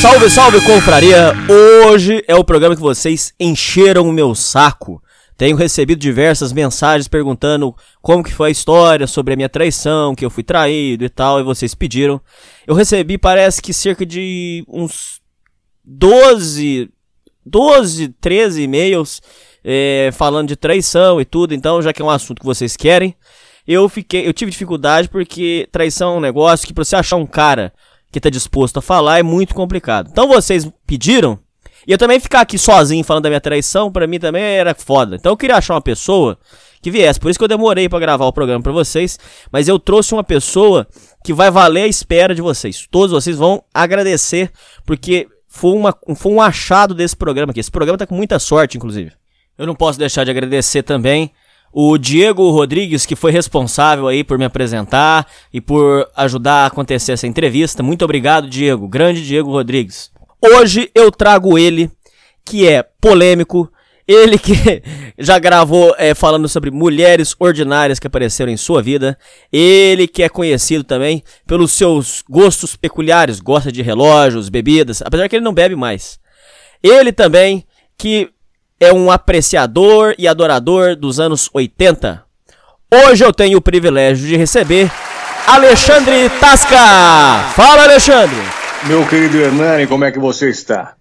Salve, 0.00 0.30
salve, 0.30 0.64
confraria! 0.64 1.32
Hoje 1.84 2.22
é 2.28 2.34
o 2.36 2.44
programa 2.44 2.76
que 2.76 2.80
vocês 2.80 3.34
encheram 3.38 4.08
o 4.08 4.12
meu 4.12 4.32
saco. 4.32 5.02
Tenho 5.36 5.56
recebido 5.56 5.98
diversas 5.98 6.52
mensagens 6.52 7.08
perguntando 7.08 7.74
como 8.00 8.22
que 8.22 8.32
foi 8.32 8.48
a 8.48 8.52
história 8.52 9.08
sobre 9.08 9.34
a 9.34 9.36
minha 9.36 9.48
traição, 9.48 10.14
que 10.14 10.24
eu 10.24 10.30
fui 10.30 10.44
traído 10.44 11.04
e 11.04 11.08
tal, 11.08 11.40
e 11.40 11.42
vocês 11.42 11.74
pediram. 11.74 12.20
Eu 12.64 12.76
recebi, 12.76 13.18
parece 13.18 13.60
que 13.60 13.72
cerca 13.72 14.06
de 14.06 14.64
uns 14.68 15.20
12, 15.84 16.90
12, 17.44 18.08
13 18.20 18.62
e-mails 18.62 19.20
é, 19.64 20.10
falando 20.12 20.46
de 20.46 20.54
traição 20.54 21.20
e 21.20 21.24
tudo, 21.24 21.54
então 21.54 21.82
já 21.82 21.92
que 21.92 22.00
é 22.00 22.04
um 22.04 22.10
assunto 22.10 22.38
que 22.38 22.46
vocês 22.46 22.76
querem, 22.76 23.16
eu 23.66 23.88
fiquei, 23.88 24.28
eu 24.28 24.32
tive 24.32 24.52
dificuldade 24.52 25.08
porque 25.08 25.68
traição 25.72 26.14
é 26.14 26.16
um 26.18 26.20
negócio 26.20 26.66
que 26.66 26.72
pra 26.72 26.84
você 26.84 26.94
achar 26.94 27.16
um 27.16 27.26
cara 27.26 27.72
que 28.10 28.20
tá 28.20 28.30
disposto 28.30 28.78
a 28.78 28.82
falar 28.82 29.18
é 29.18 29.22
muito 29.22 29.54
complicado. 29.54 30.08
Então 30.10 30.28
vocês 30.28 30.68
pediram, 30.86 31.38
e 31.86 31.92
eu 31.92 31.98
também 31.98 32.20
ficar 32.20 32.40
aqui 32.40 32.58
sozinho 32.58 33.04
falando 33.04 33.24
da 33.24 33.28
minha 33.28 33.40
traição, 33.40 33.90
para 33.90 34.06
mim 34.06 34.18
também 34.18 34.42
era 34.42 34.74
foda. 34.74 35.16
Então 35.16 35.32
eu 35.32 35.36
queria 35.36 35.56
achar 35.56 35.74
uma 35.74 35.80
pessoa 35.80 36.38
que 36.80 36.90
viesse. 36.90 37.18
Por 37.18 37.30
isso 37.30 37.38
que 37.38 37.44
eu 37.44 37.48
demorei 37.48 37.88
para 37.88 37.98
gravar 37.98 38.26
o 38.26 38.32
programa 38.32 38.62
para 38.62 38.72
vocês, 38.72 39.18
mas 39.50 39.68
eu 39.68 39.78
trouxe 39.78 40.14
uma 40.14 40.24
pessoa 40.24 40.86
que 41.24 41.32
vai 41.32 41.50
valer 41.50 41.82
a 41.82 41.88
espera 41.88 42.34
de 42.34 42.42
vocês. 42.42 42.86
Todos 42.90 43.12
vocês 43.12 43.36
vão 43.36 43.62
agradecer, 43.74 44.50
porque 44.86 45.26
foi, 45.48 45.72
uma, 45.72 45.94
foi 46.16 46.32
um 46.32 46.40
achado 46.40 46.94
desse 46.94 47.16
programa 47.16 47.50
aqui. 47.50 47.60
Esse 47.60 47.70
programa 47.70 47.98
tá 47.98 48.06
com 48.06 48.14
muita 48.14 48.38
sorte, 48.38 48.76
inclusive. 48.76 49.12
Eu 49.56 49.66
não 49.66 49.74
posso 49.74 49.98
deixar 49.98 50.24
de 50.24 50.30
agradecer 50.30 50.82
também 50.82 51.32
o 51.80 51.96
Diego 51.96 52.50
Rodrigues, 52.50 53.06
que 53.06 53.14
foi 53.14 53.30
responsável 53.30 54.08
aí 54.08 54.24
por 54.24 54.36
me 54.36 54.44
apresentar 54.44 55.24
e 55.54 55.60
por 55.60 56.10
ajudar 56.16 56.64
a 56.64 56.66
acontecer 56.66 57.12
essa 57.12 57.28
entrevista. 57.28 57.84
Muito 57.84 58.04
obrigado, 58.04 58.48
Diego. 58.48 58.88
Grande 58.88 59.24
Diego 59.24 59.52
Rodrigues. 59.52 60.10
Hoje 60.44 60.90
eu 60.92 61.12
trago 61.12 61.56
ele, 61.56 61.88
que 62.44 62.66
é 62.66 62.82
polêmico, 62.82 63.70
ele 64.08 64.40
que 64.40 64.54
já 65.20 65.38
gravou 65.38 65.94
é, 65.96 66.16
falando 66.16 66.48
sobre 66.48 66.72
mulheres 66.72 67.36
ordinárias 67.38 68.00
que 68.00 68.08
apareceram 68.08 68.50
em 68.50 68.56
sua 68.56 68.82
vida. 68.82 69.16
Ele 69.52 70.08
que 70.08 70.24
é 70.24 70.28
conhecido 70.28 70.82
também 70.82 71.22
pelos 71.46 71.70
seus 71.70 72.24
gostos 72.28 72.74
peculiares, 72.74 73.38
gosta 73.38 73.70
de 73.70 73.82
relógios, 73.82 74.48
bebidas, 74.48 75.00
apesar 75.00 75.28
que 75.28 75.36
ele 75.36 75.44
não 75.44 75.54
bebe 75.54 75.76
mais. 75.76 76.18
Ele 76.82 77.12
também 77.12 77.64
que 77.96 78.32
é 78.80 78.92
um 78.92 79.10
apreciador 79.10 80.14
e 80.18 80.28
adorador 80.28 80.94
dos 80.94 81.18
anos 81.18 81.50
80. 81.52 82.22
Hoje 82.92 83.24
eu 83.24 83.32
tenho 83.32 83.58
o 83.58 83.62
privilégio 83.62 84.26
de 84.26 84.36
receber 84.36 84.90
Alexandre 85.46 86.30
Tasca. 86.40 86.76
Fala, 87.54 87.84
Alexandre. 87.84 88.38
Meu 88.84 89.06
querido 89.06 89.38
Hernani, 89.38 89.86
como 89.86 90.04
é 90.04 90.12
que 90.12 90.18
você 90.18 90.48
está? 90.48 90.94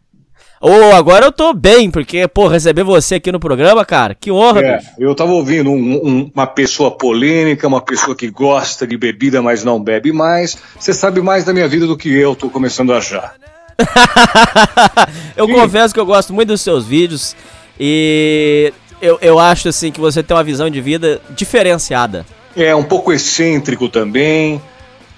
Oh, 0.60 0.96
agora 0.96 1.26
eu 1.26 1.32
tô 1.32 1.54
bem, 1.54 1.92
porque, 1.92 2.28
pô, 2.28 2.48
receber 2.48 2.84
você 2.84 3.16
aqui 3.16 3.32
no 3.32 3.40
programa, 3.40 3.86
cara, 3.86 4.16
que 4.16 4.32
honra, 4.32 4.62
é, 4.62 4.80
Eu 4.98 5.14
tava 5.14 5.32
ouvindo 5.32 5.70
um, 5.70 6.02
um, 6.04 6.32
uma 6.34 6.48
pessoa 6.48 6.90
polêmica, 6.90 7.68
uma 7.68 7.80
pessoa 7.80 8.16
que 8.16 8.28
gosta 8.32 8.88
de 8.88 8.98
bebida, 8.98 9.40
mas 9.40 9.64
não 9.64 9.80
bebe 9.80 10.12
mais. 10.12 10.58
Você 10.80 10.96
sabe 10.96 11.22
mais 11.22 11.46
da 11.46 11.54
minha 11.54 11.68
vida 11.68 11.86
do 11.86 11.96
que 11.96 12.12
eu, 12.12 12.36
tô 12.36 12.50
começando 12.50 12.92
a 12.92 12.98
achar. 12.98 13.36
eu 15.38 15.46
Sim. 15.46 15.54
confesso 15.54 15.94
que 15.94 16.00
eu 16.00 16.06
gosto 16.08 16.34
muito 16.34 16.48
dos 16.48 16.62
seus 16.62 16.88
vídeos. 16.88 17.36
E 17.80 18.74
eu, 19.02 19.18
eu 19.22 19.40
acho 19.40 19.70
assim 19.70 19.92
que 19.92 20.00
você 20.00 20.24
tem 20.24 20.36
uma 20.36 20.44
visão 20.44 20.70
de 20.70 20.82
vida 20.82 21.22
diferenciada. 21.32 22.26
É, 22.56 22.76
um 22.76 22.84
pouco 22.84 23.14
excêntrico 23.14 23.88
também. 23.88 24.62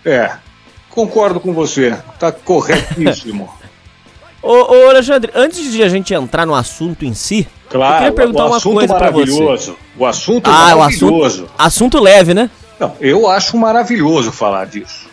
É, 0.05 0.31
concordo 0.89 1.39
com 1.39 1.53
você. 1.53 1.97
Tá 2.19 2.31
corretíssimo. 2.31 3.49
ô, 4.43 4.53
ô, 4.53 4.89
Alexandre, 4.89 5.31
antes 5.33 5.71
de 5.71 5.81
a 5.81 5.89
gente 5.89 6.13
entrar 6.13 6.45
no 6.45 6.53
assunto 6.53 7.05
em 7.05 7.13
si, 7.13 7.47
claro, 7.69 7.93
eu 7.93 7.97
queria 7.97 8.13
perguntar 8.13 8.45
uma 8.45 8.61
coisa 8.61 8.95
para 8.95 9.11
você. 9.11 9.73
O 9.97 10.05
assunto 10.05 10.49
ah, 10.49 10.75
maravilhoso. 10.75 11.13
O 11.13 11.25
assunto, 11.25 11.51
assunto 11.57 11.99
leve, 11.99 12.33
né? 12.33 12.49
Não, 12.79 12.95
eu 12.99 13.29
acho 13.29 13.57
maravilhoso 13.57 14.31
falar 14.31 14.65
disso. 14.65 15.07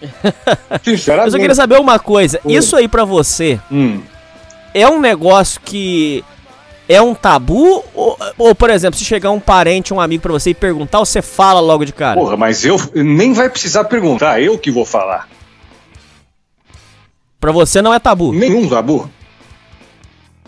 Sinceramente. 0.82 1.26
Mas 1.26 1.34
eu 1.34 1.40
queria 1.40 1.54
saber 1.54 1.78
uma 1.78 1.98
coisa. 1.98 2.40
Isso 2.46 2.74
aí 2.76 2.88
para 2.88 3.04
você 3.04 3.60
hum. 3.70 4.00
é 4.72 4.88
um 4.88 4.98
negócio 4.98 5.60
que 5.62 6.24
é 6.90 7.00
um 7.00 7.14
tabu? 7.14 7.84
Ou, 7.94 8.18
ou, 8.36 8.52
por 8.52 8.68
exemplo, 8.68 8.98
se 8.98 9.04
chegar 9.04 9.30
um 9.30 9.38
parente, 9.38 9.94
um 9.94 10.00
amigo 10.00 10.22
para 10.22 10.32
você 10.32 10.50
e 10.50 10.54
perguntar, 10.54 10.98
você 10.98 11.22
fala 11.22 11.60
logo 11.60 11.84
de 11.84 11.92
cara? 11.92 12.18
Porra, 12.18 12.36
mas 12.36 12.64
eu 12.64 12.76
nem 12.92 13.32
vai 13.32 13.48
precisar 13.48 13.84
perguntar, 13.84 14.42
eu 14.42 14.58
que 14.58 14.72
vou 14.72 14.84
falar. 14.84 15.28
Pra 17.38 17.52
você 17.52 17.80
não 17.80 17.94
é 17.94 18.00
tabu? 18.00 18.32
Nenhum 18.32 18.68
tabu. 18.68 19.08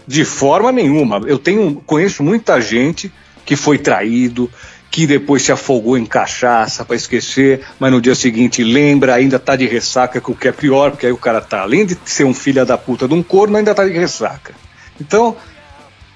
De 0.05 0.25
forma 0.25 0.73
nenhuma. 0.73 1.21
Eu 1.27 1.39
tenho, 1.39 1.81
conheço 1.87 2.25
muita 2.25 2.61
gente 2.61 3.11
que 3.47 3.55
foi 3.55 3.79
traído, 3.79 4.51
que 4.91 5.07
depois 5.07 5.45
se 5.45 5.53
afogou 5.53 5.97
em 5.97 6.05
cachaça 6.05 6.85
para 6.85 6.97
esquecer, 6.97 7.61
mas 7.79 7.93
no 7.93 8.01
dia 8.01 8.17
seguinte 8.17 8.65
lembra, 8.65 9.15
ainda 9.15 9.39
tá 9.39 9.55
de 9.55 9.67
ressaca, 9.67 10.21
que 10.21 10.31
o 10.33 10.35
que 10.35 10.49
é 10.49 10.53
pior, 10.53 10.91
porque 10.91 11.07
aí 11.07 11.13
o 11.13 11.17
cara 11.17 11.41
tá, 11.41 11.61
além 11.61 11.87
de 11.87 11.97
ser 12.05 12.25
um 12.25 12.35
filho 12.35 12.67
da 12.67 12.77
puta 12.77 13.07
de 13.07 13.15
um 13.15 13.23
corno, 13.23 13.57
ainda 13.57 13.73
tá 13.73 13.85
de 13.85 13.93
ressaca. 13.93 14.53
Então, 15.01 15.37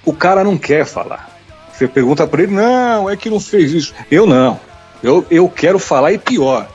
o 0.06 0.12
cara 0.12 0.43
não 0.44 0.56
quer 0.56 0.87
falar. 0.87 1.28
Você 1.72 1.87
pergunta 1.87 2.27
para 2.27 2.44
ele, 2.44 2.53
não, 2.53 3.11
é 3.11 3.17
que 3.17 3.28
não 3.28 3.39
fez 3.39 3.72
isso. 3.72 3.93
Eu 4.11 4.27
não. 4.27 4.59
Eu, 5.03 5.27
eu 5.31 5.47
quero 5.47 5.78
falar 5.78 6.12
e 6.12 6.19
pior. 6.19 6.67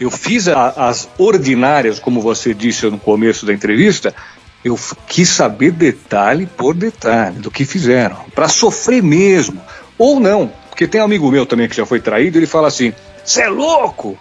Eu 0.00 0.10
fiz 0.10 0.48
a, 0.48 0.70
as 0.70 1.08
ordinárias, 1.18 2.00
como 2.00 2.20
você 2.20 2.52
disse 2.54 2.86
no 2.86 2.98
começo 2.98 3.46
da 3.46 3.52
entrevista, 3.52 4.14
eu 4.64 4.76
quis 5.06 5.28
saber 5.28 5.70
detalhe 5.70 6.46
por 6.46 6.74
detalhe 6.74 7.38
do 7.38 7.50
que 7.50 7.64
fizeram, 7.64 8.16
para 8.34 8.48
sofrer 8.48 9.02
mesmo. 9.02 9.60
Ou 9.96 10.18
não, 10.18 10.50
porque 10.68 10.86
tem 10.86 11.00
um 11.00 11.04
amigo 11.04 11.30
meu 11.30 11.44
também 11.44 11.68
que 11.68 11.76
já 11.76 11.86
foi 11.86 12.00
traído, 12.00 12.38
ele 12.38 12.46
fala 12.46 12.68
assim: 12.68 12.92
"Você 13.24 13.42
é 13.42 13.48
louco? 13.48 14.18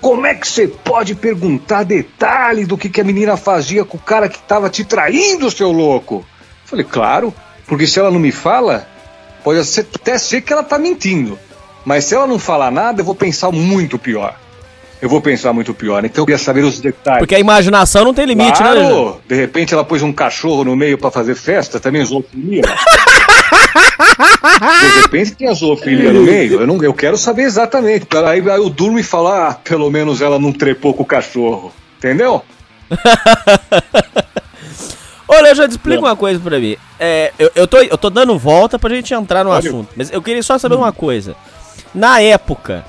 Como 0.00 0.26
é 0.26 0.34
que 0.34 0.46
você 0.46 0.68
pode 0.68 1.14
perguntar 1.14 1.84
detalhe 1.84 2.64
do 2.64 2.78
que, 2.78 2.88
que 2.88 3.00
a 3.00 3.04
menina 3.04 3.36
fazia 3.36 3.84
com 3.84 3.96
o 3.96 4.00
cara 4.00 4.28
que 4.28 4.38
estava 4.38 4.70
te 4.70 4.84
traindo, 4.84 5.50
seu 5.50 5.70
louco?" 5.70 6.16
Eu 6.16 6.68
falei: 6.68 6.84
"Claro, 6.84 7.34
porque 7.66 7.86
se 7.86 7.98
ela 7.98 8.10
não 8.10 8.20
me 8.20 8.32
fala, 8.32 8.86
pode 9.42 9.60
até 9.60 10.18
ser 10.18 10.40
que 10.40 10.52
ela 10.52 10.62
está 10.62 10.78
mentindo. 10.78 11.38
Mas 11.84 12.04
se 12.04 12.14
ela 12.14 12.26
não 12.26 12.38
falar 12.38 12.70
nada, 12.70 13.00
eu 13.00 13.04
vou 13.04 13.14
pensar 13.14 13.52
muito 13.52 13.98
pior. 13.98 14.36
Eu 15.00 15.08
vou 15.08 15.20
pensar 15.20 15.52
muito 15.52 15.74
pior. 15.74 16.04
Então 16.04 16.22
eu 16.22 16.26
queria 16.26 16.38
saber 16.38 16.64
os 16.64 16.80
detalhes. 16.80 17.20
Porque 17.20 17.34
a 17.34 17.38
imaginação 17.38 18.04
não 18.04 18.14
tem 18.14 18.24
limite, 18.24 18.62
né, 18.62 18.72
claro. 18.72 19.10
né? 19.10 19.14
De 19.28 19.34
repente 19.34 19.74
ela 19.74 19.84
pôs 19.84 20.02
um 20.02 20.12
cachorro 20.12 20.64
no 20.64 20.74
meio 20.74 20.96
para 20.98 21.10
fazer 21.10 21.34
festa, 21.34 21.78
também 21.78 22.04
zoofilia. 22.04 22.62
de 24.58 25.00
repente 25.02 25.32
tem 25.32 25.48
a 25.48 25.54
zoofilia 25.54 26.12
no 26.12 26.22
meio. 26.22 26.60
Eu, 26.60 26.66
não, 26.66 26.82
eu 26.82 26.94
quero 26.94 27.16
saber 27.18 27.42
exatamente. 27.42 28.06
Aí, 28.16 28.40
aí 28.50 28.56
eu 28.56 28.70
durmo 28.70 28.98
e 28.98 29.02
falo, 29.02 29.28
ah, 29.28 29.56
pelo 29.62 29.90
menos 29.90 30.22
ela 30.22 30.38
não 30.38 30.52
trepou 30.52 30.94
com 30.94 31.02
o 31.02 31.06
cachorro. 31.06 31.72
Entendeu? 31.98 32.42
Olha, 35.28 35.54
já 35.54 35.66
te 35.66 35.72
explica 35.72 36.00
uma 36.00 36.16
coisa 36.16 36.38
pra 36.38 36.58
mim. 36.58 36.76
É, 36.98 37.32
eu, 37.38 37.50
eu, 37.54 37.66
tô, 37.66 37.78
eu 37.78 37.98
tô 37.98 38.08
dando 38.10 38.38
volta 38.38 38.78
pra 38.78 38.94
gente 38.94 39.12
entrar 39.12 39.44
no 39.44 39.50
Olha. 39.50 39.58
assunto. 39.68 39.88
Mas 39.96 40.10
eu 40.12 40.22
queria 40.22 40.42
só 40.42 40.56
saber 40.58 40.76
uma 40.76 40.92
coisa. 40.92 41.34
Na 41.94 42.20
época 42.20 42.84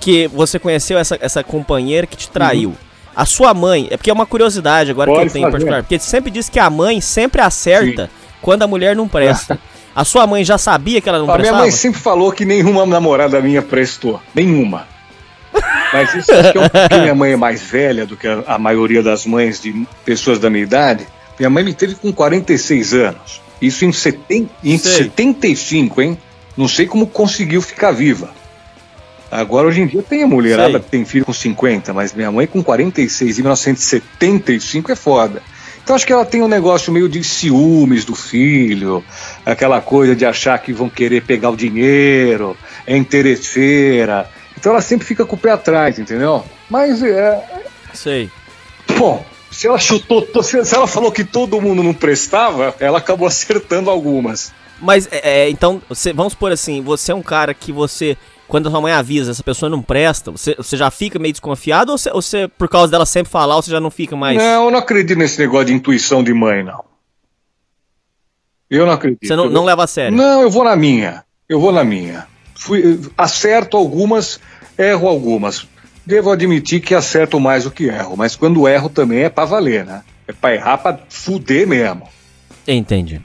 que 0.00 0.26
você 0.28 0.58
conheceu 0.58 0.98
essa, 0.98 1.16
essa 1.20 1.44
companheira 1.44 2.06
que 2.06 2.16
te 2.16 2.28
traiu, 2.28 2.70
uhum. 2.70 2.76
A 3.14 3.26
sua 3.26 3.52
mãe, 3.52 3.88
é 3.90 3.96
porque 3.98 4.08
é 4.08 4.12
uma 4.12 4.24
curiosidade 4.24 4.90
agora 4.90 5.10
Pode 5.10 5.20
que 5.20 5.28
eu 5.28 5.32
tenho 5.34 5.42
em 5.42 5.44
fazer. 5.44 5.52
particular, 5.52 5.82
porque 5.82 5.98
sempre 5.98 6.30
diz 6.30 6.48
que 6.48 6.58
a 6.58 6.70
mãe 6.70 6.98
sempre 6.98 7.42
acerta 7.42 8.10
quando 8.40 8.62
a 8.62 8.66
mulher 8.66 8.96
não 8.96 9.06
presta. 9.06 9.58
A 9.94 10.04
sua 10.06 10.26
mãe 10.26 10.42
já 10.42 10.56
sabia 10.56 11.02
que 11.02 11.08
ela 11.10 11.18
não 11.18 11.26
A 11.26 11.28
minha 11.28 11.36
prestava? 11.36 11.62
mãe 11.62 11.70
sempre 11.70 12.00
falou 12.00 12.32
que 12.32 12.46
nenhuma 12.46 12.86
namorada 12.86 13.38
minha 13.42 13.60
prestou. 13.60 14.18
Nenhuma. 14.34 14.86
Mas 15.92 16.14
isso 16.14 16.32
acho 16.32 16.50
que 16.52 16.56
é 16.56 16.60
um 16.62 16.68
porque 16.70 16.96
minha 16.96 17.14
mãe 17.14 17.32
é 17.32 17.36
mais 17.36 17.60
velha 17.60 18.06
do 18.06 18.16
que 18.16 18.26
a, 18.26 18.42
a 18.46 18.58
maioria 18.58 19.02
das 19.02 19.26
mães 19.26 19.60
de 19.60 19.86
pessoas 20.02 20.38
da 20.38 20.48
minha 20.48 20.62
idade. 20.62 21.06
Minha 21.42 21.50
mãe 21.50 21.64
me 21.64 21.74
teve 21.74 21.96
com 21.96 22.12
46 22.12 22.94
anos. 22.94 23.42
Isso 23.60 23.84
em, 23.84 23.90
seten, 23.90 24.48
em 24.62 24.78
Sei. 24.78 24.92
75, 24.92 26.00
hein? 26.00 26.16
Não 26.56 26.68
sei 26.68 26.86
como 26.86 27.04
conseguiu 27.04 27.60
ficar 27.60 27.90
viva. 27.90 28.30
Agora, 29.28 29.66
hoje 29.66 29.80
em 29.80 29.88
dia, 29.88 30.04
tem 30.04 30.22
a 30.22 30.26
mulherada 30.28 30.74
Sei. 30.74 30.80
que 30.80 30.88
tem 30.88 31.04
filho 31.04 31.24
com 31.24 31.32
50, 31.32 31.92
mas 31.92 32.14
minha 32.14 32.30
mãe 32.30 32.46
com 32.46 32.62
46 32.62 33.40
em 33.40 33.42
1975 33.42 34.92
é 34.92 34.94
foda. 34.94 35.42
Então 35.82 35.96
acho 35.96 36.06
que 36.06 36.12
ela 36.12 36.24
tem 36.24 36.42
um 36.42 36.46
negócio 36.46 36.92
meio 36.92 37.08
de 37.08 37.24
ciúmes 37.24 38.04
do 38.04 38.14
filho, 38.14 39.04
aquela 39.44 39.80
coisa 39.80 40.14
de 40.14 40.24
achar 40.24 40.56
que 40.60 40.72
vão 40.72 40.88
querer 40.88 41.24
pegar 41.24 41.50
o 41.50 41.56
dinheiro, 41.56 42.56
é 42.86 42.96
interesseira. 42.96 44.30
Então 44.56 44.70
ela 44.70 44.80
sempre 44.80 45.04
fica 45.04 45.26
com 45.26 45.34
o 45.34 45.38
pé 45.38 45.50
atrás, 45.50 45.98
entendeu? 45.98 46.44
Mas 46.70 47.02
é. 47.02 47.42
Sei. 47.92 48.30
Bom, 48.96 49.24
se 49.52 49.66
ela 49.68 49.78
chutou, 49.78 50.22
to- 50.22 50.42
se 50.42 50.74
ela 50.74 50.86
falou 50.86 51.12
que 51.12 51.22
todo 51.24 51.60
mundo 51.60 51.82
não 51.82 51.94
prestava, 51.94 52.74
ela 52.80 52.98
acabou 52.98 53.26
acertando 53.28 53.90
algumas. 53.90 54.52
Mas, 54.80 55.08
é, 55.12 55.44
é, 55.44 55.50
então, 55.50 55.80
você- 55.88 56.12
vamos 56.12 56.32
supor 56.32 56.50
assim, 56.50 56.80
você 56.82 57.12
é 57.12 57.14
um 57.14 57.22
cara 57.22 57.54
que 57.54 57.70
você, 57.70 58.16
quando 58.48 58.66
a 58.66 58.70
sua 58.70 58.80
mãe 58.80 58.92
avisa, 58.92 59.30
essa 59.30 59.42
pessoa 59.42 59.68
não 59.70 59.80
presta, 59.80 60.30
você, 60.32 60.54
você 60.56 60.76
já 60.76 60.90
fica 60.90 61.18
meio 61.18 61.32
desconfiado 61.32 61.92
ou 61.92 61.98
você, 61.98 62.10
ou 62.10 62.20
você, 62.20 62.48
por 62.48 62.68
causa 62.68 62.90
dela 62.90 63.06
sempre 63.06 63.30
falar, 63.30 63.54
você 63.56 63.70
já 63.70 63.78
não 63.78 63.90
fica 63.90 64.16
mais... 64.16 64.36
Não, 64.38 64.64
eu 64.64 64.70
não 64.72 64.78
acredito 64.80 65.16
nesse 65.18 65.38
negócio 65.38 65.66
de 65.66 65.74
intuição 65.74 66.24
de 66.24 66.32
mãe, 66.34 66.64
não. 66.64 66.82
Eu 68.68 68.86
não 68.86 68.92
acredito. 68.94 69.26
Você 69.26 69.36
não, 69.36 69.48
não 69.50 69.64
leva 69.64 69.84
a 69.84 69.86
sério? 69.86 70.16
Não, 70.16 70.40
eu 70.42 70.50
vou 70.50 70.64
na 70.64 70.74
minha. 70.74 71.24
Eu 71.48 71.60
vou 71.60 71.70
na 71.72 71.84
minha. 71.84 72.26
Fui, 72.54 73.00
acerto 73.18 73.76
algumas, 73.76 74.40
erro 74.78 75.06
algumas. 75.08 75.66
Devo 76.04 76.30
admitir 76.32 76.80
que 76.80 76.94
acerto 76.94 77.38
mais 77.38 77.64
do 77.64 77.70
que 77.70 77.84
erro, 77.84 78.16
mas 78.16 78.34
quando 78.34 78.66
erro 78.66 78.88
também 78.88 79.20
é 79.24 79.28
pra 79.28 79.44
valer, 79.44 79.84
né? 79.84 80.02
É 80.26 80.32
pra 80.32 80.54
errar 80.54 80.78
pra 80.78 80.98
fuder 81.08 81.66
mesmo. 81.66 82.08
Entendi. 82.66 83.20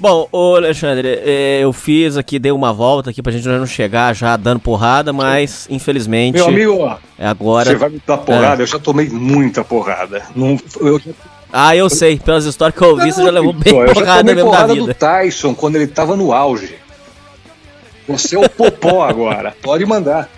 Bom, 0.00 0.28
ô 0.30 0.54
Alexandre, 0.54 1.08
é, 1.24 1.58
eu 1.60 1.72
fiz 1.72 2.16
aqui, 2.16 2.38
dei 2.38 2.52
uma 2.52 2.72
volta 2.72 3.10
aqui 3.10 3.20
pra 3.20 3.32
gente 3.32 3.48
não 3.48 3.66
chegar 3.66 4.14
já 4.14 4.36
dando 4.36 4.60
porrada, 4.60 5.12
mas 5.12 5.66
infelizmente 5.68 6.36
Meu 6.36 6.46
amigo, 6.46 6.98
é 7.18 7.26
agora. 7.26 7.68
você 7.70 7.74
vai 7.74 7.88
me 7.90 8.00
dar 8.06 8.18
porrada? 8.18 8.62
Eu 8.62 8.66
já 8.66 8.78
tomei 8.78 9.08
muita 9.08 9.64
porrada. 9.64 10.22
Não, 10.36 10.56
eu 10.80 11.00
já, 11.00 11.10
Ah, 11.52 11.74
eu 11.74 11.90
sei, 11.90 12.16
pelas 12.16 12.44
histórias 12.44 12.78
que 12.78 12.84
eu 12.84 12.90
ouvi, 12.90 13.10
você 13.12 13.24
já 13.24 13.30
levou 13.30 13.52
bem 13.52 13.74
eu 13.74 13.88
já 13.88 13.94
porrada 13.94 14.18
tomei 14.20 14.34
mesmo 14.36 14.50
da 14.52 14.56
porrada 14.56 14.74
vida. 14.74 14.86
do 14.86 14.94
Tyson 14.94 15.52
quando 15.54 15.74
ele 15.76 15.88
tava 15.88 16.16
no 16.16 16.32
auge. 16.32 16.76
Você 18.06 18.36
é 18.36 18.38
o 18.38 18.48
popó 18.48 19.02
agora. 19.02 19.52
Pode 19.60 19.84
mandar. 19.84 20.28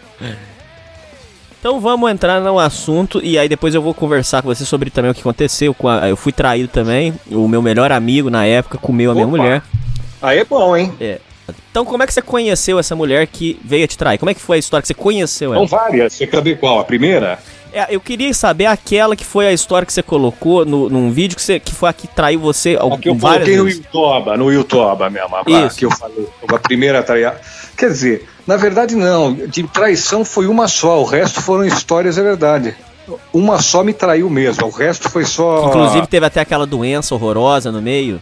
Então 1.61 1.79
vamos 1.79 2.11
entrar 2.11 2.41
no 2.41 2.59
assunto 2.59 3.21
e 3.23 3.39
aí 3.39 3.47
depois 3.49 3.75
eu 3.75 3.83
vou 3.83 3.93
conversar 3.93 4.41
com 4.41 4.49
você 4.49 4.65
sobre 4.65 4.89
também 4.91 5.11
o 5.11 5.15
que 5.15 5.21
aconteceu. 5.21 5.75
Com 5.75 5.89
a- 5.89 6.09
eu 6.09 6.17
fui 6.17 6.33
traído 6.33 6.69
também. 6.69 7.13
O 7.31 7.47
meu 7.47 7.61
melhor 7.61 7.93
amigo 7.93 8.31
na 8.31 8.47
época 8.47 8.79
comeu 8.79 9.11
a 9.11 9.15
minha 9.15 9.27
Opa. 9.27 9.37
mulher. 9.37 9.63
Aí 10.23 10.39
é 10.39 10.45
bom, 10.45 10.75
hein? 10.75 10.91
É. 10.99 11.19
Então 11.71 11.85
como 11.85 12.03
é 12.03 12.07
que 12.07 12.15
você 12.15 12.23
conheceu 12.23 12.79
essa 12.79 12.97
mulher 12.97 13.27
que 13.27 13.61
veio 13.63 13.85
a 13.85 13.89
te 13.89 13.99
trair? 13.99 14.17
Como 14.19 14.31
é 14.31 14.35
que 14.35 14.41
foi 14.41 14.57
a 14.57 14.59
história 14.61 14.81
que 14.83 14.89
você 14.89 14.95
conheceu 14.95 15.53
ela? 15.53 15.67
São 15.69 15.79
várias. 15.79 16.15
Você 16.15 16.27
quer 16.27 16.37
saber 16.37 16.59
qual? 16.59 16.79
A 16.81 16.85
primeira? 16.85 17.39
É, 17.73 17.95
eu 17.95 18.01
queria 18.01 18.33
saber 18.35 18.67
aquela 18.67 19.15
que 19.15 19.25
foi 19.25 19.47
a 19.47 19.53
história 19.53 19.87
que 19.87 19.93
você 19.93 20.03
colocou 20.03 20.65
no, 20.65 20.89
num 20.89 21.11
vídeo 21.11 21.37
que, 21.37 21.43
você, 21.43 21.61
que 21.61 21.75
foi 21.75 21.89
a 21.89 21.93
que 21.93 22.07
traiu 22.07 22.41
você 22.41 22.77
A 22.77 22.99
que 22.99 23.09
eu 23.09 23.17
coloquei 23.17 23.57
no. 23.57 23.69
Youtuba, 23.69 24.37
no 24.37 24.53
Youtuba 24.53 25.11
mesmo, 25.11 25.37
a, 25.37 25.67
Isso. 25.67 25.77
que 25.77 25.85
eu 25.85 25.91
falei, 25.91 26.27
a 26.49 26.59
primeira 26.59 27.03
traia. 27.03 27.35
Quer 27.77 27.89
dizer, 27.89 28.29
na 28.47 28.57
verdade 28.57 28.95
não, 28.95 29.33
de 29.33 29.63
traição 29.65 30.25
foi 30.25 30.47
uma 30.47 30.69
só, 30.69 31.01
o 31.01 31.05
resto 31.05 31.41
foram 31.41 31.65
histórias, 31.65 32.19
é 32.19 32.23
verdade. 32.23 32.75
Uma 33.33 33.61
só 33.61 33.83
me 33.83 33.93
traiu 33.93 34.31
mesmo, 34.31 34.67
o 34.67 34.71
resto 34.71 35.09
foi 35.09 35.25
só. 35.25 35.69
Inclusive 35.69 36.07
teve 36.07 36.27
até 36.27 36.41
aquela 36.41 36.67
doença 36.67 37.15
horrorosa 37.15 37.73
no 37.73 37.83
meio. 37.83 38.21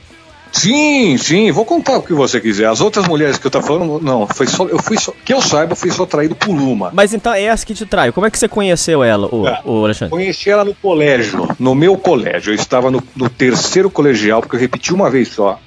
Sim, 0.51 1.17
sim, 1.19 1.53
vou 1.53 1.65
contar 1.65 1.99
o 1.99 2.03
que 2.03 2.13
você 2.13 2.41
quiser. 2.41 2.67
As 2.69 2.81
outras 2.81 3.07
mulheres 3.07 3.37
que 3.39 3.47
eu 3.47 3.51
tô 3.51 3.61
falando, 3.63 4.01
não, 4.03 4.27
foi 4.27 4.47
só. 4.47 4.65
Eu 4.65 4.79
fui 4.79 4.99
só. 4.99 5.13
Que 5.25 5.33
eu 5.33 5.41
saiba, 5.43 5.77
fui 5.77 5.91
só 5.91 6.07
traído 6.07 6.35
por 6.35 6.51
uma. 6.51 6.91
Mas 6.93 7.13
então 7.13 7.33
é 7.33 7.43
essa 7.43 7.65
que 7.65 7.75
te 7.75 7.85
traiu. 7.87 8.13
Como 8.13 8.27
é 8.27 8.31
que 8.31 8.39
você 8.39 8.49
conheceu 8.49 9.05
ela, 9.05 9.29
ô, 9.33 9.47
É. 9.47 9.61
ô 9.65 9.85
Alexandre? 9.85 10.11
Conheci 10.11 10.51
ela 10.51 10.65
no 10.65 10.75
colégio, 10.75 11.49
no 11.59 11.75
meu 11.75 11.97
colégio. 11.97 12.51
Eu 12.51 12.55
estava 12.55 12.91
no, 12.91 13.03
no 13.15 13.29
terceiro 13.29 13.91
colegial, 13.91 14.41
porque 14.41 14.57
eu 14.57 14.61
repeti 14.61 14.93
uma 14.93 15.11
vez 15.11 15.29
só. 15.29 15.61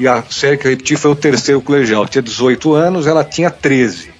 E 0.00 0.08
a 0.08 0.24
série 0.28 0.56
que 0.56 0.66
eu 0.66 0.70
repeti 0.70 0.96
foi 0.96 1.10
o 1.12 1.14
terceiro 1.16 1.60
colegial. 1.60 2.02
Eu 2.02 2.08
tinha 2.08 2.22
18 2.22 2.72
anos, 2.74 3.06
ela 3.06 3.22
tinha 3.22 3.50
13. 3.50 4.10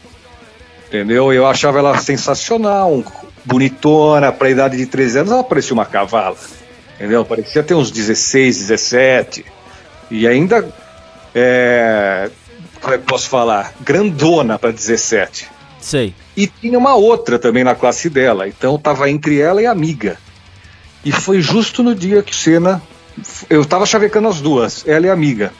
Entendeu? 0.86 1.32
Eu 1.32 1.46
achava 1.46 1.78
ela 1.80 1.98
sensacional, 1.98 3.02
bonitona, 3.44 4.30
para 4.30 4.46
a 4.46 4.50
idade 4.50 4.76
de 4.76 4.86
13 4.86 5.18
anos, 5.20 5.32
ela 5.32 5.42
parecia 5.42 5.72
uma 5.74 5.84
cavala. 5.84 6.36
Entendeu? 6.94 7.24
Parecia 7.24 7.62
ter 7.64 7.74
uns 7.74 7.90
16, 7.90 8.58
17. 8.58 9.44
E 10.10 10.26
ainda. 10.26 10.68
É, 11.34 12.30
como 12.80 12.94
é 12.94 12.98
que 12.98 13.04
posso 13.04 13.28
falar? 13.28 13.72
Grandona 13.80 14.58
para 14.58 14.70
17. 14.70 15.48
Sei. 15.80 16.14
E 16.36 16.46
tinha 16.46 16.78
uma 16.78 16.94
outra 16.94 17.38
também 17.38 17.64
na 17.64 17.74
classe 17.74 18.08
dela. 18.08 18.48
Então 18.48 18.78
tava 18.78 19.10
entre 19.10 19.40
ela 19.40 19.60
e 19.60 19.66
a 19.66 19.70
amiga. 19.70 20.18
E 21.04 21.12
foi 21.12 21.40
justo 21.40 21.82
no 21.82 21.94
dia 21.94 22.22
que 22.22 22.34
Senna. 22.34 22.82
Eu 23.48 23.64
tava 23.64 23.86
chavecando 23.86 24.28
as 24.28 24.40
duas, 24.40 24.84
ela 24.86 25.06
e 25.06 25.10
a 25.10 25.12
amiga. 25.12 25.52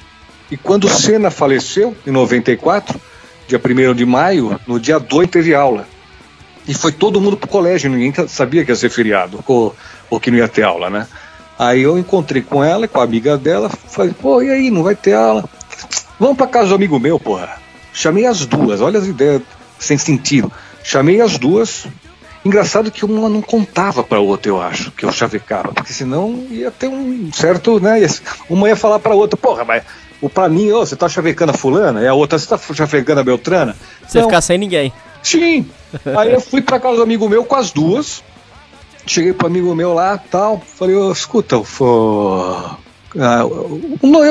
E 0.50 0.56
quando 0.56 0.88
Senna 0.88 1.31
faleceu, 1.31 1.97
em 2.06 2.11
94, 2.11 3.00
dia 3.47 3.61
1 3.61 3.94
de 3.94 4.05
maio, 4.05 4.58
no 4.67 4.81
dia 4.81 4.99
2 4.99 5.29
teve 5.29 5.55
aula. 5.55 5.87
E 6.67 6.75
foi 6.75 6.93
todo 6.93 7.20
mundo 7.20 7.37
pro 7.37 7.49
colégio, 7.49 7.90
ninguém 7.90 8.12
sabia 8.26 8.64
que 8.64 8.70
ia 8.70 8.76
ser 8.76 8.88
feriado, 8.88 9.43
ou, 9.47 9.76
ou 10.08 10.19
que 10.19 10.31
não 10.31 10.38
ia 10.38 10.49
ter 10.49 10.62
aula, 10.62 10.88
né? 10.88 11.06
Aí 11.59 11.83
eu 11.83 11.99
encontrei 11.99 12.43
com 12.43 12.62
ela 12.65 12.85
e 12.85 12.89
com 12.89 13.01
a 13.01 13.05
amiga 13.05 13.37
dela, 13.39 13.69
falei, 13.71 14.12
pô, 14.12 14.43
e 14.43 14.51
aí, 14.51 14.71
não 14.71 14.83
vai 14.83 14.95
ter 14.97 15.15
aula? 15.15 15.45
Vamos 16.19 16.37
pra 16.37 16.47
casa 16.47 16.69
do 16.71 16.75
amigo 16.75 16.99
meu, 16.99 17.19
porra. 17.19 17.56
Chamei 17.93 18.27
as 18.27 18.45
duas, 18.45 18.81
olha 18.81 18.99
as 18.99 19.06
ideias 19.06 19.43
sem 19.79 19.97
sentido. 19.97 20.51
Chamei 20.83 21.21
as 21.21 21.39
duas. 21.39 21.87
Engraçado 22.45 22.91
que 22.91 23.05
uma 23.05 23.29
não 23.29 23.41
contava 23.41 24.03
pra 24.03 24.21
outra, 24.21 24.51
eu 24.51 24.61
acho, 24.61 24.91
que 24.91 25.05
eu 25.05 25.11
chavecava, 25.12 25.73
porque 25.73 25.93
senão 25.95 26.45
ia 26.51 26.71
ter 26.71 26.89
um 26.89 27.31
certo, 27.33 27.81
né? 27.81 28.00
ia- 28.00 28.11
Uma 28.50 28.69
ia 28.69 28.77
falar 28.77 28.99
pra 28.99 29.15
outra, 29.15 29.35
porra, 29.37 29.64
mas 29.64 29.83
o 30.21 30.28
pra 30.28 30.49
mim, 30.49 30.71
ô, 30.71 30.85
você 30.85 30.95
tá 30.95 31.09
chavecando 31.09 31.52
a 31.52 31.57
fulana, 31.57 32.02
e 32.02 32.07
a 32.07 32.12
outra, 32.12 32.38
você 32.38 32.47
tá 32.47 32.59
chavecando 32.75 33.21
a 33.21 33.25
Beltrana? 33.25 33.75
Você 34.07 34.19
Não. 34.19 34.26
ficar 34.26 34.40
sem 34.43 34.59
ninguém. 34.59 34.93
Sim. 35.23 35.67
Aí 36.19 36.33
eu 36.35 36.40
fui 36.40 36.61
pra 36.61 36.78
casa 36.78 36.97
do 36.97 37.02
amigo 37.02 37.26
meu 37.31 37.45
com 37.47 37.55
as 37.55 37.71
duas. 37.71 38.23
Cheguei 39.06 39.32
pro 39.32 39.46
amigo 39.46 39.75
meu 39.75 39.92
lá 39.94 40.16
tal. 40.18 40.61
Falei, 40.61 40.94
ô, 40.96 41.12
escuta, 41.12 41.62
fô, 41.62 42.40
ah, 43.18 43.40
eu, 43.40 43.80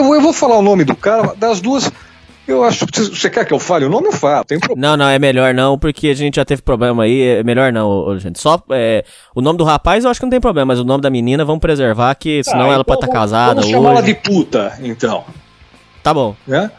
vou- 0.03 0.15
eu 0.15 0.21
vou 0.21 0.33
falar 0.33 0.57
o 0.57 0.61
nome 0.61 0.83
do 0.83 0.95
cara, 0.95 1.33
das 1.35 1.61
duas. 1.61 1.91
Eu 2.45 2.61
acho 2.65 2.85
que 2.87 2.99
você 3.01 3.29
quer 3.29 3.45
que 3.45 3.53
eu 3.53 3.59
fale 3.59 3.85
o 3.85 3.89
nome? 3.89 4.07
Eu 4.07 4.11
falo, 4.11 4.43
tem 4.43 4.59
problema. 4.59 4.85
Não, 4.89 4.97
não, 4.97 5.07
é 5.09 5.17
melhor 5.17 5.53
não, 5.53 5.79
porque 5.79 6.09
a 6.09 6.13
gente 6.13 6.35
já 6.35 6.43
teve 6.43 6.61
problema 6.61 7.03
aí. 7.03 7.21
É 7.21 7.43
melhor 7.43 7.71
não, 7.71 8.19
gente. 8.19 8.37
Só 8.37 8.61
é, 8.71 9.05
o 9.33 9.39
nome 9.41 9.57
do 9.57 9.63
rapaz 9.63 10.03
eu 10.03 10.09
acho 10.11 10.19
que 10.19 10.25
não 10.25 10.29
tem 10.31 10.41
problema, 10.41 10.65
mas 10.73 10.79
o 10.79 10.83
nome 10.83 11.01
da 11.01 11.09
menina 11.09 11.45
vamos 11.45 11.61
preservar, 11.61 12.13
que 12.15 12.43
senão 12.43 12.65
Ah, 12.65 12.73
ela 12.73 12.81
então 12.81 12.83
pode 12.83 12.97
estar 12.97 13.07
vamos- 13.07 13.31
casada 13.31 13.47
Vamos 13.61 13.65
hoje. 13.65 13.73
chamar 13.73 13.91
ela 13.91 14.01
de 14.03 14.13
puta, 14.15 14.77
então. 14.83 15.23
Tá 16.03 16.13
bom. 16.13 16.35
né? 16.45 16.69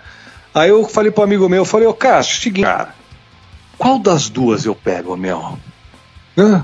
Aí 0.55 0.69
eu 0.69 0.87
falei 0.87 1.11
pro 1.11 1.25
amigo 1.25 1.49
meu, 1.49 1.63
eu 1.63 1.65
falei, 1.65 1.87
ô 1.89 1.95
Cássio, 1.95 2.43
seguinte, 2.43 2.67
cara, 2.67 2.91
qual 3.79 3.99
das 3.99 4.29
duas 4.29 4.67
eu 4.67 4.75
pego, 4.75 5.17
meu? 5.17 5.59
Hã? 6.37 6.63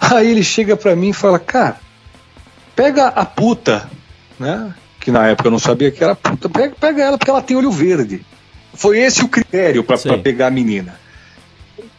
Aí 0.00 0.30
ele 0.30 0.42
chega 0.42 0.76
pra 0.76 0.94
mim 0.96 1.10
e 1.10 1.14
fala, 1.14 1.38
cara, 1.38 1.76
pega 2.74 3.08
a 3.08 3.24
puta, 3.24 3.88
né? 4.38 4.74
Que 5.00 5.10
na 5.10 5.26
época 5.28 5.48
eu 5.48 5.52
não 5.52 5.58
sabia 5.58 5.90
que 5.90 6.02
era 6.02 6.14
puta, 6.14 6.48
pega, 6.48 6.74
pega 6.78 7.02
ela 7.02 7.18
porque 7.18 7.30
ela 7.30 7.42
tem 7.42 7.56
olho 7.56 7.70
verde. 7.70 8.24
Foi 8.74 8.98
esse 8.98 9.22
o 9.22 9.28
critério 9.28 9.84
pra 9.84 9.96
pegar 10.18 10.48
a 10.48 10.50
menina. 10.50 10.98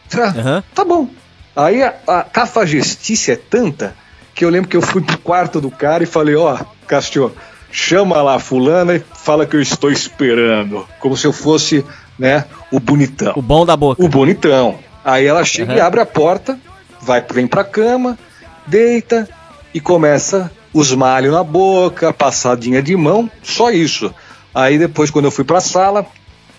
Tá, 0.08 0.28
Aham. 0.28 0.64
tá 0.74 0.84
bom. 0.84 1.08
Aí 1.54 1.82
a, 1.82 1.94
a 2.06 2.22
cafajestice 2.22 3.32
é 3.32 3.36
tanta 3.36 3.94
que 4.34 4.44
eu 4.44 4.50
lembro 4.50 4.68
que 4.68 4.76
eu 4.76 4.82
fui 4.82 5.00
pro 5.00 5.16
quarto 5.18 5.60
do 5.60 5.70
cara 5.70 6.02
e 6.04 6.06
falei, 6.06 6.36
ó, 6.36 6.58
Castio, 6.86 7.34
chama 7.72 8.20
lá 8.20 8.34
a 8.34 8.38
fulana 8.38 8.96
e 8.96 9.02
fala 9.14 9.46
que 9.46 9.56
eu 9.56 9.62
estou 9.62 9.90
esperando. 9.90 10.86
Como 11.00 11.16
se 11.16 11.26
eu 11.26 11.32
fosse, 11.32 11.84
né, 12.18 12.44
o 12.70 12.78
bonitão. 12.78 13.32
O 13.34 13.42
bom 13.42 13.64
da 13.64 13.74
boca. 13.76 14.04
O 14.04 14.08
bonitão. 14.08 14.78
Aí 15.02 15.24
ela 15.24 15.44
chega 15.44 15.72
e 15.72 15.78
Aham. 15.78 15.86
abre 15.86 16.00
a 16.00 16.06
porta, 16.06 16.58
vai, 17.06 17.24
vem 17.32 17.46
pra 17.46 17.62
cama, 17.62 18.18
deita 18.66 19.28
e 19.72 19.80
começa 19.80 20.50
os 20.74 20.92
malhos 20.92 21.32
na 21.32 21.44
boca, 21.44 22.12
passadinha 22.12 22.82
de 22.82 22.96
mão, 22.96 23.30
só 23.42 23.70
isso. 23.70 24.12
Aí 24.52 24.76
depois, 24.76 25.10
quando 25.10 25.26
eu 25.26 25.30
fui 25.30 25.44
pra 25.44 25.60
sala, 25.60 26.04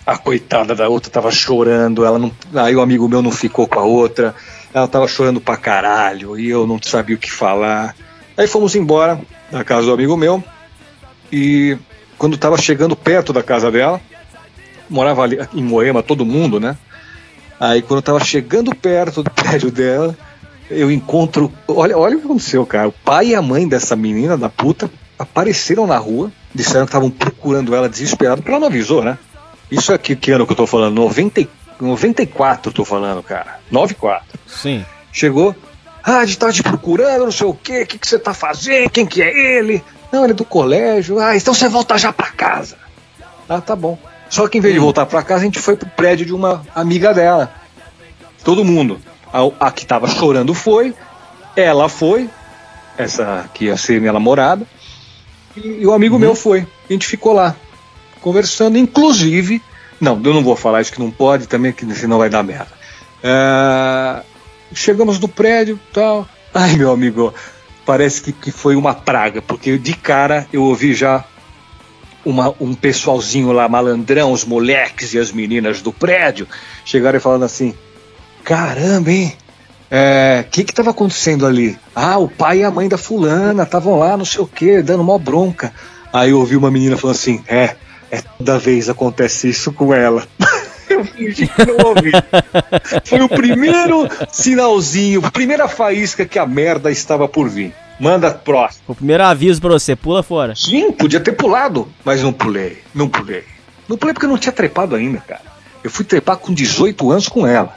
a 0.05 0.17
coitada 0.17 0.73
da 0.73 0.87
outra 0.87 1.11
tava 1.11 1.29
chorando, 1.31 2.05
ela 2.05 2.17
não, 2.17 2.31
aí 2.55 2.73
o 2.75 2.81
amigo 2.81 3.09
meu 3.09 3.21
não 3.21 3.31
ficou 3.31 3.67
com 3.67 3.79
a 3.79 3.83
outra, 3.83 4.33
Ela 4.73 4.87
tava 4.87 5.07
chorando 5.07 5.41
pra 5.41 5.57
caralho 5.57 6.39
e 6.39 6.49
eu 6.49 6.65
não 6.65 6.79
sabia 6.81 7.15
o 7.15 7.19
que 7.19 7.31
falar. 7.31 7.95
Aí 8.37 8.47
fomos 8.47 8.75
embora 8.75 9.19
da 9.51 9.63
casa 9.63 9.87
do 9.87 9.93
amigo 9.93 10.15
meu 10.15 10.43
e 11.31 11.77
quando 12.17 12.37
tava 12.37 12.57
chegando 12.57 12.95
perto 12.95 13.33
da 13.33 13.43
casa 13.43 13.71
dela, 13.71 13.99
morava 14.89 15.23
ali 15.23 15.39
em 15.53 15.63
Moema 15.63 16.03
todo 16.03 16.25
mundo, 16.25 16.59
né? 16.59 16.77
Aí 17.59 17.81
quando 17.81 17.99
eu 17.99 18.03
tava 18.03 18.23
chegando 18.23 18.73
perto 18.75 19.23
do 19.23 19.31
prédio 19.31 19.71
dela, 19.71 20.15
eu 20.69 20.91
encontro. 20.91 21.51
Olha, 21.67 21.97
olha 21.97 22.17
o 22.17 22.19
que 22.19 22.25
aconteceu, 22.25 22.65
cara. 22.65 22.87
O 22.87 22.91
pai 22.91 23.27
e 23.27 23.35
a 23.35 23.41
mãe 23.41 23.67
dessa 23.67 23.95
menina 23.95 24.37
da 24.37 24.49
puta 24.49 24.89
apareceram 25.17 25.87
na 25.87 25.97
rua, 25.97 26.31
disseram 26.53 26.85
que 26.85 26.89
estavam 26.89 27.09
procurando 27.09 27.73
ela 27.73 27.89
desesperado, 27.89 28.41
porque 28.41 28.51
ela 28.51 28.59
não 28.59 28.67
avisou, 28.67 29.03
né? 29.03 29.17
Isso 29.71 29.93
aqui, 29.93 30.15
que 30.15 30.31
ano 30.31 30.45
que 30.45 30.53
eu 30.53 30.57
tô 30.57 30.67
falando? 30.67 30.95
90, 30.95 31.47
94 31.79 32.71
tô 32.71 32.85
falando, 32.85 33.21
cara. 33.23 33.59
94. 33.71 34.39
Sim. 34.45 34.85
Chegou. 35.11 35.55
Ah, 36.03 36.19
a 36.19 36.25
gente 36.25 36.37
tava 36.37 36.53
te 36.53 36.63
procurando, 36.63 37.25
não 37.25 37.31
sei 37.31 37.47
o 37.47 37.53
quê, 37.53 37.81
o 37.81 37.87
que, 37.87 37.97
que 37.97 38.07
você 38.07 38.17
tá 38.17 38.33
fazendo, 38.33 38.89
quem 38.89 39.05
que 39.05 39.21
é 39.21 39.57
ele? 39.57 39.83
Não, 40.11 40.23
ele 40.23 40.31
é 40.31 40.35
do 40.35 40.45
colégio. 40.45 41.19
Ah, 41.19 41.35
então 41.35 41.53
você 41.53 41.67
volta 41.67 41.97
já 41.97 42.13
pra 42.13 42.27
casa. 42.27 42.77
Ah, 43.49 43.59
tá 43.59 43.75
bom. 43.75 43.97
Só 44.29 44.47
que 44.47 44.57
em 44.57 44.61
vez 44.61 44.73
de 44.73 44.79
voltar 44.79 45.05
pra 45.05 45.23
casa, 45.23 45.41
a 45.41 45.45
gente 45.45 45.59
foi 45.59 45.75
pro 45.75 45.89
prédio 45.89 46.25
de 46.25 46.33
uma 46.33 46.65
amiga 46.73 47.13
dela. 47.13 47.51
Todo 48.43 48.63
mundo. 48.63 48.99
A, 49.31 49.67
a 49.67 49.71
que 49.71 49.85
tava 49.85 50.07
chorando 50.07 50.53
foi, 50.53 50.93
ela 51.55 51.89
foi, 51.89 52.29
essa 52.97 53.49
que 53.53 53.65
ia 53.65 53.77
ser 53.77 53.99
minha 53.99 54.13
namorada, 54.13 54.65
e, 55.55 55.85
o 55.85 55.93
amigo 55.93 56.19
meu 56.19 56.35
foi. 56.35 56.67
A 56.89 56.93
gente 56.93 57.07
ficou 57.07 57.33
lá, 57.33 57.55
conversando, 58.21 58.77
inclusive. 58.77 59.61
Não, 59.99 60.19
eu 60.23 60.33
não 60.33 60.43
vou 60.43 60.55
falar 60.55 60.81
isso 60.81 60.93
que 60.93 60.99
não 60.99 61.09
pode 61.09 61.47
também, 61.47 61.73
que 61.73 61.85
senão 61.95 62.19
vai 62.19 62.29
dar 62.29 62.43
merda. 62.43 62.71
É, 63.23 64.21
chegamos 64.73 65.19
no 65.19 65.27
prédio 65.27 65.79
tal. 65.91 66.27
Ai, 66.53 66.75
meu 66.75 66.91
amigo, 66.91 67.33
parece 67.85 68.21
que, 68.21 68.31
que 68.31 68.51
foi 68.51 68.75
uma 68.75 68.93
praga, 68.93 69.41
porque 69.41 69.77
de 69.77 69.93
cara 69.93 70.47
eu 70.53 70.63
ouvi 70.63 70.93
já 70.93 71.25
uma, 72.23 72.53
um 72.59 72.73
pessoalzinho 72.73 73.51
lá, 73.51 73.67
malandrão, 73.67 74.31
os 74.31 74.43
moleques 74.43 75.13
e 75.13 75.19
as 75.19 75.31
meninas 75.31 75.81
do 75.81 75.91
prédio, 75.91 76.47
chegaram 76.83 77.17
e 77.17 77.21
falando 77.21 77.45
assim: 77.45 77.73
caramba, 78.47 79.11
hein? 79.11 79.33
O 79.35 79.83
é, 79.91 80.45
que 80.49 80.63
que 80.63 80.73
tava 80.73 80.91
acontecendo 80.91 81.45
ali? 81.45 81.77
Ah, 81.93 82.17
o 82.17 82.29
pai 82.29 82.59
e 82.59 82.63
a 82.63 82.71
mãe 82.71 82.87
da 82.87 82.97
fulana 82.97 83.63
estavam 83.63 83.99
lá, 83.99 84.15
não 84.15 84.23
sei 84.23 84.41
o 84.41 84.47
que, 84.47 84.81
dando 84.81 85.03
mó 85.03 85.17
bronca. 85.17 85.73
Aí 86.13 86.29
eu 86.29 86.39
ouvi 86.39 86.55
uma 86.55 86.71
menina 86.71 86.95
falando 86.95 87.17
assim: 87.17 87.43
é, 87.45 87.75
é 88.09 88.21
toda 88.21 88.57
vez 88.57 88.89
acontece 88.89 89.49
isso 89.49 89.73
com 89.73 89.93
ela. 89.93 90.25
eu 90.89 91.03
fingi 91.03 91.45
que 91.47 91.65
não 91.65 91.89
ouvi. 91.89 92.11
Foi 93.03 93.21
o 93.21 93.27
primeiro 93.27 94.07
sinalzinho, 94.31 95.25
a 95.25 95.31
primeira 95.31 95.67
faísca 95.67 96.25
que 96.25 96.39
a 96.39 96.45
merda 96.45 96.89
estava 96.89 97.27
por 97.27 97.49
vir. 97.49 97.73
Manda 97.99 98.31
próximo. 98.31 98.83
O 98.87 98.95
primeiro 98.95 99.23
aviso 99.23 99.59
pra 99.59 99.71
você, 99.71 99.95
pula 99.95 100.23
fora. 100.23 100.55
Sim, 100.55 100.91
podia 100.91 101.19
ter 101.19 101.33
pulado, 101.33 101.87
mas 102.05 102.21
não 102.21 102.31
pulei, 102.31 102.77
não 102.95 103.09
pulei. 103.09 103.43
Não 103.89 103.97
pulei 103.97 104.13
porque 104.13 104.25
eu 104.25 104.29
não 104.29 104.37
tinha 104.37 104.53
trepado 104.53 104.95
ainda, 104.95 105.17
cara. 105.19 105.41
Eu 105.83 105.89
fui 105.89 106.05
trepar 106.05 106.37
com 106.37 106.53
18 106.53 107.11
anos 107.11 107.27
com 107.27 107.45
ela. 107.45 107.75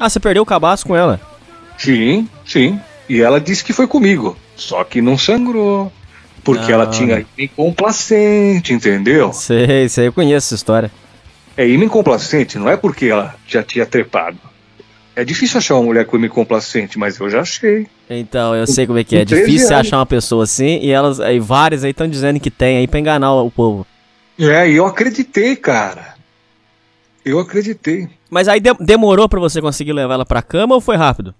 Ah, 0.00 0.08
você 0.08 0.18
perdeu 0.18 0.42
o 0.42 0.46
cabaço 0.46 0.86
com 0.86 0.96
ela? 0.96 1.20
Sim, 1.76 2.26
sim. 2.46 2.80
E 3.06 3.20
ela 3.20 3.38
disse 3.38 3.62
que 3.62 3.74
foi 3.74 3.86
comigo. 3.86 4.34
Só 4.56 4.82
que 4.82 5.02
não 5.02 5.18
sangrou. 5.18 5.92
Porque 6.42 6.72
ela 6.72 6.86
tinha 6.86 7.26
imen 7.36 7.50
complacente, 7.54 8.72
entendeu? 8.72 9.30
Sei, 9.34 9.90
sei, 9.90 10.06
eu 10.06 10.12
conheço 10.12 10.46
essa 10.46 10.54
história. 10.54 10.90
É 11.54 11.88
complacente, 11.88 12.58
não 12.58 12.70
é 12.70 12.78
porque 12.78 13.06
ela 13.06 13.34
já 13.46 13.62
tinha 13.62 13.84
trepado. 13.84 14.38
É 15.14 15.22
difícil 15.22 15.58
achar 15.58 15.74
uma 15.74 15.82
mulher 15.82 16.06
com 16.06 16.28
complacente, 16.30 16.98
mas 16.98 17.18
eu 17.18 17.28
já 17.28 17.42
achei. 17.42 17.86
Então, 18.08 18.54
eu 18.54 18.66
sei 18.66 18.86
como 18.86 18.98
é 18.98 19.04
que 19.04 19.16
é. 19.16 19.20
É 19.20 19.24
difícil 19.24 19.66
você 19.66 19.74
achar 19.74 19.98
uma 19.98 20.06
pessoa 20.06 20.44
assim 20.44 20.78
e 20.80 20.90
elas, 20.90 21.20
aí 21.20 21.38
várias 21.38 21.84
aí 21.84 21.90
estão 21.90 22.08
dizendo 22.08 22.40
que 22.40 22.50
tem 22.50 22.78
aí 22.78 22.88
pra 22.88 23.00
enganar 23.00 23.34
o 23.34 23.50
povo. 23.50 23.86
É, 24.38 24.70
e 24.70 24.76
eu 24.76 24.86
acreditei, 24.86 25.56
cara. 25.56 26.14
Eu 27.24 27.38
acreditei. 27.38 28.08
Mas 28.30 28.48
aí 28.48 28.60
de 28.60 28.72
demorou 28.74 29.28
para 29.28 29.40
você 29.40 29.60
conseguir 29.60 29.92
levar 29.92 30.14
ela 30.14 30.26
pra 30.26 30.42
cama 30.42 30.74
ou 30.74 30.80
foi 30.80 30.96
rápido? 30.96 31.34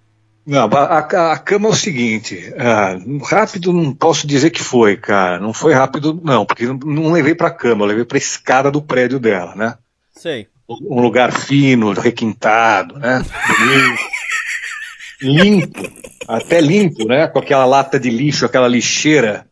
Não, 0.46 0.68
a, 0.72 0.98
a, 0.98 1.32
a 1.32 1.38
cama 1.38 1.68
é 1.68 1.70
o 1.70 1.76
seguinte, 1.76 2.52
uh, 2.54 3.24
rápido 3.24 3.72
não 3.72 3.92
posso 3.92 4.26
dizer 4.26 4.50
que 4.50 4.62
foi, 4.62 4.96
cara. 4.96 5.38
Não 5.38 5.52
foi 5.52 5.72
rápido, 5.74 6.18
não, 6.24 6.44
porque 6.46 6.66
não, 6.66 6.74
não 6.74 7.12
levei 7.12 7.34
pra 7.34 7.50
cama, 7.50 7.84
eu 7.84 7.88
levei 7.88 8.04
pra 8.04 8.18
escada 8.18 8.70
do 8.70 8.82
prédio 8.82 9.20
dela, 9.20 9.54
né? 9.54 9.76
Sei. 10.16 10.48
Um 10.68 11.00
lugar 11.00 11.32
fino, 11.32 11.92
requintado, 11.92 12.98
né? 12.98 13.24
limpo, 15.20 15.92
até 16.26 16.60
limpo, 16.60 17.06
né? 17.06 17.26
Com 17.26 17.38
aquela 17.38 17.64
lata 17.64 17.98
de 17.98 18.08
lixo, 18.08 18.46
aquela 18.46 18.68
lixeira 18.68 19.46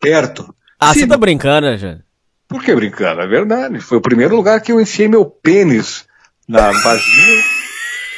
perto. 0.00 0.54
Ah, 0.78 0.94
Sim, 0.94 1.00
você 1.00 1.06
tá 1.06 1.16
brincando, 1.16 1.66
né, 1.68 1.76
gente? 1.76 2.02
Por 2.50 2.62
que 2.62 2.74
brincando? 2.74 3.22
É 3.22 3.26
verdade. 3.26 3.80
Foi 3.80 3.96
o 3.96 4.02
primeiro 4.02 4.36
lugar 4.36 4.60
que 4.60 4.72
eu 4.72 4.80
enfiei 4.80 5.08
meu 5.08 5.24
pênis 5.24 6.04
na 6.46 6.70
vagina 6.70 7.42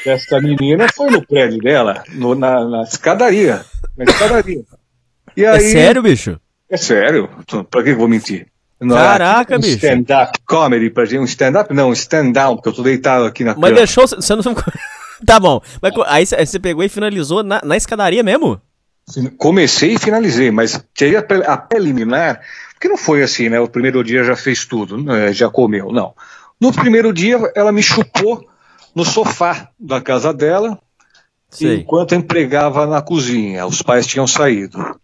dessa 0.05 0.41
menina 0.41 0.87
foi 0.95 1.11
no 1.11 1.25
prédio 1.25 1.59
dela, 1.59 2.03
no, 2.11 2.35
na, 2.35 2.65
na, 2.69 2.83
escadaria. 2.83 3.65
Na 3.97 4.05
escadaria. 4.05 4.63
E 5.37 5.45
é 5.45 5.49
aí, 5.49 5.57
é 5.57 5.61
sério, 5.61 6.03
bicho? 6.03 6.41
É 6.69 6.77
sério. 6.77 7.29
Pra 7.71 7.83
que 7.83 7.91
eu 7.91 7.97
vou 7.97 8.09
mentir? 8.09 8.47
Não 8.81 8.97
Caraca, 8.97 9.55
é 9.55 9.59
um 9.59 9.61
bicho. 9.61 9.77
Stand-up 9.77 10.39
comedy 10.47 10.91
pra 10.91 11.05
gente. 11.05 11.21
Um 11.21 11.25
stand-up? 11.25 11.73
Não, 11.73 11.91
um 11.91 11.93
stand-down, 11.93 12.57
porque 12.57 12.69
eu 12.69 12.73
tô 12.73 12.83
deitado 12.83 13.25
aqui 13.25 13.45
na 13.45 13.55
Mas 13.55 13.63
cama. 13.63 13.77
deixou. 13.77 14.07
Você 14.07 14.35
não. 14.35 14.43
tá 15.25 15.39
bom. 15.39 15.61
Mas 15.81 16.33
aí 16.33 16.47
você 16.47 16.59
pegou 16.59 16.83
e 16.83 16.89
finalizou 16.89 17.43
na, 17.43 17.61
na 17.65 17.77
escadaria 17.77 18.23
mesmo? 18.23 18.61
Comecei 19.37 19.95
e 19.95 19.99
finalizei, 19.99 20.51
mas 20.51 20.83
teria 20.95 21.27
a 21.47 21.57
preliminar, 21.57 22.41
porque 22.83 22.89
não 22.89 22.97
foi 22.97 23.23
assim, 23.23 23.49
né? 23.49 23.61
O 23.61 23.69
primeiro 23.69 24.03
dia 24.03 24.25
já 24.25 24.35
fez 24.35 24.67
tudo, 24.67 25.01
né? 25.01 25.33
já 25.33 25.49
comeu, 25.49 25.93
não. 25.93 26.15
No 26.61 26.73
primeiro 26.73 27.13
dia, 27.13 27.39
ela 27.55 27.71
me 27.71 27.81
chupou 27.81 28.45
no 28.93 29.05
sofá 29.05 29.69
da 29.79 30.01
casa 30.01 30.35
dela, 30.35 30.77
Sei. 31.49 31.77
enquanto 31.77 32.17
empregava 32.17 32.85
na 32.85 33.01
cozinha. 33.01 33.65
Os 33.67 33.83
pais 33.83 34.05
tinham 34.05 34.27
saído. 34.27 34.99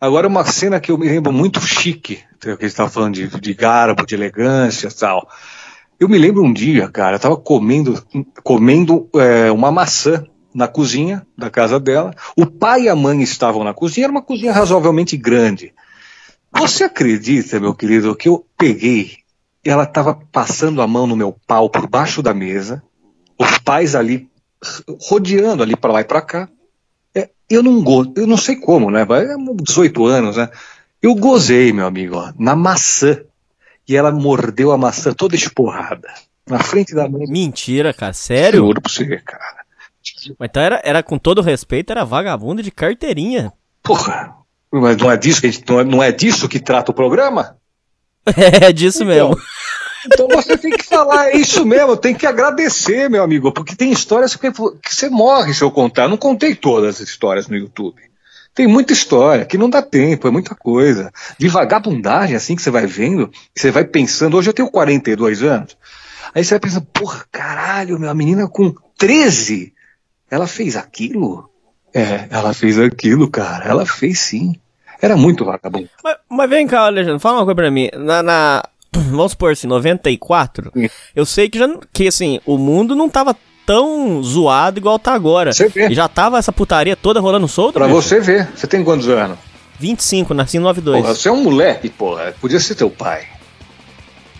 Agora, 0.00 0.26
uma 0.26 0.42
cena 0.42 0.80
que 0.80 0.90
eu 0.90 0.96
me 0.96 1.06
lembro 1.06 1.30
muito 1.30 1.60
chique, 1.60 2.20
que 2.40 2.48
a 2.48 2.52
gente 2.52 2.64
estava 2.64 2.88
falando 2.88 3.16
de, 3.16 3.28
de 3.28 3.52
garbo, 3.52 4.06
de 4.06 4.14
elegância 4.14 4.88
e 4.88 4.94
tal. 4.94 5.28
Eu 6.00 6.08
me 6.08 6.16
lembro 6.16 6.42
um 6.42 6.52
dia, 6.52 6.88
cara, 6.88 7.12
eu 7.12 7.16
estava 7.16 7.36
comendo, 7.36 8.02
comendo 8.42 9.06
é, 9.16 9.52
uma 9.52 9.70
maçã 9.70 10.24
na 10.54 10.66
cozinha 10.66 11.26
da 11.36 11.50
casa 11.50 11.78
dela. 11.78 12.14
O 12.34 12.46
pai 12.46 12.84
e 12.84 12.88
a 12.88 12.96
mãe 12.96 13.20
estavam 13.20 13.62
na 13.62 13.74
cozinha, 13.74 14.06
era 14.06 14.12
uma 14.12 14.22
cozinha 14.22 14.50
razoavelmente 14.50 15.14
grande. 15.14 15.74
Você 16.58 16.84
acredita, 16.84 17.60
meu 17.60 17.74
querido, 17.74 18.14
que 18.16 18.28
eu 18.28 18.44
peguei, 18.56 19.18
ela 19.64 19.84
estava 19.84 20.14
passando 20.32 20.82
a 20.82 20.86
mão 20.86 21.06
no 21.06 21.16
meu 21.16 21.36
pau 21.46 21.70
por 21.70 21.86
baixo 21.86 22.22
da 22.22 22.34
mesa, 22.34 22.82
os 23.38 23.58
pais 23.58 23.94
ali 23.94 24.28
rodeando 25.02 25.62
ali 25.62 25.76
para 25.76 25.92
lá 25.92 26.00
e 26.00 26.04
para 26.04 26.20
cá. 26.20 26.48
É, 27.14 27.30
eu 27.48 27.62
não 27.62 27.82
go, 27.82 28.12
eu 28.16 28.26
não 28.26 28.36
sei 28.36 28.56
como, 28.56 28.90
né? 28.90 29.06
18 29.62 30.04
anos, 30.06 30.36
né? 30.36 30.50
Eu 31.00 31.14
gozei, 31.14 31.72
meu 31.72 31.86
amigo, 31.86 32.16
ó, 32.16 32.32
na 32.38 32.56
maçã. 32.56 33.22
E 33.86 33.96
ela 33.96 34.10
mordeu 34.10 34.72
a 34.72 34.76
maçã 34.76 35.14
toda 35.14 35.34
esporrada. 35.34 36.12
Na 36.46 36.58
frente 36.58 36.94
da 36.94 37.08
mãe. 37.08 37.26
Mentira, 37.26 37.94
cara. 37.94 38.12
Sério? 38.12 38.60
Juro 38.60 38.80
pra 38.82 38.92
você, 38.92 39.18
cara. 39.18 39.64
Mas 40.38 40.48
então 40.48 40.62
era, 40.62 40.80
era, 40.84 41.02
com 41.02 41.18
todo 41.18 41.40
respeito, 41.40 41.90
era 41.90 42.04
vagabundo 42.04 42.62
de 42.62 42.70
carteirinha. 42.70 43.52
Porra. 43.82 44.34
Mas 44.70 44.96
não 44.96 45.10
é 45.10 45.16
disso 45.16 45.40
gente, 45.40 45.64
não, 45.68 45.80
é, 45.80 45.84
não 45.84 46.02
é 46.02 46.12
disso 46.12 46.48
que 46.48 46.60
trata 46.60 46.90
o 46.90 46.94
programa? 46.94 47.56
É 48.60 48.70
disso 48.72 49.04
então, 49.04 49.30
mesmo. 49.30 49.42
Então 50.06 50.28
você 50.28 50.56
tem 50.56 50.70
que 50.70 50.84
falar, 50.84 51.30
é 51.30 51.36
isso 51.36 51.64
mesmo, 51.64 51.96
tem 51.96 52.14
que 52.14 52.26
agradecer, 52.26 53.08
meu 53.08 53.22
amigo, 53.22 53.52
porque 53.52 53.74
tem 53.74 53.90
histórias 53.90 54.36
que, 54.36 54.50
que 54.50 54.94
você 54.94 55.08
morre 55.08 55.54
se 55.54 55.62
eu 55.62 55.70
contar. 55.70 56.04
Eu 56.04 56.10
não 56.10 56.16
contei 56.16 56.54
todas 56.54 57.00
as 57.00 57.08
histórias 57.08 57.48
no 57.48 57.56
YouTube. 57.56 58.00
Tem 58.54 58.66
muita 58.66 58.92
história 58.92 59.44
que 59.44 59.56
não 59.56 59.70
dá 59.70 59.80
tempo, 59.80 60.26
é 60.26 60.30
muita 60.30 60.54
coisa. 60.54 61.12
De 61.38 61.48
vagabundagem, 61.48 62.36
assim, 62.36 62.56
que 62.56 62.62
você 62.62 62.70
vai 62.70 62.86
vendo, 62.86 63.30
você 63.54 63.70
vai 63.70 63.84
pensando. 63.84 64.36
Hoje 64.36 64.50
eu 64.50 64.54
tenho 64.54 64.70
42 64.70 65.42
anos. 65.42 65.76
Aí 66.34 66.44
você 66.44 66.54
vai 66.54 66.60
pensando, 66.60 66.86
porra, 66.86 67.24
caralho, 67.30 67.98
minha 67.98 68.14
menina 68.14 68.48
com 68.48 68.74
13, 68.96 69.72
ela 70.30 70.46
fez 70.46 70.76
aquilo? 70.76 71.48
É, 71.94 72.26
ela 72.30 72.52
fez 72.52 72.78
aquilo, 72.78 73.28
cara. 73.30 73.64
Ela 73.64 73.86
fez 73.86 74.20
sim. 74.20 74.54
Era 75.00 75.16
muito 75.16 75.44
vagabundo. 75.44 75.88
Mas, 76.02 76.16
mas 76.28 76.50
vem 76.50 76.66
cá, 76.66 76.86
Alexandre, 76.86 77.20
fala 77.20 77.38
uma 77.38 77.44
coisa 77.44 77.56
pra 77.56 77.70
mim. 77.70 77.88
Na, 77.94 78.22
na, 78.22 78.62
vamos 78.92 79.32
supor 79.32 79.52
assim, 79.52 79.66
94, 79.66 80.72
Sim. 80.74 80.88
eu 81.14 81.24
sei 81.24 81.48
que 81.48 81.58
já 81.58 81.68
que 81.92 82.08
assim, 82.08 82.40
o 82.44 82.58
mundo 82.58 82.96
não 82.96 83.08
tava 83.08 83.36
tão 83.64 84.22
zoado 84.22 84.78
igual 84.78 84.98
tá 84.98 85.12
agora. 85.12 85.52
Você 85.52 85.68
vê. 85.68 85.88
E 85.88 85.94
já 85.94 86.08
tava 86.08 86.38
essa 86.38 86.52
putaria 86.52 86.96
toda 86.96 87.20
rolando 87.20 87.46
solta. 87.46 87.78
Pra 87.78 87.86
bicho? 87.86 88.00
você 88.00 88.18
ver. 88.18 88.48
Você 88.54 88.66
tem 88.66 88.82
quantos 88.82 89.08
anos? 89.08 89.38
25, 89.78 90.34
nasci 90.34 90.56
em 90.56 90.60
92. 90.60 91.02
Porra, 91.02 91.14
você 91.14 91.28
é 91.28 91.32
um 91.32 91.42
moleque, 91.42 91.88
porra. 91.88 92.34
Podia 92.40 92.58
ser 92.58 92.74
teu 92.74 92.90
pai. 92.90 93.24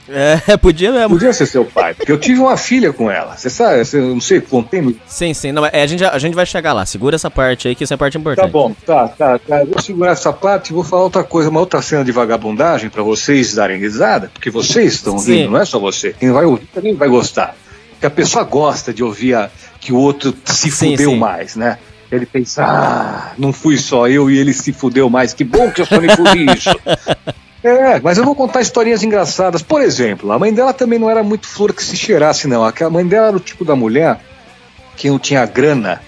É, 0.08 0.56
podia 0.56 0.90
mesmo. 0.90 1.10
Podia 1.10 1.32
ser 1.32 1.46
seu 1.46 1.64
pai, 1.64 1.94
porque 1.94 2.10
eu 2.10 2.18
tive 2.18 2.40
uma 2.40 2.56
filha 2.56 2.92
com 2.92 3.10
ela. 3.10 3.36
Você 3.36 3.50
sabe, 3.50 3.84
você, 3.84 4.00
não 4.00 4.20
sei, 4.20 4.40
contei. 4.40 4.96
Sim, 5.06 5.34
sim. 5.34 5.52
Não, 5.52 5.66
é, 5.66 5.82
a, 5.82 5.86
gente, 5.86 6.04
a 6.04 6.18
gente 6.18 6.34
vai 6.34 6.46
chegar 6.46 6.72
lá. 6.72 6.86
Segura 6.86 7.16
essa 7.16 7.30
parte 7.30 7.68
aí, 7.68 7.74
que 7.74 7.84
essa 7.84 7.94
é 7.94 7.96
a 7.96 7.98
parte 7.98 8.16
importante. 8.16 8.46
Tá 8.46 8.50
bom, 8.50 8.74
tá, 8.86 9.08
tá, 9.08 9.38
tá. 9.38 9.64
Vou 9.64 9.80
segurar 9.80 10.12
essa 10.12 10.32
parte 10.32 10.70
e 10.70 10.72
vou 10.72 10.84
falar 10.84 11.02
outra 11.02 11.22
coisa, 11.22 11.50
uma 11.50 11.60
outra 11.60 11.82
cena 11.82 12.04
de 12.04 12.12
vagabundagem 12.12 12.88
para 12.88 13.02
vocês 13.02 13.54
darem 13.54 13.78
risada, 13.78 14.30
porque 14.32 14.50
vocês 14.50 14.94
estão 14.94 15.14
ouvindo, 15.14 15.50
não 15.50 15.60
é 15.60 15.64
só 15.64 15.78
você. 15.78 16.14
Quem 16.18 16.32
vai 16.32 16.44
ouvir 16.44 16.66
também 16.72 16.94
vai 16.94 17.08
gostar. 17.08 17.54
Porque 17.90 18.06
a 18.06 18.10
pessoa 18.10 18.44
gosta 18.44 18.94
de 18.94 19.02
ouvir 19.02 19.34
a, 19.34 19.50
que 19.80 19.92
o 19.92 19.96
outro 19.96 20.34
se 20.44 20.70
sim, 20.70 20.90
fudeu 20.92 21.10
sim. 21.10 21.18
mais, 21.18 21.56
né? 21.56 21.78
Ele 22.10 22.24
pensa, 22.24 22.64
ah, 22.64 23.32
não 23.36 23.52
fui 23.52 23.76
só 23.76 24.08
eu 24.08 24.30
e 24.30 24.38
ele 24.38 24.54
se 24.54 24.72
fudeu 24.72 25.10
mais. 25.10 25.34
Que 25.34 25.44
bom 25.44 25.70
que 25.70 25.82
eu 25.82 25.86
só 25.86 26.00
me 26.00 26.08
fudi 26.16 26.46
isso. 26.56 26.70
É, 27.62 27.98
mas 28.00 28.18
eu 28.18 28.24
vou 28.24 28.34
contar 28.34 28.60
historinhas 28.60 29.02
engraçadas. 29.02 29.62
Por 29.62 29.82
exemplo, 29.82 30.30
a 30.30 30.38
mãe 30.38 30.52
dela 30.52 30.72
também 30.72 30.98
não 30.98 31.10
era 31.10 31.22
muito 31.22 31.46
flor 31.46 31.72
que 31.72 31.82
se 31.82 31.96
cheirasse, 31.96 32.46
não. 32.46 32.64
A 32.64 32.90
mãe 32.90 33.06
dela 33.06 33.28
era 33.28 33.36
o 33.36 33.40
tipo 33.40 33.64
da 33.64 33.74
mulher 33.74 34.20
que 34.96 35.08
não 35.08 35.18
tinha 35.18 35.44
grana, 35.46 36.00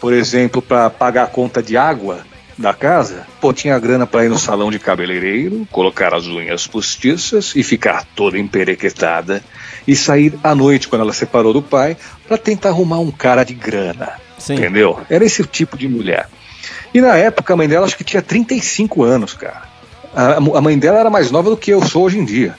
por 0.00 0.12
exemplo, 0.12 0.60
para 0.60 0.90
pagar 0.90 1.24
a 1.24 1.26
conta 1.26 1.62
de 1.62 1.76
água 1.76 2.20
da 2.58 2.74
casa. 2.74 3.26
Pô, 3.40 3.52
tinha 3.52 3.78
grana 3.78 4.06
para 4.06 4.24
ir 4.24 4.28
no 4.28 4.38
salão 4.38 4.70
de 4.70 4.78
cabeleireiro, 4.78 5.66
colocar 5.70 6.14
as 6.14 6.26
unhas 6.26 6.66
postiças 6.66 7.54
e 7.56 7.62
ficar 7.62 8.04
toda 8.14 8.38
emperequetada. 8.38 9.42
E 9.86 9.96
sair 9.96 10.38
à 10.44 10.54
noite, 10.54 10.88
quando 10.88 11.02
ela 11.02 11.12
separou 11.12 11.52
do 11.52 11.62
pai, 11.62 11.96
para 12.28 12.36
tentar 12.36 12.68
arrumar 12.68 12.98
um 12.98 13.10
cara 13.10 13.44
de 13.44 13.54
grana. 13.54 14.12
Sim. 14.38 14.54
Entendeu? 14.54 15.00
Era 15.08 15.24
esse 15.24 15.42
tipo 15.44 15.76
de 15.76 15.88
mulher. 15.88 16.28
E 16.92 17.00
na 17.00 17.16
época 17.16 17.54
a 17.54 17.56
mãe 17.56 17.68
dela 17.68 17.86
acho 17.86 17.96
que 17.96 18.04
tinha 18.04 18.22
35 18.22 19.02
anos, 19.02 19.34
cara. 19.34 19.69
A, 20.14 20.36
a 20.36 20.60
mãe 20.60 20.78
dela 20.78 20.98
era 20.98 21.10
mais 21.10 21.30
nova 21.30 21.50
do 21.50 21.56
que 21.56 21.70
eu 21.70 21.84
sou 21.84 22.04
hoje 22.04 22.18
em 22.18 22.24
dia. 22.24 22.56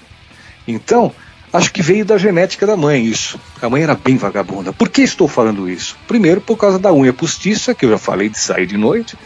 Então, 0.67 1.11
acho 1.51 1.71
que 1.71 1.81
veio 1.81 2.05
da 2.05 2.17
genética 2.17 2.65
da 2.65 2.77
mãe 2.77 3.05
isso. 3.05 3.39
A 3.61 3.69
mãe 3.69 3.83
era 3.83 3.95
bem 3.95 4.17
vagabunda. 4.17 4.71
Por 4.71 4.89
que 4.89 5.01
estou 5.01 5.27
falando 5.27 5.69
isso? 5.69 5.97
Primeiro, 6.07 6.41
por 6.41 6.57
causa 6.57 6.79
da 6.79 6.93
unha 6.93 7.13
postiça, 7.13 7.75
que 7.75 7.85
eu 7.85 7.91
já 7.91 7.97
falei 7.97 8.29
de 8.29 8.39
sair 8.39 8.65
de 8.65 8.77
noite. 8.77 9.17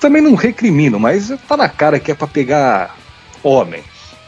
Também 0.00 0.22
não 0.22 0.34
recrimino, 0.34 0.98
mas 0.98 1.32
tá 1.48 1.56
na 1.56 1.68
cara 1.68 1.98
que 1.98 2.12
é 2.12 2.14
para 2.14 2.26
pegar 2.26 2.96
homem. 3.42 3.82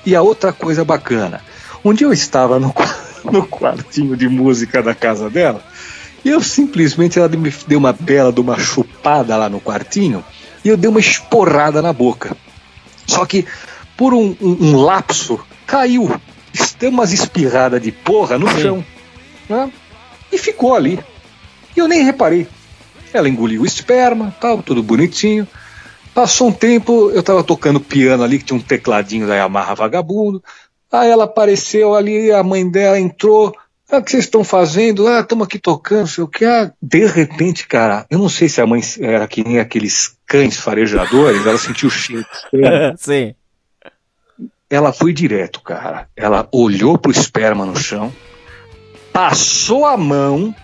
E 0.04 0.16
a 0.16 0.22
outra 0.22 0.52
coisa 0.52 0.84
bacana. 0.84 1.40
Um 1.84 1.92
dia 1.92 2.06
eu 2.06 2.12
estava 2.12 2.58
no, 2.58 2.74
no 3.30 3.46
quartinho 3.46 4.16
de 4.16 4.28
música 4.28 4.82
da 4.82 4.94
casa 4.94 5.30
dela 5.30 5.64
e 6.24 6.28
eu 6.28 6.42
simplesmente, 6.42 7.18
ela 7.18 7.28
me 7.28 7.52
deu 7.66 7.78
uma 7.78 7.92
bela 7.92 8.32
de 8.32 8.40
uma 8.40 8.58
chupada 8.58 9.36
lá 9.36 9.48
no 9.48 9.60
quartinho 9.60 10.22
e 10.64 10.68
eu 10.68 10.76
dei 10.76 10.90
uma 10.90 11.00
esporrada 11.00 11.80
na 11.80 11.92
boca. 11.92 12.36
Só 13.06 13.24
que, 13.26 13.46
por 13.96 14.14
um, 14.14 14.36
um, 14.40 14.56
um 14.68 14.76
lapso, 14.76 15.40
caiu. 15.66 16.10
Deu 16.78 16.90
umas 16.90 17.12
espirradas 17.12 17.80
de 17.82 17.92
porra 17.92 18.38
no 18.38 18.48
Sim. 18.48 18.60
chão. 18.60 18.84
Né? 19.48 19.72
E 20.32 20.38
ficou 20.38 20.74
ali. 20.74 20.98
E 21.76 21.80
eu 21.80 21.86
nem 21.86 22.02
reparei. 22.02 22.48
Ela 23.12 23.28
engoliu 23.28 23.62
o 23.62 23.66
esperma, 23.66 24.34
tal, 24.40 24.62
tudo 24.62 24.82
bonitinho. 24.82 25.46
Passou 26.14 26.48
um 26.48 26.52
tempo, 26.52 27.10
eu 27.10 27.22
tava 27.22 27.44
tocando 27.44 27.80
piano 27.80 28.22
ali, 28.22 28.38
que 28.38 28.44
tinha 28.44 28.58
um 28.58 28.62
tecladinho 28.62 29.26
da 29.26 29.36
Yamaha 29.36 29.74
vagabundo. 29.74 30.42
Aí 30.90 31.08
ela 31.08 31.24
apareceu 31.24 31.94
ali, 31.94 32.32
a 32.32 32.42
mãe 32.42 32.68
dela 32.68 32.98
entrou. 32.98 33.54
Ah, 33.90 33.98
o 33.98 34.02
que 34.02 34.12
vocês 34.12 34.24
estão 34.24 34.44
fazendo? 34.44 35.08
Ah, 35.08 35.20
estamos 35.20 35.44
aqui 35.44 35.58
tocando, 35.58 36.06
sei 36.06 36.22
o 36.22 36.28
que. 36.28 36.44
Ah, 36.44 36.72
de 36.80 37.06
repente, 37.06 37.66
cara, 37.66 38.06
eu 38.08 38.18
não 38.18 38.28
sei 38.28 38.48
se 38.48 38.60
a 38.60 38.66
mãe 38.66 38.80
era 39.00 39.26
que 39.26 39.42
nem 39.42 39.58
aqueles 39.58 40.16
cães 40.26 40.56
farejadores, 40.56 41.44
ela 41.44 41.58
sentiu 41.58 41.88
o 41.88 41.90
cheiro. 41.90 42.24
Sim. 42.96 43.34
Ela 44.68 44.92
foi 44.92 45.12
direto, 45.12 45.60
cara. 45.60 46.08
Ela 46.14 46.48
olhou 46.52 46.96
pro 46.96 47.10
esperma 47.10 47.66
no 47.66 47.76
chão, 47.76 48.12
passou 49.12 49.84
a 49.84 49.96
mão 49.96 50.54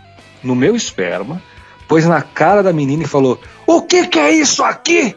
no 0.40 0.54
meu 0.54 0.76
esperma, 0.76 1.42
pôs 1.88 2.06
na 2.06 2.22
cara 2.22 2.62
da 2.62 2.72
menina 2.72 3.02
e 3.02 3.08
falou: 3.08 3.40
O 3.66 3.82
que, 3.82 4.06
que 4.06 4.20
é 4.20 4.30
isso 4.30 4.62
aqui? 4.62 5.16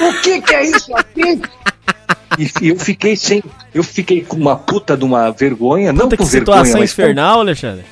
O 0.00 0.22
que, 0.22 0.40
que 0.40 0.54
é 0.54 0.64
isso 0.64 0.96
aqui? 0.96 1.42
E 2.38 2.68
eu 2.68 2.76
fiquei 2.76 3.16
sem. 3.16 3.42
Eu 3.74 3.82
fiquei 3.82 4.22
com 4.22 4.36
uma 4.36 4.56
puta 4.56 4.96
de 4.96 5.04
uma 5.04 5.30
vergonha, 5.30 5.92
puta 5.92 6.04
não 6.04 6.10
com 6.10 6.24
vergonha. 6.24 6.64
situação 6.64 6.82
infernal, 6.82 7.40
Alexandre. 7.40 7.84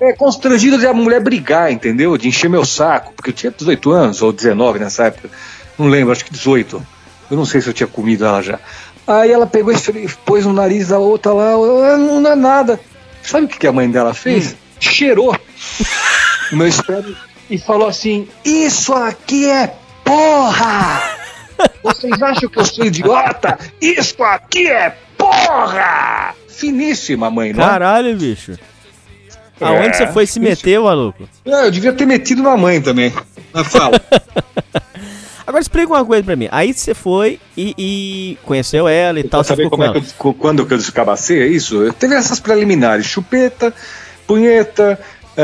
É 0.00 0.12
constrangido 0.12 0.78
de 0.78 0.86
a 0.86 0.92
mulher 0.92 1.20
brigar, 1.20 1.70
entendeu? 1.70 2.16
De 2.16 2.26
encher 2.28 2.48
meu 2.48 2.64
saco, 2.64 3.12
porque 3.14 3.30
eu 3.30 3.34
tinha 3.34 3.52
18 3.52 3.90
anos, 3.90 4.22
ou 4.22 4.32
19 4.32 4.78
nessa 4.78 5.04
época. 5.04 5.30
Não 5.78 5.86
lembro, 5.86 6.12
acho 6.12 6.24
que 6.24 6.32
18. 6.32 6.84
Eu 7.30 7.36
não 7.36 7.44
sei 7.44 7.60
se 7.60 7.68
eu 7.68 7.72
tinha 7.72 7.86
comido 7.86 8.24
ela 8.24 8.42
já. 8.42 8.58
Aí 9.06 9.30
ela 9.30 9.46
pegou 9.46 9.72
e 9.72 10.08
pôs 10.24 10.44
no 10.46 10.52
nariz 10.52 10.88
da 10.88 10.98
outra 10.98 11.32
lá, 11.32 11.52
não 11.96 12.30
é 12.30 12.34
nada. 12.34 12.80
Sabe 13.22 13.46
o 13.46 13.48
que 13.48 13.66
a 13.66 13.72
mãe 13.72 13.90
dela 13.90 14.14
fez? 14.14 14.52
Hum. 14.52 14.56
Cheirou 14.80 15.36
o 16.52 16.56
meu 16.56 16.66
esperma 16.66 17.14
e 17.48 17.58
falou 17.58 17.88
assim: 17.88 18.26
Isso 18.44 18.92
aqui 18.94 19.48
é 19.48 19.72
porra! 20.04 21.02
Vocês 21.82 22.22
acham 22.22 22.48
que 22.48 22.58
eu 22.58 22.64
sou 22.64 22.84
idiota? 22.84 23.58
Isso 23.80 24.22
aqui 24.22 24.68
é 24.68 24.96
porra! 25.16 26.34
Finíssima, 26.48 27.30
mãe, 27.30 27.52
não? 27.52 27.64
Caralho, 27.64 28.16
bicho. 28.16 28.52
É, 29.60 29.64
Aonde 29.64 29.96
você 29.96 30.06
foi 30.08 30.26
se 30.26 30.40
meter, 30.40 30.80
maluco? 30.80 31.28
É, 31.44 31.66
eu 31.66 31.70
devia 31.70 31.92
ter 31.92 32.06
metido 32.06 32.42
na 32.42 32.56
mãe 32.56 32.80
também. 32.80 33.12
Mas 33.52 33.68
fala. 33.68 34.00
Agora 35.46 35.60
explica 35.60 35.88
uma 35.88 36.04
coisa 36.04 36.22
pra 36.22 36.36
mim. 36.36 36.48
Aí 36.50 36.72
você 36.72 36.94
foi 36.94 37.38
e, 37.56 37.74
e 37.76 38.38
conheceu 38.44 38.88
ela 38.88 39.20
e 39.20 39.24
tal. 39.24 39.42
Você 39.42 39.48
saber 39.48 39.68
como 39.68 39.84
é 39.84 39.92
que 39.92 39.98
eu, 39.98 40.34
quando 40.34 40.64
que 40.64 40.72
eu 40.72 40.78
descabacei, 40.78 41.42
é 41.42 41.46
isso? 41.46 41.92
Teve 41.94 42.14
essas 42.14 42.40
preliminares: 42.40 43.06
chupeta, 43.06 43.74
punheta, 44.26 44.98
uh, 45.36 45.42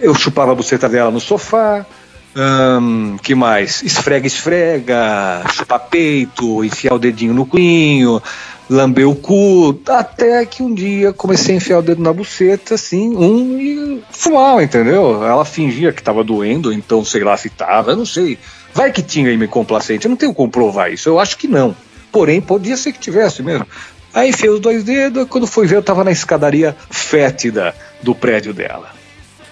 eu 0.00 0.14
chupava 0.14 0.52
a 0.52 0.54
buceta 0.54 0.88
dela 0.88 1.10
no 1.10 1.20
sofá. 1.20 1.86
Um, 2.36 3.16
que 3.18 3.34
mais? 3.34 3.82
Esfrega, 3.82 4.26
esfrega, 4.26 5.44
chupa 5.52 5.78
peito, 5.78 6.64
enfiar 6.64 6.94
o 6.94 6.98
dedinho 6.98 7.32
no 7.32 7.46
cunho, 7.46 8.20
lamber 8.68 9.08
o 9.08 9.14
cu, 9.14 9.80
até 9.86 10.44
que 10.44 10.62
um 10.62 10.74
dia 10.74 11.12
comecei 11.12 11.54
a 11.54 11.58
enfiar 11.58 11.78
o 11.78 11.82
dedo 11.82 12.02
na 12.02 12.12
buceta, 12.12 12.74
assim, 12.74 13.14
um 13.14 13.58
e 13.58 14.02
fumava, 14.10 14.62
entendeu? 14.64 15.24
Ela 15.24 15.44
fingia 15.44 15.92
que 15.92 16.02
tava 16.02 16.24
doendo, 16.24 16.72
então 16.72 17.04
sei 17.04 17.22
lá 17.22 17.36
se 17.36 17.50
tava, 17.50 17.92
eu 17.92 17.96
não 17.96 18.06
sei. 18.06 18.38
Vai 18.72 18.90
que 18.90 19.02
tinha 19.02 19.36
me 19.36 19.46
complacente, 19.46 20.06
eu 20.06 20.10
não 20.10 20.16
tenho 20.16 20.34
como 20.34 20.50
provar 20.50 20.92
isso, 20.92 21.08
eu 21.08 21.20
acho 21.20 21.36
que 21.38 21.46
não. 21.46 21.76
Porém, 22.10 22.40
podia 22.40 22.76
ser 22.76 22.92
que 22.92 22.98
tivesse 22.98 23.42
mesmo. 23.42 23.66
Aí 24.12 24.30
enfiei 24.30 24.50
os 24.50 24.60
dois 24.60 24.82
dedos, 24.82 25.26
quando 25.28 25.46
fui 25.46 25.66
ver, 25.66 25.76
eu 25.76 25.82
tava 25.82 26.04
na 26.04 26.12
escadaria 26.12 26.76
fétida 26.90 27.74
do 28.02 28.14
prédio 28.14 28.52
dela. 28.52 29.03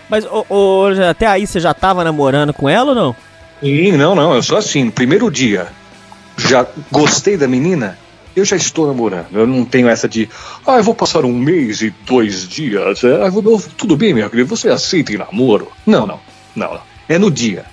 Mas 0.08 0.24
até 1.08 1.26
aí 1.26 1.46
você 1.46 1.60
já 1.60 1.72
tava 1.72 2.04
namorando 2.04 2.52
com 2.52 2.68
ela 2.68 2.90
ou 2.90 2.94
não? 2.94 3.16
Sim, 3.60 3.92
não, 3.92 4.14
não. 4.14 4.34
Eu 4.34 4.42
sou 4.42 4.58
assim. 4.58 4.90
Primeiro 4.90 5.30
dia, 5.30 5.68
já 6.36 6.66
gostei 6.90 7.36
da 7.36 7.46
menina, 7.46 7.98
eu 8.34 8.44
já 8.44 8.56
estou 8.56 8.86
namorando. 8.86 9.26
Eu 9.32 9.46
não 9.46 9.64
tenho 9.64 9.88
essa 9.88 10.08
de, 10.08 10.28
ah, 10.66 10.76
eu 10.76 10.82
vou 10.82 10.94
passar 10.94 11.24
um 11.24 11.32
mês 11.32 11.82
e 11.82 11.90
dois 12.04 12.48
dias. 12.48 13.04
É, 13.04 13.30
vou, 13.30 13.60
tudo 13.76 13.96
bem, 13.96 14.14
minha 14.14 14.28
querida, 14.28 14.48
você 14.48 14.68
aceita 14.68 15.12
em 15.12 15.18
namoro? 15.18 15.70
Não, 15.86 16.06
não, 16.06 16.20
não, 16.54 16.74
não. 16.74 16.80
É 17.08 17.18
no 17.18 17.30
dia. 17.30 17.64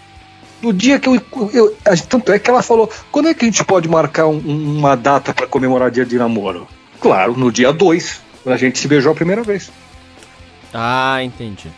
No 0.61 0.73
dia 0.73 0.99
que 0.99 1.07
eu, 1.07 1.21
eu, 1.53 1.75
Tanto 2.09 2.31
é 2.33 2.39
que 2.39 2.49
ela 2.49 2.61
falou: 2.61 2.89
quando 3.11 3.29
é 3.29 3.33
que 3.33 3.45
a 3.45 3.47
gente 3.47 3.63
pode 3.63 3.87
marcar 3.87 4.27
um, 4.27 4.37
uma 4.37 4.95
data 4.95 5.33
para 5.33 5.47
comemorar 5.47 5.89
dia 5.89 6.05
de 6.05 6.17
namoro? 6.17 6.67
Claro, 6.99 7.37
no 7.37 7.49
dia 7.49 7.71
2, 7.71 8.21
quando 8.43 8.55
a 8.55 8.57
gente 8.57 8.77
se 8.77 8.87
beijou 8.87 9.13
a 9.13 9.15
primeira 9.15 9.41
vez. 9.41 9.71
Ah, 10.73 11.23
entendi. 11.23 11.69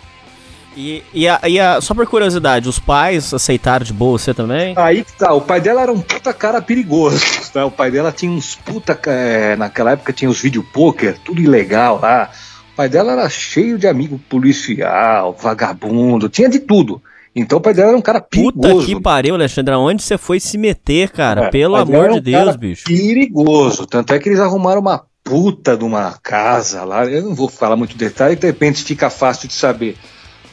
E, 0.75 1.03
e, 1.13 1.27
a, 1.27 1.41
e 1.47 1.59
a, 1.59 1.81
só 1.81 1.93
por 1.93 2.07
curiosidade, 2.07 2.69
os 2.69 2.79
pais 2.79 3.33
aceitaram 3.33 3.85
de 3.85 3.91
boa 3.91 4.17
você 4.17 4.33
também? 4.33 4.73
Aí 4.77 5.03
que 5.03 5.13
tá, 5.13 5.33
o 5.33 5.41
pai 5.41 5.59
dela 5.59 5.81
era 5.81 5.91
um 5.91 5.99
puta 5.99 6.33
cara 6.33 6.61
perigoso. 6.61 7.19
Tá? 7.51 7.65
O 7.71 7.71
pai 7.71 7.91
dela 7.91 8.11
tinha 8.11 8.31
uns 8.31 8.55
puta. 8.55 8.97
É, 9.07 9.55
naquela 9.55 9.91
época 9.91 10.13
tinha 10.13 10.29
os 10.29 10.41
vídeo 10.41 10.65
poker, 10.73 11.17
tudo 11.23 11.41
ilegal 11.41 11.99
lá. 12.01 12.29
O 12.73 12.75
pai 12.75 12.87
dela 12.87 13.11
era 13.11 13.29
cheio 13.29 13.77
de 13.77 13.87
amigo 13.87 14.19
policial, 14.29 15.35
vagabundo, 15.39 16.29
tinha 16.29 16.47
de 16.47 16.59
tudo. 16.59 17.01
Então 17.35 17.57
o 17.57 17.61
pai 17.61 17.73
dela 17.73 17.89
era 17.89 17.97
um 17.97 18.01
cara 18.01 18.21
perigoso. 18.21 18.53
Puta 18.53 18.85
que 18.85 18.99
pariu, 18.99 19.35
Alexandre. 19.35 19.75
Onde 19.75 20.01
você 20.01 20.17
foi 20.17 20.39
se 20.39 20.57
meter, 20.57 21.11
cara? 21.11 21.45
É, 21.45 21.49
Pelo 21.49 21.75
amor 21.75 22.11
um 22.11 22.13
de 22.15 22.21
Deus, 22.21 22.55
bicho. 22.55 22.85
Perigoso. 22.85 23.85
Tanto 23.85 24.13
é 24.13 24.19
que 24.19 24.29
eles 24.29 24.39
arrumaram 24.39 24.81
uma 24.81 25.03
puta 25.23 25.77
de 25.77 25.83
uma 25.83 26.17
casa 26.21 26.83
lá. 26.83 27.05
Eu 27.05 27.23
não 27.23 27.35
vou 27.35 27.47
falar 27.47 27.75
muito 27.75 27.97
detalhe, 27.97 28.35
de 28.35 28.47
repente 28.47 28.83
fica 28.83 29.09
fácil 29.09 29.47
de 29.47 29.53
saber 29.53 29.95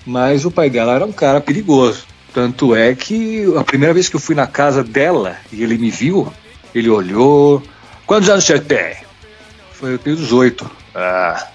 mas 0.06 0.44
o 0.44 0.50
pai 0.50 0.70
dela 0.70 0.94
era 0.94 1.04
um 1.04 1.12
cara 1.12 1.40
perigoso. 1.40 2.04
Tanto 2.32 2.74
é 2.74 2.94
que 2.94 3.44
a 3.56 3.64
primeira 3.64 3.94
vez 3.94 4.08
que 4.08 4.16
eu 4.16 4.20
fui 4.20 4.34
na 4.34 4.46
casa 4.46 4.84
dela 4.84 5.36
e 5.52 5.62
ele 5.62 5.78
me 5.78 5.90
viu, 5.90 6.32
ele 6.74 6.88
olhou. 6.88 7.62
Quantos 8.06 8.28
anos 8.28 8.44
você 8.44 8.58
tem? 8.58 8.96
Foi, 9.72 9.94
eu 9.94 9.98
tenho 9.98 10.16
18. 10.16 10.70
Ah, 10.94 11.48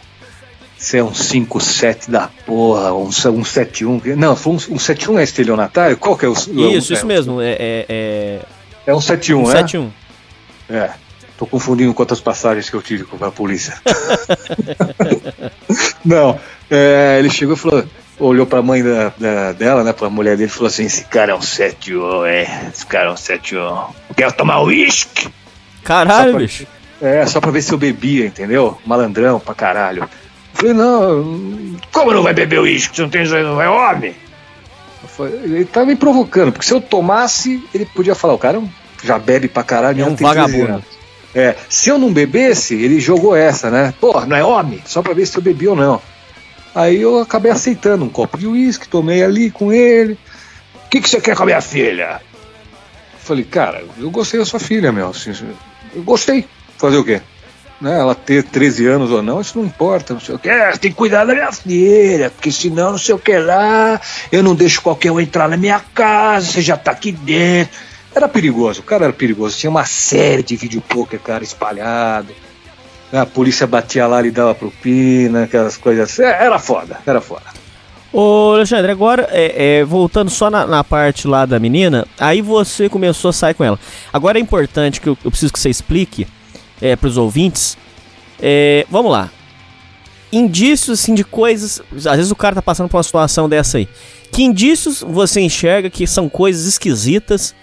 você 0.78 0.98
é 0.98 1.04
um 1.04 1.12
5-7 1.12 2.10
da 2.10 2.30
porra, 2.46 2.94
um, 2.94 3.06
um 3.06 3.10
7-1. 3.10 4.16
Não, 4.16 4.36
foi 4.36 4.54
um, 4.54 4.56
um 4.56 4.78
7-1 4.78 5.20
é 5.20 5.24
estelionatário? 5.24 5.98
Qual 5.98 6.18
que 6.18 6.26
é 6.26 6.28
o. 6.28 6.34
Isso, 6.34 6.52
é, 6.52 6.96
isso 6.96 7.06
mesmo. 7.06 7.42
É, 7.42 7.52
é, 7.52 7.86
é... 7.88 8.40
é 8.88 8.94
um 8.94 9.00
7-1, 9.00 9.36
um 9.38 9.52
é? 9.52 9.64
7-1. 9.64 9.90
É. 10.70 10.92
Tô 11.38 11.48
confundindo 11.48 11.94
com 11.94 12.02
outras 12.02 12.20
passagens 12.22 12.70
que 12.70 12.76
eu 12.76 12.82
tive 12.82 13.06
com 13.06 13.24
a 13.24 13.32
polícia. 13.32 13.76
Não, 16.04 16.40
é, 16.70 17.18
ele 17.20 17.30
chegou 17.30 17.56
e 17.56 17.58
falou, 17.58 17.86
olhou 18.20 18.46
pra 18.46 18.62
mãe 18.62 18.84
da, 18.84 19.12
da, 19.18 19.52
dela, 19.52 19.84
né, 19.84 19.94
pra 19.94 20.10
mulher 20.10 20.38
dele, 20.38 20.50
e 20.50 20.54
falou 20.54 20.68
assim: 20.68 20.86
Esse 20.86 21.06
cara 21.06 21.32
é 21.32 21.36
um 21.36 21.42
7 21.42 21.94
é, 22.28 22.70
esse 22.74 22.86
cara 22.86 23.10
é 23.10 23.12
um 23.12 23.18
7 23.18 23.56
Quer 24.16 24.32
tomar 24.32 24.62
uísque? 24.62 25.28
Caralho, 25.84 26.32
pra- 26.32 26.40
bicho. 26.40 26.66
É, 27.02 27.26
só 27.26 27.42
pra 27.42 27.52
ver 27.52 27.62
se 27.62 27.72
eu 27.74 27.78
bebia, 27.78 28.26
entendeu? 28.26 28.78
Malandrão 28.86 29.40
pra 29.40 29.54
caralho. 29.54 30.08
Falei, 30.54 30.74
não, 30.74 31.76
como 31.92 32.14
não 32.14 32.24
vai 32.24 32.34
beber 32.34 32.60
uísque? 32.60 32.96
Você 32.96 33.02
não 33.02 33.10
tem 33.10 33.26
não 33.28 33.62
é 33.62 33.70
homem? 33.70 34.16
Falei, 35.08 35.34
ele 35.44 35.66
tava 35.66 35.86
me 35.88 35.96
provocando, 35.96 36.52
porque 36.52 36.66
se 36.66 36.74
eu 36.74 36.80
tomasse, 36.80 37.62
ele 37.74 37.86
podia 37.86 38.16
falar, 38.16 38.34
o 38.34 38.38
cara 38.38 38.62
já 39.04 39.20
bebe 39.20 39.48
pra 39.50 39.64
caralho, 39.64 40.02
É 40.02 40.06
um 40.06 40.10
não 40.10 40.16
tem 40.16 40.26
13 40.28 40.40
vagabundo. 40.40 40.84
É, 41.36 41.56
se 41.68 41.90
eu 41.90 41.98
não 41.98 42.14
bebesse, 42.14 42.76
ele 42.76 43.00
jogou 43.00 43.36
essa, 43.36 43.70
né? 43.70 43.94
Pô, 44.00 44.22
não 44.26 44.38
é 44.38 44.44
homem? 44.44 44.82
Só 44.86 45.02
pra 45.02 45.14
ver 45.14 45.26
se 45.26 45.36
eu 45.36 45.42
bebi 45.42 45.68
ou 45.68 45.76
não. 45.76 46.00
Aí 46.76 47.02
eu 47.02 47.20
acabei 47.20 47.52
aceitando 47.52 48.04
um 48.04 48.10
copo 48.10 48.38
de 48.38 48.48
uísque, 48.48 48.88
tomei 48.88 49.24
ali 49.24 49.52
com 49.52 49.72
ele. 49.72 50.18
O 50.86 50.90
que, 50.90 51.02
que 51.02 51.10
você 51.10 51.22
quer 51.22 51.36
com 51.36 51.44
a 51.44 51.46
minha 51.46 51.62
filha? 51.62 52.20
Falei, 53.20 53.44
cara, 53.44 53.84
eu 53.98 54.10
gostei 54.10 54.40
da 54.40 54.46
sua 54.46 54.60
filha, 54.60 54.92
meu. 54.92 55.10
assim, 55.10 55.32
Eu 55.96 56.04
gostei. 56.04 56.46
Fazer 56.78 56.98
o 56.98 57.06
quê? 57.06 57.22
Né, 57.80 58.00
ela 58.00 58.16
ter 58.16 58.44
13 58.44 58.88
anos 58.88 59.12
ou 59.12 59.22
não, 59.22 59.42
isso 59.42 59.58
não 59.58 59.66
importa, 59.66 60.14
não 60.14 60.22
sei 60.22 60.36
o 60.36 60.40
que. 60.40 60.50
É, 60.50 60.72
tem 60.72 60.92
que 60.92 60.98
cuidar 60.98 61.26
da 61.26 61.34
minha 61.34 61.52
filha, 61.52 62.30
porque 62.30 62.52
senão 62.52 62.92
não 62.92 62.98
sei 62.98 63.14
o 63.14 63.20
que 63.20 63.38
lá, 63.38 64.00
eu 64.32 64.42
não 64.42 64.56
deixo 64.56 64.82
qualquer 64.82 65.12
um 65.12 65.20
entrar 65.20 65.50
na 65.50 65.58
minha 65.58 65.82
casa, 65.94 66.50
você 66.50 66.62
já 66.62 66.78
tá 66.78 66.92
aqui 66.92 67.12
dentro. 67.12 67.78
Era 68.16 68.28
perigoso, 68.30 68.82
o 68.82 68.84
cara 68.84 69.06
era 69.06 69.14
perigoso. 69.14 69.58
Tinha 69.58 69.70
uma 69.70 69.86
série 69.86 70.44
de 70.44 70.56
vídeo 70.56 70.82
poker, 70.82 71.20
cara, 71.20 71.44
espalhado. 71.44 72.34
A 73.14 73.26
polícia 73.28 73.68
batia 73.68 74.08
lá 74.08 74.26
e 74.26 74.32
dava 74.32 74.56
propina, 74.56 75.44
aquelas 75.44 75.78
coisas 75.78 76.10
assim. 76.10 76.24
É, 76.24 76.46
Era 76.46 76.58
foda, 76.58 76.98
era 77.06 77.22
foda. 77.22 77.44
Ô, 78.12 78.54
Alexandre, 78.56 78.92
agora, 78.92 79.28
é, 79.32 79.80
é, 79.80 79.84
voltando 79.84 80.30
só 80.30 80.50
na, 80.50 80.66
na 80.66 80.84
parte 80.84 81.28
lá 81.28 81.46
da 81.46 81.60
menina, 81.60 82.08
aí 82.20 82.42
você 82.42 82.90
começou 82.90 83.30
a 83.30 83.34
sair 83.34 83.54
com 83.54 83.64
ela. 83.64 83.80
Agora 84.12 84.38
é 84.38 84.42
importante 84.42 85.00
que 85.00 85.10
eu, 85.10 85.18
eu 85.24 85.32
preciso 85.32 85.54
que 85.54 85.60
você 85.60 85.70
explique 85.70 86.28
é, 86.82 86.96
para 86.96 87.08
os 87.08 87.18
ouvintes. 87.18 87.78
é, 88.42 88.86
vamos 88.90 89.12
lá. 89.12 89.30
Indícios, 90.32 91.00
assim, 91.00 91.14
de 91.14 91.24
coisas. 91.24 91.82
Às 91.96 92.18
vezes 92.18 92.32
o 92.32 92.36
cara 92.36 92.56
tá 92.56 92.62
passando 92.62 92.90
por 92.90 92.98
uma 92.98 93.04
situação 93.04 93.48
dessa 93.48 93.78
aí. 93.78 93.88
Que 94.32 94.42
indícios 94.44 95.02
você 95.08 95.40
enxerga 95.42 95.92
que 95.92 96.08
são 96.08 96.28
coisas 96.28 96.66
esquisitas 96.66 97.54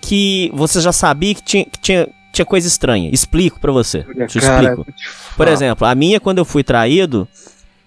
que 0.00 0.50
você 0.54 0.80
já 0.80 0.92
sabia 0.92 1.34
que 1.34 1.42
tinha, 1.42 1.64
que 1.64 1.78
tinha, 1.80 2.08
tinha 2.32 2.44
coisa 2.44 2.66
estranha? 2.66 3.10
Explico 3.12 3.60
pra 3.60 3.72
você. 3.72 4.04
Te 4.26 4.38
explico. 4.38 4.86
Por 5.36 5.48
exemplo, 5.48 5.86
a 5.86 5.94
minha, 5.94 6.20
quando 6.20 6.38
eu 6.38 6.44
fui 6.44 6.62
traído, 6.62 7.26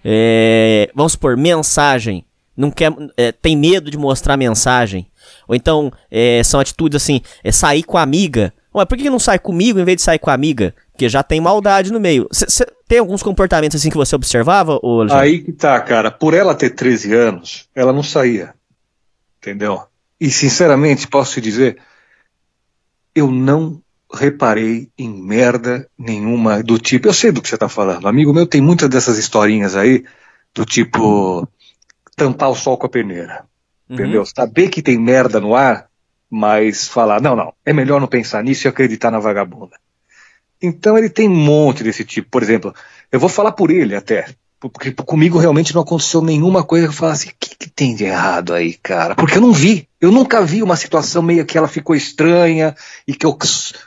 é, 0.04 0.90
vamos 0.94 1.12
supor, 1.12 1.36
mensagem. 1.36 2.24
Não 2.56 2.70
quer, 2.70 2.92
é, 3.16 3.32
tem 3.32 3.56
medo 3.56 3.90
de 3.90 3.98
mostrar 3.98 4.36
mensagem. 4.36 5.06
Ou 5.48 5.54
então, 5.54 5.92
é, 6.10 6.42
são 6.44 6.60
atitudes 6.60 7.02
assim, 7.02 7.20
é 7.42 7.50
sair 7.50 7.82
com 7.82 7.96
a 7.96 8.02
amiga. 8.02 8.52
Ué, 8.74 8.84
por 8.84 8.98
que 8.98 9.08
não 9.08 9.18
sai 9.18 9.38
comigo 9.38 9.78
em 9.78 9.84
vez 9.84 9.96
de 9.96 10.02
sair 10.02 10.18
com 10.18 10.30
a 10.30 10.34
amiga? 10.34 10.74
Porque 10.92 11.08
já 11.08 11.22
tem 11.22 11.40
maldade 11.40 11.92
no 11.92 12.00
meio. 12.00 12.28
Cê, 12.32 12.66
tem 12.86 12.98
alguns 12.98 13.22
comportamentos 13.22 13.76
assim 13.76 13.90
que 13.90 13.96
você 13.96 14.14
observava, 14.14 14.78
ô 14.82 15.00
Alexandre? 15.00 15.24
Aí 15.24 15.38
que 15.42 15.52
tá, 15.52 15.80
cara. 15.80 16.10
Por 16.10 16.34
ela 16.34 16.54
ter 16.54 16.70
13 16.70 17.14
anos, 17.14 17.68
ela 17.74 17.92
não 17.92 18.02
saía. 18.02 18.54
Entendeu? 19.38 19.82
E 20.20 20.30
sinceramente, 20.30 21.08
posso 21.08 21.34
te 21.34 21.40
dizer, 21.40 21.78
eu 23.14 23.30
não 23.30 23.80
reparei 24.14 24.88
em 24.96 25.08
merda 25.08 25.88
nenhuma 25.98 26.62
do 26.62 26.78
tipo. 26.78 27.08
Eu 27.08 27.12
sei 27.12 27.32
do 27.32 27.42
que 27.42 27.48
você 27.48 27.58
tá 27.58 27.68
falando. 27.68 28.06
Amigo 28.06 28.32
meu 28.32 28.46
tem 28.46 28.60
muitas 28.60 28.88
dessas 28.88 29.18
historinhas 29.18 29.76
aí, 29.76 30.04
do 30.54 30.64
tipo 30.64 31.46
tampar 32.16 32.50
o 32.50 32.54
sol 32.54 32.78
com 32.78 32.86
a 32.86 32.90
peneira. 32.90 33.44
Uhum. 33.88 33.96
Entendeu? 33.96 34.24
Saber 34.24 34.68
que 34.68 34.82
tem 34.82 34.98
merda 34.98 35.40
no 35.40 35.54
ar, 35.54 35.88
mas 36.30 36.88
falar, 36.88 37.20
não, 37.20 37.36
não, 37.36 37.52
é 37.64 37.72
melhor 37.72 38.00
não 38.00 38.08
pensar 38.08 38.42
nisso 38.42 38.66
e 38.66 38.68
acreditar 38.68 39.10
na 39.10 39.18
vagabunda. 39.18 39.76
Então 40.62 40.96
ele 40.96 41.10
tem 41.10 41.28
um 41.28 41.34
monte 41.34 41.82
desse 41.82 42.04
tipo. 42.04 42.30
Por 42.30 42.42
exemplo, 42.42 42.74
eu 43.12 43.20
vou 43.20 43.28
falar 43.28 43.52
por 43.52 43.70
ele 43.70 43.94
até. 43.94 44.26
Porque 44.58 44.92
comigo 44.92 45.38
realmente 45.38 45.74
não 45.74 45.82
aconteceu 45.82 46.22
nenhuma 46.22 46.64
coisa 46.64 46.86
que 46.86 46.92
eu 46.92 46.96
falasse, 46.96 47.28
o 47.28 47.32
que, 47.38 47.54
que 47.54 47.68
tem 47.68 47.94
de 47.94 48.04
errado 48.04 48.54
aí, 48.54 48.74
cara? 48.74 49.14
Porque 49.14 49.36
eu 49.36 49.42
não 49.42 49.52
vi. 49.52 49.86
Eu 50.04 50.12
nunca 50.12 50.44
vi 50.44 50.62
uma 50.62 50.76
situação 50.76 51.22
meio 51.22 51.46
que 51.46 51.56
ela 51.56 51.66
ficou 51.66 51.96
estranha 51.96 52.76
e 53.08 53.14
que 53.14 53.24
eu 53.24 53.38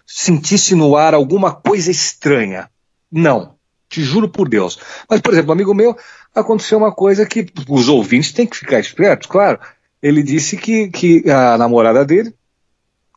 sentisse 0.04 0.74
no 0.74 0.96
ar 0.96 1.14
alguma 1.14 1.54
coisa 1.54 1.92
estranha. 1.92 2.72
Não. 3.12 3.54
Te 3.88 4.02
juro 4.02 4.28
por 4.28 4.50
Deus. 4.50 4.80
Mas, 5.08 5.22
por 5.22 5.32
exemplo, 5.32 5.52
um 5.52 5.54
amigo 5.54 5.76
meu, 5.76 5.96
aconteceu 6.34 6.80
uma 6.80 6.92
coisa 6.92 7.24
que 7.24 7.46
os 7.70 7.88
ouvintes 7.88 8.32
têm 8.32 8.48
que 8.48 8.58
ficar 8.58 8.80
espertos, 8.80 9.28
claro. 9.28 9.60
Ele 10.02 10.24
disse 10.24 10.58
que, 10.58 10.88
que 10.88 11.30
a 11.30 11.56
namorada 11.56 12.04
dele, 12.04 12.34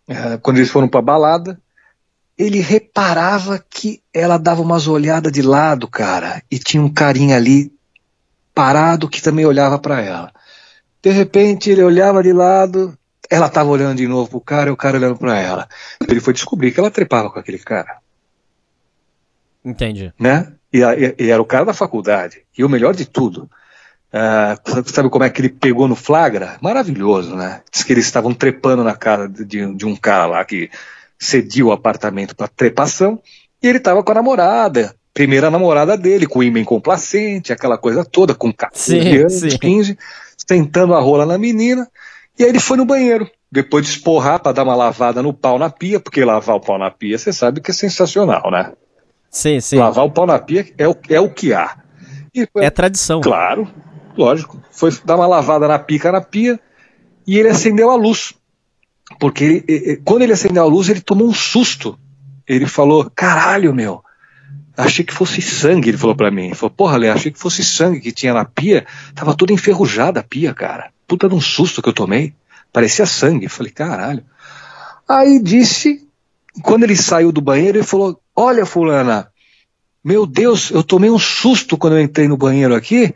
eh, 0.07 0.39
quando 0.43 0.59
eles 0.59 0.71
foram 0.71 0.87
pra 0.87 1.01
balada, 1.01 1.59
ele 2.37 2.61
reparava 2.61 3.65
que 3.71 4.03
ela 4.13 4.37
dava 4.37 4.61
umas 4.61 4.87
olhadas 4.87 5.33
de 5.33 5.41
lado, 5.41 5.89
cara, 5.89 6.43
e 6.51 6.59
tinha 6.59 6.83
um 6.83 6.93
carinha 6.93 7.37
ali 7.37 7.73
parado 8.55 9.09
que 9.09 9.23
também 9.23 9.47
olhava 9.47 9.79
pra 9.79 10.03
ela. 10.03 10.31
De 11.03 11.11
repente 11.11 11.71
ele 11.71 11.83
olhava 11.83 12.23
de 12.23 12.33
lado, 12.33 12.97
ela 13.31 13.49
tava 13.49 13.71
olhando 13.71 13.97
de 13.97 14.07
novo 14.09 14.29
pro 14.31 14.41
cara 14.41 14.69
e 14.69 14.73
o 14.73 14.77
cara 14.77 14.97
olhando 14.99 15.17
pra 15.17 15.39
ela. 15.39 15.69
Ele 16.09 16.21
foi 16.21 16.33
descobrir 16.35 16.73
que 16.73 16.81
ela 16.81 16.91
trepava 16.91 17.31
com 17.31 17.39
aquele 17.39 17.59
cara, 17.59 17.99
Entendi. 19.65 20.13
né? 20.19 20.53
E, 20.73 20.79
e- 20.83 21.15
e 21.19 21.31
era 21.31 21.41
o 21.43 21.47
cara 21.47 21.65
da 21.65 21.73
faculdade. 21.75 22.43
E 22.57 22.65
o 22.65 22.69
melhor 22.69 22.95
de 22.95 23.05
tudo, 23.05 23.51
ah, 24.13 24.57
sabe 24.87 25.09
como 25.11 25.25
é 25.25 25.31
que 25.31 25.41
ele 25.41 25.49
pegou 25.49 25.89
no 25.89 25.97
flagra? 25.97 26.57
Maravilhoso, 26.61 27.35
né? 27.35 27.63
Diz 27.73 27.83
que 27.83 27.93
eles 27.93 28.05
estavam 28.07 28.33
trepando 28.35 28.83
na 28.85 28.95
casa 28.95 29.29
de, 29.29 29.75
de 29.75 29.87
um 29.87 29.97
cara 29.97 30.27
lá 30.27 30.45
que 30.45 30.71
cedia 31.19 31.67
o 31.67 31.73
apartamento 31.73 32.35
para 32.35 32.49
trepação 32.49 33.21
e 33.63 33.69
ele 33.69 33.79
estava 33.79 34.03
com 34.03 34.11
a 34.13 34.15
namorada, 34.15 34.95
primeira 35.13 35.51
namorada 35.51 35.97
dele, 35.97 36.27
com 36.27 36.43
ímã 36.43 36.65
complacente, 36.65 37.53
aquela 37.53 37.77
coisa 37.77 38.05
toda, 38.05 38.35
com 38.35 38.51
14 38.53 39.01
Sim, 39.03 39.17
anos, 39.19 39.33
sim. 39.35 39.59
15, 39.59 39.99
sentando 40.55 40.95
a 40.95 41.01
rola 41.01 41.25
na 41.25 41.39
menina, 41.39 41.89
e 42.37 42.43
aí 42.43 42.49
ele 42.49 42.59
foi 42.59 42.77
no 42.77 42.85
banheiro, 42.85 43.31
depois 43.53 43.85
de 43.87 43.93
esporrar 43.93 44.41
para 44.41 44.51
dar 44.51 44.65
uma 44.65 44.75
lavada 44.75 45.23
no 45.23 45.33
pau 45.33 45.61
na 45.61 45.71
pia, 45.71 46.01
porque 46.01 46.25
lavar 46.25 46.57
o 46.57 46.61
pau 46.61 46.77
na 46.77 46.91
pia, 46.91 47.17
você 47.17 47.33
sabe 47.33 47.61
que 47.61 47.71
é 47.71 47.75
sensacional, 47.75 48.51
né? 48.51 48.73
Sim, 49.31 49.61
sim. 49.61 49.79
Lavar 49.79 50.05
o 50.05 50.11
pau 50.11 50.27
na 50.27 50.41
pia 50.41 50.67
é 50.77 50.89
o, 50.89 50.97
é 51.09 51.21
o 51.21 51.31
que 51.33 51.55
há. 51.55 51.77
E 52.35 52.49
foi- 52.53 52.65
É 52.65 52.71
tradição. 52.71 53.21
Claro, 53.21 53.69
lógico. 54.17 54.61
Foi 54.73 54.91
dar 55.05 55.15
uma 55.15 55.27
lavada 55.29 55.69
na 55.69 55.79
pica 55.79 56.11
na 56.11 56.21
pia 56.21 56.59
e 57.25 57.39
ele 57.39 57.49
acendeu 57.49 57.91
a 57.91 57.95
luz. 57.95 58.35
Porque 59.21 59.65
ele- 59.69 60.03
quando 60.05 60.23
ele 60.23 60.33
acendeu 60.33 60.65
a 60.65 60.67
luz, 60.67 60.89
ele 60.89 61.01
tomou 61.01 61.29
um 61.29 61.33
susto. 61.35 61.97
Ele 62.49 62.67
falou: 62.67 63.09
caralho, 63.15 63.73
meu. 63.73 64.03
Achei 64.81 65.05
que 65.05 65.13
fosse 65.13 65.43
sangue, 65.43 65.91
ele 65.91 65.99
falou 65.99 66.17
pra 66.17 66.31
mim. 66.31 66.47
Ele 66.47 66.55
falou, 66.55 66.71
porra, 66.71 66.97
Lê, 66.97 67.09
achei 67.09 67.31
que 67.31 67.39
fosse 67.39 67.65
sangue 67.65 68.01
que 68.01 68.13
tinha 68.13 68.35
na 68.35 68.45
pia. 68.45 68.87
Tava 69.15 69.35
toda 69.35 69.53
enferrujada 69.53 70.21
a 70.21 70.25
pia, 70.25 70.55
cara. 70.55 70.91
Puta 71.07 71.29
de 71.29 71.35
um 71.35 71.41
susto 71.41 71.83
que 71.83 71.89
eu 71.89 71.93
tomei. 71.93 72.35
Parecia 72.73 73.07
sangue. 73.07 73.47
Eu 73.47 73.51
falei, 73.51 73.73
caralho. 73.73 74.25
Aí 75.09 75.41
disse, 75.43 76.07
quando 76.63 76.85
ele 76.85 76.97
saiu 76.97 77.33
do 77.33 77.41
banheiro, 77.41 77.79
ele 77.79 77.87
falou: 77.87 78.21
Olha, 78.35 78.67
Fulana, 78.67 79.31
meu 80.05 80.27
Deus, 80.27 80.71
eu 80.71 80.83
tomei 80.83 81.11
um 81.11 81.19
susto 81.19 81.77
quando 81.77 81.97
eu 81.97 82.03
entrei 82.03 82.27
no 82.29 82.37
banheiro 82.37 82.75
aqui. 82.75 83.15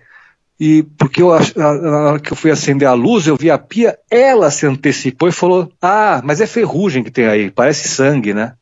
E 0.59 0.85
porque 0.97 1.21
eu, 1.21 1.31
na 1.57 2.11
hora 2.11 2.21
que 2.21 2.33
eu 2.33 2.37
fui 2.37 2.51
acender 2.51 2.87
a 2.87 2.93
luz, 2.93 3.27
eu 3.27 3.37
vi 3.37 3.51
a 3.51 3.59
pia, 3.59 3.99
ela 4.09 4.51
se 4.51 4.67
antecipou 4.67 5.29
e 5.29 5.33
falou: 5.33 5.73
Ah, 5.83 6.21
mas 6.25 6.41
é 6.41 6.47
ferrugem 6.47 7.03
que 7.03 7.11
tem 7.11 7.27
aí, 7.27 7.51
parece 7.51 7.89
sangue, 7.89 8.33
né? 8.33 8.55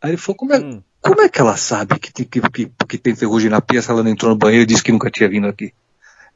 Aí 0.00 0.10
ele 0.10 0.16
falou: 0.16 0.36
Como 0.36 0.52
é, 0.52 0.58
Hum. 0.58 0.82
Como 1.02 1.20
é 1.22 1.28
que 1.28 1.40
ela 1.40 1.56
sabe 1.56 1.98
que, 1.98 2.12
tem- 2.12 2.26
que, 2.26 2.40
que, 2.50 2.70
que 2.88 2.98
tem 2.98 3.14
ferrugem 3.14 3.50
na 3.50 3.60
pia 3.60 3.80
se 3.82 3.90
ela 3.90 4.02
não 4.02 4.10
entrou 4.10 4.30
no 4.30 4.36
banheiro 4.36 4.62
e 4.64 4.66
disse 4.66 4.82
que 4.82 4.92
nunca 4.92 5.10
tinha 5.10 5.28
vindo 5.28 5.46
aqui? 5.46 5.72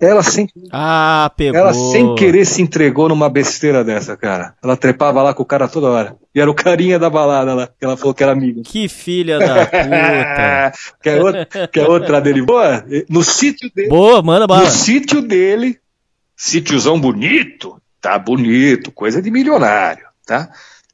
Ela 0.01 0.25
sem, 0.25 0.49
Ah, 0.73 1.31
pegou. 1.37 1.59
ela 1.61 1.73
sem 1.73 2.17
querer 2.17 2.45
se 2.45 2.61
entregou 2.61 3.09
numa 3.09 3.31
besteira 3.31 3.85
dessa, 3.85 4.17
cara. 4.17 4.55
Ela 4.63 4.77
trepava 4.77 5.23
lá 5.23 5.33
com 5.33 5.45
o 5.45 5.47
cara 5.47 5.69
toda 5.69 5.87
hora. 5.87 6.17
E 6.35 6.41
era 6.41 6.51
o 6.51 6.55
carinha 6.55 6.99
da 6.99 7.09
balada 7.09 7.55
lá, 7.55 7.67
que 7.69 7.85
ela 7.85 7.97
falou 7.97 8.13
que 8.13 8.23
era 8.23 8.33
amigo. 8.33 8.63
Que 8.65 8.89
filha 8.89 9.39
da 9.39 9.67
puta. 9.67 10.73
quer, 11.01 11.23
outra, 11.23 11.47
quer 11.69 11.89
outra 11.89 12.21
dele? 12.21 12.43
Boa, 12.43 12.85
no 13.09 13.23
sítio 13.23 13.71
dele. 13.73 13.89
Boa, 13.89 14.21
manda 14.21 14.49
bala. 14.49 14.65
No 14.65 14.71
sítio 14.71 15.23
dele, 15.23 15.79
sítiozão 16.37 17.01
bonito, 17.01 17.81
tá 18.01 18.19
bonito, 18.19 18.91
coisa 18.91 19.23
de 19.23 19.31
milionário, 19.31 20.05
tá? 20.27 20.51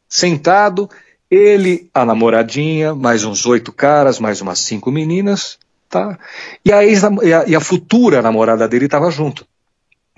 Sentado, 0.06 0.88
ele, 1.30 1.88
a 1.94 2.04
namoradinha, 2.04 2.94
mais 2.94 3.24
uns 3.24 3.46
oito 3.46 3.72
caras, 3.72 4.18
mais 4.18 4.40
umas 4.40 4.58
cinco 4.58 4.90
meninas, 4.90 5.58
tá? 5.88 6.18
E 6.64 6.72
a, 6.72 6.84
ex, 6.84 7.02
e 7.22 7.32
a, 7.32 7.46
e 7.46 7.54
a 7.54 7.60
futura 7.60 8.20
namorada 8.20 8.66
dele 8.66 8.86
estava 8.86 9.10
junto, 9.10 9.46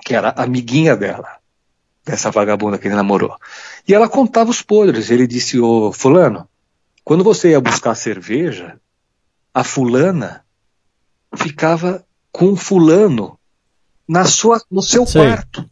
que 0.05 0.15
era 0.15 0.31
amiguinha 0.37 0.97
dela, 0.97 1.37
dessa 2.05 2.31
vagabunda 2.31 2.79
que 2.79 2.89
ele 2.89 2.95
namorou. 2.95 3.37
E 3.87 3.93
ela 3.93 4.09
contava 4.09 4.51
os 4.51 4.63
podres. 4.63 5.11
Ele 5.11 5.27
disse, 5.27 5.61
ô 5.61 5.93
fulano, 5.93 6.49
quando 7.05 7.23
você 7.23 7.51
ia 7.51 7.61
buscar 7.61 7.95
cerveja, 7.95 8.77
a 9.53 9.63
fulana 9.63 10.45
ficava 11.37 12.05
com 12.31 12.57
fulano 12.57 13.39
na 14.09 14.25
sua, 14.25 14.63
no 14.71 14.83
seu 14.83 15.07
Sei. 15.07 15.23
quarto. 15.23 15.69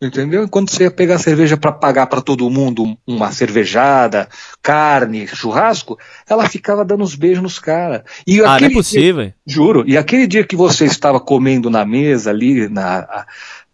Entendeu? 0.00 0.44
E 0.44 0.48
Quando 0.48 0.70
você 0.70 0.84
ia 0.84 0.90
pegar 0.90 1.18
cerveja 1.18 1.56
para 1.56 1.72
pagar 1.72 2.06
para 2.06 2.20
todo 2.20 2.50
mundo 2.50 2.98
uma 3.06 3.32
cervejada, 3.32 4.28
carne, 4.62 5.26
churrasco, 5.26 5.98
ela 6.28 6.46
ficava 6.48 6.84
dando 6.84 7.02
uns 7.02 7.14
beijos 7.14 7.42
nos 7.42 7.58
caras. 7.58 8.02
Ah, 8.04 8.22
não 8.26 8.44
é 8.44 8.48
aquele 8.56 8.68
dia- 8.68 8.76
possível. 8.76 9.32
Juro. 9.46 9.84
E 9.86 9.96
aquele 9.96 10.26
dia 10.26 10.44
que 10.44 10.54
você 10.54 10.84
estava 10.84 11.18
comendo 11.18 11.70
na 11.70 11.84
mesa 11.86 12.30
ali, 12.30 12.68
na, 12.68 13.24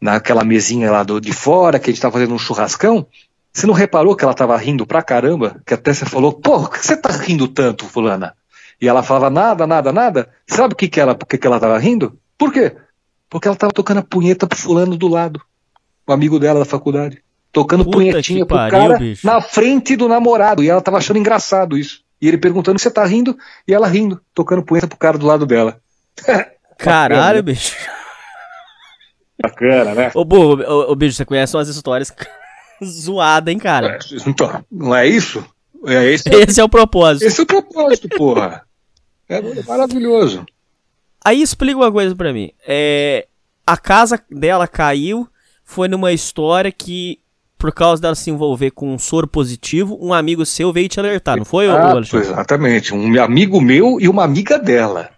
naquela 0.00 0.44
mesinha 0.44 0.90
lá 0.92 1.02
do, 1.02 1.20
de 1.20 1.32
fora, 1.32 1.78
que 1.78 1.86
a 1.86 1.90
gente 1.90 1.98
estava 1.98 2.12
fazendo 2.12 2.34
um 2.34 2.38
churrascão, 2.38 3.04
você 3.52 3.66
não 3.66 3.74
reparou 3.74 4.14
que 4.14 4.24
ela 4.24 4.32
estava 4.32 4.56
rindo 4.56 4.86
pra 4.86 5.02
caramba? 5.02 5.60
Que 5.66 5.74
até 5.74 5.92
você 5.92 6.06
falou, 6.06 6.32
pô, 6.32 6.60
por 6.60 6.70
que 6.70 6.86
você 6.86 6.96
tá 6.96 7.10
rindo 7.10 7.48
tanto, 7.48 7.84
fulana? 7.86 8.34
E 8.80 8.86
ela 8.88 9.02
falava 9.02 9.28
nada, 9.28 9.66
nada, 9.66 9.92
nada. 9.92 10.28
Sabe 10.46 10.74
o 10.74 10.76
que, 10.76 10.88
que 10.88 11.00
ela, 11.00 11.16
que, 11.16 11.36
que 11.36 11.46
ela 11.46 11.58
tava 11.60 11.78
rindo? 11.78 12.16
Por 12.38 12.52
quê? 12.52 12.72
Porque 13.28 13.48
ela 13.48 13.56
tava 13.56 13.72
tocando 13.72 13.98
a 13.98 14.02
punheta 14.02 14.46
pro 14.46 14.58
fulano 14.58 14.96
do 14.96 15.08
lado. 15.08 15.40
O 16.06 16.12
amigo 16.12 16.38
dela 16.38 16.60
da 16.60 16.64
faculdade. 16.64 17.22
Tocando 17.52 17.84
Puta 17.84 17.98
punhetinha 17.98 18.46
pro 18.46 18.56
pariu, 18.56 18.78
cara 18.78 18.98
bicho. 18.98 19.26
na 19.26 19.40
frente 19.40 19.94
do 19.94 20.08
namorado. 20.08 20.62
E 20.64 20.68
ela 20.70 20.80
tava 20.80 20.98
achando 20.98 21.18
engraçado 21.18 21.76
isso. 21.76 22.00
E 22.20 22.28
ele 22.28 22.38
perguntando 22.38 22.78
se 22.78 22.84
você 22.84 22.90
tá 22.90 23.04
rindo, 23.04 23.36
e 23.66 23.74
ela 23.74 23.86
rindo, 23.86 24.20
tocando 24.32 24.62
punheta 24.62 24.86
pro 24.86 24.96
cara 24.96 25.18
do 25.18 25.26
lado 25.26 25.44
dela. 25.44 25.80
Caralho, 26.78 27.36
né? 27.36 27.42
bicho. 27.42 27.76
Bacana, 29.42 29.94
né? 29.94 30.10
Ô, 30.14 30.24
burro, 30.24 30.62
ô, 30.62 30.92
ô, 30.92 30.94
bicho, 30.94 31.16
você 31.16 31.24
conhece 31.24 31.56
umas 31.56 31.68
histórias 31.68 32.12
zoadas, 32.84 33.52
hein, 33.52 33.58
cara? 33.58 33.98
Então, 34.26 34.64
não 34.70 34.94
é 34.94 35.06
isso? 35.06 35.44
É 35.84 36.04
esse, 36.12 36.28
Esse 36.28 36.60
é 36.60 36.64
o 36.64 36.68
propósito. 36.68 37.26
esse 37.26 37.40
é 37.40 37.42
o 37.42 37.46
propósito, 37.46 38.08
porra. 38.10 38.62
É 39.28 39.40
maravilhoso. 39.66 40.46
Aí 41.24 41.42
explica 41.42 41.76
uma 41.76 41.90
coisa 41.90 42.14
pra 42.14 42.32
mim. 42.32 42.52
É, 42.66 43.26
a 43.66 43.76
casa 43.76 44.20
dela 44.30 44.68
caiu, 44.68 45.26
foi 45.64 45.88
numa 45.88 46.12
história 46.12 46.70
que, 46.72 47.18
por 47.58 47.72
causa 47.72 48.02
dela 48.02 48.14
se 48.14 48.30
envolver 48.30 48.70
com 48.72 48.92
um 48.92 48.98
soro 48.98 49.26
positivo, 49.26 49.98
um 50.00 50.12
amigo 50.12 50.44
seu 50.44 50.72
veio 50.72 50.88
te 50.88 50.98
alertar, 51.00 51.36
não 51.36 51.44
foi, 51.44 51.68
Ah, 51.68 51.90
Alexandre? 51.92 52.26
exatamente. 52.28 52.94
Um 52.94 53.20
amigo 53.22 53.60
meu 53.60 54.00
e 54.00 54.08
uma 54.08 54.24
amiga 54.24 54.58
dela. 54.58 55.10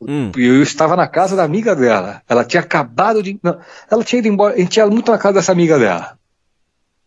Hum. 0.00 0.30
E 0.36 0.44
eu 0.44 0.62
estava 0.62 0.96
na 0.96 1.06
casa 1.08 1.34
da 1.34 1.44
amiga 1.44 1.74
dela. 1.74 2.20
Ela 2.28 2.44
tinha 2.44 2.60
acabado 2.60 3.22
de. 3.22 3.38
Não, 3.42 3.58
ela 3.90 4.04
tinha 4.04 4.18
ido 4.18 4.28
embora. 4.28 4.54
A 4.54 4.58
gente 4.58 4.76
ia 4.76 4.86
muito 4.86 5.10
na 5.10 5.16
casa 5.16 5.34
dessa 5.34 5.52
amiga 5.52 5.78
dela. 5.78 6.18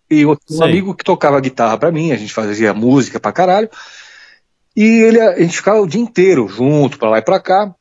E 0.10 0.22
eu 0.22 0.38
um 0.50 0.64
amigo 0.64 0.96
que 0.96 1.04
tocava 1.04 1.40
guitarra 1.40 1.78
pra 1.78 1.92
mim, 1.92 2.12
a 2.12 2.16
gente 2.18 2.34
fazia 2.34 2.74
música 2.74 3.20
pra 3.20 3.32
caralho. 3.32 3.70
E 4.76 4.84
ele, 4.84 5.20
a 5.20 5.40
gente 5.40 5.58
ficava 5.58 5.80
o 5.82 5.88
dia 5.88 6.02
inteiro 6.02 6.48
junto, 6.48 6.98
pra 6.98 7.10
lá 7.10 7.18
e 7.20 7.22
pra 7.22 7.40
cá. 7.40 7.74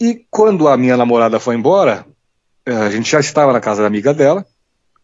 E 0.00 0.24
quando 0.30 0.66
a 0.68 0.76
minha 0.76 0.96
namorada 0.96 1.38
foi 1.40 1.54
embora, 1.54 2.04
a 2.70 2.90
gente 2.90 3.10
já 3.10 3.20
estava 3.20 3.52
na 3.52 3.60
casa 3.60 3.82
da 3.82 3.86
amiga 3.88 4.12
dela. 4.14 4.44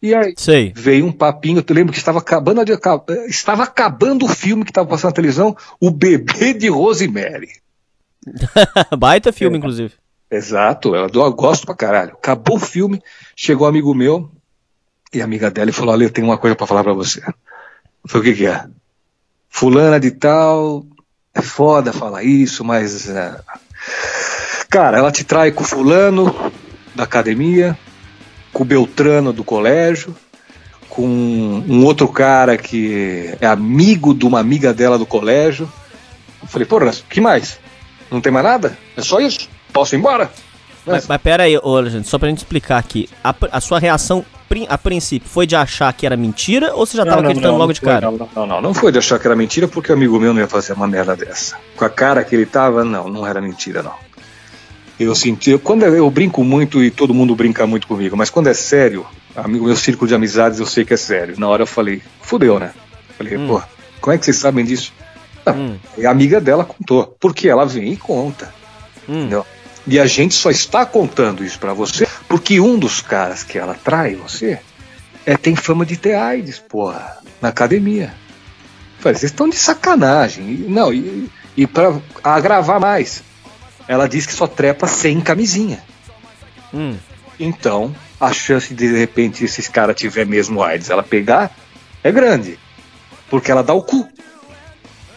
E 0.01 0.13
aí 0.13 0.33
Sei. 0.37 0.71
veio 0.75 1.05
um 1.05 1.11
papinho, 1.11 1.63
eu 1.67 1.75
lembro 1.75 1.91
que 1.93 1.97
estava 1.97 2.19
acabando 2.19 2.63
de 2.65 2.73
aca- 2.73 3.01
estava 3.27 3.63
acabando 3.63 4.25
o 4.25 4.29
filme 4.29 4.63
que 4.63 4.69
estava 4.71 4.87
passando 4.87 5.11
na 5.11 5.15
televisão, 5.15 5.55
O 5.79 5.89
Bebê 5.89 6.53
de 6.53 6.67
Rosemary. 6.67 7.49
Baita 8.97 9.31
filme, 9.31 9.55
É. 9.55 9.59
inclusive. 9.59 9.93
Exato, 10.29 10.95
eu, 10.95 11.07
eu 11.07 11.33
gosto 11.33 11.65
pra 11.65 11.75
caralho. 11.75 12.11
Acabou 12.13 12.57
o 12.57 12.59
filme, 12.59 13.01
chegou 13.35 13.65
um 13.65 13.69
amigo 13.69 13.93
meu 13.93 14.29
e 15.13 15.21
a 15.21 15.23
amiga 15.23 15.49
dela 15.49 15.69
e 15.69 15.73
falou: 15.73 15.93
Olha, 15.93 16.03
eu 16.05 16.09
tenho 16.09 16.27
uma 16.27 16.37
coisa 16.37 16.55
pra 16.55 16.67
falar 16.67 16.83
pra 16.83 16.93
você. 16.93 17.19
Eu 17.19 18.09
falei: 18.09 18.31
O 18.31 18.33
que, 18.35 18.39
que 18.41 18.47
é? 18.47 18.65
Fulana 19.49 19.99
de 19.99 20.11
tal, 20.11 20.85
é 21.33 21.41
foda 21.41 21.93
falar 21.93 22.23
isso, 22.23 22.63
mas. 22.63 23.07
é, 23.09 23.39
Cara, 24.69 24.97
ela 24.97 25.11
te 25.11 25.23
trai 25.23 25.51
com 25.51 25.63
fulano 25.63 26.33
da 26.95 27.03
academia, 27.03 27.77
com 28.53 28.63
o 28.63 28.65
Beltrano 28.65 29.33
do 29.33 29.43
colégio, 29.43 30.15
com 30.89 31.05
um 31.05 31.83
outro 31.83 32.07
cara 32.07 32.57
que 32.57 33.35
é 33.41 33.45
amigo 33.45 34.13
de 34.13 34.25
uma 34.25 34.39
amiga 34.39 34.73
dela 34.73 34.97
do 34.97 35.05
colégio. 35.05 35.69
Eu 36.41 36.47
falei, 36.47 36.65
porra, 36.65 36.91
que 37.09 37.19
mais? 37.19 37.59
Não 38.09 38.21
tem 38.21 38.31
mais 38.31 38.45
nada? 38.45 38.77
É 38.95 39.01
só 39.01 39.19
isso? 39.19 39.49
Posso 39.73 39.95
ir 39.95 39.99
embora? 39.99 40.31
Mas, 40.85 41.07
mas 41.07 41.21
pera 41.21 41.43
aí, 41.43 41.57
ô, 41.57 41.77
Alexandre, 41.77 42.07
só 42.07 42.17
pra 42.17 42.29
gente 42.29 42.37
explicar 42.37 42.77
aqui. 42.77 43.09
A, 43.23 43.35
a 43.51 43.59
sua 43.59 43.79
reação, 43.79 44.23
a 44.69 44.77
princípio, 44.77 45.27
foi 45.27 45.47
de 45.47 45.55
achar 45.55 45.91
que 45.91 46.05
era 46.05 46.15
mentira 46.15 46.73
ou 46.75 46.85
você 46.85 46.95
já 46.95 47.03
tava 47.03 47.21
acreditando 47.21 47.57
logo 47.57 47.73
de 47.73 47.79
foi, 47.79 47.89
cara? 47.89 48.11
Não, 48.11 48.29
não, 48.35 48.47
não, 48.47 48.61
não 48.61 48.73
foi 48.73 48.91
de 48.91 48.99
achar 48.99 49.19
que 49.19 49.25
era 49.25 49.35
mentira, 49.35 49.67
porque 49.67 49.91
o 49.91 49.95
amigo 49.95 50.19
meu 50.19 50.33
não 50.33 50.39
ia 50.39 50.47
fazer 50.47 50.73
uma 50.73 50.87
merda 50.87 51.15
dessa. 51.15 51.57
Com 51.75 51.83
a 51.83 51.89
cara 51.89 52.23
que 52.23 52.35
ele 52.35 52.45
tava, 52.45 52.85
não, 52.85 53.09
não 53.09 53.25
era 53.25 53.41
mentira, 53.41 53.81
não. 53.81 54.04
Eu 54.99 55.13
senti, 55.13 55.51
eu- 55.51 55.59
quando 55.59 55.83
eu, 55.83 55.93
eu 55.95 56.09
brinco 56.09 56.43
muito 56.43 56.83
e 56.83 56.89
todo 56.89 57.13
mundo 57.13 57.35
brinca 57.35 57.67
muito 57.67 57.87
comigo, 57.87 58.15
mas 58.15 58.29
quando 58.29 58.47
é 58.47 58.53
sério, 58.53 59.05
amigo, 59.35 59.65
meu 59.65 59.75
círculo 59.75 60.07
de 60.07 60.15
amizades 60.15 60.59
eu 60.59 60.65
sei 60.65 60.85
que 60.85 60.93
é 60.93 60.97
sério. 60.97 61.35
Na 61.37 61.47
hora 61.49 61.63
eu 61.63 61.67
falei, 61.67 62.01
fudeu, 62.21 62.59
né? 62.59 62.71
Falei, 63.17 63.37
Hum. 63.37 63.47
pô, 63.47 63.61
como 63.99 64.13
é 64.13 64.17
que 64.17 64.23
vocês 64.25 64.37
sabem 64.37 64.63
disso? 64.63 64.93
Ah, 65.45 65.51
Hum, 65.51 65.77
E 65.97 66.05
a 66.05 66.11
amiga 66.11 66.39
dela 66.41 66.63
contou, 66.65 67.15
porque 67.19 67.47
ela 67.49 67.65
vem 67.65 67.91
e 67.93 67.97
conta. 67.97 68.53
hum. 69.07 69.29
E 69.87 69.99
a 69.99 70.05
gente 70.07 70.33
só 70.33 70.49
está 70.49 70.83
contando 70.85 71.43
isso 71.43 71.59
pra 71.59 71.71
você 71.73 72.07
porque 72.27 72.59
um 72.59 72.79
dos 72.79 73.01
caras 73.01 73.43
que 73.43 73.55
ela 73.59 73.75
trai 73.75 74.15
você 74.15 74.59
é, 75.25 75.37
tem 75.37 75.55
fama 75.55 75.85
de 75.85 75.95
ter 75.97 76.15
AIDS, 76.15 76.57
porra, 76.57 77.17
na 77.41 77.49
academia. 77.49 78.11
Falei, 78.99 79.15
vocês 79.17 79.31
estão 79.31 79.47
de 79.47 79.55
sacanagem. 79.55 80.49
E- 80.49 80.65
não, 80.67 80.91
e, 80.91 81.29
e 81.55 81.67
para 81.67 81.93
agravar 82.23 82.79
mais, 82.79 83.21
ela 83.87 84.07
diz 84.07 84.25
que 84.25 84.33
só 84.33 84.47
trepa 84.47 84.87
sem 84.87 85.21
camisinha. 85.21 85.83
Hum. 86.73 86.95
Então, 87.39 87.95
a 88.19 88.31
chance 88.31 88.73
de 88.73 88.87
de 88.89 88.97
repente 88.97 89.43
esses 89.43 89.67
caras 89.67 89.95
tiver 89.95 90.25
mesmo 90.25 90.63
AIDS, 90.63 90.89
ela 90.89 91.03
pegar, 91.03 91.51
é 92.03 92.11
grande. 92.11 92.57
Porque 93.29 93.51
ela 93.51 93.63
dá 93.63 93.73
o 93.73 93.81
cu. 93.81 94.07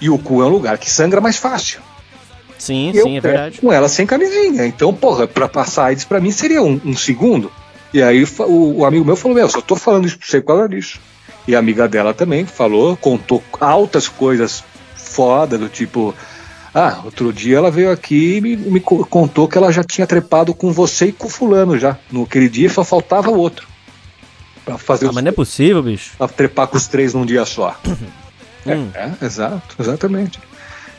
E 0.01 0.09
o 0.09 0.19
cu 0.19 0.43
é 0.43 0.47
um 0.47 0.51
lugar 0.51 0.79
que 0.79 0.91
sangra 0.91 1.21
mais 1.21 1.37
fácil. 1.37 1.81
Sim, 2.59 2.91
eu 2.93 3.05
sim, 3.05 3.17
é 3.17 3.21
verdade. 3.21 3.61
com 3.61 3.73
ela 3.73 3.89
sem 3.89 4.05
camisinha. 4.05 4.67
Então, 4.67 4.93
porra, 4.93 5.27
pra 5.27 5.49
passar 5.49 5.87
AIDS 5.87 6.05
pra 6.05 6.21
mim 6.21 6.33
seria 6.33 6.63
um, 6.63 6.81
um 6.85 6.97
segundo. 6.97 7.53
E 7.95 8.03
aí 8.03 8.25
o, 8.25 8.79
o 8.79 8.85
amigo 8.85 9.05
meu 9.05 9.17
falou: 9.17 9.37
Meu, 9.37 9.49
só 9.49 9.61
tô 9.61 9.77
falando 9.77 10.07
isso 10.07 10.19
pra 10.19 10.27
você 10.27 10.41
por 10.41 10.49
causa 10.49 10.69
disso. 10.69 11.01
E 11.47 11.55
a 11.55 11.59
amiga 11.59 11.89
dela 11.89 12.13
também 12.13 12.45
falou, 12.45 12.97
contou 12.97 13.43
altas 13.59 14.09
coisas 14.09 14.63
foda, 14.95 15.57
do 15.57 15.69
tipo. 15.69 16.15
Ah, 16.75 17.01
outro 17.05 17.33
dia 17.33 17.57
ela 17.57 17.71
veio 17.71 17.91
aqui 17.91 18.37
e 18.37 18.41
me, 18.41 18.57
me 18.57 18.81
co- 18.81 19.05
contou 19.07 19.49
que 19.49 19.57
ela 19.57 19.73
já 19.73 19.83
tinha 19.83 20.07
trepado 20.07 20.55
com 20.55 20.73
você 20.73 21.07
e 21.07 21.13
com 21.13 21.27
o 21.27 21.31
fulano 21.31 21.79
já. 21.79 21.97
No 22.11 22.25
aquele 22.25 22.49
dia 22.49 22.69
só 22.69 22.85
faltava 22.85 23.31
o 23.31 23.37
outro. 23.39 23.67
Pra 24.65 24.77
fazer 24.77 25.07
Ah, 25.07 25.09
os, 25.09 25.15
mas 25.15 25.25
não 25.25 25.31
é 25.31 25.33
possível, 25.33 25.83
bicho. 25.83 26.13
pra 26.19 26.29
trepar 26.29 26.67
com 26.69 26.77
os 26.77 26.87
três 26.87 27.15
num 27.15 27.25
dia 27.27 27.45
só. 27.45 27.75
Hum. 28.67 28.91
É, 28.93 29.25
exato, 29.25 29.77
exatamente. 29.81 30.39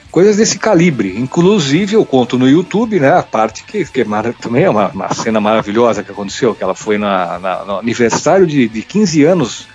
Coisas 0.09 0.37
desse 0.37 0.57
calibre. 0.57 1.19
Inclusive, 1.19 1.93
eu 1.93 2.03
conto 2.03 2.35
no 2.39 2.49
YouTube, 2.49 2.99
né? 2.99 3.13
A 3.13 3.21
parte 3.21 3.63
que, 3.63 3.85
que 3.85 4.01
é 4.01 4.05
mara- 4.05 4.33
também 4.33 4.63
é 4.63 4.69
uma, 4.69 4.87
uma 4.87 5.13
cena 5.13 5.39
maravilhosa 5.39 6.01
que 6.01 6.11
aconteceu, 6.11 6.55
que 6.55 6.63
ela 6.63 6.73
foi 6.73 6.97
na, 6.97 7.37
na- 7.37 7.65
no 7.65 7.77
aniversário 7.77 8.47
de, 8.47 8.67
de 8.67 8.81
15 8.81 9.23
anos 9.23 9.67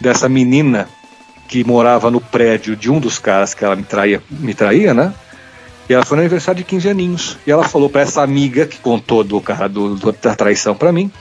dessa 0.00 0.28
menina 0.28 0.88
que 1.52 1.62
morava 1.64 2.10
no 2.10 2.18
prédio 2.18 2.74
de 2.74 2.90
um 2.90 2.98
dos 2.98 3.18
caras 3.18 3.52
que 3.52 3.62
ela 3.62 3.76
me 3.76 3.82
traía, 3.82 4.22
me 4.30 4.54
traía, 4.54 4.94
né? 4.94 5.12
E 5.86 5.92
ela 5.92 6.02
foi 6.02 6.16
no 6.16 6.22
aniversário 6.22 6.56
de 6.56 6.64
15 6.64 6.88
aninhos. 6.88 7.36
E 7.46 7.50
ela 7.50 7.62
falou 7.68 7.90
pra 7.90 8.00
essa 8.00 8.22
amiga 8.22 8.64
que 8.64 8.78
contou 8.78 9.22
do 9.22 9.38
cara 9.38 9.68
do, 9.68 9.94
do- 9.96 10.12
da 10.12 10.34
traição 10.34 10.74
pra 10.74 10.90
mim. 10.90 11.12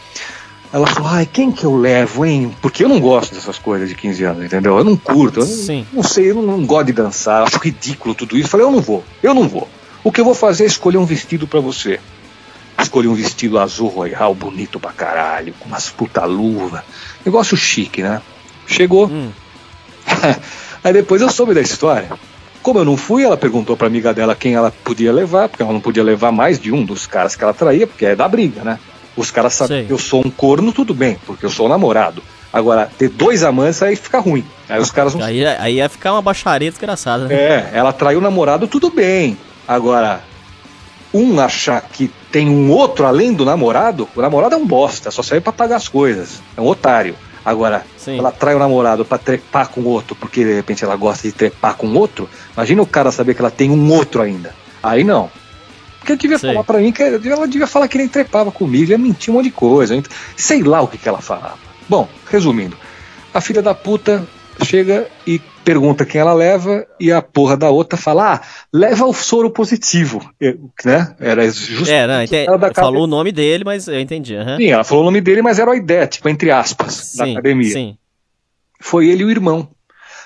Ela 0.71 0.87
falou, 0.87 1.09
ai, 1.11 1.25
quem 1.29 1.51
que 1.51 1.65
eu 1.65 1.75
levo, 1.75 2.25
hein? 2.25 2.55
Porque 2.61 2.81
eu 2.81 2.87
não 2.87 3.01
gosto 3.01 3.35
dessas 3.35 3.59
coisas 3.59 3.89
de 3.89 3.95
15 3.95 4.23
anos, 4.23 4.45
entendeu? 4.45 4.77
Eu 4.77 4.85
não 4.85 4.95
curto, 4.95 5.41
eu 5.41 5.45
não, 5.45 5.53
não 5.91 6.01
sei, 6.03 6.31
eu 6.31 6.35
não, 6.35 6.43
não 6.43 6.65
gosto 6.65 6.85
de 6.85 6.93
dançar, 6.93 7.41
eu 7.41 7.47
acho 7.47 7.57
ridículo 7.57 8.15
tudo 8.15 8.37
isso. 8.37 8.47
Falei, 8.47 8.65
eu 8.65 8.71
não 8.71 8.79
vou, 8.79 9.03
eu 9.21 9.33
não 9.33 9.49
vou. 9.49 9.67
O 10.01 10.13
que 10.13 10.21
eu 10.21 10.25
vou 10.25 10.33
fazer 10.33 10.63
é 10.63 10.67
escolher 10.67 10.97
um 10.97 11.03
vestido 11.05 11.45
pra 11.45 11.59
você. 11.59 11.99
Escolhi 12.81 13.09
um 13.09 13.13
vestido 13.15 13.59
azul 13.59 13.89
royal, 13.89 14.33
bonito 14.33 14.79
pra 14.79 14.93
caralho, 14.93 15.53
com 15.59 15.67
umas 15.67 15.89
puta 15.89 16.23
luva. 16.23 16.85
Negócio 17.25 17.57
chique, 17.57 18.01
né? 18.01 18.21
Chegou. 18.65 19.07
Hum. 19.07 19.29
Aí 20.83 20.93
depois 20.93 21.21
eu 21.21 21.29
soube 21.29 21.53
da 21.53 21.61
história. 21.61 22.09
Como 22.61 22.79
eu 22.79 22.85
não 22.85 22.95
fui, 22.95 23.23
ela 23.23 23.37
perguntou 23.37 23.75
pra 23.75 23.87
amiga 23.87 24.13
dela 24.13 24.35
quem 24.35 24.53
ela 24.53 24.71
podia 24.83 25.11
levar, 25.11 25.49
porque 25.49 25.63
ela 25.63 25.73
não 25.73 25.81
podia 25.81 26.03
levar 26.03 26.31
mais 26.31 26.59
de 26.59 26.71
um 26.71 26.85
dos 26.85 27.07
caras 27.07 27.35
que 27.35 27.43
ela 27.43 27.53
traía, 27.53 27.87
porque 27.87 28.05
é 28.05 28.15
da 28.15 28.27
briga, 28.27 28.63
né? 28.63 28.79
Os 29.15 29.31
caras 29.31 29.53
sabem 29.53 29.85
que 29.85 29.91
eu 29.91 29.97
sou 29.97 30.25
um 30.25 30.29
corno, 30.29 30.71
tudo 30.71 30.93
bem, 30.93 31.17
porque 31.25 31.45
eu 31.45 31.49
sou 31.49 31.65
um 31.65 31.69
namorado. 31.69 32.21
Agora, 32.53 32.89
ter 32.97 33.09
dois 33.09 33.43
amantes 33.43 33.81
aí 33.81 33.95
fica 33.95 34.19
ruim. 34.19 34.45
Aí 34.67 34.79
os 34.79 34.91
caras 34.91 35.15
não 35.15 35.25
Aí, 35.25 35.45
aí 35.45 35.75
ia 35.75 35.89
ficar 35.89 36.13
uma 36.13 36.21
baixaria 36.21 36.69
desgraçada, 36.69 37.27
né? 37.27 37.33
é, 37.33 37.71
ela 37.73 37.93
traiu 37.93 38.19
o 38.19 38.21
namorado, 38.21 38.67
tudo 38.67 38.89
bem. 38.89 39.37
Agora, 39.67 40.21
um 41.13 41.39
achar 41.39 41.81
que 41.81 42.11
tem 42.31 42.49
um 42.49 42.69
outro 42.71 43.05
além 43.05 43.33
do 43.33 43.43
namorado, 43.45 44.07
o 44.15 44.21
namorado 44.21 44.55
é 44.55 44.57
um 44.57 44.65
bosta, 44.65 45.11
só 45.11 45.23
serve 45.23 45.41
pra 45.41 45.53
pagar 45.53 45.77
as 45.77 45.87
coisas. 45.87 46.41
É 46.55 46.61
um 46.61 46.67
otário. 46.67 47.15
Agora, 47.43 47.85
Sim. 47.97 48.19
ela 48.19 48.31
trai 48.31 48.55
o 48.55 48.59
namorado 48.59 49.03
pra 49.03 49.17
trepar 49.17 49.69
com 49.69 49.81
outro, 49.83 50.15
porque 50.15 50.43
de 50.43 50.53
repente 50.53 50.83
ela 50.83 50.95
gosta 50.95 51.27
de 51.27 51.33
trepar 51.33 51.75
com 51.75 51.87
outro. 51.93 52.29
Imagina 52.53 52.81
o 52.81 52.85
cara 52.85 53.11
saber 53.11 53.33
que 53.33 53.41
ela 53.41 53.51
tem 53.51 53.71
um 53.71 53.91
outro 53.91 54.21
ainda. 54.21 54.53
Aí 54.81 55.03
não. 55.03 55.29
Porque 55.99 56.11
ela 56.11 56.19
devia 56.19 56.37
Sei. 56.37 56.51
falar 56.51 56.63
pra 56.63 56.79
mim 56.79 56.91
que 56.91 57.01
ela 57.03 57.47
devia 57.47 57.67
falar 57.67 57.87
que 57.87 57.97
ele 57.97 58.07
trepava 58.07 58.51
comigo, 58.51 58.91
ia 58.91 58.97
mentir 58.97 59.31
um 59.31 59.37
monte 59.37 59.45
de 59.45 59.51
coisa. 59.51 60.01
Sei 60.35 60.61
lá 60.63 60.81
o 60.81 60.87
que, 60.87 60.97
que 60.97 61.07
ela 61.09 61.21
falava. 61.21 61.57
Bom, 61.89 62.07
resumindo, 62.29 62.77
a 63.33 63.41
filha 63.41 63.61
da 63.61 63.73
puta 63.73 64.25
chega 64.63 65.07
e 65.25 65.41
pergunta 65.63 66.05
quem 66.05 66.21
ela 66.21 66.33
leva 66.33 66.85
e 66.99 67.11
a 67.11 67.21
porra 67.21 67.55
da 67.55 67.69
outra 67.69 67.97
fala: 67.97 68.35
ah, 68.35 68.41
leva 68.73 69.05
o 69.05 69.13
soro 69.13 69.49
positivo. 69.49 70.21
Eu, 70.39 70.69
né? 70.83 71.15
Era 71.19 71.49
justo. 71.49 71.91
É, 71.91 72.05
não, 72.07 72.23
entendi, 72.23 72.47
falou 72.75 73.03
o 73.03 73.07
nome 73.07 73.31
dele, 73.31 73.63
mas 73.63 73.87
eu 73.87 73.99
entendi. 73.99 74.35
Uhum. 74.35 74.57
Sim, 74.57 74.67
ela 74.67 74.83
falou 74.83 75.03
o 75.03 75.05
nome 75.05 75.21
dele, 75.21 75.41
mas 75.41 75.59
era 75.59 75.71
a 75.71 75.75
ideia, 75.75 76.07
tipo, 76.07 76.27
entre 76.29 76.51
aspas, 76.51 76.93
sim, 76.93 77.17
da 77.17 77.25
academia. 77.25 77.71
Sim. 77.71 77.97
Foi 78.79 79.07
ele 79.07 79.23
e 79.23 79.25
o 79.25 79.31
irmão. 79.31 79.67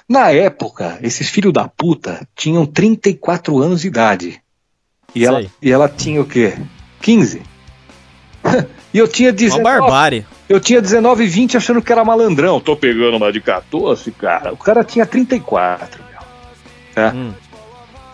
Na 0.08 0.32
época, 0.32 1.00
esses 1.02 1.30
filhos 1.30 1.52
da 1.52 1.68
puta 1.68 2.28
tinham 2.36 2.66
34 2.66 3.58
anos 3.60 3.82
de 3.82 3.88
idade. 3.88 4.42
E, 5.14 5.26
ela, 5.26 5.44
e 5.62 5.72
ela 5.72 5.90
tinha 5.90 6.22
o 6.22 6.26
quê? 6.26 6.54
15? 7.02 7.42
e 8.96 8.98
eu 8.98 9.10
tinha 9.10 9.34
19. 9.34 9.62
Uma 9.62 9.82
barbárie. 9.82 10.26
Eu 10.48 10.58
tinha 10.58 10.82
19 10.82 11.26
e 11.26 11.28
20 11.28 11.58
achando 11.58 11.82
que 11.82 11.92
era 11.92 12.06
malandrão. 12.06 12.62
Tô 12.62 12.78
pegando 12.78 13.18
uma 13.18 13.30
de 13.30 13.42
14, 13.42 14.10
cara. 14.12 14.54
O 14.54 14.58
cara 14.58 14.86
tinha 14.86 15.06
34, 15.06 16.02
meu. 16.10 16.22
Tá? 16.96 17.12
Hum. 17.14 17.34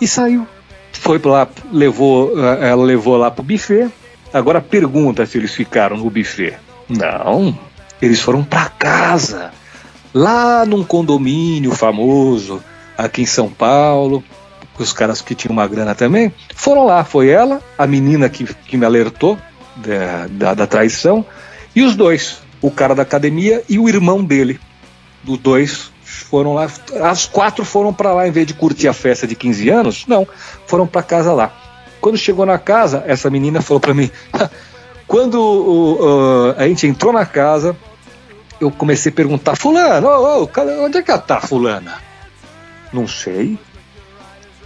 E 0.01 0.07
saiu. 0.07 0.47
Foi 0.91 1.21
lá, 1.23 1.47
levou, 1.71 2.33
ela 2.35 2.83
levou 2.83 3.15
lá 3.15 3.29
pro 3.29 3.43
buffet. 3.43 3.91
Agora 4.33 4.59
pergunta 4.59 5.23
se 5.27 5.37
eles 5.37 5.53
ficaram 5.53 5.97
no 5.97 6.09
buffet. 6.09 6.57
Não, 6.89 7.55
eles 8.01 8.19
foram 8.19 8.43
para 8.43 8.67
casa. 8.69 9.51
Lá 10.11 10.65
num 10.65 10.83
condomínio 10.83 11.73
famoso, 11.75 12.59
aqui 12.97 13.21
em 13.21 13.27
São 13.27 13.51
Paulo. 13.51 14.23
Os 14.79 14.91
caras 14.91 15.21
que 15.21 15.35
tinham 15.35 15.53
uma 15.53 15.67
grana 15.67 15.93
também 15.93 16.33
foram 16.55 16.87
lá. 16.87 17.03
Foi 17.03 17.29
ela, 17.29 17.61
a 17.77 17.85
menina 17.85 18.27
que, 18.29 18.45
que 18.45 18.77
me 18.77 18.85
alertou 18.85 19.37
da, 19.75 20.27
da, 20.29 20.53
da 20.53 20.67
traição 20.67 21.25
e 21.75 21.81
os 21.81 21.95
dois, 21.95 22.39
o 22.62 22.69
cara 22.69 22.93
da 22.93 23.03
academia 23.03 23.63
e 23.69 23.79
o 23.79 23.88
irmão 23.88 24.23
dele. 24.23 24.60
Os 25.25 25.38
dois 25.38 25.91
foram 26.03 26.53
lá, 26.53 26.69
as 27.03 27.25
quatro 27.25 27.63
foram 27.63 27.93
para 27.93 28.13
lá 28.13 28.27
em 28.27 28.31
vez 28.31 28.47
de 28.47 28.53
curtir 28.53 28.88
a 28.88 28.93
festa 28.93 29.25
de 29.25 29.36
15 29.36 29.69
anos, 29.69 30.05
não, 30.07 30.27
foram 30.67 30.86
para 30.86 31.03
casa 31.03 31.34
lá. 31.34 31.53
Quando 32.01 32.17
chegou 32.17 32.45
na 32.45 32.57
casa, 32.57 33.03
essa 33.05 33.29
menina 33.29 33.62
falou 33.62 33.79
para 33.79 33.93
mim: 33.93 34.10
quando 35.07 36.55
a 36.57 36.67
gente 36.67 36.88
entrou 36.88 37.13
na 37.13 37.25
casa, 37.25 37.77
eu 38.60 38.71
comecei 38.71 39.12
a 39.12 39.15
perguntar: 39.15 39.55
Fulano, 39.55 40.07
oh, 40.07 40.43
oh, 40.43 40.84
onde 40.84 40.97
é 40.97 41.01
que 41.01 41.12
ela 41.12 41.19
tá, 41.19 41.39
Fulana? 41.39 41.95
Não 42.91 43.07
sei. 43.07 43.57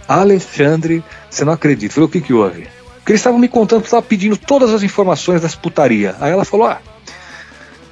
Alexandre, 0.08 1.04
você 1.28 1.44
não 1.44 1.52
acredita. 1.52 1.94
Falei: 1.94 2.06
o 2.06 2.10
que 2.10 2.20
que 2.20 2.32
houve? 2.32 2.68
Porque 3.06 3.12
eles 3.12 3.20
estavam 3.20 3.38
me 3.38 3.46
contando, 3.46 3.84
estavam 3.84 4.02
pedindo 4.02 4.36
todas 4.36 4.74
as 4.74 4.82
informações 4.82 5.40
das 5.40 5.54
putaria. 5.54 6.16
Aí 6.20 6.32
ela 6.32 6.44
falou: 6.44 6.66
ah, 6.66 6.80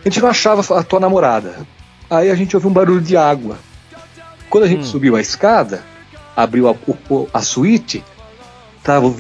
a 0.04 0.08
gente 0.08 0.20
não 0.20 0.28
achava 0.28 0.76
a 0.76 0.82
tua 0.82 0.98
namorada. 0.98 1.64
Aí 2.10 2.32
a 2.32 2.34
gente 2.34 2.56
ouviu 2.56 2.68
um 2.68 2.72
barulho 2.72 3.00
de 3.00 3.16
água. 3.16 3.56
Quando 4.50 4.64
a 4.64 4.66
gente 4.66 4.80
hum. 4.80 4.86
subiu 4.86 5.14
a 5.14 5.20
escada, 5.20 5.84
abriu 6.36 6.68
a, 6.68 6.74
a 7.32 7.40
suíte, 7.42 8.02
tava 8.82 9.06
o, 9.06 9.16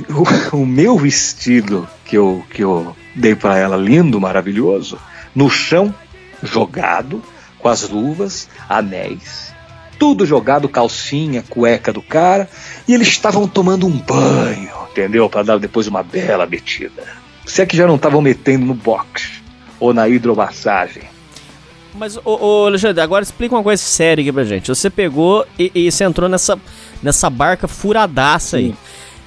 o, 0.58 0.66
meu 0.66 0.98
vestido 0.98 1.88
que 2.04 2.18
eu, 2.18 2.44
que 2.50 2.64
eu 2.64 2.96
dei 3.14 3.36
para 3.36 3.56
ela, 3.56 3.76
lindo, 3.76 4.20
maravilhoso, 4.20 4.98
no 5.32 5.48
chão, 5.48 5.94
jogado, 6.42 7.22
com 7.60 7.68
as 7.68 7.88
luvas, 7.88 8.48
anéis, 8.68 9.54
tudo 9.96 10.26
jogado, 10.26 10.68
calcinha, 10.68 11.44
cueca 11.48 11.92
do 11.92 12.02
cara, 12.02 12.50
e 12.88 12.92
eles 12.92 13.06
estavam 13.06 13.46
tomando 13.46 13.86
um 13.86 13.96
banho, 13.96 14.73
entendeu? 14.94 15.28
Para 15.28 15.42
dar 15.42 15.58
depois 15.58 15.86
uma 15.88 16.02
bela 16.02 16.46
metida. 16.46 17.02
Se 17.44 17.60
é 17.60 17.66
que 17.66 17.76
já 17.76 17.86
não 17.86 17.96
estavam 17.96 18.22
metendo 18.22 18.64
no 18.64 18.74
box 18.74 19.42
ou 19.80 19.92
na 19.92 20.08
hidromassagem. 20.08 21.02
Mas, 21.94 22.16
ô, 22.16 22.22
ô, 22.24 22.66
Alexandre, 22.66 23.00
agora 23.02 23.22
explica 23.22 23.54
uma 23.54 23.62
coisa 23.62 23.82
séria 23.82 24.22
aqui 24.22 24.32
pra 24.32 24.44
gente. 24.44 24.68
Você 24.68 24.88
pegou 24.88 25.46
e, 25.58 25.70
e 25.74 25.90
você 25.90 26.04
entrou 26.04 26.28
nessa, 26.28 26.58
nessa 27.02 27.28
barca 27.28 27.68
furadaça 27.68 28.56
aí. 28.56 28.68
Sim. 28.68 28.76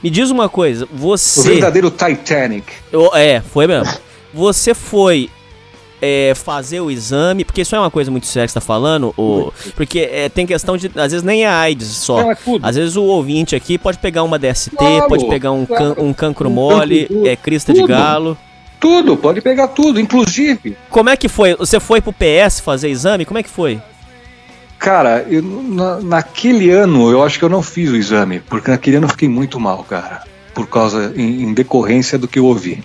Me 0.04 0.10
diz 0.10 0.30
uma 0.30 0.48
coisa, 0.48 0.88
você. 0.92 1.40
O 1.40 1.44
verdadeiro 1.44 1.90
Titanic. 1.90 2.72
É, 3.14 3.42
foi 3.42 3.68
mesmo. 3.68 3.98
Você 4.34 4.74
foi 4.74 5.30
é, 6.02 6.34
fazer 6.36 6.80
o 6.80 6.92
exame, 6.92 7.44
porque 7.44 7.62
isso 7.62 7.76
é 7.76 7.80
uma 7.80 7.92
coisa 7.92 8.12
muito 8.12 8.28
séria 8.28 8.48
que 8.48 8.52
você 8.52 8.60
tá 8.60 8.66
falando, 8.66 9.14
o, 9.18 9.52
porque 9.76 10.00
é, 10.00 10.30
tem 10.30 10.46
questão 10.46 10.78
de, 10.78 10.88
às 10.96 11.12
vezes 11.12 11.24
nem 11.24 11.44
é 11.44 11.48
AIDS 11.48 11.88
só. 11.88 12.22
Não, 12.22 12.32
é 12.32 12.38
às 12.62 12.76
vezes 12.76 12.96
o 12.96 13.04
ouvinte 13.04 13.56
aqui 13.56 13.78
pode 13.78 13.98
pegar 13.98 14.24
uma 14.24 14.38
DST, 14.38 14.76
claro, 14.76 15.08
pode 15.08 15.28
pegar 15.28 15.52
um, 15.52 15.66
claro. 15.66 15.96
can, 15.96 16.02
um 16.02 16.14
cancro 16.14 16.50
mole, 16.50 17.08
um 17.10 17.26
é 17.26 17.36
crista 17.36 17.74
tudo. 17.74 17.88
de 17.88 17.88
galo. 17.88 18.38
Tudo, 18.80 19.18
pode 19.18 19.42
pegar 19.42 19.70
tudo, 19.70 20.00
inclusive. 20.00 20.78
Como 20.90 21.10
é 21.10 21.18
que 21.18 21.28
foi? 21.28 21.56
Você 21.56 21.80
foi 21.80 22.00
pro 22.00 22.14
PS 22.14 22.60
fazer 22.60 22.90
exame? 22.90 23.26
Como 23.26 23.40
é 23.40 23.44
que 23.44 23.50
foi? 23.50 23.82
Cara, 24.78 25.26
eu, 25.28 25.42
na, 25.42 26.00
naquele 26.00 26.70
ano 26.70 27.10
eu 27.10 27.24
acho 27.24 27.40
que 27.40 27.46
eu 27.46 27.50
não 27.50 27.64
fiz 27.64 27.90
o 27.90 27.96
exame, 27.96 28.40
porque 28.40 28.70
naquele 28.70 28.98
ano 28.98 29.08
eu 29.08 29.10
fiquei 29.10 29.28
muito 29.28 29.60
mal, 29.60 29.84
cara, 29.84 30.24
por 30.54 30.68
causa, 30.68 31.12
em, 31.16 31.44
em 31.44 31.54
decorrência 31.54 32.20
do 32.20 32.28
que 32.28 32.38
eu 32.38 32.46
ouvi. 32.46 32.84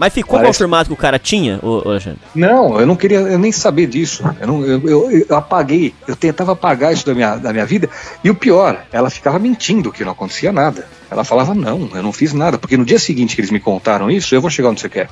Mas 0.00 0.14
ficou 0.14 0.38
Parece... 0.38 0.54
confirmado 0.54 0.86
que 0.86 0.94
o 0.94 0.96
cara 0.96 1.18
tinha, 1.18 1.60
Alexandre? 1.62 2.20
Não, 2.34 2.80
eu 2.80 2.86
não 2.86 2.96
queria 2.96 3.18
eu 3.18 3.38
nem 3.38 3.52
saber 3.52 3.86
disso. 3.86 4.24
Eu, 4.40 4.46
não, 4.46 4.64
eu, 4.64 4.88
eu, 4.88 5.26
eu, 5.28 5.36
apaguei, 5.36 5.94
eu 6.08 6.16
tentava 6.16 6.52
apagar 6.52 6.90
isso 6.90 7.04
da 7.04 7.14
minha, 7.14 7.36
da 7.36 7.52
minha 7.52 7.66
vida. 7.66 7.86
E 8.24 8.30
o 8.30 8.34
pior, 8.34 8.82
ela 8.90 9.10
ficava 9.10 9.38
mentindo 9.38 9.92
que 9.92 10.02
não 10.02 10.12
acontecia 10.12 10.50
nada. 10.52 10.88
Ela 11.10 11.22
falava, 11.22 11.54
não, 11.54 11.90
eu 11.92 12.02
não 12.02 12.14
fiz 12.14 12.32
nada. 12.32 12.56
Porque 12.56 12.78
no 12.78 12.84
dia 12.86 12.98
seguinte 12.98 13.34
que 13.34 13.42
eles 13.42 13.50
me 13.50 13.60
contaram 13.60 14.10
isso, 14.10 14.34
eu 14.34 14.40
vou 14.40 14.48
chegar 14.48 14.70
onde 14.70 14.80
você 14.80 14.88
quer. 14.88 15.10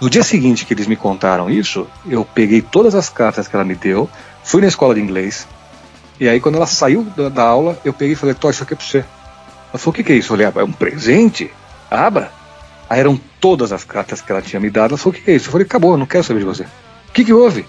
No 0.00 0.10
dia 0.10 0.24
seguinte 0.24 0.66
que 0.66 0.74
eles 0.74 0.88
me 0.88 0.96
contaram 0.96 1.48
isso, 1.48 1.86
eu 2.04 2.24
peguei 2.24 2.60
todas 2.60 2.96
as 2.96 3.08
cartas 3.08 3.46
que 3.46 3.54
ela 3.54 3.64
me 3.64 3.76
deu, 3.76 4.10
fui 4.42 4.60
na 4.60 4.66
escola 4.66 4.96
de 4.96 5.00
inglês. 5.00 5.46
E 6.18 6.28
aí, 6.28 6.40
quando 6.40 6.56
ela 6.56 6.66
saiu 6.66 7.04
da, 7.16 7.28
da 7.28 7.44
aula, 7.44 7.78
eu 7.84 7.92
peguei 7.92 8.14
e 8.14 8.16
falei, 8.16 8.34
Tó, 8.34 8.50
isso 8.50 8.64
aqui 8.64 8.72
é 8.72 8.76
pra 8.76 8.84
você. 8.84 8.98
Ela 8.98 9.78
falou, 9.78 9.92
o 9.92 9.92
que, 9.92 10.02
que 10.02 10.12
é 10.12 10.16
isso? 10.16 10.26
Eu 10.32 10.36
falei, 10.36 10.46
ah, 10.46 10.52
é 10.56 10.64
um 10.64 10.72
presente? 10.72 11.52
Abra. 11.88 12.36
Aí 12.88 13.00
eram 13.00 13.20
todas 13.40 13.72
as 13.72 13.84
cartas 13.84 14.20
que 14.20 14.32
ela 14.32 14.40
tinha 14.40 14.58
me 14.58 14.70
dado. 14.70 14.92
Ela 14.92 14.98
falou: 14.98 15.18
O 15.18 15.22
que, 15.22 15.30
é 15.30 15.34
isso? 15.34 15.48
Eu 15.48 15.52
falei: 15.52 15.66
Acabou, 15.66 15.96
não 15.96 16.06
quero 16.06 16.24
saber 16.24 16.40
de 16.40 16.46
você. 16.46 16.62
O 16.62 17.12
que, 17.12 17.24
que 17.24 17.32
houve? 17.32 17.60
Eu 17.60 17.66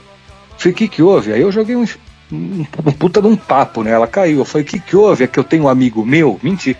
falei: 0.57 0.73
O 0.73 0.75
que, 0.75 0.87
que 0.87 1.01
houve? 1.01 1.33
Aí 1.33 1.41
eu 1.41 1.51
joguei 1.51 1.75
um, 1.75 1.85
um, 2.31 2.65
um 2.85 2.91
puta 2.91 3.21
de 3.21 3.27
um 3.27 3.35
papo, 3.35 3.83
né? 3.83 3.91
Ela 3.91 4.07
caiu. 4.07 4.39
Eu 4.39 4.45
falei: 4.45 4.65
O 4.65 4.67
que, 4.67 4.79
que 4.79 4.95
houve? 4.95 5.23
É 5.23 5.27
que 5.27 5.39
eu 5.39 5.43
tenho 5.43 5.63
um 5.63 5.69
amigo 5.69 6.05
meu, 6.05 6.39
mentira, 6.41 6.79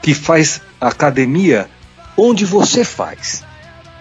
que 0.00 0.14
faz 0.14 0.60
academia 0.80 1.68
onde 2.16 2.44
você 2.44 2.84
faz, 2.84 3.44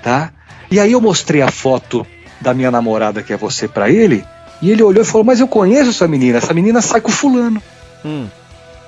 tá? 0.04 0.32
E 0.70 0.80
aí 0.80 0.92
eu 0.92 1.02
mostrei 1.02 1.42
a 1.42 1.52
foto 1.52 2.06
da 2.40 2.54
minha 2.54 2.72
namorada, 2.72 3.22
que 3.22 3.34
é 3.34 3.38
você, 3.38 3.68
para 3.68 3.90
ele. 3.90 4.24
E 4.62 4.70
ele 4.70 4.84
olhou 4.84 5.02
e 5.02 5.06
falou: 5.06 5.24
Mas 5.24 5.40
eu 5.40 5.48
conheço 5.48 5.90
essa 5.90 6.08
menina. 6.08 6.38
Essa 6.38 6.54
menina 6.54 6.82
sai 6.82 7.02
com 7.02 7.12
fulano. 7.12 7.62
Hum. 8.06 8.28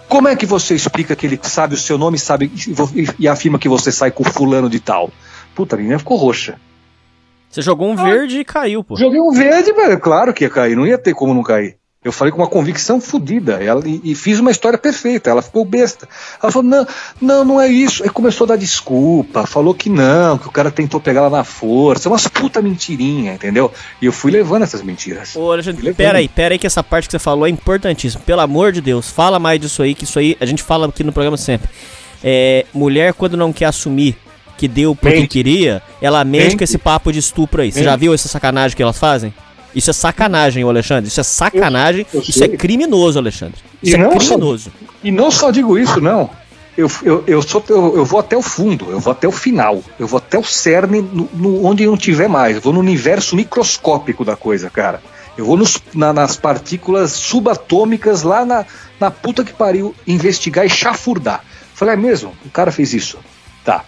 Como 0.07 0.27
é 0.27 0.35
que 0.35 0.45
você 0.45 0.75
explica 0.75 1.15
que 1.15 1.25
ele 1.25 1.39
sabe 1.41 1.75
o 1.75 1.77
seu 1.77 1.97
nome 1.97 2.19
sabe, 2.19 2.51
e 3.17 3.27
afirma 3.27 3.57
que 3.57 3.69
você 3.69 3.91
sai 3.91 4.11
com 4.11 4.23
fulano 4.23 4.69
de 4.69 4.79
tal? 4.79 5.11
Puta, 5.55 5.75
a 5.75 5.77
menina 5.77 5.99
ficou 5.99 6.17
roxa. 6.17 6.59
Você 7.49 7.61
jogou 7.61 7.87
um 7.87 7.99
ah, 7.99 8.03
verde 8.03 8.39
e 8.39 8.45
caiu, 8.45 8.83
pô. 8.83 8.95
Joguei 8.95 9.21
um 9.21 9.31
verde, 9.31 9.71
mas 9.73 9.99
claro 9.99 10.33
que 10.33 10.43
ia 10.43 10.49
cair, 10.49 10.75
não 10.75 10.87
ia 10.87 10.97
ter 10.97 11.13
como 11.13 11.33
não 11.33 11.43
cair. 11.43 11.77
Eu 12.03 12.11
falei 12.11 12.31
com 12.31 12.39
uma 12.39 12.47
convicção 12.47 12.99
fodida 12.99 13.63
ela, 13.63 13.87
e, 13.87 14.01
e, 14.03 14.15
fiz 14.15 14.39
uma 14.39 14.51
história 14.51 14.77
perfeita. 14.77 15.29
Ela 15.29 15.41
ficou 15.41 15.63
besta. 15.63 16.07
Ela 16.41 16.51
falou: 16.51 16.67
não, 16.67 16.87
não, 17.21 17.45
não 17.45 17.61
é 17.61 17.67
isso. 17.67 18.03
Aí 18.03 18.09
começou 18.09 18.45
a 18.45 18.49
dar 18.49 18.55
desculpa, 18.57 19.45
falou 19.45 19.73
que 19.73 19.89
não, 19.89 20.37
que 20.37 20.47
o 20.47 20.51
cara 20.51 20.69
tentou 20.69 20.99
pegar 20.99 21.21
ela 21.21 21.29
na 21.29 21.43
força. 21.43 22.09
Umas 22.09 22.27
puta 22.27 22.61
mentirinha, 22.61 23.33
entendeu? 23.33 23.71
E 24.01 24.05
eu 24.05 24.11
fui 24.11 24.31
levando 24.31 24.63
essas 24.63 24.81
mentiras. 24.81 25.35
Ô, 25.35 25.51
Alexandre, 25.51 25.93
pera 25.93 26.17
aí, 26.17 26.27
pera 26.27 26.53
aí, 26.53 26.59
que 26.59 26.67
essa 26.67 26.83
parte 26.83 27.07
que 27.07 27.11
você 27.11 27.19
falou 27.19 27.47
é 27.47 27.49
importantíssima. 27.49 28.21
Pelo 28.25 28.41
amor 28.41 28.73
de 28.73 28.81
Deus, 28.81 29.09
fala 29.09 29.39
mais 29.39 29.59
disso 29.59 29.81
aí, 29.81 29.95
que 29.95 30.03
isso 30.03 30.19
aí 30.19 30.35
a 30.41 30.45
gente 30.45 30.61
fala 30.61 30.87
aqui 30.87 31.03
no 31.03 31.13
programa 31.13 31.37
sempre. 31.37 31.69
É, 32.21 32.65
mulher, 32.73 33.13
quando 33.13 33.37
não 33.37 33.53
quer 33.53 33.65
assumir 33.65 34.17
que 34.57 34.67
deu 34.67 34.95
porque 34.95 35.27
queria, 35.27 35.81
ela 36.01 36.23
mente, 36.23 36.43
mente 36.43 36.57
com 36.57 36.63
esse 36.63 36.77
papo 36.77 37.11
de 37.11 37.19
estupro 37.19 37.61
aí. 37.61 37.67
Mente. 37.67 37.79
Você 37.79 37.83
já 37.83 37.95
viu 37.95 38.13
essa 38.13 38.27
sacanagem 38.27 38.75
que 38.75 38.83
elas 38.83 38.97
fazem? 38.97 39.33
Isso 39.75 39.89
é 39.89 39.93
sacanagem, 39.93 40.63
Alexandre. 40.63 41.07
Isso 41.07 41.19
é 41.19 41.23
sacanagem. 41.23 42.05
Eu, 42.13 42.19
eu 42.19 42.25
isso 42.27 42.43
é 42.43 42.47
criminoso, 42.49 43.17
Alexandre. 43.19 43.59
Isso 43.81 43.97
e 43.97 43.99
é 43.99 44.09
criminoso. 44.09 44.71
Só, 44.71 44.93
e 45.03 45.11
não 45.11 45.31
só 45.31 45.51
digo 45.51 45.77
isso, 45.77 45.99
não. 45.99 46.29
Eu, 46.75 46.89
eu, 47.03 47.23
eu, 47.27 47.41
sou, 47.41 47.63
eu, 47.69 47.97
eu, 47.97 48.05
vou 48.05 48.19
até 48.19 48.35
o 48.35 48.41
fundo, 48.41 48.89
eu 48.89 48.99
vou 48.99 49.11
até 49.11 49.27
o 49.27 49.31
final, 49.31 49.83
eu 49.99 50.07
vou 50.07 50.17
até 50.17 50.39
o 50.39 50.43
cerne 50.43 51.01
no, 51.01 51.29
no 51.31 51.65
onde 51.65 51.85
não 51.85 51.95
tiver 51.95 52.27
mais. 52.27 52.55
Eu 52.55 52.61
vou 52.61 52.73
no 52.73 52.79
universo 52.79 53.35
microscópico 53.35 54.25
da 54.25 54.35
coisa, 54.35 54.69
cara. 54.71 54.99
Eu 55.37 55.45
vou 55.45 55.55
nos, 55.55 55.79
na, 55.93 56.11
nas 56.11 56.35
partículas 56.35 57.11
subatômicas 57.11 58.23
lá 58.23 58.43
na, 58.43 58.65
na 58.99 59.11
puta 59.11 59.43
que 59.43 59.53
pariu 59.53 59.95
investigar 60.07 60.65
e 60.65 60.69
chafurdar. 60.69 61.43
Falei, 61.73 61.93
é 61.93 61.97
mesmo? 61.97 62.33
O 62.45 62.49
cara 62.49 62.71
fez 62.71 62.93
isso. 62.93 63.19
Tá. 63.63 63.83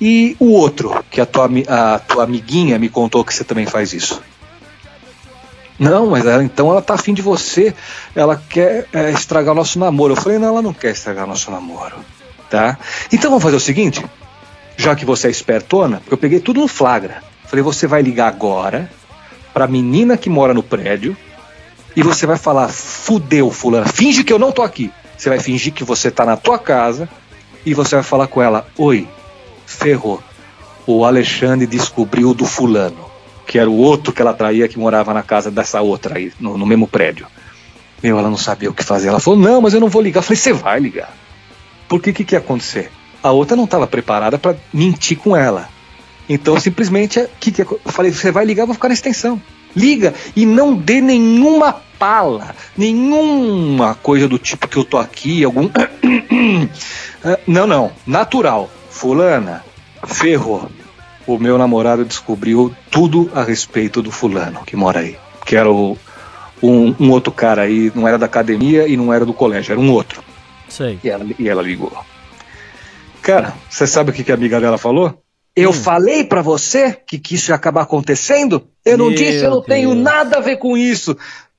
E 0.00 0.36
o 0.38 0.52
outro, 0.52 1.04
que 1.10 1.20
a 1.20 1.26
tua, 1.26 1.48
a 1.68 1.98
tua 1.98 2.24
amiguinha 2.24 2.78
me 2.78 2.88
contou 2.88 3.24
que 3.24 3.34
você 3.34 3.42
também 3.42 3.66
faz 3.66 3.92
isso. 3.92 4.22
Não, 5.78 6.10
mas 6.10 6.26
ela, 6.26 6.42
então 6.42 6.70
ela 6.70 6.82
tá 6.82 6.94
afim 6.94 7.14
de 7.14 7.22
você, 7.22 7.74
ela 8.14 8.36
quer 8.48 8.86
é, 8.92 9.10
estragar 9.12 9.52
o 9.52 9.56
nosso 9.56 9.78
namoro. 9.78 10.14
Eu 10.14 10.20
falei, 10.20 10.38
não, 10.38 10.48
ela 10.48 10.62
não 10.62 10.72
quer 10.72 10.90
estragar 10.90 11.24
o 11.24 11.28
nosso 11.28 11.50
namoro, 11.50 11.96
tá? 12.50 12.76
Então 13.12 13.30
vamos 13.30 13.44
fazer 13.44 13.56
o 13.56 13.60
seguinte, 13.60 14.04
já 14.76 14.96
que 14.96 15.04
você 15.04 15.28
é 15.28 15.30
espertona, 15.30 16.02
eu 16.10 16.16
peguei 16.16 16.40
tudo 16.40 16.60
no 16.60 16.68
flagra. 16.68 17.22
Falei, 17.46 17.62
você 17.62 17.86
vai 17.86 18.02
ligar 18.02 18.28
agora 18.28 18.90
pra 19.54 19.66
menina 19.66 20.16
que 20.16 20.28
mora 20.28 20.52
no 20.52 20.62
prédio 20.62 21.16
e 21.94 22.02
você 22.02 22.26
vai 22.26 22.36
falar, 22.36 22.68
fudeu, 22.68 23.50
fulana, 23.50 23.86
finge 23.86 24.24
que 24.24 24.32
eu 24.32 24.38
não 24.38 24.52
tô 24.52 24.62
aqui. 24.62 24.90
Você 25.16 25.28
vai 25.28 25.40
fingir 25.40 25.72
que 25.72 25.82
você 25.82 26.10
tá 26.10 26.24
na 26.24 26.36
tua 26.36 26.58
casa 26.58 27.08
e 27.64 27.74
você 27.74 27.96
vai 27.96 28.04
falar 28.04 28.26
com 28.26 28.42
ela, 28.42 28.66
oi, 28.76 29.08
ferrou. 29.66 30.22
O 30.86 31.04
Alexandre 31.04 31.66
descobriu 31.66 32.32
do 32.32 32.46
fulano, 32.46 33.07
que 33.48 33.58
era 33.58 33.68
o 33.68 33.78
outro 33.78 34.12
que 34.12 34.20
ela 34.20 34.34
traía 34.34 34.68
que 34.68 34.78
morava 34.78 35.14
na 35.14 35.22
casa 35.22 35.50
dessa 35.50 35.80
outra 35.80 36.18
aí, 36.18 36.30
no, 36.38 36.58
no 36.58 36.66
mesmo 36.66 36.86
prédio. 36.86 37.26
Meu, 38.02 38.18
ela 38.18 38.28
não 38.28 38.36
sabia 38.36 38.68
o 38.68 38.74
que 38.74 38.84
fazer. 38.84 39.08
Ela 39.08 39.18
falou, 39.18 39.40
não, 39.40 39.62
mas 39.62 39.72
eu 39.72 39.80
não 39.80 39.88
vou 39.88 40.02
ligar. 40.02 40.18
Eu 40.18 40.22
falei, 40.22 40.36
você 40.36 40.52
vai 40.52 40.78
ligar. 40.78 41.16
Porque 41.88 42.10
o 42.10 42.12
que, 42.12 42.24
que 42.24 42.34
ia 42.34 42.40
acontecer? 42.40 42.92
A 43.22 43.30
outra 43.30 43.56
não 43.56 43.64
estava 43.64 43.86
preparada 43.86 44.38
para 44.38 44.54
mentir 44.70 45.16
com 45.16 45.34
ela. 45.34 45.66
Então, 46.28 46.60
simplesmente, 46.60 47.26
que 47.40 47.50
que 47.50 47.62
eu 47.62 47.80
falei, 47.86 48.12
você 48.12 48.30
vai 48.30 48.44
ligar, 48.44 48.64
eu 48.64 48.66
vou 48.66 48.74
ficar 48.74 48.88
na 48.88 48.94
extensão. 48.94 49.40
Liga 49.74 50.12
e 50.36 50.44
não 50.44 50.74
dê 50.74 51.00
nenhuma 51.00 51.72
pala, 51.98 52.54
nenhuma 52.76 53.94
coisa 53.94 54.28
do 54.28 54.38
tipo 54.38 54.68
que 54.68 54.76
eu 54.76 54.84
tô 54.84 54.98
aqui, 54.98 55.42
algum. 55.42 55.70
não, 57.48 57.66
não. 57.66 57.92
Natural. 58.06 58.70
Fulana, 58.90 59.64
ferrou. 60.06 60.70
O 61.28 61.38
meu 61.38 61.58
namorado 61.58 62.06
descobriu 62.06 62.74
tudo 62.90 63.30
a 63.34 63.44
respeito 63.44 64.00
do 64.00 64.10
fulano 64.10 64.64
que 64.64 64.74
mora 64.74 65.00
aí. 65.00 65.18
Que 65.44 65.56
era 65.56 65.70
o, 65.70 65.94
um, 66.62 66.94
um 66.98 67.10
outro 67.10 67.30
cara 67.30 67.62
aí, 67.62 67.92
não 67.94 68.08
era 68.08 68.16
da 68.16 68.24
academia 68.24 68.88
e 68.88 68.96
não 68.96 69.12
era 69.12 69.26
do 69.26 69.34
colégio, 69.34 69.72
era 69.72 69.80
um 69.80 69.92
outro. 69.92 70.24
Sei. 70.70 70.98
E 71.04 71.10
ela, 71.10 71.26
e 71.38 71.46
ela 71.46 71.60
ligou. 71.60 71.92
Cara, 73.20 73.52
você 73.68 73.86
sabe 73.86 74.10
o 74.10 74.14
que, 74.14 74.24
que 74.24 74.32
a 74.32 74.36
amiga 74.36 74.58
dela 74.58 74.78
falou? 74.78 75.22
Eu 75.54 75.70
falei 75.70 76.24
pra 76.24 76.40
você 76.40 76.92
que, 76.92 77.18
que 77.18 77.34
isso 77.34 77.50
ia 77.50 77.56
acabar 77.56 77.82
acontecendo? 77.82 78.66
Eu 78.82 78.96
não 78.96 79.08
Meu 79.08 79.16
disse, 79.16 79.44
eu 79.44 79.50
não 79.50 79.60
tenho 79.60 79.90
Deus. 79.90 80.02
nada 80.02 80.38
a 80.38 80.40
ver 80.40 80.56
com 80.56 80.78
isso. 80.78 81.14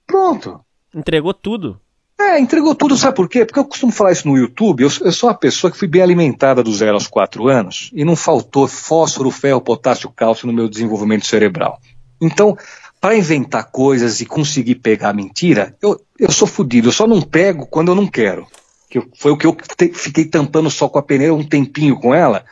Pronto. 0.08 0.62
Entregou 0.96 1.32
tudo. 1.32 1.80
É, 2.20 2.38
entregou 2.38 2.76
tudo, 2.76 2.98
sabe 2.98 3.16
por 3.16 3.30
quê? 3.30 3.46
Porque 3.46 3.60
eu 3.60 3.66
costumo 3.66 3.92
falar 3.94 4.12
isso 4.12 4.28
no 4.28 4.38
YouTube. 4.38 4.84
Eu, 4.84 4.90
eu 5.02 5.12
sou 5.12 5.30
uma 5.30 5.36
pessoa 5.36 5.72
que 5.72 5.78
fui 5.78 5.88
bem 5.88 6.02
alimentada 6.02 6.62
do 6.62 6.74
zero 6.76 6.94
aos 6.94 7.08
quatro 7.08 7.48
anos 7.48 7.90
e 7.94 8.04
não 8.04 8.16
faltou 8.16 8.68
fósforo, 8.68 9.32
ferro, 9.32 9.62
potássio, 9.62 10.10
cálcio 10.14 10.46
no 10.46 10.52
meu 10.54 10.68
desenvolvimento 10.68 11.26
cerebral. 11.26 11.80
Então, 12.22 12.58
para 13.00 13.16
inventar 13.16 13.72
coisas 13.72 14.20
e 14.20 14.26
conseguir 14.26 14.76
pegar 14.76 15.14
mentira, 15.14 15.76
eu, 15.82 16.00
eu 16.20 16.30
sou 16.32 16.46
fodido. 16.46 16.90
Eu 16.90 16.92
só 16.92 17.08
não 17.08 17.22
pego 17.22 17.66
quando 17.66 17.88
eu 17.88 17.96
não 17.96 18.06
quero. 18.06 18.46
Que 18.90 19.02
foi 19.18 19.32
o 19.32 19.38
que 19.38 19.48
eu 19.48 19.56
te- 19.78 19.94
fiquei 19.94 20.26
tampando 20.26 20.70
só 20.70 20.90
com 20.90 21.00
a 21.00 21.04
peneira 21.04 21.34
um 21.34 21.48
tempinho 21.48 21.96
com 21.98 22.14
ela, 22.14 22.44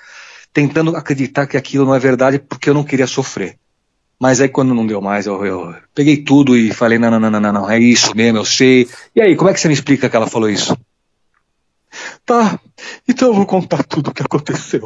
tentando 0.54 0.96
acreditar 0.96 1.46
que 1.46 1.58
aquilo 1.58 1.86
não 1.86 1.94
é 1.94 2.00
verdade 2.00 2.40
porque 2.40 2.70
eu 2.70 2.74
não 2.74 2.86
queria 2.86 3.08
sofrer. 3.08 3.58
Mas 4.20 4.42
aí 4.42 4.50
quando 4.50 4.74
não 4.74 4.86
deu 4.88 5.00
mais, 5.00 5.28
eu, 5.28 5.46
eu 5.46 5.76
peguei 5.94 6.18
tudo 6.18 6.58
e 6.58 6.74
falei, 6.74 6.98
não, 6.98 7.12
não, 7.12 7.20
não, 7.20 7.40
não, 7.40 7.54
não, 7.54 7.70
é 7.70 7.78
isso 7.80 8.16
mesmo, 8.16 8.40
eu 8.40 8.46
sei. 8.46 8.88
E 9.16 9.22
aí, 9.22 9.36
como 9.36 9.50
é 9.50 9.54
que 9.54 9.60
você 9.60 9.68
me 9.68 9.74
explica 9.76 10.10
que 10.10 10.16
ela 10.16 10.26
falou 10.28 10.50
isso? 10.50 10.76
Tá, 12.26 12.60
então 13.08 13.30
eu 13.30 13.34
vou 13.34 13.46
contar 13.46 13.84
tudo 13.84 14.10
o 14.10 14.14
que 14.14 14.22
aconteceu. 14.24 14.82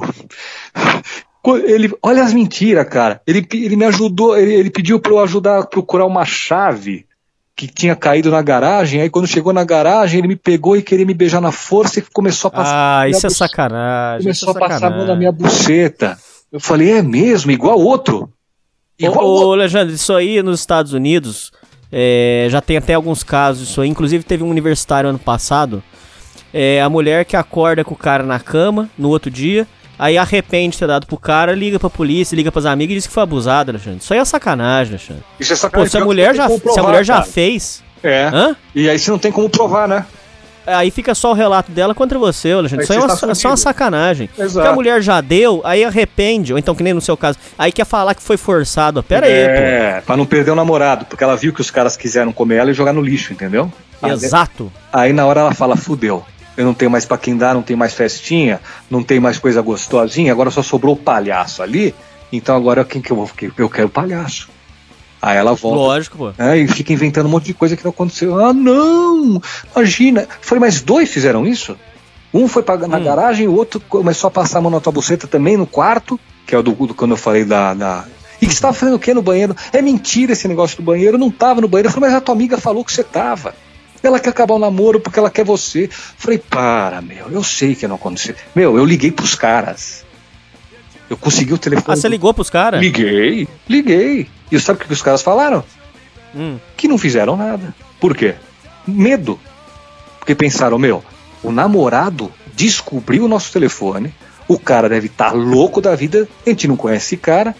Co- 1.42 1.58
Ele, 1.58 1.92
olha 2.04 2.24
as 2.24 2.34
mentiras, 2.34 2.88
cara. 2.88 3.22
Ele, 3.26 3.46
ele 3.54 3.76
me 3.76 3.86
ajudou, 3.86 4.38
ele, 4.38 4.54
ele 4.54 4.70
pediu 4.70 5.00
para 5.00 5.12
eu 5.12 5.20
ajudar 5.20 5.60
a 5.60 5.66
procurar 5.66 6.06
uma 6.06 6.24
chave 6.26 7.06
que 7.56 7.68
tinha 7.68 7.96
caído 7.96 8.30
na 8.32 8.42
garagem. 8.42 9.02
Aí 9.02 9.10
quando 9.10 9.28
chegou 9.28 9.52
na 9.54 9.64
garagem, 9.64 10.20
ele 10.20 10.28
me 10.28 10.36
pegou 10.36 10.78
e 10.78 10.82
queria 10.84 11.06
me 11.06 11.14
beijar 11.14 11.42
na 11.42 11.52
força 11.52 12.00
e 12.00 12.04
começou 12.04 12.50
a 12.50 12.52
passar. 12.52 13.02
Ah, 13.02 13.10
isso 13.10 13.26
é 13.26 13.30
buceta. 13.30 13.48
sacanagem. 13.48 14.30
isso 14.30 14.46
Começou 14.46 14.62
é 14.62 14.66
a 14.66 14.70
passar 14.70 14.88
a 14.88 14.90
mão 14.90 15.00
na 15.00 15.06
sacanagem. 15.16 15.18
minha 15.20 15.32
buceta. 15.32 16.20
Eu 16.52 16.60
falei, 16.60 16.92
é 16.92 17.02
mesmo, 17.02 17.50
igual 17.52 17.80
outro. 17.80 18.32
Igual 19.06 19.26
Ô, 19.26 19.48
ô, 19.48 19.54
Alexandre, 19.54 19.94
isso 19.96 20.14
aí 20.14 20.42
nos 20.44 20.60
Estados 20.60 20.94
Unidos 20.94 21.52
é, 21.92 22.48
já 22.50 22.62
tem 22.62 22.78
até 22.78 22.94
alguns 22.94 23.24
casos 23.24 23.68
disso 23.68 23.82
aí. 23.82 23.90
Inclusive 23.90 24.24
teve 24.24 24.44
um 24.44 24.50
universitário 24.50 25.10
ano 25.10 25.20
passado. 25.20 25.84
é, 26.54 26.82
a 26.82 26.90
mulher 26.90 27.26
que 27.26 27.36
acorda 27.36 27.84
com 27.84 27.94
o 27.94 27.98
cara 27.98 28.24
na 28.24 28.40
cama 28.40 28.90
no 28.98 29.10
outro 29.10 29.32
dia, 29.32 29.66
aí 29.98 30.18
arrepende 30.18 30.74
de 30.74 30.80
ter 30.80 30.88
dado 30.88 31.06
pro 31.08 31.18
cara, 31.18 31.54
liga 31.54 31.80
pra 31.80 31.90
polícia, 31.90 32.36
liga 32.36 32.52
pras 32.52 32.66
amigas 32.66 32.92
e 32.92 32.96
diz 32.98 33.08
que 33.08 33.14
foi 33.14 33.24
abusada, 33.24 33.72
Alexandre. 33.72 34.00
Isso 34.02 34.14
aí 34.14 34.20
é 34.20 34.26
sacanagem, 34.26 34.94
Alexandre. 34.94 35.24
Isso 35.40 35.54
é 35.54 35.56
Pô, 35.56 35.62
sacanagem. 35.62 35.92
se 35.92 35.98
a 35.98 36.04
mulher 36.06 36.36
já, 36.36 36.50
se 36.50 36.80
a 36.80 36.84
mulher 36.84 37.06
já 37.06 37.14
cara. 37.16 37.26
fez, 37.26 37.84
É. 38.04 38.30
hã? 38.34 38.56
E 38.76 38.90
aí 38.90 38.98
você 39.00 39.12
não 39.12 39.18
tem 39.20 39.32
como 39.32 39.50
provar, 39.50 39.88
né? 39.88 40.06
Aí 40.66 40.92
fica 40.92 41.16
só 41.16 41.32
o 41.32 41.34
relato 41.34 41.72
dela 41.72 41.94
contra 41.96 42.20
você, 42.20 42.52
Alexandre. 42.52 42.82
Aí 42.82 42.84
Isso 42.84 42.94
aí 42.94 42.98
é, 43.00 43.02
uma, 43.02 43.08
tá 43.18 43.28
é 43.32 43.34
só 43.34 43.48
uma 43.50 43.58
sacanagem. 43.58 44.30
Exato. 44.38 44.54
Porque 44.54 44.68
a 44.68 44.74
mulher 44.74 45.02
já 45.02 45.20
deu, 45.22 45.62
aí 45.64 45.84
arrepende, 45.84 46.54
ou 46.54 46.60
então 46.60 46.76
que 46.76 46.84
nem 46.84 46.94
no 46.94 47.02
seu 47.02 47.18
caso, 47.18 47.38
aí 47.58 47.72
quer 47.72 47.86
falar 47.86 48.14
que 48.16 48.22
foi 48.22 48.38
forçado. 48.38 49.02
Pera 49.02 49.26
aí, 49.26 49.32
pô. 49.46 49.52
É, 49.62 50.02
pra 50.06 50.16
não 50.18 50.26
perder 50.26 50.52
o 50.52 50.56
namorado, 50.56 51.06
porque 51.06 51.24
ela 51.24 51.36
viu 51.36 51.54
que 51.54 51.62
os 51.62 51.72
caras 51.72 51.98
quiseram 51.98 52.32
comer 52.32 52.58
ela 52.58 52.72
e 52.72 52.74
jogar 52.74 52.94
no 52.94 53.02
lixo, 53.02 53.34
entendeu? 53.34 53.72
Aí- 54.02 54.12
Exato. 54.12 54.72
Aí 54.92 55.14
na 55.14 55.26
hora 55.26 55.42
ela 55.42 55.54
fala, 55.54 55.76
fudeu. 55.76 56.24
Eu 56.58 56.66
não 56.66 56.74
tenho 56.74 56.92
mais 56.92 57.06
pra 57.06 57.18
quem 57.18 57.38
dar, 57.38 57.54
não 57.54 57.62
tem 57.62 57.76
mais 57.76 57.94
festinha, 57.94 58.60
não 58.90 59.02
tem 59.02 59.20
mais 59.20 59.40
coisa 59.40 59.62
gostosinha, 59.62 60.32
agora 60.32 60.52
só 60.52 60.62
sobrou 60.62 60.94
o 60.94 60.98
palhaço 60.98 61.64
ali. 61.64 61.96
Então 62.32 62.56
agora 62.56 62.84
quem 62.86 63.02
que 63.02 63.12
eu 63.12 63.16
vou? 63.18 63.30
Eu 63.58 63.70
quero 63.70 63.90
palhaço. 63.90 64.50
Aí 65.22 65.38
ela 65.38 65.54
volta. 65.54 65.78
Lógico, 65.78 66.18
pô. 66.18 66.34
É, 66.38 66.58
e 66.58 66.68
fica 66.68 66.92
inventando 66.92 67.28
um 67.28 67.30
monte 67.30 67.46
de 67.46 67.54
coisa 67.54 67.78
que 67.78 67.84
não 67.84 67.92
aconteceu. 67.92 68.44
Ah, 68.44 68.52
não! 68.54 69.42
Imagina! 69.76 70.28
Foi 70.42 70.58
mais 70.58 70.82
dois 70.82 71.12
fizeram 71.12 71.46
isso? 71.46 71.78
Um 72.34 72.48
foi 72.48 72.64
pra, 72.64 72.78
na 72.78 72.98
Hum. 72.98 73.04
garagem, 73.04 73.48
o 73.48 73.54
outro 73.54 73.80
começou 73.90 74.28
a 74.30 74.32
passar 74.32 74.60
a 74.60 74.62
mão 74.62 74.72
na 74.72 74.80
tua 74.80 74.92
buceta 74.94 75.28
também 75.28 75.58
no 75.58 75.68
quarto, 75.68 76.20
que 76.48 76.56
é 76.56 76.58
o 76.58 76.64
do, 76.64 76.72
do 76.72 76.94
quando 76.96 77.12
eu 77.12 77.18
falei 77.18 77.44
da. 77.46 77.74
da... 77.74 78.06
E 78.42 78.48
que 78.48 78.56
você 78.56 78.62
tava 78.62 78.74
fazendo 78.74 78.96
o 78.96 79.00
que 79.00 79.14
no 79.14 79.22
banheiro? 79.22 79.56
É 79.72 79.82
mentira 79.82 80.32
esse 80.32 80.48
negócio 80.48 80.78
do 80.78 80.84
banheiro, 80.84 81.16
eu 81.16 81.20
não 81.20 81.30
tava 81.30 81.62
no 81.62 81.68
banheiro. 81.68 81.90
Eu 81.90 81.94
falei, 81.94 82.10
mas 82.10 82.18
a 82.18 82.22
tua 82.22 82.34
amiga 82.34 82.58
falou 82.58 82.84
que 82.84 82.92
você 82.92 83.04
tava. 83.04 83.54
Ela 84.02 84.20
quer 84.20 84.32
acabar 84.32 84.56
o 84.56 84.60
namoro 84.60 85.00
porque 85.00 85.20
ela 85.20 85.30
quer 85.30 85.46
você. 85.46 85.84
Eu 85.84 85.90
falei, 85.92 86.40
para, 86.40 87.02
meu, 87.04 87.30
eu 87.30 87.44
sei 87.44 87.76
que 87.76 87.88
não 87.88 87.98
aconteceu. 87.98 88.34
Meu, 88.56 88.76
eu 88.76 88.84
liguei 88.84 89.12
pros 89.12 89.36
caras. 89.36 90.04
Eu 91.12 91.18
consegui 91.18 91.52
o 91.52 91.58
telefone. 91.58 91.94
Ah, 91.94 91.96
você 91.98 92.08
ligou 92.08 92.34
pros 92.34 92.50
caras? 92.50 92.80
Liguei, 92.80 93.46
liguei. 93.68 94.30
E 94.50 94.58
sabe 94.62 94.82
o 94.82 94.88
que 94.88 94.94
os 94.94 95.02
caras 95.02 95.22
falaram? 95.22 95.62
Hum. 96.34 96.58
que 96.78 96.88
não 96.88 96.98
fizeram 96.98 97.36
nada. 97.36 97.76
Por 98.00 98.16
quê? 98.16 98.36
Medo. 98.88 99.38
Porque 100.18 100.34
pensaram, 100.34 100.80
meu, 100.80 101.04
o 101.44 101.52
namorado 101.52 102.32
descobriu 102.54 103.26
o 103.26 103.28
nosso 103.28 103.52
telefone, 103.52 104.14
o 104.48 104.58
cara 104.58 104.88
deve 104.88 105.08
estar 105.08 105.34
louco 105.34 105.82
da 105.82 105.94
vida, 105.94 106.30
a 106.46 106.50
gente 106.50 106.70
não 106.70 106.78
conhece 106.78 107.08
esse 107.08 107.18
cara, 107.18 107.54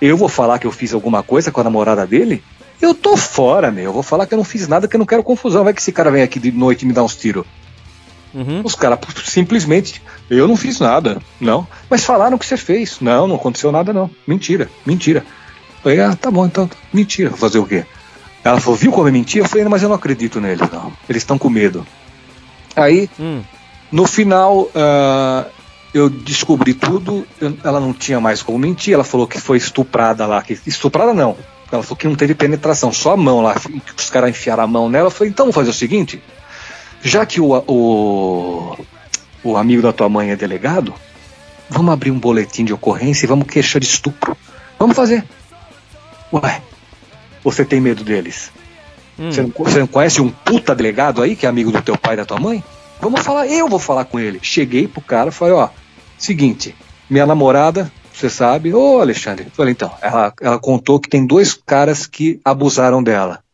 eu 0.00 0.16
vou 0.16 0.28
falar 0.28 0.60
que 0.60 0.66
eu 0.68 0.70
fiz 0.70 0.94
alguma 0.94 1.24
coisa 1.24 1.50
com 1.50 1.60
a 1.60 1.64
namorada 1.64 2.06
dele? 2.06 2.40
Eu 2.80 2.94
tô 2.94 3.16
fora, 3.16 3.72
meu. 3.72 3.86
Eu 3.86 3.92
vou 3.92 4.04
falar 4.04 4.26
que 4.26 4.34
eu 4.34 4.38
não 4.38 4.44
fiz 4.44 4.68
nada, 4.68 4.86
que 4.86 4.94
eu 4.94 4.98
não 5.00 5.06
quero 5.06 5.24
confusão. 5.24 5.64
Vai 5.64 5.74
que 5.74 5.80
esse 5.80 5.90
cara 5.90 6.12
vem 6.12 6.22
aqui 6.22 6.38
de 6.38 6.52
noite 6.52 6.82
e 6.82 6.86
me 6.86 6.92
dá 6.92 7.02
uns 7.02 7.16
tiros. 7.16 7.44
Uhum. 8.36 8.60
Os 8.62 8.74
caras 8.74 8.98
simplesmente, 9.24 10.02
eu 10.28 10.46
não 10.46 10.56
fiz 10.56 10.78
nada, 10.78 11.20
não. 11.40 11.66
Mas 11.88 12.04
falaram 12.04 12.36
que 12.36 12.44
você 12.44 12.56
fez. 12.58 12.98
Não, 13.00 13.26
não 13.26 13.36
aconteceu 13.36 13.72
nada, 13.72 13.92
não. 13.94 14.10
Mentira, 14.26 14.68
mentira. 14.84 15.20
Eu 15.76 15.82
falei, 15.82 16.00
ah, 16.00 16.14
tá 16.14 16.30
bom, 16.30 16.44
então, 16.44 16.68
mentira. 16.92 17.30
Vou 17.30 17.38
fazer 17.38 17.58
o 17.58 17.66
quê? 17.66 17.86
Ela 18.44 18.60
falou, 18.60 18.76
viu 18.78 18.92
como 18.92 19.08
é 19.08 19.10
mentira? 19.10 19.44
Eu 19.44 19.48
falei, 19.48 19.64
mas 19.64 19.82
eu 19.82 19.88
não 19.88 19.96
acredito 19.96 20.40
neles, 20.40 20.68
não. 20.70 20.92
Eles 21.08 21.22
estão 21.22 21.38
com 21.38 21.48
medo. 21.48 21.86
Aí, 22.76 23.08
Hum. 23.18 23.40
no 23.90 24.06
final, 24.06 24.68
ah, 24.74 25.46
eu 25.94 26.10
descobri 26.10 26.74
tudo. 26.74 27.26
eu- 27.40 27.56
ela 27.64 27.80
não 27.80 27.94
tinha 27.94 28.20
mais 28.20 28.42
como 28.42 28.58
mentir. 28.58 28.92
Ela 28.92 29.04
falou 29.04 29.26
que 29.26 29.40
foi 29.40 29.56
estuprada 29.56 30.26
lá. 30.26 30.42
Que, 30.42 30.58
estuprada 30.66 31.14
não. 31.14 31.36
Ela 31.72 31.82
falou 31.82 31.96
que 31.96 32.06
não 32.06 32.14
teve 32.14 32.34
penetração, 32.34 32.92
só 32.92 33.12
a 33.12 33.16
mão 33.16 33.40
lá. 33.40 33.54
que 33.54 33.80
Os 33.96 34.10
caras 34.10 34.28
enfiaram 34.30 34.62
a 34.62 34.66
mão 34.66 34.88
nela. 34.90 35.06
Eu 35.06 35.10
falei, 35.10 35.30
então 35.32 35.46
vamos 35.46 35.54
fazer 35.54 35.70
o 35.70 35.74
seguinte: 35.74 36.22
já 37.06 37.24
que 37.24 37.40
o, 37.40 37.52
o, 37.68 38.76
o 39.44 39.56
amigo 39.56 39.80
da 39.80 39.92
tua 39.92 40.08
mãe 40.08 40.30
é 40.30 40.36
delegado, 40.36 40.92
vamos 41.70 41.92
abrir 41.92 42.10
um 42.10 42.18
boletim 42.18 42.64
de 42.64 42.72
ocorrência 42.72 43.24
e 43.24 43.28
vamos 43.28 43.46
queixar 43.46 43.80
de 43.80 43.86
estupro. 43.86 44.36
Vamos 44.78 44.96
fazer. 44.96 45.24
Ué, 46.32 46.60
você 47.44 47.64
tem 47.64 47.80
medo 47.80 48.02
deles? 48.02 48.50
Hum. 49.18 49.30
Você, 49.30 49.42
não, 49.42 49.52
você 49.56 49.78
não 49.78 49.86
conhece 49.86 50.20
um 50.20 50.30
puta 50.30 50.74
delegado 50.74 51.22
aí 51.22 51.36
que 51.36 51.46
é 51.46 51.48
amigo 51.48 51.70
do 51.70 51.80
teu 51.80 51.96
pai 51.96 52.14
e 52.14 52.16
da 52.16 52.24
tua 52.24 52.40
mãe? 52.40 52.62
Vamos 53.00 53.20
falar, 53.20 53.46
eu 53.46 53.68
vou 53.68 53.78
falar 53.78 54.04
com 54.04 54.18
ele. 54.18 54.40
Cheguei 54.42 54.88
pro 54.88 55.00
cara 55.00 55.28
e 55.28 55.32
falei, 55.32 55.54
ó, 55.54 55.68
seguinte, 56.18 56.74
minha 57.08 57.24
namorada, 57.24 57.90
você 58.12 58.28
sabe, 58.28 58.74
ô 58.74 59.00
Alexandre, 59.00 59.46
falei, 59.52 59.72
então, 59.72 59.94
ela, 60.00 60.32
ela 60.40 60.58
contou 60.58 60.98
que 60.98 61.08
tem 61.08 61.24
dois 61.24 61.54
caras 61.54 62.06
que 62.06 62.40
abusaram 62.44 63.02
dela. 63.02 63.44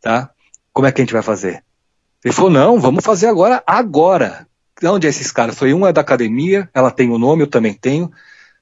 Tá? 0.00 0.30
Como 0.72 0.86
é 0.86 0.92
que 0.92 1.00
a 1.00 1.04
gente 1.04 1.12
vai 1.12 1.22
fazer? 1.22 1.61
Ele 2.24 2.34
falou, 2.34 2.50
não, 2.50 2.80
vamos 2.80 3.04
fazer 3.04 3.26
agora, 3.26 3.62
agora. 3.66 4.46
De 4.80 4.86
onde 4.86 5.06
é 5.06 5.10
esses 5.10 5.30
caras? 5.30 5.56
Foi 5.56 5.72
um 5.74 5.86
é 5.86 5.92
da 5.92 6.00
academia, 6.00 6.68
ela 6.74 6.90
tem 6.90 7.10
o 7.10 7.18
nome, 7.18 7.42
eu 7.42 7.46
também 7.46 7.74
tenho. 7.74 8.10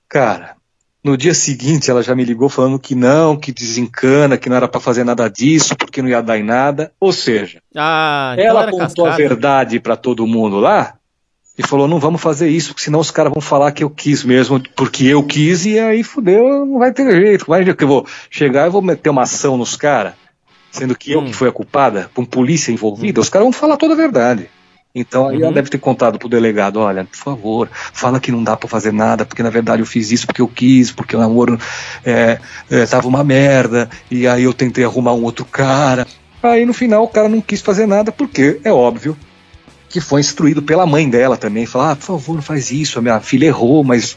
Cara, 0.09 0.57
No 1.03 1.17
dia 1.17 1.33
seguinte, 1.33 1.91
ela 1.91 2.03
já 2.03 2.15
me 2.15 2.25
ligou 2.25 2.51
falando 2.51 2.79
que 2.79 2.95
não, 2.95 3.35
que 3.35 3.53
desencana, 3.53 4.37
que 4.37 4.51
não 4.51 4.57
era 4.57 4.69
para 4.69 4.81
fazer 4.81 5.03
nada 5.03 5.29
disso, 5.31 5.75
porque 5.75 6.03
não 6.03 6.11
ia 6.11 6.21
dar 6.21 6.39
em 6.39 6.43
nada. 6.43 6.93
Ou 7.01 7.11
seja, 7.11 7.63
ah, 7.75 8.35
então 8.35 8.45
ela 8.45 8.71
contou 8.71 9.07
a 9.07 9.17
verdade 9.17 9.81
para 9.81 9.97
todo 9.97 10.27
mundo 10.27 10.59
lá 10.59 10.99
e 11.57 11.67
falou: 11.67 11.89
não 11.89 11.99
vamos 11.99 12.21
fazer 12.21 12.49
isso, 12.49 12.69
porque 12.69 12.83
senão 12.85 13.01
os 13.01 13.11
caras 13.11 13.33
vão 13.33 13.41
falar 13.41 13.73
que 13.73 13.83
eu 13.83 13.89
quis 13.89 14.25
mesmo, 14.25 14.61
porque 14.77 15.07
eu 15.07 15.23
quis, 15.23 15.65
e 15.65 15.79
aí 15.79 16.03
fudeu, 16.03 16.67
não 16.67 16.79
vai 16.79 16.93
ter 16.93 17.11
jeito. 17.11 17.47
Vai 17.47 17.65
que 17.65 17.85
eu 17.85 17.89
vou 17.89 18.07
chegar 18.31 18.67
e 18.67 18.71
vou 18.71 18.83
meter 18.83 19.09
uma 19.09 19.23
ação 19.23 19.57
nos 19.57 19.77
caras, 19.77 20.13
sendo 20.71 20.97
que 20.97 21.17
hum. 21.17 21.21
eu 21.21 21.27
que 21.27 21.33
fui 21.33 21.49
a 21.49 21.53
culpada, 21.53 22.11
com 22.15 22.25
polícia 22.25 22.73
envolvida, 22.73 23.21
hum. 23.21 23.23
os 23.23 23.29
caras 23.29 23.45
vão 23.45 23.53
falar 23.53 23.77
toda 23.77 23.95
a 23.95 23.97
verdade. 23.97 24.49
Então 24.95 25.29
aí 25.29 25.37
uhum. 25.37 25.45
ela 25.45 25.53
deve 25.53 25.71
ter 25.71 25.79
contado 25.79 26.19
pro 26.19 26.29
delegado, 26.29 26.81
olha, 26.81 27.05
por 27.05 27.17
favor, 27.17 27.69
fala 27.73 28.19
que 28.19 28.33
não 28.33 28.43
dá 28.43 28.57
para 28.57 28.69
fazer 28.69 28.93
nada, 28.93 29.25
porque 29.25 29.43
na 29.43 29.51
verdade 29.51 29.83
eu 29.83 29.87
fiz 29.87 30.11
isso 30.11 30.27
porque 30.27 30.43
eu 30.43 30.49
quis, 30.49 30.91
porque 30.91 31.15
o 31.15 31.21
namoro 31.21 31.59
é, 32.05 32.41
é, 32.69 32.87
tava 32.87 33.07
uma 33.07 33.23
merda, 33.23 33.89
e 34.11 34.27
aí 34.27 34.43
eu 34.43 34.53
tentei 34.53 34.85
arrumar 34.85 35.13
um 35.13 35.23
outro 35.23 35.45
cara. 35.45 36.07
Aí 36.43 36.65
no 36.65 36.73
final 36.73 37.05
o 37.05 37.09
cara 37.09 37.29
não 37.29 37.41
quis 37.41 37.61
fazer 37.61 37.87
nada, 37.87 38.11
porque 38.11 38.61
é 38.65 38.73
óbvio 38.73 39.17
que 39.89 40.01
foi 40.01 40.21
instruído 40.21 40.63
pela 40.63 40.87
mãe 40.87 41.09
dela 41.09 41.37
também, 41.37 41.67
falar, 41.67 41.93
ah, 41.93 41.97
por 41.97 42.07
favor, 42.07 42.35
não 42.35 42.43
faz 42.43 42.71
isso, 42.71 42.99
a 42.99 43.03
minha 43.03 43.21
filha 43.21 43.47
errou, 43.47 43.85
mas 43.85 44.17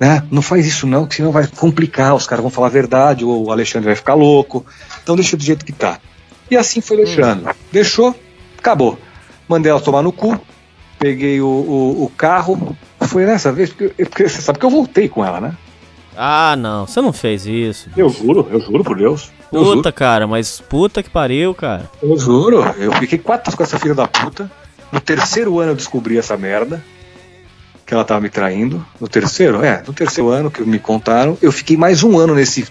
né, 0.00 0.22
não 0.30 0.40
faz 0.40 0.66
isso 0.66 0.86
não, 0.86 1.06
que 1.06 1.16
senão 1.16 1.30
vai 1.30 1.46
complicar, 1.46 2.14
os 2.14 2.26
caras 2.26 2.42
vão 2.42 2.50
falar 2.50 2.68
a 2.68 2.70
verdade, 2.70 3.24
ou 3.24 3.46
o 3.46 3.52
Alexandre 3.52 3.86
vai 3.86 3.94
ficar 3.94 4.14
louco, 4.14 4.64
então 5.02 5.14
deixa 5.14 5.36
do 5.36 5.42
jeito 5.42 5.64
que 5.64 5.72
tá. 5.72 6.00
E 6.50 6.56
assim 6.56 6.80
foi 6.80 6.96
deixando. 6.96 7.48
Hum. 7.48 7.52
Deixou, 7.70 8.14
acabou 8.58 8.98
mandei 9.50 9.68
ela 9.68 9.80
tomar 9.80 10.00
no 10.00 10.12
cu, 10.12 10.40
peguei 10.96 11.40
o, 11.40 11.46
o, 11.46 12.04
o 12.04 12.12
carro. 12.16 12.76
Foi 13.00 13.26
nessa 13.26 13.50
vez, 13.50 13.70
porque, 13.70 14.04
porque, 14.04 14.28
você 14.28 14.40
sabe 14.40 14.60
que 14.60 14.64
eu 14.64 14.70
voltei 14.70 15.08
com 15.08 15.24
ela, 15.24 15.40
né? 15.40 15.56
Ah, 16.16 16.54
não, 16.56 16.86
você 16.86 17.00
não 17.00 17.12
fez 17.12 17.46
isso. 17.46 17.90
Eu 17.96 18.08
juro, 18.08 18.46
eu 18.50 18.60
juro 18.60 18.84
por 18.84 18.96
Deus. 18.96 19.32
Eu 19.52 19.62
puta, 19.62 19.74
juro. 19.74 19.92
cara, 19.92 20.26
mas 20.28 20.60
puta 20.60 21.02
que 21.02 21.10
pariu, 21.10 21.52
cara. 21.52 21.90
Eu 22.00 22.16
juro, 22.16 22.62
eu 22.78 22.92
fiquei 22.92 23.18
quatro 23.18 23.56
com 23.56 23.62
essa 23.62 23.78
filha 23.78 23.94
da 23.94 24.06
puta. 24.06 24.50
No 24.92 25.00
terceiro 25.00 25.58
ano 25.58 25.72
eu 25.72 25.76
descobri 25.76 26.16
essa 26.16 26.36
merda. 26.36 26.82
Que 27.90 27.94
ela 27.94 28.04
tava 28.04 28.20
me 28.20 28.28
traindo. 28.30 28.86
No 29.00 29.08
terceiro? 29.08 29.64
É, 29.64 29.82
no 29.84 29.92
terceiro 29.92 30.30
ano 30.30 30.48
que 30.48 30.62
me 30.62 30.78
contaram. 30.78 31.36
Eu 31.42 31.50
fiquei 31.50 31.76
mais 31.76 32.04
um 32.04 32.20
ano 32.20 32.36
nesse 32.36 32.64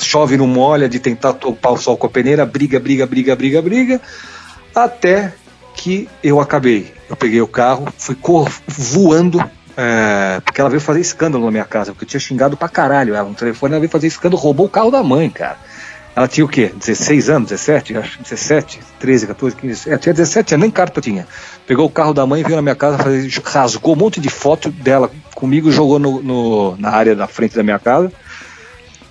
chove 0.00 0.38
no 0.38 0.46
molha 0.46 0.88
de 0.88 0.98
tentar 0.98 1.34
topar 1.34 1.74
o 1.74 1.76
sol 1.76 1.94
com 1.94 2.06
a 2.06 2.08
peneira, 2.08 2.46
briga, 2.46 2.80
briga, 2.80 3.04
briga, 3.04 3.36
briga, 3.36 3.60
briga. 3.60 4.00
Até 4.74 5.34
que 5.74 6.08
eu 6.24 6.40
acabei. 6.40 6.90
Eu 7.06 7.14
peguei 7.14 7.42
o 7.42 7.46
carro, 7.46 7.86
fui 7.98 8.16
voando, 8.66 9.44
é, 9.76 10.40
porque 10.42 10.58
ela 10.58 10.70
veio 10.70 10.80
fazer 10.80 11.00
escândalo 11.00 11.44
na 11.44 11.50
minha 11.50 11.66
casa, 11.66 11.92
porque 11.92 12.06
eu 12.06 12.08
tinha 12.08 12.20
xingado 12.20 12.56
pra 12.56 12.66
caralho 12.66 13.14
ela 13.14 13.28
no 13.28 13.34
telefone, 13.34 13.74
ela 13.74 13.80
veio 13.80 13.90
fazer 13.90 14.06
escândalo, 14.06 14.40
roubou 14.40 14.64
o 14.64 14.70
carro 14.70 14.90
da 14.90 15.02
mãe, 15.02 15.28
cara. 15.28 15.58
Ela 16.14 16.28
tinha 16.28 16.44
o 16.44 16.48
quê? 16.48 16.70
16 16.74 17.30
anos, 17.30 17.48
17? 17.48 17.96
Acho 17.96 18.22
17, 18.22 18.80
13, 18.98 19.26
14, 19.28 19.56
15. 19.56 19.90
É, 19.90 19.98
tinha 19.98 20.12
17 20.12 20.54
anos, 20.54 20.62
nem 20.62 20.70
carta 20.70 21.00
tinha. 21.00 21.26
Pegou 21.66 21.86
o 21.86 21.90
carro 21.90 22.12
da 22.12 22.26
mãe, 22.26 22.42
veio 22.42 22.56
na 22.56 22.62
minha 22.62 22.74
casa, 22.74 22.98
rasgou 23.44 23.94
um 23.94 23.98
monte 23.98 24.20
de 24.20 24.28
foto 24.28 24.70
dela 24.70 25.10
comigo 25.42 25.72
jogou 25.72 25.98
no, 25.98 26.22
no, 26.22 26.76
na 26.76 26.90
área 26.90 27.16
da 27.16 27.26
frente 27.26 27.56
da 27.56 27.64
minha 27.64 27.78
casa. 27.78 28.12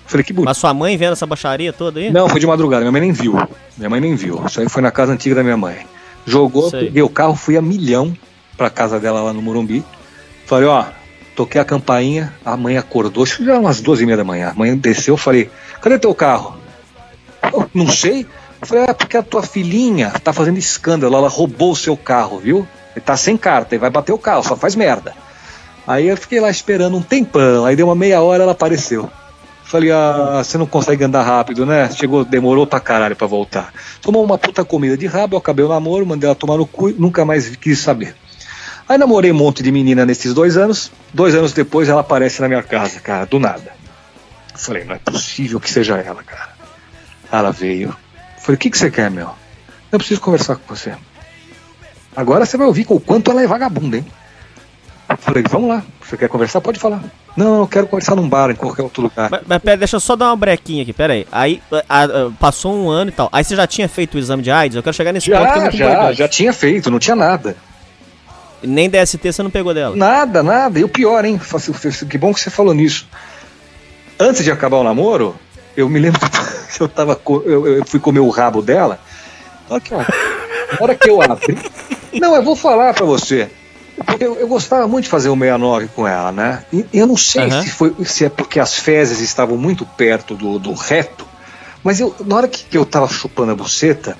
Falei, 0.06 0.24
que 0.24 0.32
bonito. 0.32 0.48
Mas 0.48 0.56
sua 0.56 0.72
mãe 0.72 0.96
vendo 0.96 1.12
essa 1.12 1.26
baixaria 1.26 1.72
toda 1.74 2.00
aí? 2.00 2.10
Não, 2.10 2.26
foi 2.26 2.40
de 2.40 2.46
madrugada, 2.46 2.80
minha 2.80 2.92
mãe 2.92 3.02
nem 3.02 3.12
viu. 3.12 3.34
Minha 3.76 3.90
mãe 3.90 4.00
nem 4.00 4.14
viu. 4.14 4.42
Isso 4.46 4.60
aí 4.60 4.68
foi 4.68 4.80
na 4.80 4.90
casa 4.90 5.12
antiga 5.12 5.34
da 5.34 5.42
minha 5.42 5.58
mãe. 5.58 5.86
Jogou, 6.24 6.70
Sei. 6.70 6.86
peguei 6.86 7.02
o 7.02 7.08
carro, 7.08 7.34
fui 7.34 7.56
a 7.56 7.62
milhão 7.62 8.16
pra 8.56 8.70
casa 8.70 8.98
dela 8.98 9.20
lá 9.20 9.32
no 9.32 9.42
Morumbi. 9.42 9.84
Falei, 10.46 10.68
ó, 10.68 10.86
toquei 11.36 11.60
a 11.60 11.64
campainha, 11.64 12.32
a 12.44 12.56
mãe 12.56 12.78
acordou, 12.78 13.24
acho 13.24 13.38
que 13.38 13.44
já 13.44 13.58
umas 13.58 13.80
12 13.80 14.02
e 14.02 14.06
meia 14.06 14.16
da 14.16 14.24
manhã. 14.24 14.50
A 14.50 14.54
mãe 14.54 14.74
desceu, 14.74 15.16
falei, 15.16 15.50
cadê 15.82 15.98
teu 15.98 16.14
carro? 16.14 16.61
Eu, 17.52 17.68
não 17.72 17.88
sei. 17.88 18.26
Eu 18.60 18.66
falei, 18.66 18.84
é 18.84 18.92
porque 18.92 19.16
a 19.16 19.22
tua 19.22 19.42
filhinha 19.42 20.10
tá 20.22 20.32
fazendo 20.32 20.58
escândalo, 20.58 21.16
ela 21.16 21.28
roubou 21.28 21.72
o 21.72 21.76
seu 21.76 21.96
carro, 21.96 22.38
viu? 22.38 22.66
Ele 22.94 23.04
tá 23.04 23.16
sem 23.16 23.36
carta, 23.36 23.74
e 23.74 23.78
vai 23.78 23.90
bater 23.90 24.12
o 24.12 24.18
carro, 24.18 24.42
só 24.44 24.56
faz 24.56 24.76
merda. 24.76 25.14
Aí 25.86 26.06
eu 26.06 26.16
fiquei 26.16 26.40
lá 26.40 26.48
esperando 26.48 26.96
um 26.96 27.02
tempão, 27.02 27.64
aí 27.64 27.74
deu 27.74 27.86
uma 27.86 27.94
meia 27.94 28.20
hora 28.20 28.44
ela 28.44 28.52
apareceu. 28.52 29.10
Falei, 29.64 29.90
ah, 29.90 30.42
você 30.44 30.58
não 30.58 30.66
consegue 30.66 31.02
andar 31.02 31.22
rápido, 31.22 31.64
né? 31.64 31.90
Chegou, 31.90 32.24
demorou 32.24 32.66
pra 32.66 32.78
caralho 32.78 33.16
pra 33.16 33.26
voltar. 33.26 33.72
Tomou 34.02 34.22
uma 34.22 34.36
puta 34.36 34.64
comida 34.64 34.96
de 34.98 35.06
rabo, 35.06 35.34
eu 35.34 35.38
acabei 35.38 35.64
o 35.64 35.68
namoro, 35.68 36.06
mandei 36.06 36.28
ela 36.28 36.36
tomar 36.36 36.58
no 36.58 36.66
cu 36.66 36.90
e 36.90 36.92
nunca 36.92 37.24
mais 37.24 37.56
quis 37.56 37.78
saber. 37.78 38.14
Aí 38.88 38.98
namorei 38.98 39.32
um 39.32 39.34
monte 39.34 39.62
de 39.62 39.72
menina 39.72 40.04
nesses 40.04 40.34
dois 40.34 40.58
anos. 40.58 40.92
Dois 41.14 41.34
anos 41.34 41.52
depois 41.52 41.88
ela 41.88 42.02
aparece 42.02 42.42
na 42.42 42.48
minha 42.48 42.62
casa, 42.62 43.00
cara, 43.00 43.24
do 43.24 43.38
nada. 43.38 43.72
Falei, 44.54 44.84
não 44.84 44.94
é 44.94 44.98
possível 44.98 45.58
que 45.58 45.70
seja 45.70 45.96
ela, 45.96 46.22
cara. 46.22 46.51
Ela 47.32 47.50
veio. 47.50 47.96
Falei, 48.38 48.56
o 48.56 48.58
que, 48.58 48.70
que 48.70 48.78
você 48.78 48.90
quer, 48.90 49.10
meu? 49.10 49.30
Eu 49.90 49.98
preciso 49.98 50.20
conversar 50.20 50.56
com 50.56 50.74
você. 50.74 50.94
Agora 52.14 52.44
você 52.44 52.56
vai 52.58 52.66
ouvir 52.66 52.84
com 52.84 52.94
o 52.94 53.00
quanto 53.00 53.30
ela 53.30 53.42
é 53.42 53.46
vagabunda, 53.46 53.96
hein? 53.96 54.06
Falei, 55.18 55.42
vamos 55.48 55.68
lá. 55.68 55.82
Você 56.02 56.16
quer 56.16 56.28
conversar? 56.28 56.60
Pode 56.60 56.78
falar. 56.78 57.02
Não, 57.36 57.60
eu 57.60 57.66
quero 57.66 57.86
conversar 57.86 58.14
num 58.14 58.28
bar, 58.28 58.50
em 58.50 58.54
qualquer 58.54 58.82
outro 58.82 59.02
lugar. 59.02 59.30
Mas, 59.30 59.42
mas 59.46 59.58
pera, 59.62 59.76
deixa 59.76 59.96
eu 59.96 60.00
só 60.00 60.14
dar 60.14 60.26
uma 60.26 60.36
brequinha 60.36 60.82
aqui, 60.82 60.92
pera 60.92 61.14
aí. 61.14 61.26
Aí 61.32 61.62
a, 61.88 62.04
a, 62.04 62.08
passou 62.38 62.74
um 62.74 62.88
ano 62.88 63.10
e 63.10 63.12
tal. 63.12 63.28
Aí 63.32 63.42
você 63.44 63.56
já 63.56 63.66
tinha 63.66 63.88
feito 63.88 64.14
o 64.14 64.18
exame 64.18 64.42
de 64.42 64.50
AIDS? 64.50 64.76
Eu 64.76 64.82
quero 64.82 64.94
chegar 64.94 65.12
nesse 65.12 65.28
já, 65.28 65.38
ponto 65.38 65.70
que 65.70 65.76
Já, 65.76 65.90
importante. 65.90 66.18
já 66.18 66.28
tinha 66.28 66.52
feito, 66.52 66.90
não 66.90 66.98
tinha 66.98 67.16
nada. 67.16 67.56
Nem 68.62 68.88
DST 68.88 69.32
você 69.32 69.42
não 69.42 69.50
pegou 69.50 69.74
dela? 69.74 69.96
Nada, 69.96 70.42
nada. 70.42 70.78
E 70.78 70.84
o 70.84 70.88
pior, 70.88 71.24
hein? 71.24 71.40
Que 72.08 72.18
bom 72.18 72.32
que 72.32 72.40
você 72.40 72.50
falou 72.50 72.74
nisso. 72.74 73.06
Antes 74.18 74.44
de 74.44 74.50
acabar 74.50 74.76
o 74.76 74.84
namoro, 74.84 75.34
eu 75.76 75.88
me 75.88 75.98
lembro 75.98 76.20
que 76.20 76.26
eu, 76.82 76.88
tava, 76.88 77.20
eu, 77.44 77.66
eu 77.66 77.86
fui 77.86 78.00
comer 78.00 78.20
o 78.20 78.28
rabo 78.28 78.62
dela. 78.62 78.98
Olha 79.68 79.78
aqui, 79.78 79.94
ó. 79.94 79.98
Na 79.98 80.78
hora 80.80 80.94
que 80.94 81.08
eu 81.08 81.20
abri. 81.22 81.58
Não, 82.14 82.34
eu 82.34 82.42
vou 82.42 82.56
falar 82.56 82.94
pra 82.94 83.04
você. 83.04 83.50
Eu, 84.18 84.36
eu, 84.36 84.48
gostava 84.48 84.86
muito 84.88 85.04
de 85.04 85.10
fazer 85.10 85.28
o 85.28 85.34
69 85.34 85.88
com 85.94 86.06
ela, 86.06 86.32
né? 86.32 86.64
E 86.72 86.86
eu 86.92 87.06
não 87.06 87.16
sei 87.16 87.44
uhum. 87.44 87.62
se, 87.62 87.70
foi, 87.70 87.94
se 88.04 88.24
é 88.24 88.28
porque 88.28 88.58
as 88.58 88.74
fezes 88.74 89.20
estavam 89.20 89.56
muito 89.56 89.84
perto 89.84 90.34
do, 90.34 90.58
do 90.58 90.72
reto, 90.72 91.26
mas 91.84 92.00
eu, 92.00 92.14
na 92.24 92.36
hora 92.36 92.48
que, 92.48 92.64
que 92.64 92.76
eu 92.76 92.86
tava 92.86 93.06
chupando 93.08 93.52
a 93.52 93.54
buceta, 93.54 94.16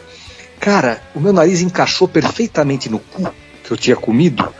cara, 0.61 1.03
o 1.14 1.20
meu 1.20 1.32
nariz 1.32 1.61
encaixou 1.61 2.07
perfeitamente 2.07 2.88
no 2.88 2.98
cu 2.98 3.32
que 3.64 3.70
eu 3.70 3.76
tinha 3.76 3.96
comido, 3.96 4.53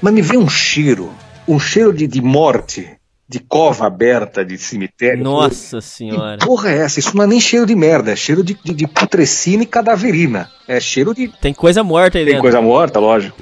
mas 0.00 0.12
me 0.12 0.22
veio 0.22 0.40
um 0.40 0.48
cheiro, 0.48 1.12
um 1.46 1.58
cheiro 1.58 1.92
de, 1.92 2.06
de 2.06 2.20
morte, 2.20 2.90
de 3.32 3.40
cova 3.40 3.86
aberta 3.86 4.44
de 4.44 4.58
cemitério. 4.58 5.24
Nossa 5.24 5.80
senhora. 5.80 6.36
Que 6.36 6.46
porra 6.46 6.70
é 6.70 6.78
essa? 6.78 7.00
Isso 7.00 7.16
não 7.16 7.24
é 7.24 7.26
nem 7.26 7.40
cheiro 7.40 7.64
de 7.64 7.74
merda, 7.74 8.12
é 8.12 8.16
cheiro 8.16 8.44
de, 8.44 8.56
de, 8.62 8.74
de 8.74 8.86
putrescina 8.86 9.62
e 9.62 9.66
cadaverina. 9.66 10.50
É 10.68 10.78
cheiro 10.78 11.14
de. 11.14 11.28
Tem 11.40 11.54
coisa 11.54 11.82
morta 11.82 12.18
aí 12.18 12.24
Tem 12.24 12.34
dentro. 12.34 12.42
coisa 12.42 12.60
morta, 12.60 13.00
lógico. 13.00 13.40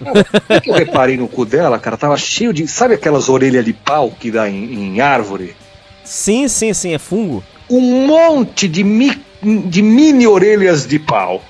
O 0.00 0.60
que 0.60 0.70
eu 0.70 0.74
reparei 0.74 1.18
no 1.18 1.28
cu 1.28 1.44
dela, 1.44 1.78
cara? 1.78 1.98
Tava 1.98 2.16
cheio 2.16 2.54
de. 2.54 2.66
Sabe 2.66 2.94
aquelas 2.94 3.28
orelhas 3.28 3.64
de 3.64 3.74
pau 3.74 4.10
que 4.10 4.30
dá 4.30 4.48
em, 4.48 4.72
em 4.72 5.00
árvore? 5.00 5.54
Sim, 6.04 6.48
sim, 6.48 6.72
sim, 6.72 6.94
é 6.94 6.98
fungo. 6.98 7.44
Um 7.68 8.06
monte 8.06 8.66
de, 8.66 8.82
mi, 8.82 9.20
de 9.42 9.82
mini 9.82 10.26
orelhas 10.26 10.86
de 10.86 10.98
pau. 10.98 11.42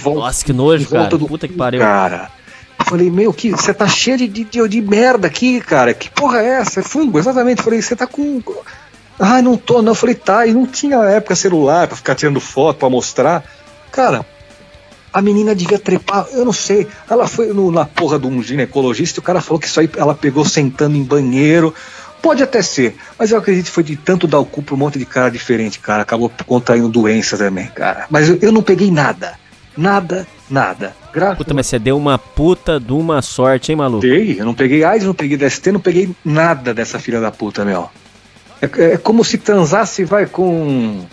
Volta, 0.00 0.20
Nossa, 0.20 0.44
que 0.44 0.52
nojo, 0.52 0.88
cara. 0.88 1.08
Do... 1.08 1.26
Puta 1.26 1.48
que 1.48 1.54
pariu. 1.54 1.80
Cara. 1.80 2.30
Falei, 2.86 3.10
meu, 3.10 3.32
que 3.32 3.50
você 3.50 3.74
tá 3.74 3.88
cheio 3.88 4.16
de, 4.16 4.28
de, 4.28 4.68
de, 4.68 4.80
merda 4.80 5.26
aqui, 5.26 5.60
cara. 5.60 5.92
Que 5.92 6.08
porra 6.08 6.40
é 6.40 6.60
essa? 6.60 6.78
É 6.78 6.82
fungo, 6.84 7.18
exatamente. 7.18 7.60
Falei, 7.60 7.82
você 7.82 7.96
tá 7.96 8.06
com. 8.06 8.40
Ah, 9.18 9.42
não 9.42 9.56
tô, 9.56 9.82
não. 9.82 9.90
Eu 9.90 9.96
falei, 9.96 10.14
tá. 10.14 10.46
E 10.46 10.54
não 10.54 10.64
tinha 10.64 10.96
época 10.98 11.34
celular 11.34 11.88
pra 11.88 11.96
ficar 11.96 12.14
tirando 12.14 12.38
foto, 12.38 12.78
pra 12.78 12.88
mostrar. 12.88 13.42
Cara, 13.90 14.24
a 15.12 15.20
menina 15.20 15.52
devia 15.52 15.80
trepar, 15.80 16.28
eu 16.32 16.44
não 16.44 16.52
sei. 16.52 16.86
Ela 17.10 17.26
foi 17.26 17.48
no, 17.48 17.72
na 17.72 17.84
porra 17.84 18.20
de 18.20 18.28
um 18.28 18.40
ginecologista 18.40 19.18
e 19.18 19.20
o 19.20 19.24
cara 19.24 19.40
falou 19.40 19.58
que 19.58 19.66
isso 19.66 19.80
aí 19.80 19.90
ela 19.96 20.14
pegou 20.14 20.44
sentando 20.44 20.96
em 20.96 21.02
banheiro. 21.02 21.74
Pode 22.22 22.40
até 22.40 22.62
ser, 22.62 22.96
mas 23.18 23.32
eu 23.32 23.38
acredito 23.38 23.66
que 23.66 23.72
foi 23.72 23.82
de 23.82 23.96
tanto 23.96 24.28
dar 24.28 24.38
o 24.38 24.44
cu 24.44 24.62
pra 24.62 24.74
um 24.76 24.78
monte 24.78 24.96
de 24.96 25.04
cara 25.04 25.28
diferente, 25.28 25.80
cara. 25.80 26.02
Acabou 26.02 26.30
contraindo 26.46 26.88
doenças 26.88 27.38
também, 27.38 27.66
cara. 27.66 28.06
Mas 28.10 28.28
eu, 28.28 28.38
eu 28.40 28.52
não 28.52 28.62
peguei 28.62 28.92
nada. 28.92 29.34
Nada, 29.76 30.26
nada. 30.48 30.96
Graças 31.12 31.38
Puta, 31.38 31.54
mas 31.54 31.66
você 31.66 31.78
deu 31.78 31.96
uma 31.96 32.18
puta 32.18 32.80
de 32.80 32.92
uma 32.92 33.20
sorte, 33.20 33.72
hein, 33.72 33.76
maluco? 33.76 34.00
Dei, 34.00 34.40
eu 34.40 34.44
não 34.44 34.54
peguei 34.54 34.84
AIDS, 34.84 35.06
não 35.06 35.14
peguei 35.14 35.36
DST, 35.36 35.72
não 35.72 35.80
peguei 35.80 36.10
nada 36.24 36.72
dessa 36.72 36.98
filha 36.98 37.20
da 37.20 37.30
puta, 37.30 37.64
meu. 37.64 37.90
É, 38.60 38.92
é 38.92 38.96
como 38.96 39.24
se 39.24 39.36
transasse, 39.38 40.04
vai, 40.04 40.26
com 40.26 41.04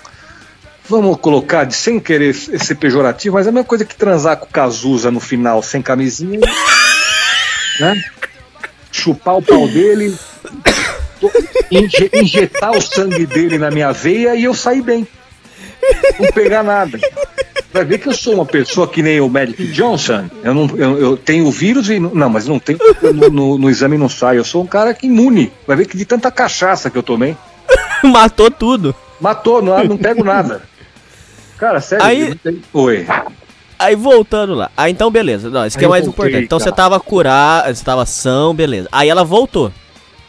vamos 0.87 1.17
colocar, 1.17 1.63
de, 1.63 1.75
sem 1.75 1.99
querer 1.99 2.33
ser 2.33 2.75
pejorativo, 2.75 3.35
mas 3.35 3.45
é 3.45 3.49
a 3.49 3.53
mesma 3.53 3.67
coisa 3.67 3.85
que 3.85 3.95
transar 3.95 4.37
com 4.37 4.45
o 4.45 4.49
Cazuza 4.49 5.09
no 5.11 5.19
final 5.19 5.61
sem 5.63 5.81
camisinha, 5.81 6.39
né? 7.79 8.03
Chupar 8.91 9.37
o 9.37 9.41
pau 9.41 9.67
dele, 9.67 10.15
injetar 11.71 12.71
o 12.71 12.81
sangue 12.81 13.25
dele 13.25 13.57
na 13.57 13.71
minha 13.71 13.91
veia 13.91 14.35
e 14.35 14.43
eu 14.43 14.53
sair 14.53 14.81
bem. 14.81 15.07
Não 16.19 16.31
pegar 16.31 16.63
nada. 16.63 16.99
Vai 17.73 17.83
ver 17.83 17.97
que 17.97 18.07
eu 18.07 18.13
sou 18.13 18.35
uma 18.35 18.45
pessoa 18.45 18.87
que 18.87 19.01
nem 19.01 19.19
o 19.19 19.27
Magic 19.27 19.65
Johnson. 19.71 20.29
Eu, 20.43 20.53
não, 20.53 20.69
eu, 20.77 20.99
eu 20.99 21.17
tenho 21.17 21.47
o 21.47 21.51
vírus 21.51 21.89
e. 21.89 21.99
Não, 21.99 22.29
mas 22.29 22.47
não 22.47 22.59
tem. 22.59 22.77
No, 23.01 23.29
no, 23.31 23.57
no, 23.57 23.69
exame 23.69 23.97
não 23.97 24.07
sai. 24.07 24.37
Eu 24.37 24.43
sou 24.43 24.61
um 24.61 24.67
cara 24.67 24.93
que 24.93 25.07
imune. 25.07 25.51
Vai 25.65 25.75
ver 25.75 25.87
que 25.87 25.97
de 25.97 26.05
tanta 26.05 26.31
cachaça 26.31 26.91
que 26.91 26.97
eu 26.97 27.01
tomei. 27.01 27.35
Matou 28.03 28.51
tudo. 28.51 28.95
Matou, 29.19 29.61
não, 29.61 29.83
não 29.85 29.97
pego 29.97 30.23
nada. 30.23 30.61
Cara, 31.57 31.81
sério. 31.81 32.05
Aí... 32.05 32.37
Oi. 32.71 33.07
Aí 33.79 33.95
voltando 33.95 34.53
lá. 34.53 34.69
Aí 34.77 34.91
então, 34.91 35.09
beleza. 35.09 35.49
Não, 35.49 35.65
isso 35.65 35.77
que 35.77 35.83
é 35.83 35.87
mais 35.87 36.05
voltei, 36.05 36.25
importante. 36.25 36.45
Então 36.45 36.59
cara. 36.59 36.69
você 36.69 36.75
tava 36.75 36.99
curado, 36.99 37.75
você 37.75 37.83
tava 37.83 38.05
são, 38.05 38.53
beleza. 38.53 38.87
Aí 38.91 39.09
ela 39.09 39.23
voltou. 39.23 39.71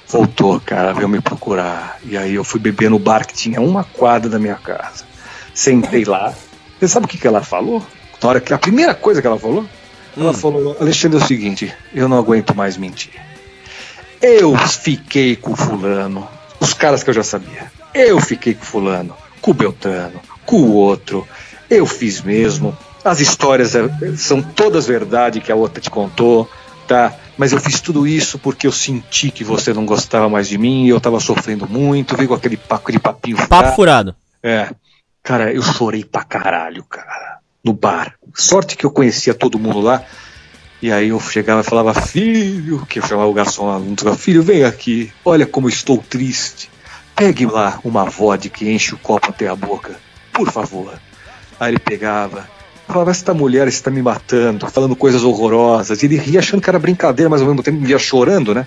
Voltou, 0.08 0.60
cara, 0.60 0.92
veio 0.92 1.08
me 1.08 1.20
procurar. 1.20 1.98
E 2.04 2.16
aí 2.16 2.34
eu 2.34 2.44
fui 2.44 2.58
beber 2.58 2.90
no 2.90 2.98
bar 2.98 3.26
que 3.26 3.34
tinha 3.34 3.60
uma 3.60 3.84
quadra 3.84 4.30
da 4.30 4.38
minha 4.38 4.54
casa. 4.54 5.04
Sentei 5.52 6.04
lá. 6.04 6.32
Você 6.84 6.88
sabe 6.88 7.06
o 7.06 7.08
que, 7.08 7.16
que 7.16 7.26
ela 7.26 7.42
falou? 7.42 7.82
Na 8.22 8.28
hora 8.28 8.40
que 8.42 8.52
a 8.52 8.58
primeira 8.58 8.94
coisa 8.94 9.22
que 9.22 9.26
ela 9.26 9.38
falou, 9.38 9.64
ela 10.14 10.30
hum. 10.30 10.34
falou: 10.34 10.76
Alexandre, 10.78 11.18
é 11.18 11.24
o 11.24 11.26
seguinte, 11.26 11.74
eu 11.94 12.06
não 12.10 12.18
aguento 12.18 12.54
mais 12.54 12.76
mentir. 12.76 13.12
Eu 14.20 14.54
fiquei 14.54 15.34
com 15.34 15.52
o 15.52 15.56
fulano, 15.56 16.28
os 16.60 16.74
caras 16.74 17.02
que 17.02 17.08
eu 17.08 17.14
já 17.14 17.22
sabia. 17.22 17.72
Eu 17.94 18.20
fiquei 18.20 18.52
com 18.52 18.62
o 18.62 18.66
fulano, 18.66 19.16
com 19.40 19.52
o 19.52 19.54
Beltrano, 19.54 20.20
com 20.44 20.56
o 20.56 20.72
outro. 20.74 21.26
Eu 21.70 21.86
fiz 21.86 22.20
mesmo. 22.20 22.76
As 23.02 23.20
histórias 23.20 23.74
é, 23.74 23.88
são 24.16 24.42
todas 24.42 24.86
verdade 24.86 25.40
que 25.40 25.50
a 25.50 25.56
outra 25.56 25.80
te 25.80 25.88
contou, 25.90 26.48
tá? 26.86 27.14
Mas 27.38 27.52
eu 27.52 27.60
fiz 27.60 27.80
tudo 27.80 28.06
isso 28.06 28.38
porque 28.38 28.66
eu 28.66 28.72
senti 28.72 29.30
que 29.30 29.42
você 29.42 29.72
não 29.72 29.86
gostava 29.86 30.28
mais 30.28 30.48
de 30.48 30.58
mim, 30.58 30.86
eu 30.86 31.00
tava 31.00 31.18
sofrendo 31.18 31.66
muito, 31.66 32.14
veio 32.14 32.28
com 32.28 32.34
aquele, 32.34 32.58
papo, 32.58 32.82
aquele 32.82 32.98
papinho. 32.98 33.36
Papo 33.48 33.74
furado. 33.74 34.14
É. 34.42 34.68
Cara, 35.24 35.50
eu 35.50 35.62
chorei 35.62 36.04
pra 36.04 36.22
caralho, 36.22 36.84
cara. 36.84 37.38
No 37.64 37.72
bar. 37.72 38.14
Sorte 38.34 38.76
que 38.76 38.84
eu 38.84 38.90
conhecia 38.90 39.32
todo 39.32 39.58
mundo 39.58 39.80
lá. 39.80 40.04
E 40.82 40.92
aí 40.92 41.08
eu 41.08 41.18
chegava 41.18 41.62
e 41.62 41.64
falava, 41.64 41.94
filho, 41.94 42.84
que 42.84 42.98
eu 42.98 43.06
chamava 43.06 43.26
o 43.26 43.32
garçom 43.32 43.64
lá, 43.64 43.80
falava, 43.96 44.18
filho, 44.18 44.42
vem 44.42 44.64
aqui, 44.64 45.10
olha 45.24 45.46
como 45.46 45.66
estou 45.66 45.96
triste. 45.96 46.70
Pegue 47.16 47.46
lá 47.46 47.80
uma 47.82 48.04
vodka 48.04 48.62
e 48.62 48.70
enche 48.70 48.94
o 48.94 48.98
copo 48.98 49.30
até 49.30 49.48
a 49.48 49.56
boca, 49.56 49.98
por 50.30 50.52
favor. 50.52 50.92
Aí 51.58 51.72
ele 51.72 51.78
pegava, 51.78 52.46
falava, 52.86 53.10
essa 53.10 53.32
mulher 53.32 53.66
está 53.66 53.90
me 53.90 54.02
matando, 54.02 54.68
falando 54.68 54.94
coisas 54.94 55.24
horrorosas. 55.24 56.02
E 56.02 56.06
ele 56.06 56.18
ria 56.18 56.40
achando 56.40 56.60
que 56.60 56.68
era 56.68 56.78
brincadeira, 56.78 57.30
mas 57.30 57.40
ao 57.40 57.46
mesmo 57.46 57.62
tempo 57.62 57.80
via 57.80 57.98
chorando, 57.98 58.54
né? 58.54 58.66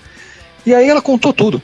E 0.66 0.74
aí 0.74 0.89
ela 0.89 1.03
contou 1.03 1.32
tudo. 1.32 1.62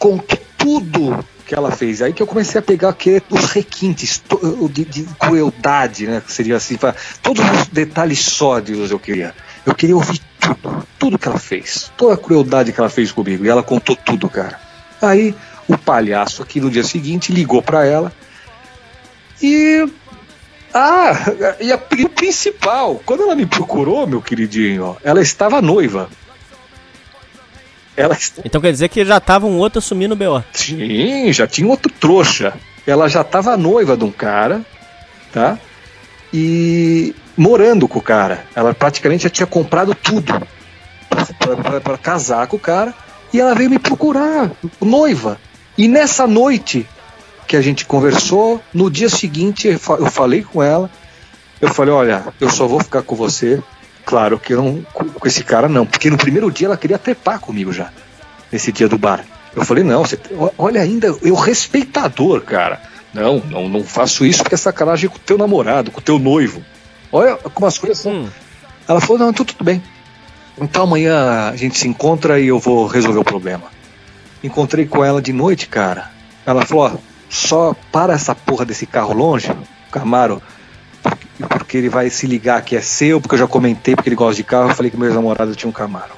Contou 0.00 0.38
tudo 0.58 1.24
que 1.50 1.54
ela 1.56 1.72
fez. 1.72 2.00
Aí 2.00 2.12
que 2.12 2.22
eu 2.22 2.28
comecei 2.28 2.60
a 2.60 2.62
pegar 2.62 2.90
aqui 2.90 3.20
os 3.28 3.46
requintes 3.46 4.22
de, 4.70 4.84
de 4.84 5.02
crueldade, 5.18 6.06
né? 6.06 6.22
Seria 6.28 6.54
assim, 6.54 6.78
todos 7.20 7.44
os 7.44 7.66
detalhes 7.66 8.20
sódios 8.20 8.92
eu 8.92 9.00
queria. 9.00 9.34
Eu 9.66 9.74
queria 9.74 9.96
ouvir 9.96 10.20
tudo, 10.38 10.86
tudo 10.96 11.18
que 11.18 11.26
ela 11.26 11.40
fez, 11.40 11.90
toda 11.96 12.14
a 12.14 12.16
crueldade 12.16 12.72
que 12.72 12.78
ela 12.78 12.88
fez 12.88 13.10
comigo. 13.10 13.44
E 13.44 13.48
ela 13.48 13.64
contou 13.64 13.96
tudo, 13.96 14.28
cara. 14.28 14.60
Aí 15.02 15.34
o 15.66 15.76
palhaço 15.76 16.40
aqui 16.40 16.60
no 16.60 16.70
dia 16.70 16.84
seguinte 16.84 17.32
ligou 17.32 17.60
para 17.60 17.84
ela 17.84 18.12
e 19.42 19.88
ah, 20.72 21.12
e 21.58 21.72
a 21.72 21.78
principal, 21.78 23.02
quando 23.04 23.24
ela 23.24 23.34
me 23.34 23.44
procurou, 23.44 24.06
meu 24.06 24.22
queridinho, 24.22 24.96
ela 25.02 25.20
estava 25.20 25.60
noiva. 25.60 26.08
Ela. 28.00 28.16
Então 28.44 28.60
quer 28.60 28.72
dizer 28.72 28.88
que 28.88 29.04
já 29.04 29.18
estava 29.18 29.46
um 29.46 29.58
outro 29.58 29.78
assumindo 29.78 30.14
o 30.14 30.16
BO. 30.16 30.42
Sim, 30.52 31.32
já 31.32 31.46
tinha 31.46 31.68
outro 31.68 31.92
trouxa. 31.92 32.54
Ela 32.86 33.08
já 33.08 33.20
estava 33.20 33.56
noiva 33.56 33.96
de 33.96 34.04
um 34.04 34.10
cara, 34.10 34.62
tá? 35.32 35.58
E 36.32 37.14
morando 37.36 37.86
com 37.86 37.98
o 37.98 38.02
cara. 38.02 38.44
Ela 38.54 38.72
praticamente 38.72 39.24
já 39.24 39.30
tinha 39.30 39.46
comprado 39.46 39.94
tudo 39.94 40.32
para 41.82 41.98
casar 41.98 42.46
com 42.46 42.56
o 42.56 42.60
cara. 42.60 42.94
E 43.32 43.40
ela 43.40 43.54
veio 43.54 43.70
me 43.70 43.78
procurar, 43.78 44.50
noiva. 44.80 45.38
E 45.78 45.86
nessa 45.86 46.26
noite, 46.26 46.86
que 47.50 47.56
a 47.56 47.60
gente 47.60 47.84
conversou. 47.84 48.62
No 48.72 48.88
dia 48.88 49.08
seguinte, 49.08 49.66
eu 49.66 50.06
falei 50.08 50.44
com 50.44 50.62
ela. 50.62 50.88
Eu 51.60 51.74
falei: 51.74 51.92
Olha, 51.92 52.24
eu 52.40 52.48
só 52.48 52.68
vou 52.68 52.78
ficar 52.78 53.02
com 53.02 53.16
você. 53.16 53.60
Claro 54.04 54.38
que 54.38 54.54
eu 54.54 54.62
não, 54.62 54.82
com 54.92 55.26
esse 55.26 55.44
cara 55.44 55.68
não, 55.68 55.86
porque 55.86 56.10
no 56.10 56.16
primeiro 56.16 56.50
dia 56.50 56.66
ela 56.66 56.76
queria 56.76 56.98
trepar 56.98 57.40
comigo 57.40 57.72
já, 57.72 57.92
nesse 58.50 58.72
dia 58.72 58.88
do 58.88 58.98
bar. 58.98 59.24
Eu 59.54 59.64
falei: 59.64 59.84
Não, 59.84 60.04
você, 60.04 60.18
olha, 60.56 60.80
ainda 60.80 61.08
eu 61.22 61.34
respeitador, 61.34 62.40
cara. 62.42 62.80
Não, 63.12 63.38
não, 63.40 63.68
não 63.68 63.84
faço 63.84 64.24
isso 64.24 64.42
porque 64.42 64.54
é 64.54 64.58
sacanagem 64.58 65.10
com 65.10 65.16
o 65.16 65.20
teu 65.20 65.36
namorado, 65.36 65.90
com 65.90 65.98
o 65.98 66.02
teu 66.02 66.18
noivo. 66.18 66.62
Olha 67.10 67.36
como 67.36 67.66
as 67.66 67.76
coisas 67.76 67.98
são. 67.98 68.12
Hum. 68.12 68.28
Ela 68.88 69.00
falou: 69.00 69.18
Não, 69.18 69.32
tudo, 69.32 69.52
tudo 69.52 69.64
bem. 69.64 69.82
Então 70.60 70.84
amanhã 70.84 71.50
a 71.50 71.56
gente 71.56 71.78
se 71.78 71.88
encontra 71.88 72.38
e 72.38 72.48
eu 72.48 72.58
vou 72.58 72.86
resolver 72.86 73.18
o 73.18 73.24
problema. 73.24 73.64
Encontrei 74.42 74.86
com 74.86 75.04
ela 75.04 75.20
de 75.20 75.32
noite, 75.32 75.66
cara. 75.66 76.10
Ela 76.46 76.64
falou: 76.64 76.84
ó, 76.84 76.98
só 77.28 77.74
para 77.92 78.12
essa 78.12 78.34
porra 78.34 78.64
desse 78.64 78.86
carro 78.86 79.14
longe, 79.14 79.50
Camaro, 79.90 80.42
porque 81.48 81.76
ele 81.76 81.88
vai 81.88 82.10
se 82.10 82.26
ligar 82.26 82.62
que 82.62 82.76
é 82.76 82.80
seu, 82.80 83.20
porque 83.20 83.34
eu 83.34 83.38
já 83.40 83.46
comentei 83.46 83.94
porque 83.94 84.08
ele 84.08 84.16
gosta 84.16 84.36
de 84.36 84.44
carro, 84.44 84.70
eu 84.70 84.74
falei 84.74 84.90
que 84.90 84.96
meu 84.96 85.12
namorado 85.12 85.54
tinha 85.54 85.68
um 85.68 85.72
Camaro. 85.72 86.12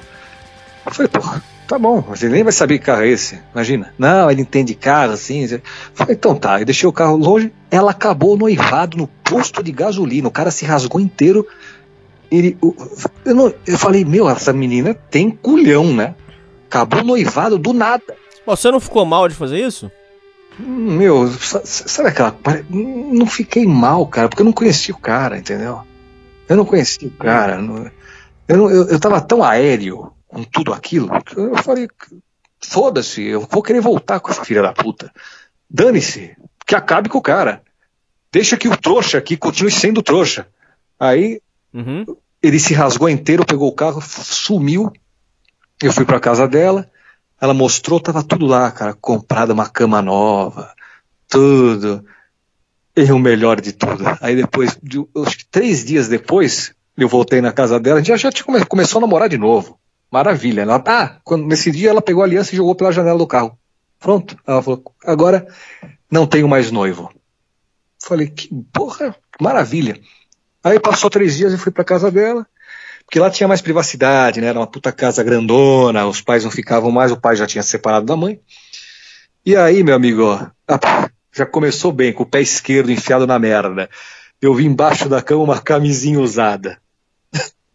Eu 0.85 0.91
falei, 0.91 1.09
porra, 1.09 1.41
tá 1.67 1.79
bom, 1.79 2.03
mas 2.07 2.21
ele 2.23 2.33
nem 2.33 2.43
vai 2.43 2.51
saber 2.51 2.79
que 2.79 2.85
carro 2.85 3.03
é 3.03 3.07
esse, 3.07 3.39
imagina. 3.53 3.93
Não, 3.97 4.29
ele 4.29 4.41
entende 4.41 4.75
carro, 4.75 5.13
assim. 5.13 5.45
Eu 5.45 5.61
falei, 5.93 6.15
então 6.15 6.35
tá, 6.35 6.59
eu 6.59 6.65
deixei 6.65 6.87
o 6.87 6.93
carro 6.93 7.17
longe, 7.17 7.51
ela 7.71 7.91
acabou 7.91 8.37
noivado 8.37 8.97
no 8.97 9.07
posto 9.07 9.63
de 9.63 9.71
gasolina, 9.71 10.27
o 10.27 10.31
cara 10.31 10.51
se 10.51 10.65
rasgou 10.65 10.99
inteiro. 10.99 11.47
Ele, 12.31 12.57
eu, 13.25 13.35
não, 13.35 13.53
eu 13.65 13.77
falei, 13.77 14.03
meu, 14.03 14.29
essa 14.29 14.51
menina 14.51 14.93
tem 14.93 15.29
culhão, 15.29 15.93
né? 15.93 16.15
Acabou 16.67 17.03
noivado 17.03 17.57
do 17.57 17.71
nada. 17.71 18.15
Você 18.45 18.71
não 18.71 18.79
ficou 18.79 19.05
mal 19.05 19.27
de 19.27 19.35
fazer 19.35 19.59
isso? 19.59 19.91
Meu, 20.59 21.27
sabe 21.31 22.09
aquela. 22.09 22.35
Não 22.69 23.25
fiquei 23.25 23.65
mal, 23.65 24.05
cara, 24.07 24.29
porque 24.29 24.41
eu 24.41 24.45
não 24.45 24.53
conhecia 24.53 24.93
o 24.93 24.99
cara, 24.99 25.37
entendeu? 25.37 25.81
Eu 26.47 26.55
não 26.55 26.65
conhecia 26.65 27.07
o 27.07 27.11
cara. 27.11 27.55
eu, 27.55 28.57
não, 28.57 28.69
eu, 28.69 28.87
eu 28.89 28.99
tava 28.99 29.19
tão 29.21 29.43
aéreo 29.43 30.11
com 30.27 30.43
tudo 30.43 30.73
aquilo 30.73 31.09
que 31.21 31.37
eu 31.37 31.57
falei: 31.57 31.87
foda-se, 32.59 33.21
eu 33.23 33.41
vou 33.41 33.63
querer 33.63 33.81
voltar 33.81 34.19
com 34.19 34.31
essa 34.31 34.45
filha 34.45 34.61
da 34.61 34.73
puta. 34.73 35.11
Dane-se, 35.69 36.35
que 36.65 36.75
acabe 36.75 37.09
com 37.09 37.17
o 37.17 37.21
cara. 37.21 37.63
Deixa 38.31 38.57
que 38.57 38.67
o 38.67 38.77
trouxa 38.77 39.17
aqui 39.17 39.37
continue 39.37 39.71
sendo 39.71 40.01
trouxa. 40.01 40.47
Aí 40.99 41.41
uhum. 41.73 42.05
ele 42.41 42.59
se 42.59 42.73
rasgou 42.73 43.09
inteiro, 43.09 43.45
pegou 43.45 43.69
o 43.69 43.75
carro, 43.75 44.01
sumiu. 44.01 44.91
Eu 45.81 45.91
fui 45.91 46.05
pra 46.05 46.19
casa 46.19 46.47
dela. 46.47 46.89
Ela 47.43 47.53
mostrou, 47.53 47.99
tava 47.99 48.23
tudo 48.23 48.45
lá, 48.45 48.71
cara, 48.71 48.93
comprada 48.93 49.51
uma 49.51 49.67
cama 49.67 50.01
nova, 50.01 50.73
tudo. 51.27 52.05
E 52.95 53.11
o 53.11 53.19
melhor 53.19 53.59
de 53.59 53.73
tudo. 53.73 54.01
Aí 54.21 54.33
depois, 54.33 54.79
de, 54.81 55.05
acho 55.25 55.39
que 55.39 55.45
três 55.47 55.83
dias 55.83 56.07
depois, 56.07 56.73
eu 56.95 57.09
voltei 57.09 57.41
na 57.41 57.51
casa 57.51 57.81
dela, 57.81 58.01
já, 58.01 58.15
já 58.15 58.31
tinha 58.31 58.45
come, 58.45 58.65
começou 58.65 58.99
a 58.99 59.01
namorar 59.01 59.27
de 59.27 59.37
novo. 59.37 59.77
Maravilha. 60.09 60.61
Ela, 60.61 60.81
ah, 60.87 61.17
quando, 61.21 61.45
nesse 61.45 61.69
dia 61.69 61.89
ela 61.89 62.01
pegou 62.01 62.23
a 62.23 62.25
aliança 62.25 62.53
e 62.53 62.55
jogou 62.55 62.75
pela 62.75 62.93
janela 62.93 63.17
do 63.17 63.27
carro. 63.27 63.59
Pronto. 63.99 64.37
Ela 64.47 64.61
falou, 64.63 64.81
agora 65.03 65.45
não 66.09 66.25
tenho 66.25 66.47
mais 66.47 66.71
noivo. 66.71 67.11
Falei, 68.01 68.29
que 68.29 68.47
porra, 68.71 69.13
maravilha. 69.41 69.99
Aí 70.63 70.79
passou 70.79 71.09
três 71.09 71.35
dias 71.35 71.51
e 71.51 71.57
fui 71.57 71.73
pra 71.73 71.83
casa 71.83 72.09
dela. 72.09 72.47
Porque 73.13 73.19
lá 73.19 73.29
tinha 73.29 73.47
mais 73.47 73.61
privacidade, 73.61 74.41
né? 74.41 74.47
Era 74.47 74.57
uma 74.57 74.65
puta 74.65 74.91
casa 74.91 75.21
grandona, 75.21 76.03
os 76.07 76.19
pais 76.19 76.43
não 76.43 76.49
ficavam 76.49 76.89
mais, 76.89 77.11
o 77.11 77.21
pai 77.21 77.35
já 77.35 77.45
tinha 77.45 77.61
separado 77.61 78.07
da 78.07 78.17
mãe. 78.17 78.39
E 79.45 79.55
aí, 79.55 79.83
meu 79.83 79.93
amigo, 79.93 80.23
ó, 80.23 80.47
já 81.31 81.45
começou 81.45 81.91
bem, 81.91 82.11
com 82.11 82.23
o 82.23 82.25
pé 82.25 82.41
esquerdo 82.41 82.91
enfiado 82.91 83.27
na 83.27 83.37
merda. 83.37 83.87
Eu 84.41 84.55
vi 84.55 84.65
embaixo 84.65 85.07
da 85.07 85.21
cama 85.21 85.43
uma 85.43 85.61
camisinha 85.61 86.19
usada. 86.19 86.79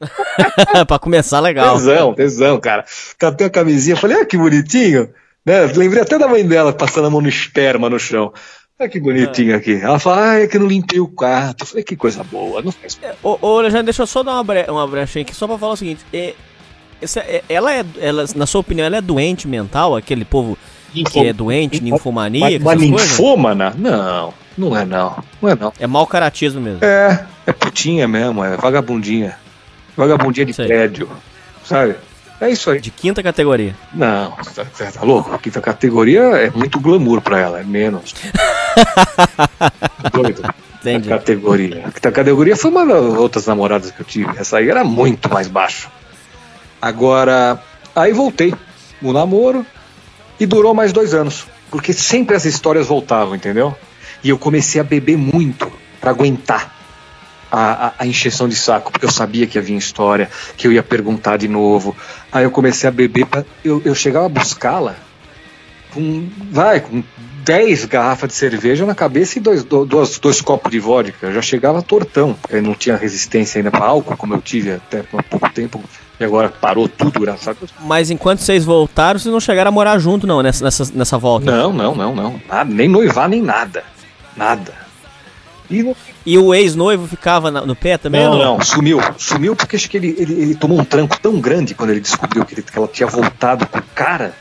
pra 0.88 0.98
começar 0.98 1.38
legal. 1.38 1.76
Tesão, 1.76 2.14
tesão, 2.14 2.58
cara. 2.58 2.84
Catei 3.16 3.46
a 3.46 3.50
camisinha, 3.50 3.94
falei, 3.94 4.20
ah, 4.20 4.26
que 4.26 4.36
bonitinho. 4.36 5.08
Né? 5.46 5.66
Lembrei 5.66 6.02
até 6.02 6.18
da 6.18 6.26
mãe 6.26 6.44
dela 6.44 6.72
passando 6.72 7.06
a 7.06 7.10
mão 7.10 7.20
no 7.20 7.28
esperma 7.28 7.88
no 7.88 8.00
chão. 8.00 8.32
Olha 8.80 8.88
que 8.88 9.00
bonitinho 9.00 9.56
aqui. 9.56 9.74
Ela 9.74 9.98
fala, 9.98 10.30
ah, 10.30 10.40
é 10.40 10.46
que 10.46 10.56
eu 10.56 10.60
não 10.60 10.68
limpei 10.68 11.00
o 11.00 11.08
quarto. 11.08 11.62
Eu 11.62 11.66
falei, 11.66 11.82
que 11.82 11.96
coisa 11.96 12.22
boa, 12.22 12.62
não 12.62 12.70
faz. 12.70 12.96
É, 13.02 13.12
ô, 13.24 13.36
ô 13.40 13.58
Alexandre, 13.58 13.86
deixa 13.86 14.02
eu 14.02 14.06
só 14.06 14.22
dar 14.22 14.34
uma, 14.34 14.44
bre 14.44 14.66
uma 14.68 14.86
brecha 14.86 15.18
aqui, 15.18 15.34
só 15.34 15.48
pra 15.48 15.58
falar 15.58 15.72
o 15.72 15.76
seguinte. 15.76 16.04
É, 16.12 16.34
essa, 17.02 17.18
é, 17.20 17.42
ela 17.48 17.74
é, 17.74 17.84
ela, 17.98 18.24
na 18.36 18.46
sua 18.46 18.60
opinião, 18.60 18.86
ela 18.86 18.98
é 18.98 19.00
doente 19.00 19.48
mental? 19.48 19.96
Aquele 19.96 20.24
povo 20.24 20.56
que 20.92 21.18
é 21.18 21.32
doente, 21.32 21.82
ninfomania? 21.82 22.56
Uma 22.60 22.76
ninfômana? 22.76 23.74
Não, 23.76 24.32
não 24.56 24.76
é 24.76 24.84
não. 24.84 25.24
Não 25.42 25.50
é 25.50 25.56
não. 25.56 25.72
É 25.80 25.86
mau 25.88 26.06
caratismo 26.06 26.60
mesmo. 26.60 26.84
É, 26.84 27.26
é 27.48 27.52
putinha 27.52 28.06
mesmo, 28.06 28.44
é 28.44 28.56
vagabundinha. 28.56 29.36
Vagabundinha 29.96 30.46
de 30.46 30.52
Sei. 30.52 30.68
prédio, 30.68 31.10
sabe? 31.64 31.96
É 32.40 32.48
isso 32.48 32.70
aí. 32.70 32.80
De 32.80 32.92
quinta 32.92 33.24
categoria. 33.24 33.74
Não, 33.92 34.30
tá, 34.54 34.64
tá, 34.64 34.92
tá 34.92 35.02
louco? 35.02 35.36
Quinta 35.40 35.60
categoria 35.60 36.20
é 36.20 36.48
muito 36.50 36.78
glamour 36.78 37.20
pra 37.20 37.40
ela, 37.40 37.60
é 37.60 37.64
menos. 37.64 38.14
Doido. 40.12 40.54
Entendi. 40.80 41.12
A 41.12 41.18
categoria. 41.18 41.84
A 41.86 42.10
categoria 42.10 42.56
foi 42.56 42.70
uma 42.70 42.86
das 42.86 43.02
outras 43.02 43.46
namoradas 43.46 43.90
que 43.90 44.00
eu 44.00 44.06
tive. 44.06 44.38
Essa 44.38 44.58
aí 44.58 44.70
era 44.70 44.84
muito 44.84 45.28
mais 45.28 45.48
baixo. 45.48 45.90
Agora, 46.80 47.60
aí 47.94 48.12
voltei 48.12 48.54
o 49.02 49.12
namoro 49.12 49.66
e 50.38 50.46
durou 50.46 50.72
mais 50.74 50.92
dois 50.92 51.14
anos. 51.14 51.46
Porque 51.70 51.92
sempre 51.92 52.36
as 52.36 52.44
histórias 52.44 52.86
voltavam, 52.86 53.34
entendeu? 53.34 53.76
E 54.22 54.30
eu 54.30 54.38
comecei 54.38 54.80
a 54.80 54.84
beber 54.84 55.18
muito 55.18 55.70
para 56.00 56.10
aguentar 56.10 56.74
a, 57.50 57.88
a, 57.88 57.92
a, 57.98 58.06
encheção 58.06 58.48
de 58.48 58.54
saco, 58.54 58.92
porque 58.92 59.04
eu 59.04 59.10
sabia 59.10 59.46
que 59.46 59.58
havia 59.58 59.76
história, 59.76 60.30
que 60.56 60.66
eu 60.66 60.72
ia 60.72 60.82
perguntar 60.82 61.36
de 61.36 61.48
novo. 61.48 61.96
Aí 62.30 62.44
eu 62.44 62.50
comecei 62.50 62.88
a 62.88 62.92
beber, 62.92 63.26
pra, 63.26 63.44
eu, 63.64 63.82
eu 63.84 63.94
chegava 63.94 64.26
a 64.26 64.28
buscá-la 64.28 64.96
com, 65.92 66.28
vai, 66.50 66.80
com 66.80 67.02
10 67.48 67.86
garrafas 67.86 68.28
de 68.28 68.34
cerveja 68.34 68.84
na 68.84 68.94
cabeça 68.94 69.38
e 69.38 69.40
dois, 69.40 69.64
dois, 69.64 70.18
dois 70.18 70.42
copos 70.42 70.70
de 70.70 70.78
vodka. 70.78 71.28
Eu 71.28 71.32
já 71.32 71.40
chegava 71.40 71.80
tortão, 71.80 72.34
porque 72.34 72.60
não 72.60 72.74
tinha 72.74 72.94
resistência 72.94 73.58
ainda 73.58 73.70
para 73.70 73.86
álcool, 73.86 74.18
como 74.18 74.34
eu 74.34 74.42
tive 74.42 74.72
até 74.72 75.00
há 75.00 75.22
pouco 75.22 75.50
tempo. 75.50 75.82
E 76.20 76.24
agora 76.24 76.50
parou 76.50 76.86
tudo, 76.86 77.20
graças 77.20 77.48
a 77.48 77.54
Deus. 77.54 77.72
Mas 77.80 78.10
enquanto 78.10 78.40
vocês 78.40 78.66
voltaram, 78.66 79.18
vocês 79.18 79.32
não 79.32 79.40
chegaram 79.40 79.70
a 79.70 79.72
morar 79.72 79.98
junto, 79.98 80.26
não, 80.26 80.42
nessa, 80.42 80.62
nessa, 80.62 80.92
nessa 80.92 81.16
volta? 81.16 81.50
Não, 81.50 81.72
não, 81.72 81.94
não, 81.94 82.14
não. 82.14 82.40
Nada, 82.46 82.70
nem 82.70 82.86
noivar, 82.86 83.30
nem 83.30 83.40
nada. 83.40 83.82
Nada. 84.36 84.74
E, 85.70 85.82
no... 85.82 85.96
e 86.26 86.36
o 86.36 86.54
ex-noivo 86.54 87.08
ficava 87.08 87.50
no 87.50 87.74
pé 87.74 87.96
também? 87.96 88.24
Não, 88.24 88.36
não, 88.38 88.60
sumiu. 88.60 89.00
Sumiu 89.16 89.56
porque 89.56 89.76
acho 89.76 89.88
que 89.88 89.96
ele, 89.96 90.14
ele, 90.18 90.34
ele, 90.34 90.54
tomou 90.54 90.78
um 90.78 90.84
tranco 90.84 91.18
tão 91.18 91.40
grande 91.40 91.74
quando 91.74 91.90
ele 91.90 92.00
descobriu 92.00 92.44
que, 92.44 92.52
ele, 92.52 92.62
que 92.62 92.76
ela 92.76 92.88
tinha 92.88 93.06
voltado 93.06 93.66
com 93.66 93.78
o 93.78 93.84
cara 93.94 94.34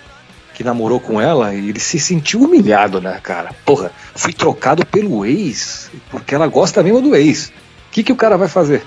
que 0.57 0.63
namorou 0.63 0.99
com 0.99 1.21
ela 1.21 1.53
e 1.53 1.69
ele 1.69 1.79
se 1.79 1.99
sentiu 1.99 2.41
humilhado, 2.41 2.99
né, 2.99 3.19
cara? 3.21 3.51
Porra, 3.63 3.91
fui 4.15 4.33
trocado 4.33 4.83
pelo 4.83 5.23
ex 5.23 5.91
porque 6.09 6.33
ela 6.33 6.47
gosta 6.47 6.81
mesmo 6.81 6.99
do 6.99 7.15
ex. 7.15 7.49
O 7.49 7.91
que, 7.91 8.03
que 8.03 8.11
o 8.11 8.15
cara 8.15 8.37
vai 8.37 8.47
fazer? 8.47 8.83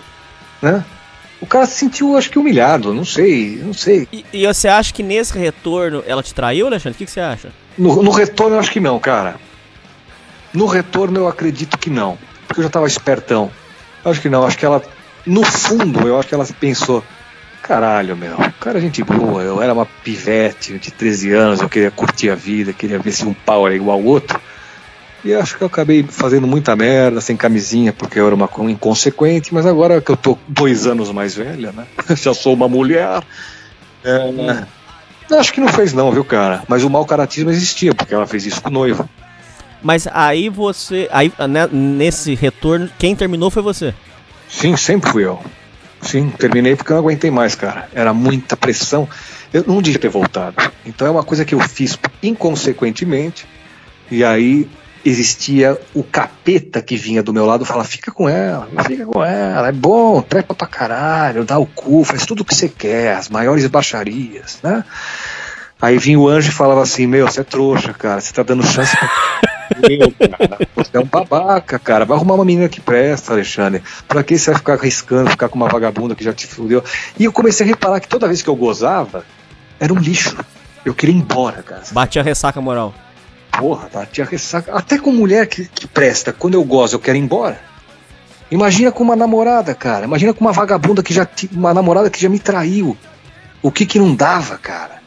Né? 0.61 0.85
O 1.41 1.47
cara 1.47 1.67
se 1.67 1.79
sentiu, 1.79 2.17
acho 2.17 2.29
que, 2.29 2.41
humilhado, 2.41 2.93
não 2.93 3.05
sei, 3.05 3.61
não 3.65 3.73
sei. 3.73 4.09
E, 4.13 4.25
e 4.33 4.47
você 4.47 4.67
acha 4.67 4.93
que 4.93 5.03
nesse 5.03 5.39
retorno 5.39 6.03
ela 6.05 6.25
te 6.25 6.35
traiu, 6.35 6.67
Alexandre? 6.67 6.97
O 6.97 6.99
que, 6.99 7.07
que 7.07 7.13
você 7.13 7.21
acha? 7.21 7.53
No, 7.79 8.03
no 8.03 8.11
retorno 8.11 8.57
eu 8.57 8.61
acho 8.61 8.73
que 8.73 8.81
não, 8.81 8.99
cara. 8.99 9.37
No 10.53 10.67
retorno 10.67 11.21
eu 11.21 11.29
acredito 11.29 11.79
que 11.79 11.89
não 11.89 12.19
porque 12.51 12.61
eu 12.61 12.65
já 12.65 12.69
estava 12.69 12.87
espertão. 12.89 13.49
Acho 14.05 14.21
que 14.21 14.29
não, 14.29 14.45
acho 14.45 14.59
que 14.59 14.67
ela, 14.67 14.83
no 15.25 15.45
fundo, 15.45 16.09
eu 16.09 16.19
acho 16.19 16.29
que 16.29 16.35
ela 16.35 16.47
pensou: 16.59 17.05
caralho, 17.71 18.17
meu, 18.17 18.37
cara, 18.59 18.79
é 18.79 18.81
gente 18.81 19.05
boa, 19.05 19.43
eu 19.43 19.63
era 19.63 19.73
uma 19.73 19.87
pivete 19.87 20.77
de 20.77 20.91
13 20.91 21.33
anos, 21.33 21.61
eu 21.61 21.69
queria 21.69 21.93
curtir 21.93 22.29
a 22.29 22.35
vida, 22.35 22.73
queria 22.73 22.99
ver 22.99 23.13
se 23.13 23.25
um 23.25 23.33
pau 23.33 23.65
era 23.65 23.77
igual 23.77 23.97
ao 23.97 24.05
outro. 24.05 24.41
E 25.25 25.33
acho 25.33 25.57
que 25.57 25.63
eu 25.63 25.69
acabei 25.69 26.03
fazendo 26.03 26.49
muita 26.49 26.75
merda, 26.75 27.21
sem 27.21 27.37
camisinha, 27.37 27.93
porque 27.93 28.19
eu 28.19 28.27
era 28.27 28.35
uma 28.35 28.51
inconsequente, 28.69 29.55
mas 29.55 29.67
agora 29.67 30.01
que 30.01 30.11
eu 30.11 30.17
tô 30.17 30.37
dois 30.49 30.85
anos 30.85 31.13
mais 31.13 31.37
velha, 31.37 31.71
né? 31.71 31.87
Já 32.17 32.35
sou 32.35 32.55
uma 32.55 32.67
mulher. 32.67 33.23
É, 34.03 35.37
acho 35.39 35.53
que 35.53 35.61
não 35.61 35.69
fez 35.69 35.93
não, 35.93 36.11
viu, 36.11 36.25
cara? 36.25 36.65
Mas 36.67 36.83
o 36.83 36.91
mau 36.91 37.07
caratismo 37.07 37.51
existia, 37.51 37.95
porque 37.95 38.13
ela 38.13 38.27
fez 38.27 38.47
isso 38.47 38.61
com 38.61 38.71
o 38.71 38.73
noivo. 38.73 39.09
Mas 39.81 40.09
aí 40.13 40.49
você. 40.49 41.09
Aí, 41.13 41.33
né, 41.49 41.69
nesse 41.71 42.35
retorno, 42.35 42.91
quem 42.99 43.15
terminou 43.15 43.49
foi 43.49 43.63
você. 43.63 43.95
Sim, 44.49 44.77
sempre 44.77 45.09
fui 45.13 45.25
eu. 45.25 45.41
Sim, 46.03 46.31
terminei 46.31 46.77
porque 46.77 46.93
eu 46.93 46.97
não 46.97 47.03
aguentei 47.03 47.31
mais, 47.31 47.55
cara. 47.55 47.89
Era 47.93 48.15
muita 48.15 48.57
pressão. 48.57 49.09
Eu 49.53 49.65
não 49.67 49.83
devia 49.83 50.01
ter 50.01 50.09
voltado. 50.09 50.57
Então 50.85 51.07
é 51.07 51.11
uma 51.11 51.25
coisa 51.25 51.45
que 51.45 51.55
eu 51.55 51.61
fiz 51.61 51.99
inconsequentemente. 52.23 53.47
E 54.11 54.25
aí 54.25 54.69
existia 55.05 55.81
o 55.95 56.03
capeta 56.03 56.83
que 56.83 56.97
vinha 56.97 57.23
do 57.23 57.33
meu 57.33 57.47
lado 57.47 57.65
e 57.65 57.67
falava: 57.67 57.87
fica 57.87 58.11
com 58.11 58.29
ela, 58.29 58.69
fica 58.87 59.07
com 59.07 59.25
ela, 59.25 59.69
é 59.69 59.73
bom, 59.73 60.21
trepa 60.21 60.55
pra 60.55 60.67
caralho, 60.67 61.45
dá 61.45 61.59
o 61.59 61.67
cu, 61.67 62.05
faz 62.05 62.27
tudo 62.27 62.41
o 62.41 62.45
que 62.45 62.55
você 62.55 62.69
quer, 62.69 63.17
as 63.17 63.29
maiores 63.29 63.67
baixarias, 63.67 64.59
né? 64.63 64.85
Aí 65.81 65.97
vinha 65.99 66.19
o 66.19 66.29
anjo 66.29 66.51
e 66.51 66.55
falava 66.55 66.83
assim: 66.83 67.07
Meu, 67.07 67.27
você 67.27 67.41
é 67.41 67.45
trouxa, 67.45 67.95
cara, 67.95 68.21
você 68.21 68.33
tá 68.33 68.43
dando 68.43 68.67
chance 68.67 68.97
pra. 68.97 69.09
Meu, 69.89 70.13
cara, 70.31 70.59
você 70.75 70.97
é 70.97 71.01
um 71.01 71.05
babaca, 71.05 71.79
cara. 71.79 72.05
Vai 72.05 72.17
arrumar 72.17 72.35
uma 72.35 72.45
menina 72.45 72.69
que 72.69 72.81
presta, 72.81 73.33
Alexandre. 73.33 73.83
Pra 74.07 74.23
que 74.23 74.39
você 74.39 74.51
vai 74.51 74.59
ficar 74.59 74.75
arriscando, 74.75 75.31
ficar 75.31 75.49
com 75.49 75.57
uma 75.57 75.69
vagabunda 75.69 76.15
que 76.15 76.25
já 76.25 76.33
te 76.33 76.47
fudeu? 76.47 76.83
E 77.19 77.25
eu 77.25 77.33
comecei 77.33 77.65
a 77.65 77.69
reparar 77.69 78.01
que 78.01 78.09
toda 78.09 78.27
vez 78.27 78.43
que 78.43 78.49
eu 78.49 78.57
gozava, 78.57 79.25
era 79.79 79.93
um 79.93 79.99
lixo. 79.99 80.37
Eu 80.85 80.95
queria 80.95 81.15
ir 81.15 81.19
embora, 81.19 81.63
cara. 81.63 81.83
Batia 81.93 82.23
ressaca 82.23 82.61
moral. 82.61 82.95
Porra, 83.53 83.89
batia 83.93 84.25
ressaca. 84.25 84.73
Até 84.73 84.99
com 84.99 85.13
mulher 85.13 85.47
que, 85.47 85.67
que 85.67 85.87
presta, 85.87 86.33
quando 86.33 86.55
eu 86.55 86.65
gozo, 86.65 86.97
eu 86.97 87.01
quero 87.01 87.17
ir 87.17 87.21
embora. 87.21 87.61
Imagina 88.51 88.91
com 88.91 89.05
uma 89.05 89.15
namorada, 89.15 89.75
cara. 89.75 90.05
Imagina 90.05 90.35
com 90.35 90.45
uma 90.45 90.53
vagabunda 90.53 91.03
que 91.03 91.15
já. 91.15 91.27
Uma 91.53 91.73
namorada 91.73 92.11
que 92.11 92.21
já 92.21 92.29
me 92.29 92.39
traiu. 92.39 92.97
O 93.63 93.71
que 93.71 93.85
que 93.87 93.99
não 93.99 94.15
dava, 94.15 94.57
cara? 94.57 95.01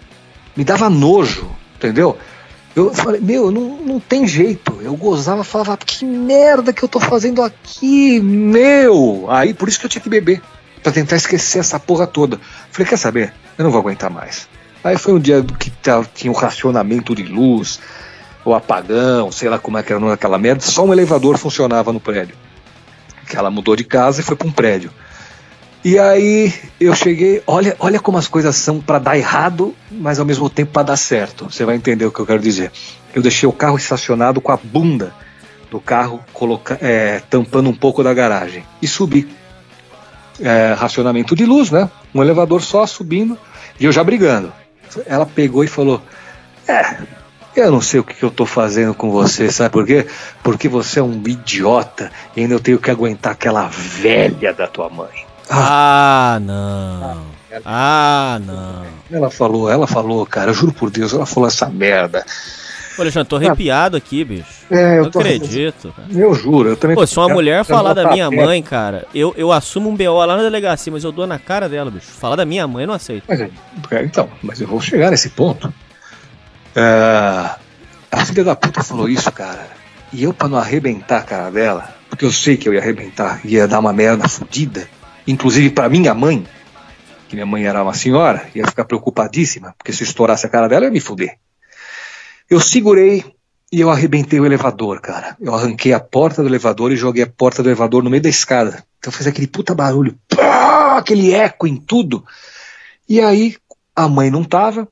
Me 0.55 0.63
dava 0.63 0.89
nojo, 0.89 1.49
entendeu? 1.75 2.17
Eu 2.75 2.93
falei, 2.93 3.21
meu, 3.21 3.51
não, 3.51 3.77
não 3.77 3.99
tem 3.99 4.27
jeito. 4.27 4.79
Eu 4.81 4.95
gozava, 4.95 5.43
falava, 5.43 5.77
que 5.77 6.03
merda 6.03 6.73
que 6.73 6.83
eu 6.83 6.89
tô 6.89 6.99
fazendo 6.99 7.43
aqui, 7.43 8.19
meu. 8.19 9.25
Aí 9.29 9.53
por 9.53 9.69
isso 9.69 9.79
que 9.79 9.85
eu 9.85 9.89
tinha 9.89 10.01
que 10.01 10.09
beber, 10.09 10.41
para 10.81 10.91
tentar 10.91 11.15
esquecer 11.15 11.59
essa 11.59 11.79
porra 11.79 12.07
toda. 12.07 12.39
Falei, 12.71 12.87
quer 12.87 12.97
saber? 12.97 13.33
Eu 13.57 13.63
não 13.63 13.71
vou 13.71 13.79
aguentar 13.79 14.09
mais. 14.09 14.47
Aí 14.83 14.97
foi 14.97 15.13
um 15.13 15.19
dia 15.19 15.43
que 15.59 15.71
tinha 16.13 16.31
um 16.31 16.35
racionamento 16.35 17.15
de 17.15 17.23
luz, 17.23 17.79
o 18.43 18.53
apagão, 18.53 19.31
sei 19.31 19.47
lá 19.47 19.57
como 19.57 19.77
é 19.77 19.83
que 19.83 19.93
era 19.93 20.13
aquela 20.13 20.37
merda, 20.37 20.61
só 20.61 20.83
um 20.83 20.91
elevador 20.91 21.37
funcionava 21.37 21.93
no 21.93 21.99
prédio. 21.99 22.35
Que 23.27 23.37
ela 23.37 23.49
mudou 23.49 23.75
de 23.75 23.83
casa 23.83 24.19
e 24.19 24.23
foi 24.23 24.35
para 24.35 24.47
um 24.47 24.51
prédio. 24.51 24.91
E 25.83 25.99
aí 25.99 26.53
eu 26.79 26.95
cheguei, 26.95 27.43
olha, 27.45 27.75
olha 27.77 27.99
como 27.99 28.17
as 28.17 28.27
coisas 28.27 28.55
são 28.55 28.79
para 28.79 28.99
dar 28.99 29.17
errado, 29.17 29.75
mas 29.91 30.17
ao 30.17 30.25
mesmo 30.25 30.49
tempo 30.49 30.71
para 30.71 30.83
dar 30.83 30.95
certo. 30.95 31.45
Você 31.51 31.65
vai 31.65 31.75
entender 31.75 32.05
o 32.05 32.11
que 32.11 32.21
eu 32.21 32.25
quero 32.25 32.41
dizer. 32.41 32.71
Eu 33.13 33.21
deixei 33.21 33.47
o 33.47 33.51
carro 33.51 33.75
estacionado 33.75 34.39
com 34.39 34.51
a 34.51 34.57
bunda 34.57 35.13
do 35.69 35.81
carro 35.81 36.23
coloca, 36.31 36.77
é, 36.81 37.19
tampando 37.29 37.69
um 37.69 37.73
pouco 37.73 38.03
da 38.03 38.13
garagem 38.13 38.63
e 38.81 38.87
subi. 38.87 39.27
É, 40.39 40.73
racionamento 40.73 41.35
de 41.35 41.45
luz, 41.45 41.69
né? 41.69 41.89
Um 42.13 42.21
elevador 42.21 42.61
só 42.61 42.87
subindo 42.87 43.37
e 43.79 43.85
eu 43.85 43.91
já 43.91 44.03
brigando. 44.03 44.53
Ela 45.05 45.25
pegou 45.25 45.63
e 45.63 45.67
falou: 45.67 46.01
É, 46.67 46.97
eu 47.55 47.71
não 47.71 47.81
sei 47.81 47.99
o 47.99 48.03
que, 48.03 48.23
eu 48.23 48.31
tô 48.31 48.45
fazendo 48.45 48.93
com 48.93 49.11
você, 49.11 49.51
sabe 49.51 49.71
por 49.71 49.85
quê? 49.85 50.07
Porque 50.41 50.69
você 50.69 50.99
é 50.99 51.03
um 51.03 51.21
idiota 51.27 52.11
e 52.35 52.41
ainda 52.41 52.53
eu 52.53 52.59
tenho 52.59 52.79
que 52.79 52.89
aguentar 52.89 53.33
aquela 53.33 53.67
velha 53.67 54.53
da 54.53 54.65
tua 54.65 54.89
mãe. 54.89 55.32
Ah, 55.49 56.39
não. 56.41 57.33
Ah, 57.65 58.39
não. 58.43 58.85
Ela 59.11 59.29
falou, 59.29 59.69
ela 59.69 59.85
falou, 59.85 60.25
cara, 60.25 60.51
eu 60.51 60.53
juro 60.53 60.73
por 60.73 60.89
Deus, 60.89 61.13
ela 61.13 61.25
falou 61.25 61.47
essa 61.47 61.69
merda. 61.69 62.25
Pô, 62.95 63.01
Alexandre, 63.01 63.27
tô 63.27 63.35
arrepiado 63.37 63.97
aqui, 63.97 64.23
bicho. 64.23 64.65
É, 64.69 64.99
eu 64.99 65.09
tô... 65.09 65.19
acredito. 65.19 65.93
Cara. 65.95 66.07
Eu 66.11 66.33
juro, 66.35 66.69
eu 66.69 66.77
também. 66.77 66.95
Pô, 66.95 67.05
se 67.07 67.17
uma 67.17 67.29
mulher 67.29 67.63
falar 67.65 67.93
da 67.93 68.11
minha 68.11 68.29
mãe, 68.29 68.61
cara, 68.61 69.07
eu, 69.13 69.33
eu 69.35 69.51
assumo 69.51 69.89
um 69.89 69.95
BO 69.95 70.25
lá 70.25 70.37
na 70.37 70.43
delegacia, 70.43 70.91
mas 70.91 71.03
eu 71.03 71.11
dou 71.11 71.25
na 71.25 71.39
cara 71.39 71.67
dela, 71.67 71.89
bicho. 71.89 72.05
Falar 72.05 72.35
da 72.35 72.45
minha 72.45 72.67
mãe 72.67 72.83
eu 72.83 72.87
não 72.87 72.93
aceito. 72.93 73.23
Mas, 73.27 73.41
é, 73.41 73.49
então, 74.03 74.29
mas 74.41 74.61
eu 74.61 74.67
vou 74.67 74.79
chegar 74.79 75.09
nesse 75.09 75.29
ponto. 75.29 75.73
É, 76.75 77.49
a 78.11 78.25
filha 78.25 78.43
da 78.43 78.55
puta 78.55 78.83
falou 78.83 79.09
isso, 79.09 79.31
cara. 79.31 79.67
E 80.11 80.23
eu, 80.23 80.33
pra 80.33 80.47
não 80.47 80.59
arrebentar 80.59 81.17
a 81.17 81.23
cara 81.23 81.49
dela, 81.49 81.95
porque 82.09 82.25
eu 82.25 82.31
sei 82.31 82.57
que 82.57 82.69
eu 82.69 82.73
ia 82.73 82.79
arrebentar, 82.79 83.41
ia 83.43 83.67
dar 83.67 83.79
uma 83.79 83.91
merda 83.91 84.27
fodida 84.29 84.87
inclusive 85.27 85.69
para 85.69 85.89
minha 85.89 86.13
mãe, 86.13 86.45
que 87.27 87.35
minha 87.35 87.45
mãe 87.45 87.65
era 87.65 87.83
uma 87.83 87.93
senhora, 87.93 88.47
ia 88.53 88.65
ficar 88.65 88.85
preocupadíssima, 88.85 89.73
porque 89.77 89.93
se 89.93 90.03
estourasse 90.03 90.45
a 90.45 90.49
cara 90.49 90.67
dela, 90.67 90.85
ia 90.85 90.91
me 90.91 90.99
fuder. 90.99 91.37
Eu 92.49 92.59
segurei 92.59 93.23
e 93.71 93.81
eu 93.81 93.89
arrebentei 93.89 94.39
o 94.39 94.45
elevador, 94.45 95.01
cara. 95.01 95.35
Eu 95.39 95.55
arranquei 95.55 95.93
a 95.93 95.99
porta 95.99 96.43
do 96.43 96.47
elevador 96.47 96.91
e 96.91 96.95
joguei 96.95 97.23
a 97.23 97.27
porta 97.27 97.63
do 97.63 97.69
elevador 97.69 98.03
no 98.03 98.09
meio 98.09 98.21
da 98.21 98.29
escada. 98.29 98.85
Então 98.99 99.11
fez 99.11 99.25
aquele 99.25 99.47
puta 99.47 99.73
barulho, 99.73 100.15
pá, 100.29 100.97
aquele 100.97 101.33
eco 101.33 101.65
em 101.65 101.77
tudo. 101.77 102.23
E 103.09 103.19
aí 103.19 103.57
a 103.95 104.07
mãe 104.07 104.29
não 104.29 104.43
tava, 104.43 104.87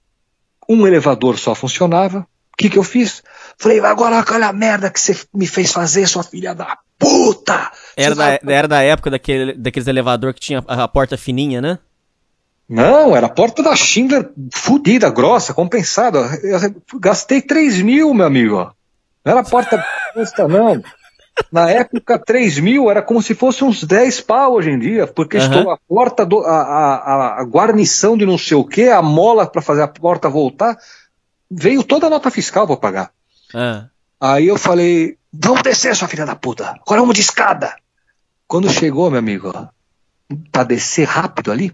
um 0.68 0.88
elevador 0.88 1.38
só 1.38 1.54
funcionava. 1.54 2.28
O 2.54 2.58
que 2.58 2.70
que 2.70 2.78
eu 2.78 2.84
fiz? 2.84 3.24
Falei, 3.58 3.80
agora 3.80 4.26
olha 4.32 4.48
a 4.48 4.54
merda 4.54 4.90
que 4.90 5.00
você 5.00 5.18
me 5.34 5.48
fez 5.48 5.72
fazer, 5.72 6.08
sua 6.08 6.24
filha 6.24 6.54
da 6.56 6.78
puta! 6.98 7.72
Era 8.02 8.16
da, 8.16 8.39
era 8.52 8.68
da 8.68 8.82
época 8.82 9.12
daquele, 9.12 9.54
daqueles 9.54 9.88
elevador 9.88 10.34
que 10.34 10.39
tinha 10.39 10.64
a, 10.68 10.84
a 10.84 10.88
porta 10.88 11.18
fininha, 11.18 11.62
né? 11.62 11.80
Não, 12.68 13.16
era 13.16 13.28
a 13.28 13.30
porta 13.30 13.62
da 13.62 13.76
Schindler 13.76 14.30
fudida, 14.54 15.10
grossa, 15.10 15.54
compensada. 15.54 16.20
Eu 16.41 16.60
gastei 16.99 17.41
3 17.41 17.82
mil, 17.82 18.14
meu 18.14 18.26
amigo. 18.26 18.74
Não 19.26 19.32
era 19.32 19.41
a 19.41 19.43
porta 19.43 19.84
custa, 20.14 20.47
não. 20.47 20.82
Na 21.52 21.70
época, 21.70 22.18
3 22.18 22.60
mil 22.60 22.89
era 22.89 23.02
como 23.02 23.22
se 23.22 23.36
fosse 23.36 23.64
uns 23.64 23.84
10 23.84 24.22
pau 24.22 24.54
hoje 24.54 24.70
em 24.70 24.80
dia, 24.80 25.06
porque 25.08 25.38
uhum. 25.38 25.43
estou 25.43 25.72
a 25.72 25.78
porta, 25.88 26.26
do, 26.26 26.39
a, 26.39 26.62
a, 26.62 27.41
a, 27.41 27.43
guarnição 27.43 28.18
de 28.18 28.26
não 28.26 28.38
sei 28.38 28.56
o 28.56 28.64
que, 28.64 28.88
a 28.88 29.02
mola 29.02 29.45
para 29.45 29.62
fazer 29.62 29.82
a 29.82 29.88
porta 29.88 30.30
voltar, 30.30 30.78
veio 31.49 31.84
toda 31.84 32.08
a 32.08 32.10
nota 32.10 32.32
fiscal 32.32 32.66
para 32.66 32.78
pagar. 32.78 33.12
Uhum. 33.54 33.86
Aí 34.22 34.47
eu 34.47 34.58
falei, 34.58 35.18
Vamos 35.34 35.62
descer, 35.62 35.95
sua 35.95 36.10
filha 36.10 36.26
da 36.26 36.36
puta. 36.36 36.76
Agora 36.82 36.99
vamos 36.99 37.16
de 37.16 37.22
escada. 37.22 37.74
Quando 38.52 38.70
chegou, 38.70 39.10
meu 39.10 39.20
amigo, 39.20 39.54
pra 40.52 40.66
descer 40.66 41.08
rápido 41.08 41.54
ali, 41.54 41.72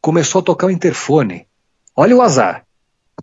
começou 0.00 0.38
a 0.38 0.44
tocar 0.44 0.68
o 0.68 0.70
interfone. 0.70 1.48
Olha 1.96 2.14
o 2.14 2.22
azar. 2.22 2.64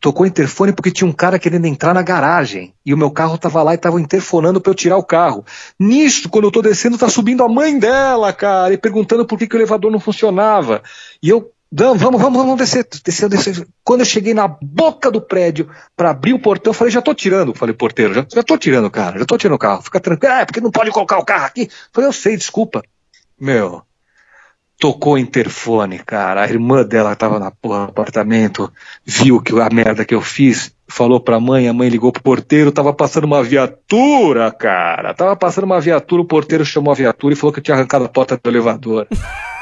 Tocou 0.02 0.26
o 0.26 0.28
interfone 0.28 0.74
porque 0.74 0.92
tinha 0.92 1.10
um 1.10 1.14
cara 1.14 1.40
querendo 1.40 1.68
entrar 1.68 1.94
na 1.94 2.02
garagem. 2.02 2.74
E 2.86 2.94
o 2.94 2.98
meu 2.98 3.10
carro 3.10 3.38
tava 3.38 3.64
lá 3.64 3.74
e 3.74 3.78
tava 3.78 4.02
interfonando 4.02 4.60
para 4.60 4.72
eu 4.72 4.76
tirar 4.76 4.98
o 4.98 5.06
carro. 5.06 5.46
Nisso, 5.80 6.28
quando 6.28 6.44
eu 6.44 6.52
tô 6.52 6.62
descendo, 6.62 6.98
tá 6.98 7.08
subindo 7.08 7.46
a 7.46 7.48
mãe 7.48 7.80
dela, 7.80 8.34
cara, 8.34 8.74
e 8.74 8.78
perguntando 8.78 9.26
por 9.26 9.40
que, 9.40 9.48
que 9.48 9.56
o 9.56 9.60
elevador 9.60 9.90
não 9.90 9.98
funcionava. 9.98 10.84
E 11.24 11.30
eu 11.30 11.50
não, 11.74 11.96
vamos, 11.96 12.22
vamos, 12.22 12.38
vamos 12.38 12.58
descer, 12.58 12.86
descer, 13.04 13.30
descer. 13.30 13.66
Quando 13.82 14.02
eu 14.02 14.06
cheguei 14.06 14.34
na 14.34 14.46
boca 14.46 15.10
do 15.10 15.22
prédio 15.22 15.70
para 15.96 16.10
abrir 16.10 16.34
o 16.34 16.40
portão, 16.40 16.72
eu 16.72 16.74
falei, 16.74 16.92
já 16.92 17.02
tô 17.02 17.14
tirando. 17.14 17.56
Falei, 17.56 17.74
porteiro, 17.74 18.14
já, 18.14 18.26
já 18.30 18.44
tô 18.44 18.58
tirando, 18.58 18.92
cara, 18.92 19.18
já 19.18 19.26
tô 19.26 19.38
tirando 19.38 19.56
o 19.56 19.60
carro. 19.60 19.82
Fica 19.82 20.00
tranquilo. 20.02 20.34
É, 20.34 20.46
porque 20.46 20.60
não 20.60 20.70
pode 20.70 20.92
colocar 20.92 21.18
o 21.18 21.24
carro 21.24 21.46
aqui. 21.46 21.70
Falei, 21.94 22.10
eu 22.10 22.14
sei, 22.14 22.36
desculpa. 22.36 22.84
Meu, 23.40 23.84
tocou 24.78 25.14
o 25.14 25.18
interfone, 25.18 26.00
cara. 26.00 26.44
A 26.44 26.50
irmã 26.50 26.84
dela 26.84 27.16
tava 27.16 27.40
na 27.40 27.52
porra 27.52 27.86
do 27.86 27.92
apartamento, 27.92 28.70
viu 29.06 29.42
que 29.42 29.58
a 29.58 29.70
merda 29.72 30.04
que 30.04 30.14
eu 30.14 30.22
fiz, 30.22 30.76
falou 30.90 31.22
pra 31.22 31.40
mãe, 31.40 31.70
a 31.70 31.74
mãe 31.74 31.88
ligou 31.88 32.12
pro 32.12 32.22
porteiro, 32.22 32.74
tava 32.74 32.94
passando 32.94 33.24
uma 33.24 33.42
viatura, 33.42 34.52
cara. 34.52 35.14
Tava 35.14 35.38
passando 35.38 35.64
uma 35.64 35.80
viatura, 35.80 36.22
o 36.22 36.28
porteiro 36.28 36.66
chamou 36.66 36.92
a 36.92 36.96
viatura 36.98 37.34
e 37.34 37.38
falou 37.38 37.54
que 37.54 37.60
eu 37.60 37.64
tinha 37.64 37.76
arrancado 37.78 38.04
a 38.04 38.10
porta 38.10 38.38
do 38.38 38.50
elevador. 38.50 39.08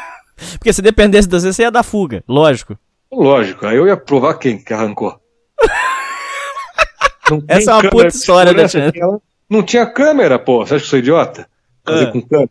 Porque 0.53 0.73
se 0.73 0.81
dependesse 0.81 1.27
de 1.27 1.39
você, 1.39 1.51
você 1.53 1.61
ia 1.63 1.71
dar 1.71 1.83
fuga, 1.83 2.23
lógico. 2.27 2.77
Lógico, 3.11 3.65
aí 3.65 3.77
eu 3.77 3.87
ia 3.87 3.97
provar 3.97 4.35
quem 4.35 4.57
que 4.57 4.73
arrancou. 4.73 5.19
Essa 7.47 7.71
é 7.71 7.73
uma 7.75 7.89
puta 7.89 8.07
história, 8.07 8.53
né, 8.53 8.63
Não 9.49 9.63
tinha 9.63 9.85
câmera, 9.85 10.39
pô. 10.39 10.65
Você 10.65 10.75
acha 10.75 10.81
que 10.83 10.85
eu 10.85 10.89
sou 10.89 10.99
idiota? 10.99 11.47
Fazer 11.85 12.07
Ah. 12.07 12.11
com 12.11 12.21
câmera. 12.21 12.49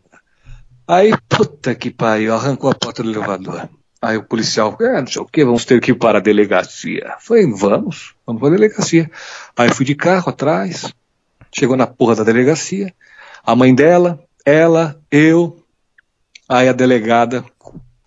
Aí, 0.87 1.13
puta 1.27 1.75
que 1.75 1.91
pariu, 1.91 2.33
arrancou 2.33 2.69
a 2.71 2.75
porta 2.75 3.03
do 3.03 3.11
elevador. 3.11 3.69
Aí 4.01 4.17
o 4.17 4.23
policial, 4.23 4.77
é, 4.81 4.99
não 5.01 5.07
sei 5.07 5.21
o 5.21 5.25
que, 5.25 5.43
vamos 5.43 5.65
ter 5.65 5.79
que 5.81 5.91
ir 5.91 5.95
para 5.95 6.17
a 6.19 6.21
delegacia. 6.21 7.15
Falei, 7.19 7.45
vamos, 7.45 8.13
vamos 8.25 8.39
para 8.39 8.49
a 8.49 8.55
delegacia. 8.57 9.11
Aí 9.57 9.73
fui 9.73 9.85
de 9.85 9.93
carro 9.93 10.29
atrás, 10.29 10.91
chegou 11.53 11.75
na 11.75 11.85
porra 11.85 12.15
da 12.15 12.23
delegacia, 12.23 12.93
a 13.45 13.55
mãe 13.55 13.75
dela, 13.75 14.19
ela, 14.45 14.97
eu, 15.11 15.58
aí 16.49 16.67
a 16.67 16.73
delegada 16.73 17.45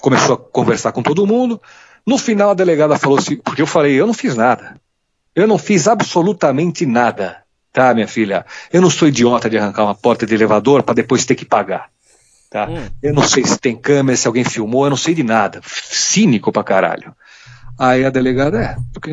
começou 0.01 0.35
a 0.35 0.39
conversar 0.39 0.91
com 0.91 1.03
todo 1.03 1.27
mundo. 1.27 1.63
No 2.05 2.19
final 2.19 2.51
a 2.51 2.55
delegada 2.55 2.99
falou 2.99 3.19
assim, 3.19 3.37
porque 3.37 3.63
eu 3.63 3.67
falei, 3.67 3.95
eu 3.95 4.07
não 4.07 4.13
fiz 4.13 4.35
nada. 4.35 4.75
Eu 5.35 5.47
não 5.47 5.57
fiz 5.57 5.87
absolutamente 5.87 6.85
nada, 6.85 7.39
tá, 7.73 7.95
minha 7.95 8.09
filha? 8.09 8.45
Eu 8.73 8.83
não 8.83 8.91
sou 8.91 9.09
idiota 9.09 9.49
de 9.49 9.57
arrancar 9.57 9.85
uma 9.85 9.95
porta 9.95 10.27
de 10.27 10.35
elevador 10.35 10.83
para 10.83 10.97
depois 10.97 11.25
ter 11.25 11.37
que 11.37 11.45
pagar. 11.45 11.89
Tá? 12.51 12.69
Eu 13.03 13.15
não 13.15 13.23
sei 13.23 13.45
se 13.47 13.59
tem 13.59 13.75
câmera, 13.75 14.15
se 14.15 14.27
alguém 14.27 14.45
filmou, 14.45 14.85
eu 14.85 14.91
não 14.91 14.97
sei 14.97 15.15
de 15.15 15.23
nada. 15.23 15.63
Cínico 15.65 16.53
pra 16.53 16.63
caralho. 16.63 17.15
Aí 17.79 18.05
a 18.05 18.11
delegada, 18.11 18.61
é, 18.61 18.77
porque. 18.93 19.11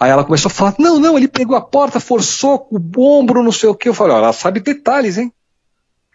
Aí 0.00 0.10
ela 0.10 0.24
começou 0.24 0.48
a 0.48 0.52
falar: 0.52 0.74
não, 0.76 0.98
não, 0.98 1.16
ele 1.16 1.28
pegou 1.28 1.56
a 1.56 1.60
porta, 1.60 2.00
forçou 2.00 2.66
o 2.68 3.00
ombro, 3.00 3.42
não 3.42 3.52
sei 3.52 3.68
o 3.68 3.74
que. 3.74 3.88
Eu 3.88 3.94
falei: 3.94 4.14
ó, 4.14 4.18
ela 4.18 4.32
sabe 4.32 4.58
detalhes, 4.58 5.16
hein? 5.16 5.32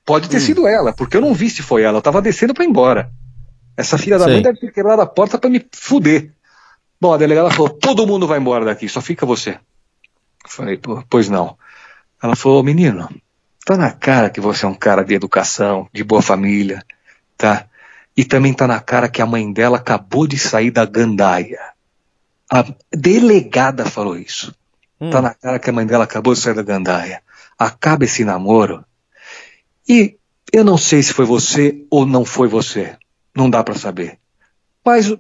Pode 0.06 0.30
ter 0.30 0.40
sido 0.40 0.68
ela, 0.68 0.94
porque 0.94 1.16
eu 1.16 1.22
não 1.22 1.34
vi 1.34 1.50
se 1.50 1.62
foi 1.62 1.84
ela, 1.84 1.98
eu 1.98 2.02
tava 2.02 2.22
descendo 2.22 2.54
pra 2.54 2.64
ir 2.64 2.68
embora. 2.68 3.12
Essa 3.78 3.98
filha 3.98 4.18
da 4.18 4.26
Sei. 4.26 4.34
mãe 4.36 4.44
deve 4.44 4.60
ter 4.60 4.72
quebrado 4.72 5.02
a 5.02 5.06
porta 5.06 5.38
pra 5.38 5.50
me 5.50 5.66
fuder. 5.72 6.32
Bom, 7.00 7.14
a 7.14 7.18
delegada 7.18 7.50
falou: 7.52 7.70
todo 7.70 8.06
mundo 8.06 8.28
vai 8.28 8.40
embora 8.40 8.66
daqui, 8.66 8.88
só 8.90 9.02
fica 9.02 9.26
você. 9.26 9.52
Eu 9.52 10.50
falei: 10.50 10.78
"Pô, 10.78 11.04
pois 11.10 11.30
não. 11.30 11.58
Ela 12.22 12.36
falou: 12.36 12.64
menino, 12.64 13.10
tá 13.66 13.78
na 13.78 13.92
cara 13.92 14.30
que 14.30 14.42
você 14.42 14.66
é 14.66 14.70
um 14.70 14.74
cara 14.74 15.04
de 15.04 15.14
educação, 15.14 15.88
de 15.94 16.04
boa 16.04 16.22
família, 16.22 16.84
tá? 17.38 17.66
E 18.16 18.26
também 18.26 18.54
tá 18.54 18.68
na 18.68 18.80
cara 18.80 19.08
que 19.08 19.22
a 19.22 19.26
mãe 19.26 19.52
dela 19.52 19.78
acabou 19.78 20.28
de 20.28 20.38
sair 20.38 20.72
da 20.72 20.86
gandaia. 20.86 21.60
A 22.52 22.66
delegada 22.92 23.86
falou 23.86 24.18
isso. 24.18 24.54
Tá 25.10 25.22
na 25.22 25.34
cara 25.34 25.58
que 25.58 25.70
a 25.70 25.74
mãe 25.74 25.86
dela 25.86 26.04
acabou 26.04 26.34
de 26.34 26.42
sair 26.42 26.54
da 26.54 26.62
gandaia. 26.62 27.24
Acaba 27.58 28.04
esse 28.04 28.24
namoro. 28.24 28.86
E 29.88 30.18
eu 30.52 30.64
não 30.64 30.78
sei 30.78 31.02
se 31.02 31.14
foi 31.14 31.26
você 31.26 31.86
ou 31.90 32.06
não 32.06 32.26
foi 32.26 32.48
você. 32.48 32.98
Não 33.36 33.50
dá 33.50 33.64
pra 33.64 33.76
saber. 33.76 34.20
Mas 34.86 35.14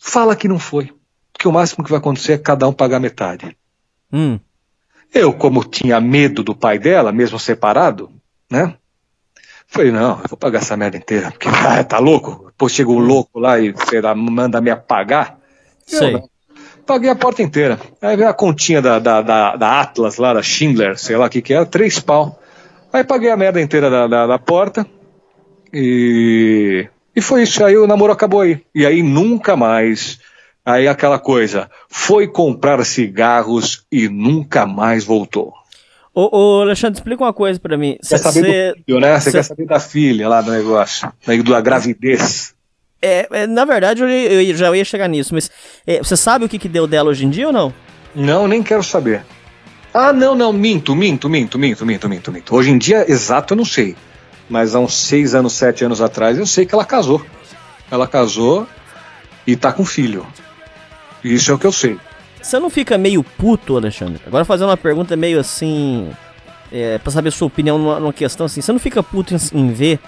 fala 0.00 0.36
que 0.36 0.48
não 0.48 0.58
foi. 0.58 0.92
Porque 1.32 1.48
o 1.48 1.52
máximo 1.52 1.84
que 1.84 1.90
vai 1.90 1.98
acontecer 1.98 2.32
é 2.32 2.38
cada 2.38 2.66
um 2.68 2.72
pagar 2.72 3.00
metade. 3.00 3.56
Hum. 4.12 4.38
Eu, 5.12 5.32
como 5.32 5.64
tinha 5.64 6.00
medo 6.00 6.42
do 6.42 6.54
pai 6.54 6.78
dela, 6.78 7.12
mesmo 7.12 7.38
separado, 7.38 8.10
né? 8.50 8.74
Falei, 9.66 9.90
não, 9.90 10.20
eu 10.22 10.28
vou 10.28 10.38
pagar 10.38 10.60
essa 10.60 10.76
merda 10.76 10.96
inteira, 10.96 11.30
porque 11.30 11.48
ah, 11.52 11.82
tá 11.82 11.98
louco? 11.98 12.46
Depois 12.46 12.72
chega 12.72 12.90
o 12.90 12.98
louco 12.98 13.38
lá 13.38 13.58
e 13.58 13.74
manda 14.16 14.60
me 14.60 14.70
apagar. 14.70 15.38
Eu 15.90 15.98
Sei. 15.98 16.12
não. 16.12 16.30
Paguei 16.86 17.10
a 17.10 17.16
porta 17.16 17.42
inteira. 17.42 17.78
Aí 18.00 18.16
veio 18.16 18.28
a 18.28 18.34
continha 18.34 18.82
da, 18.82 18.98
da, 18.98 19.22
da, 19.22 19.56
da 19.56 19.80
Atlas 19.80 20.16
lá, 20.16 20.34
da 20.34 20.42
Schindler, 20.42 20.98
sei 20.98 21.16
lá 21.16 21.26
o 21.26 21.30
que 21.30 21.40
que 21.40 21.54
era, 21.54 21.64
três 21.64 22.00
pau. 22.00 22.41
Aí 22.92 23.02
paguei 23.04 23.30
a 23.30 23.36
merda 23.36 23.60
inteira 23.60 23.88
da, 23.88 24.06
da, 24.06 24.26
da 24.26 24.38
porta 24.38 24.86
e, 25.72 26.86
e 27.14 27.20
foi 27.20 27.42
isso. 27.42 27.64
Aí 27.64 27.76
o 27.76 27.86
namoro 27.86 28.12
acabou 28.12 28.40
aí. 28.42 28.60
E 28.74 28.84
aí 28.84 29.02
nunca 29.02 29.56
mais. 29.56 30.18
Aí 30.64 30.86
aquela 30.86 31.18
coisa, 31.18 31.68
foi 31.88 32.28
comprar 32.28 32.84
cigarros 32.84 33.84
e 33.90 34.08
nunca 34.08 34.64
mais 34.66 35.04
voltou. 35.04 35.52
Ô, 36.14 36.28
ô, 36.58 36.60
Alexandre, 36.62 36.98
explica 36.98 37.24
uma 37.24 37.32
coisa 37.32 37.58
pra 37.58 37.76
mim. 37.76 37.96
Quer 38.06 38.18
Cê- 38.18 38.18
saber 38.18 38.44
cê- 38.44 38.72
do 38.74 38.84
filho, 38.84 39.00
né? 39.00 39.18
Você 39.18 39.30
cê- 39.30 39.38
quer 39.38 39.42
saber 39.42 39.66
da 39.66 39.80
filha 39.80 40.28
lá 40.28 40.40
do 40.42 40.52
negócio, 40.52 41.10
da 41.26 41.34
da 41.34 41.60
gravidez. 41.60 42.54
é, 43.00 43.26
é, 43.32 43.46
na 43.46 43.64
verdade, 43.64 44.02
eu, 44.02 44.08
eu 44.08 44.54
já 44.54 44.76
ia 44.76 44.84
chegar 44.84 45.08
nisso, 45.08 45.34
mas 45.34 45.50
é, 45.86 45.98
você 45.98 46.16
sabe 46.16 46.44
o 46.44 46.48
que, 46.48 46.58
que 46.58 46.68
deu 46.68 46.86
dela 46.86 47.10
hoje 47.10 47.24
em 47.24 47.30
dia 47.30 47.46
ou 47.46 47.52
não? 47.52 47.72
Não, 48.14 48.46
nem 48.46 48.62
quero 48.62 48.82
saber. 48.84 49.24
Ah, 49.94 50.12
não, 50.12 50.34
não, 50.34 50.52
minto, 50.52 50.94
minto, 50.96 51.28
minto, 51.28 51.58
minto, 51.58 51.84
minto, 51.84 52.08
minto, 52.08 52.32
minto. 52.32 52.54
Hoje 52.56 52.70
em 52.70 52.78
dia, 52.78 53.10
exato, 53.10 53.52
eu 53.52 53.56
não 53.58 53.64
sei. 53.64 53.94
Mas 54.48 54.74
há 54.74 54.80
uns 54.80 54.94
seis 54.94 55.34
anos, 55.34 55.52
sete 55.52 55.84
anos 55.84 56.00
atrás, 56.00 56.38
eu 56.38 56.46
sei 56.46 56.64
que 56.64 56.74
ela 56.74 56.84
casou. 56.84 57.24
Ela 57.90 58.06
casou 58.06 58.66
e 59.46 59.54
tá 59.54 59.70
com 59.70 59.84
filho. 59.84 60.26
Isso 61.22 61.50
é 61.50 61.54
o 61.54 61.58
que 61.58 61.66
eu 61.66 61.72
sei. 61.72 61.98
Você 62.40 62.58
não 62.58 62.70
fica 62.70 62.96
meio 62.96 63.22
puto, 63.22 63.76
Alexandre? 63.76 64.20
Agora 64.26 64.44
fazendo 64.44 64.70
uma 64.70 64.76
pergunta 64.76 65.14
meio 65.14 65.38
assim. 65.38 66.10
É, 66.72 66.96
pra 66.98 67.12
saber 67.12 67.28
a 67.28 67.32
sua 67.32 67.46
opinião 67.46 67.78
numa, 67.78 68.00
numa 68.00 68.12
questão 68.12 68.46
assim. 68.46 68.62
Você 68.62 68.72
não 68.72 68.80
fica 68.80 69.02
puto 69.02 69.34
em, 69.34 69.38
em 69.58 69.72
ver 69.72 70.00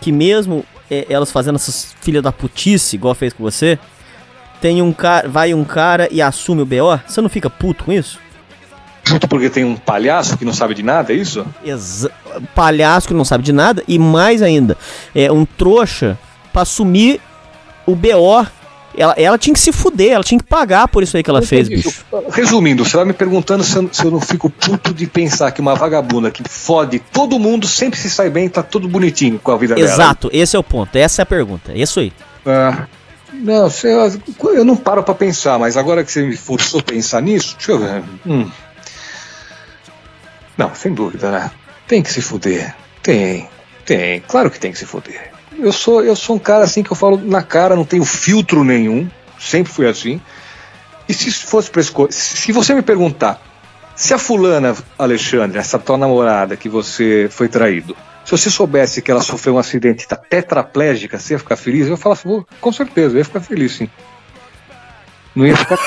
que 0.00 0.10
mesmo 0.10 0.64
é, 0.90 1.06
elas 1.08 1.30
fazendo 1.30 1.56
essas 1.56 1.94
filhas 2.00 2.22
da 2.22 2.32
putice, 2.32 2.96
igual 2.96 3.14
fez 3.14 3.32
com 3.32 3.42
você, 3.42 3.78
tem 4.60 4.82
um 4.82 4.92
cara. 4.92 5.28
Vai 5.28 5.54
um 5.54 5.64
cara 5.64 6.08
e 6.10 6.20
assume 6.20 6.62
o 6.62 6.66
BO? 6.66 7.00
Você 7.06 7.20
não 7.20 7.28
fica 7.28 7.48
puto 7.48 7.84
com 7.84 7.92
isso? 7.92 8.18
Puto 9.08 9.28
porque 9.28 9.50
tem 9.50 9.64
um 9.64 9.76
palhaço 9.76 10.36
que 10.36 10.44
não 10.44 10.52
sabe 10.52 10.74
de 10.74 10.82
nada, 10.82 11.12
é 11.12 11.16
isso? 11.16 11.46
Exa 11.64 12.10
palhaço 12.54 13.08
que 13.08 13.14
não 13.14 13.24
sabe 13.24 13.42
de 13.42 13.52
nada 13.52 13.82
e 13.88 13.98
mais 13.98 14.42
ainda, 14.42 14.76
é 15.14 15.30
um 15.30 15.44
trouxa 15.44 16.18
pra 16.52 16.62
assumir 16.62 17.20
o 17.86 17.94
BO. 17.94 18.46
Ela, 18.96 19.14
ela 19.16 19.38
tinha 19.38 19.54
que 19.54 19.60
se 19.60 19.70
fuder, 19.70 20.12
ela 20.12 20.24
tinha 20.24 20.38
que 20.38 20.44
pagar 20.44 20.88
por 20.88 21.04
isso 21.04 21.16
aí 21.16 21.22
que 21.22 21.30
ela 21.30 21.40
fez, 21.40 21.68
Entendi. 21.68 21.84
bicho. 21.84 22.04
Resumindo, 22.32 22.84
você 22.84 22.96
vai 22.96 23.06
me 23.06 23.12
perguntando 23.12 23.62
se 23.62 23.76
eu, 23.76 23.88
se 23.92 24.04
eu 24.04 24.10
não 24.10 24.20
fico 24.20 24.50
puto 24.50 24.92
de 24.92 25.06
pensar 25.06 25.52
que 25.52 25.60
uma 25.60 25.74
vagabunda 25.74 26.32
que 26.32 26.42
fode 26.48 26.98
todo 26.98 27.38
mundo 27.38 27.68
sempre 27.68 27.98
se 27.98 28.10
sai 28.10 28.28
bem, 28.28 28.48
tá 28.48 28.62
tudo 28.62 28.88
bonitinho 28.88 29.38
com 29.38 29.52
a 29.52 29.56
vida 29.56 29.76
dela. 29.76 29.86
Exato, 29.86 30.28
esse 30.32 30.56
é 30.56 30.58
o 30.58 30.64
ponto, 30.64 30.96
essa 30.96 31.22
é 31.22 31.24
a 31.24 31.26
pergunta, 31.26 31.72
é 31.72 31.78
isso 31.78 32.00
aí. 32.00 32.12
Ah, 32.44 32.86
não, 33.32 33.64
lá, 33.64 34.52
eu 34.52 34.64
não 34.64 34.74
paro 34.74 35.02
pra 35.02 35.14
pensar, 35.14 35.58
mas 35.58 35.76
agora 35.76 36.02
que 36.02 36.10
você 36.10 36.22
me 36.22 36.36
forçou 36.36 36.80
a 36.80 36.82
pensar 36.82 37.22
nisso, 37.22 37.54
deixa 37.56 37.72
eu 37.72 37.78
ver. 37.78 38.02
Hum. 38.26 38.50
Não, 40.58 40.74
sem 40.74 40.92
dúvida, 40.92 41.30
né? 41.30 41.50
Tem 41.86 42.02
que 42.02 42.12
se 42.12 42.20
fuder. 42.20 42.74
Tem, 43.00 43.48
tem, 43.86 44.20
claro 44.26 44.50
que 44.50 44.58
tem 44.58 44.72
que 44.72 44.78
se 44.78 44.84
fuder. 44.84 45.30
Eu 45.56 45.72
sou, 45.72 46.04
eu 46.04 46.16
sou 46.16 46.34
um 46.36 46.38
cara 46.38 46.64
assim 46.64 46.82
que 46.82 46.90
eu 46.90 46.96
falo 46.96 47.16
na 47.16 47.42
cara, 47.42 47.76
não 47.76 47.84
tenho 47.84 48.04
filtro 48.04 48.64
nenhum, 48.64 49.08
sempre 49.38 49.72
fui 49.72 49.88
assim. 49.88 50.20
E 51.08 51.14
se 51.14 51.30
fosse 51.32 51.70
pra 51.70 51.80
escolher, 51.80 52.12
se 52.12 52.52
você 52.52 52.74
me 52.74 52.82
perguntar, 52.82 53.40
se 53.94 54.12
a 54.12 54.18
fulana, 54.18 54.76
Alexandre, 54.98 55.58
essa 55.58 55.78
tua 55.78 55.96
namorada 55.96 56.56
que 56.56 56.68
você 56.68 57.28
foi 57.30 57.48
traído, 57.48 57.96
se 58.24 58.32
você 58.32 58.50
soubesse 58.50 59.00
que 59.00 59.10
ela 59.10 59.22
sofreu 59.22 59.54
um 59.54 59.58
acidente 59.58 60.04
e 60.04 60.08
tá 60.08 60.16
tetraplégica, 60.16 61.18
você 61.18 61.34
ia 61.34 61.38
ficar 61.38 61.56
feliz? 61.56 61.88
Eu 61.88 61.96
falar 61.96 62.12
assim, 62.12 62.28
"Pô, 62.28 62.46
com 62.60 62.72
certeza, 62.72 63.14
eu 63.14 63.18
ia 63.18 63.24
ficar 63.24 63.40
feliz 63.40 63.72
sim. 63.76 63.88
Não 65.34 65.46
ia 65.46 65.56
ficar 65.56 65.78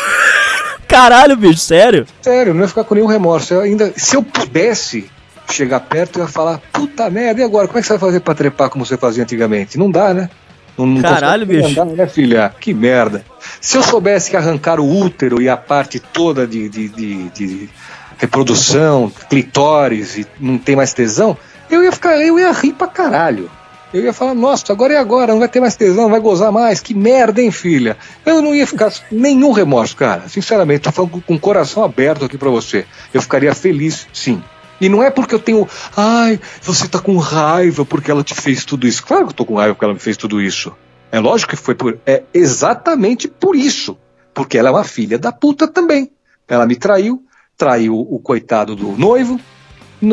Caralho, 0.92 1.38
bicho, 1.38 1.60
sério? 1.60 2.06
sério, 2.22 2.54
não 2.54 2.62
ia 2.62 2.68
ficar 2.68 2.84
com 2.84 2.96
nenhum 2.96 3.08
remorso. 3.08 3.54
Eu 3.54 3.62
ainda, 3.62 3.94
se 3.96 4.16
eu 4.16 4.22
pudesse 4.22 5.10
chegar 5.50 5.80
perto, 5.80 6.20
eu 6.20 6.26
ia 6.26 6.30
falar, 6.30 6.60
puta 6.72 7.10
merda, 7.10 7.42
e 7.42 7.44
agora? 7.44 7.68
Como 7.68 7.80
é 7.80 7.82
que 7.82 7.88
você 7.88 7.94
vai 7.94 8.00
fazer 8.00 8.20
pra 8.20 8.36
trepar 8.36 8.70
como 8.70 8.86
você 8.86 8.98
fazia 8.98 9.24
antigamente? 9.24 9.78
Não 9.78 9.90
dá, 9.90 10.14
né? 10.14 10.30
Não, 10.78 10.86
não 10.86 11.02
Caralho, 11.02 11.46
bicho. 11.46 11.82
Andar, 11.82 11.86
né, 11.86 12.08
filha? 12.08 12.54
Que 12.60 12.74
merda. 12.74 13.24
Se 13.60 13.78
eu 13.78 13.84
soubesse 13.84 14.30
que 14.30 14.38
arrancar 14.38 14.80
o 14.80 15.00
útero 15.00 15.42
e 15.42 15.48
a 15.48 15.58
parte 15.58 16.00
toda 16.00 16.46
de, 16.46 16.68
de, 16.68 16.90
de, 16.90 17.30
de 17.30 17.70
reprodução, 18.18 19.12
clitóris 19.30 20.18
e 20.18 20.28
não 20.40 20.58
tem 20.58 20.76
mais 20.76 20.94
tesão, 20.94 21.38
eu 21.70 21.84
ia 21.84 21.92
ficar, 21.92 22.18
eu 22.18 22.38
ia 22.38 22.52
rir 22.52 22.74
pra 22.74 22.88
caralho. 22.88 23.50
Eu 23.94 24.04
ia 24.04 24.14
falar, 24.14 24.34
nossa, 24.34 24.72
agora 24.72 24.94
é 24.94 24.98
agora, 24.98 25.34
não 25.34 25.40
vai 25.40 25.50
ter 25.50 25.60
mais 25.60 25.76
tesão, 25.76 26.04
não 26.04 26.12
vai 26.12 26.20
gozar 26.20 26.52
mais, 26.52 26.80
que 26.80 26.94
merda, 26.94 27.42
hein, 27.42 27.52
filha? 27.52 27.98
Eu 28.26 28.42
não 28.42 28.56
ia 28.56 28.66
ficar 28.66 28.92
nenhum 29.12 29.52
remorso, 29.52 29.98
cara. 29.98 30.30
Sinceramente, 30.30 30.82
tô 30.82 30.92
falando 30.92 31.22
com 31.22 31.36
o 31.36 31.40
coração 31.40 31.84
aberto 31.84 32.24
aqui 32.24 32.38
para 32.38 32.50
você. 32.50 32.86
Eu 33.14 33.22
ficaria 33.22 33.54
feliz, 33.54 34.08
sim. 34.14 34.42
E 34.80 34.88
não 34.88 35.04
é 35.04 35.12
porque 35.12 35.36
eu 35.36 35.40
tenho, 35.40 35.68
ai, 35.96 36.40
você 36.62 36.88
tá 36.88 37.00
com 37.00 37.18
raiva 37.18 37.86
porque 37.86 38.10
ela 38.10 38.24
te 38.24 38.34
fez 38.34 38.64
tudo 38.66 38.88
isso. 38.88 39.06
Claro 39.06 39.26
que 39.26 39.32
eu 39.32 39.36
tô 39.36 39.46
com 39.46 39.56
raiva 39.56 39.76
porque 39.76 39.86
ela 39.86 39.94
me 39.94 40.00
fez 40.00 40.16
tudo 40.18 40.42
isso. 40.42 40.74
É 41.12 41.20
lógico 41.20 41.52
que 41.52 41.56
foi 41.58 41.76
por. 41.76 42.00
É 42.06 42.24
exatamente 42.34 43.28
por 43.28 43.56
isso. 43.56 43.98
Porque 44.34 44.58
ela 44.58 44.70
é 44.70 44.72
uma 44.72 44.84
filha 44.86 45.20
da 45.20 45.32
puta 45.32 45.68
também. 45.68 46.10
Ela 46.48 46.66
me 46.66 46.76
traiu, 46.76 47.24
traiu 47.58 48.00
o 48.00 48.18
coitado 48.18 48.76
do 48.76 48.94
noivo. 48.94 49.40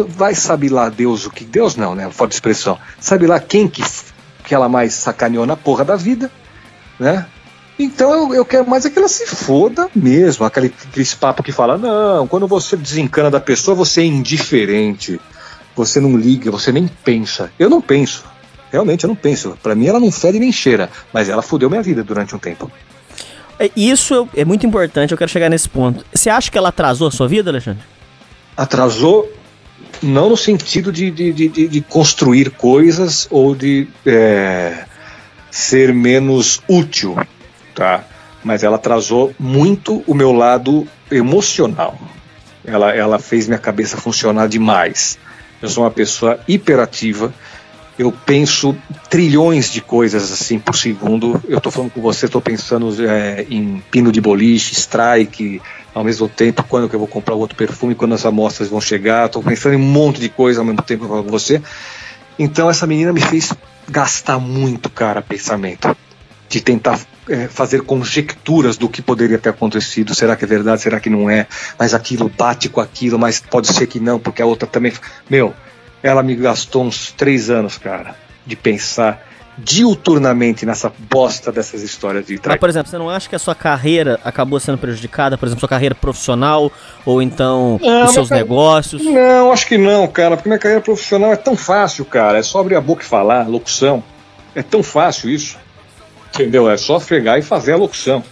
Vai 0.08 0.34
saber 0.34 0.70
lá 0.70 0.88
Deus 0.88 1.26
o 1.26 1.30
que. 1.30 1.44
Deus 1.44 1.76
não, 1.76 1.94
né? 1.94 2.10
Foda 2.10 2.32
expressão. 2.32 2.78
Sabe 3.00 3.26
lá 3.26 3.40
quem 3.40 3.66
que, 3.66 3.82
que 4.44 4.54
ela 4.54 4.68
mais 4.68 4.94
sacaneou 4.94 5.46
na 5.46 5.56
porra 5.56 5.84
da 5.84 5.96
vida, 5.96 6.30
né? 6.98 7.26
Então 7.78 8.12
eu, 8.12 8.34
eu 8.34 8.44
quero 8.44 8.68
mais 8.68 8.84
é 8.84 8.90
que 8.90 8.98
ela 8.98 9.08
se 9.08 9.26
foda 9.26 9.88
mesmo. 9.94 10.44
Aquele, 10.44 10.74
aquele 10.84 11.06
papo 11.18 11.42
que 11.42 11.52
fala: 11.52 11.78
não, 11.78 12.26
quando 12.26 12.46
você 12.46 12.76
desencana 12.76 13.30
da 13.30 13.40
pessoa, 13.40 13.74
você 13.74 14.02
é 14.02 14.04
indiferente. 14.04 15.20
Você 15.76 16.00
não 16.00 16.16
liga, 16.16 16.50
você 16.50 16.72
nem 16.72 16.88
pensa. 16.88 17.52
Eu 17.58 17.70
não 17.70 17.80
penso. 17.80 18.24
Realmente 18.70 19.04
eu 19.04 19.08
não 19.08 19.14
penso. 19.14 19.56
Para 19.62 19.74
mim 19.74 19.86
ela 19.86 20.00
não 20.00 20.10
fede 20.10 20.38
nem 20.38 20.50
cheira. 20.50 20.90
Mas 21.12 21.28
ela 21.28 21.40
fudeu 21.40 21.70
minha 21.70 21.82
vida 21.82 22.02
durante 22.02 22.34
um 22.34 22.38
tempo. 22.38 22.70
É, 23.60 23.70
isso 23.76 24.28
é 24.36 24.44
muito 24.44 24.66
importante, 24.66 25.10
eu 25.10 25.18
quero 25.18 25.30
chegar 25.30 25.48
nesse 25.48 25.68
ponto. 25.68 26.04
Você 26.14 26.30
acha 26.30 26.50
que 26.50 26.56
ela 26.56 26.68
atrasou 26.68 27.08
a 27.08 27.10
sua 27.10 27.26
vida, 27.26 27.50
Alexandre? 27.50 27.82
Atrasou 28.56 29.28
não 30.02 30.28
no 30.28 30.36
sentido 30.36 30.92
de, 30.92 31.10
de, 31.10 31.32
de, 31.32 31.68
de 31.68 31.80
construir 31.80 32.50
coisas 32.50 33.26
ou 33.30 33.54
de 33.54 33.88
é, 34.06 34.84
ser 35.50 35.92
menos 35.92 36.62
útil 36.68 37.16
tá? 37.78 38.04
Mas 38.42 38.64
ela 38.64 38.74
atrasou 38.74 39.32
muito 39.38 40.02
o 40.04 40.12
meu 40.12 40.32
lado 40.32 40.86
emocional. 41.10 41.96
Ela, 42.64 42.92
ela 42.92 43.18
fez 43.20 43.46
minha 43.46 43.58
cabeça 43.58 43.96
funcionar 43.96 44.48
demais. 44.48 45.16
Eu 45.62 45.68
sou 45.68 45.84
uma 45.84 45.90
pessoa 45.90 46.40
hiperativa. 46.48 47.32
Eu 47.96 48.12
penso 48.12 48.76
trilhões 49.08 49.70
de 49.70 49.80
coisas 49.80 50.32
assim 50.32 50.58
por 50.58 50.76
segundo. 50.76 51.40
Eu 51.48 51.58
estou 51.58 51.70
falando 51.70 51.90
com 51.90 52.00
você, 52.00 52.26
estou 52.26 52.40
pensando 52.40 52.92
é, 53.08 53.46
em 53.48 53.82
pino 53.90 54.10
de 54.10 54.20
boliche, 54.20 54.74
strike, 54.74 55.62
ao 55.98 56.04
mesmo 56.04 56.28
tempo, 56.28 56.64
quando 56.68 56.88
que 56.88 56.94
eu 56.94 56.98
vou 56.98 57.08
comprar 57.08 57.34
outro 57.34 57.56
perfume, 57.56 57.94
quando 57.94 58.14
as 58.14 58.24
amostras 58.24 58.68
vão 58.68 58.80
chegar. 58.80 59.26
Estou 59.26 59.42
pensando 59.42 59.74
em 59.74 59.76
um 59.76 59.80
monte 59.80 60.20
de 60.20 60.28
coisa 60.28 60.60
ao 60.60 60.64
mesmo 60.64 60.82
tempo 60.82 61.06
com 61.06 61.22
você. 61.24 61.60
Então 62.38 62.70
essa 62.70 62.86
menina 62.86 63.12
me 63.12 63.20
fez 63.20 63.52
gastar 63.88 64.38
muito, 64.38 64.88
cara, 64.88 65.20
pensamento 65.20 65.96
de 66.48 66.60
tentar 66.60 66.98
é, 67.28 67.46
fazer 67.46 67.82
conjecturas 67.82 68.78
do 68.78 68.88
que 68.88 69.02
poderia 69.02 69.38
ter 69.38 69.50
acontecido. 69.50 70.14
Será 70.14 70.34
que 70.34 70.44
é 70.44 70.48
verdade? 70.48 70.80
Será 70.80 70.98
que 70.98 71.10
não 71.10 71.28
é? 71.28 71.46
Mas 71.78 71.92
aquilo 71.92 72.28
bate 72.28 72.68
com 72.68 72.80
aquilo, 72.80 73.18
mas 73.18 73.38
pode 73.40 73.66
ser 73.68 73.86
que 73.86 74.00
não, 74.00 74.18
porque 74.18 74.40
a 74.40 74.46
outra 74.46 74.66
também. 74.66 74.92
Meu, 75.28 75.54
ela 76.02 76.22
me 76.22 76.34
gastou 76.34 76.84
uns 76.84 77.12
três 77.12 77.50
anos, 77.50 77.76
cara, 77.76 78.16
de 78.46 78.56
pensar 78.56 79.27
diuturnamente 79.58 80.64
nessa 80.64 80.92
bosta 81.10 81.50
dessas 81.50 81.82
histórias 81.82 82.26
de 82.26 82.38
trás. 82.38 82.58
por 82.58 82.68
exemplo, 82.68 82.90
você 82.90 82.98
não 82.98 83.10
acha 83.10 83.28
que 83.28 83.34
a 83.34 83.38
sua 83.38 83.54
carreira 83.54 84.20
acabou 84.24 84.60
sendo 84.60 84.78
prejudicada? 84.78 85.36
Por 85.36 85.46
exemplo, 85.46 85.60
sua 85.60 85.68
carreira 85.68 85.94
profissional 85.94 86.70
ou 87.04 87.20
então 87.20 87.78
não, 87.82 88.04
os 88.04 88.12
seus 88.12 88.30
negócios? 88.30 89.04
Não, 89.04 89.52
acho 89.52 89.66
que 89.66 89.76
não, 89.76 90.06
cara, 90.06 90.36
porque 90.36 90.48
minha 90.48 90.58
carreira 90.58 90.82
profissional 90.82 91.32
é 91.32 91.36
tão 91.36 91.56
fácil, 91.56 92.04
cara. 92.04 92.38
É 92.38 92.42
só 92.42 92.60
abrir 92.60 92.76
a 92.76 92.80
boca 92.80 93.02
e 93.02 93.06
falar, 93.06 93.48
locução. 93.48 94.02
É 94.54 94.62
tão 94.62 94.82
fácil 94.82 95.28
isso. 95.28 95.58
Entendeu? 96.34 96.70
É 96.70 96.76
só 96.76 97.00
pegar 97.00 97.38
e 97.38 97.42
fazer 97.42 97.72
a 97.72 97.76
locução. 97.76 98.22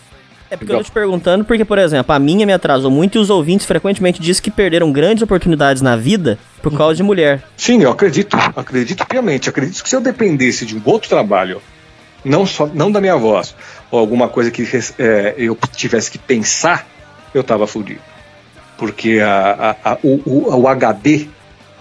É 0.51 0.57
porque 0.57 0.73
eu 0.73 0.79
tô 0.79 0.85
te 0.85 0.93
perguntando, 0.93 1.45
porque, 1.45 1.65
por 1.65 1.79
exemplo, 1.79 2.15
a 2.15 2.19
minha 2.19 2.47
me 2.47 2.53
atrasou 2.53 2.91
muito 2.91 3.19
e 3.19 3.21
os 3.21 3.31
ouvintes 3.31 3.67
frequentemente 3.67 4.21
dizem 4.21 4.43
que 4.43 4.51
perderam 4.51 4.93
grandes 4.93 5.23
oportunidades 5.23 5.83
na 5.83 5.97
vida 5.97 6.39
por 6.63 6.77
causa 6.77 6.95
de 6.95 7.03
mulher. 7.03 7.43
Sim, 7.57 7.83
eu 7.83 7.91
acredito, 7.91 8.37
acredito 8.55 9.05
piamente. 9.07 9.49
Acredito 9.49 9.83
que 9.83 9.89
se 9.89 9.97
eu 9.97 10.01
dependesse 10.01 10.65
de 10.65 10.77
um 10.77 10.83
outro 10.85 11.09
trabalho, 11.09 11.61
não 12.25 12.47
só 12.47 12.67
não 12.67 12.91
da 12.91 13.01
minha 13.01 13.17
voz, 13.17 13.55
ou 13.91 13.99
alguma 13.99 14.29
coisa 14.29 14.51
que 14.51 14.63
é, 14.99 15.35
eu 15.37 15.59
tivesse 15.75 16.11
que 16.11 16.19
pensar, 16.19 16.87
eu 17.35 17.43
tava 17.43 17.67
fudido. 17.67 18.01
Porque 18.79 19.21
a, 19.21 19.77
a, 19.85 19.93
a, 19.93 19.99
o, 20.03 20.21
o, 20.25 20.61
o 20.61 20.69
HD 20.69 21.29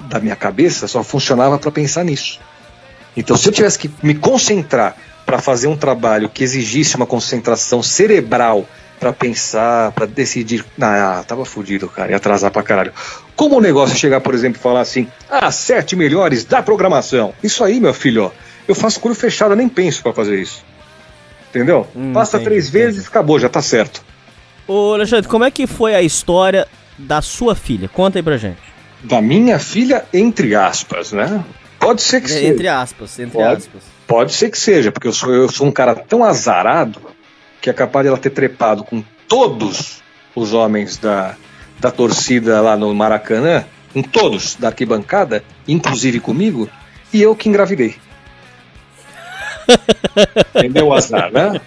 da 0.01 0.19
minha 0.19 0.35
cabeça 0.35 0.87
só 0.87 1.03
funcionava 1.03 1.57
para 1.59 1.71
pensar 1.71 2.03
nisso. 2.03 2.39
Então, 3.17 3.37
se 3.37 3.47
eu 3.47 3.53
tivesse 3.53 3.79
que 3.79 3.89
me 4.03 4.15
concentrar 4.15 4.95
para 5.25 5.39
fazer 5.39 5.67
um 5.67 5.75
trabalho 5.75 6.29
que 6.29 6.43
exigisse 6.43 6.95
uma 6.95 7.05
concentração 7.05 7.81
cerebral 7.81 8.67
para 8.99 9.11
pensar, 9.11 9.91
para 9.91 10.05
decidir. 10.05 10.63
Ah, 10.79 11.23
tava 11.27 11.45
fudido, 11.45 11.87
cara, 11.89 12.11
ia 12.11 12.17
atrasar 12.17 12.51
pra 12.51 12.63
caralho. 12.63 12.93
Como 13.35 13.57
o 13.57 13.61
negócio 13.61 13.95
chegar, 13.97 14.21
por 14.21 14.33
exemplo, 14.33 14.59
e 14.59 14.61
falar 14.63 14.81
assim: 14.81 15.07
ah, 15.29 15.51
sete 15.51 15.95
melhores 15.95 16.45
da 16.45 16.61
programação. 16.61 17.33
Isso 17.43 17.63
aí, 17.63 17.79
meu 17.79 17.93
filho, 17.93 18.25
ó, 18.25 18.31
eu 18.67 18.75
faço 18.75 18.99
fechado, 19.13 19.51
eu 19.51 19.57
nem 19.57 19.67
penso 19.67 20.01
para 20.01 20.13
fazer 20.13 20.39
isso. 20.39 20.63
Entendeu? 21.49 21.87
Hum, 21.95 22.13
Passa 22.13 22.37
entendi, 22.37 22.49
três 22.49 22.67
entendi. 22.69 22.83
vezes, 22.85 23.07
acabou, 23.07 23.39
já 23.39 23.47
tá 23.49 23.61
certo. 23.61 24.03
Ô, 24.67 24.93
Alexandre, 24.93 25.29
como 25.29 25.43
é 25.43 25.51
que 25.51 25.67
foi 25.67 25.95
a 25.95 26.01
história 26.01 26.67
da 26.97 27.21
sua 27.21 27.55
filha? 27.55 27.87
Conta 27.87 28.19
aí 28.19 28.23
pra 28.23 28.37
gente. 28.37 28.57
Da 29.03 29.21
minha 29.21 29.59
filha, 29.59 30.05
entre 30.13 30.55
aspas, 30.55 31.11
né? 31.11 31.43
Pode 31.85 32.01
ser 32.01 32.21
que 32.21 32.29
seja. 32.29 32.47
Entre 32.47 32.67
aspas, 32.67 33.19
entre 33.19 33.37
Pode. 33.37 33.57
aspas. 33.57 33.83
Pode 34.07 34.33
ser 34.33 34.49
que 34.49 34.57
seja, 34.57 34.91
porque 34.91 35.07
eu 35.07 35.13
sou, 35.13 35.33
eu 35.33 35.49
sou 35.49 35.67
um 35.67 35.71
cara 35.71 35.95
tão 35.95 36.23
azarado 36.23 36.99
que 37.61 37.69
é 37.69 37.73
capaz 37.73 38.03
de 38.03 38.09
ela 38.09 38.17
ter 38.17 38.29
trepado 38.29 38.83
com 38.83 39.03
todos 39.27 40.03
os 40.35 40.53
homens 40.53 40.97
da, 40.97 41.35
da 41.79 41.91
torcida 41.91 42.61
lá 42.61 42.77
no 42.77 42.93
Maracanã, 42.93 43.65
com 43.93 44.01
todos 44.01 44.55
da 44.55 44.67
arquibancada, 44.67 45.43
inclusive 45.67 46.19
comigo, 46.19 46.69
e 47.13 47.21
eu 47.21 47.35
que 47.35 47.49
engravidei. 47.49 47.95
Entendeu 50.55 50.87
o 50.87 50.93
azar, 50.93 51.31
né? 51.31 51.59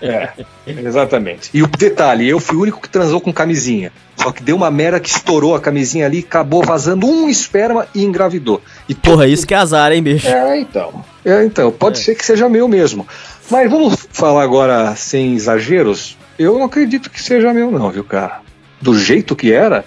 É, 0.00 0.30
exatamente. 0.66 1.50
E 1.52 1.62
o 1.62 1.66
detalhe, 1.66 2.28
eu 2.28 2.40
fui 2.40 2.56
o 2.56 2.62
único 2.62 2.80
que 2.80 2.88
transou 2.88 3.20
com 3.20 3.32
camisinha. 3.32 3.92
Só 4.16 4.30
que 4.30 4.42
deu 4.42 4.56
uma 4.56 4.70
mera 4.70 5.00
que 5.00 5.08
estourou 5.08 5.54
a 5.54 5.60
camisinha 5.60 6.06
ali, 6.06 6.20
acabou 6.20 6.62
vazando 6.62 7.06
um 7.06 7.28
esperma 7.28 7.86
e 7.94 8.04
engravidou. 8.04 8.62
E 8.88 8.94
Porra, 8.94 9.26
isso 9.26 9.46
que 9.46 9.54
é 9.54 9.56
azar, 9.56 9.92
hein, 9.92 10.02
bicho? 10.02 10.28
É, 10.28 10.60
então. 10.60 11.04
É, 11.24 11.44
então, 11.44 11.70
pode 11.70 11.98
é. 11.98 12.02
ser 12.02 12.14
que 12.14 12.24
seja 12.24 12.48
meu 12.48 12.68
mesmo. 12.68 13.06
Mas 13.50 13.70
vamos 13.70 14.06
falar 14.10 14.42
agora 14.42 14.94
sem 14.96 15.34
exageros. 15.34 16.16
Eu 16.38 16.58
não 16.58 16.64
acredito 16.64 17.10
que 17.10 17.22
seja 17.22 17.52
meu, 17.52 17.70
não, 17.70 17.90
viu, 17.90 18.04
cara? 18.04 18.40
Do 18.80 18.98
jeito 18.98 19.36
que 19.36 19.52
era, 19.52 19.84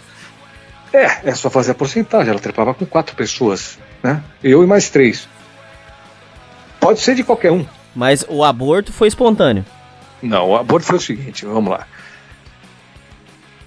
é, 0.93 1.29
é 1.29 1.35
só 1.35 1.49
fazer 1.49 1.71
a 1.71 1.75
porcentagem. 1.75 2.29
Ela 2.29 2.39
trepava 2.39 2.73
com 2.73 2.85
quatro 2.85 3.15
pessoas, 3.15 3.77
né? 4.03 4.23
Eu 4.43 4.63
e 4.63 4.67
mais 4.67 4.89
três. 4.89 5.27
Pode 6.85 6.99
ser 6.99 7.15
de 7.15 7.23
qualquer 7.23 7.51
um. 7.51 7.65
Mas 7.95 8.23
o 8.29 8.43
aborto 8.43 8.93
foi 8.93 9.07
espontâneo. 9.07 9.65
Não, 10.21 10.51
o 10.51 10.55
aborto 10.55 10.85
foi 10.85 10.97
o 10.97 11.01
seguinte, 11.01 11.43
vamos 11.43 11.71
lá. 11.71 11.87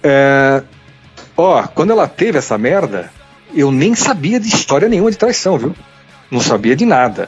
É, 0.01 0.63
ó, 1.35 1.67
quando 1.67 1.91
ela 1.91 2.07
teve 2.07 2.37
essa 2.37 2.57
merda, 2.57 3.11
eu 3.53 3.73
nem 3.73 3.93
sabia 3.93 4.39
de 4.39 4.47
história 4.47 4.87
nenhuma 4.87 5.11
de 5.11 5.17
traição, 5.17 5.57
viu? 5.57 5.75
Não 6.31 6.39
sabia 6.39 6.77
de 6.77 6.85
nada. 6.85 7.27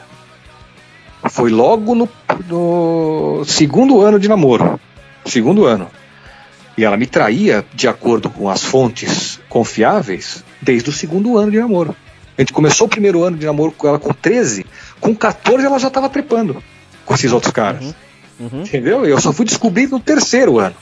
Foi 1.28 1.50
logo 1.50 1.94
no, 1.94 2.08
no 2.48 3.44
segundo 3.44 4.00
ano 4.00 4.18
de 4.18 4.30
namoro. 4.30 4.80
Segundo 5.26 5.66
ano. 5.66 5.90
E 6.74 6.86
ela 6.86 6.96
me 6.96 7.06
traía, 7.06 7.66
de 7.74 7.86
acordo 7.86 8.30
com 8.30 8.48
as 8.48 8.64
fontes 8.64 9.38
confiáveis, 9.46 10.42
desde 10.58 10.88
o 10.88 10.92
segundo 10.92 11.36
ano 11.36 11.50
de 11.50 11.60
namoro. 11.60 11.94
A 12.42 12.44
gente 12.44 12.52
começou 12.52 12.88
o 12.88 12.90
primeiro 12.90 13.22
ano 13.22 13.36
de 13.36 13.46
namoro 13.46 13.70
com 13.70 13.86
ela 13.86 14.00
com 14.00 14.12
13, 14.12 14.66
com 15.00 15.14
14 15.14 15.64
ela 15.64 15.78
já 15.78 15.86
estava 15.86 16.08
trepando 16.08 16.60
com 17.06 17.14
esses 17.14 17.32
outros 17.32 17.52
caras. 17.52 17.84
Uhum. 17.84 17.94
Uhum. 18.40 18.62
Entendeu? 18.62 19.06
Eu 19.06 19.20
só 19.20 19.32
fui 19.32 19.46
descobrir 19.46 19.86
no 19.86 20.00
terceiro 20.00 20.58
ano. 20.58 20.74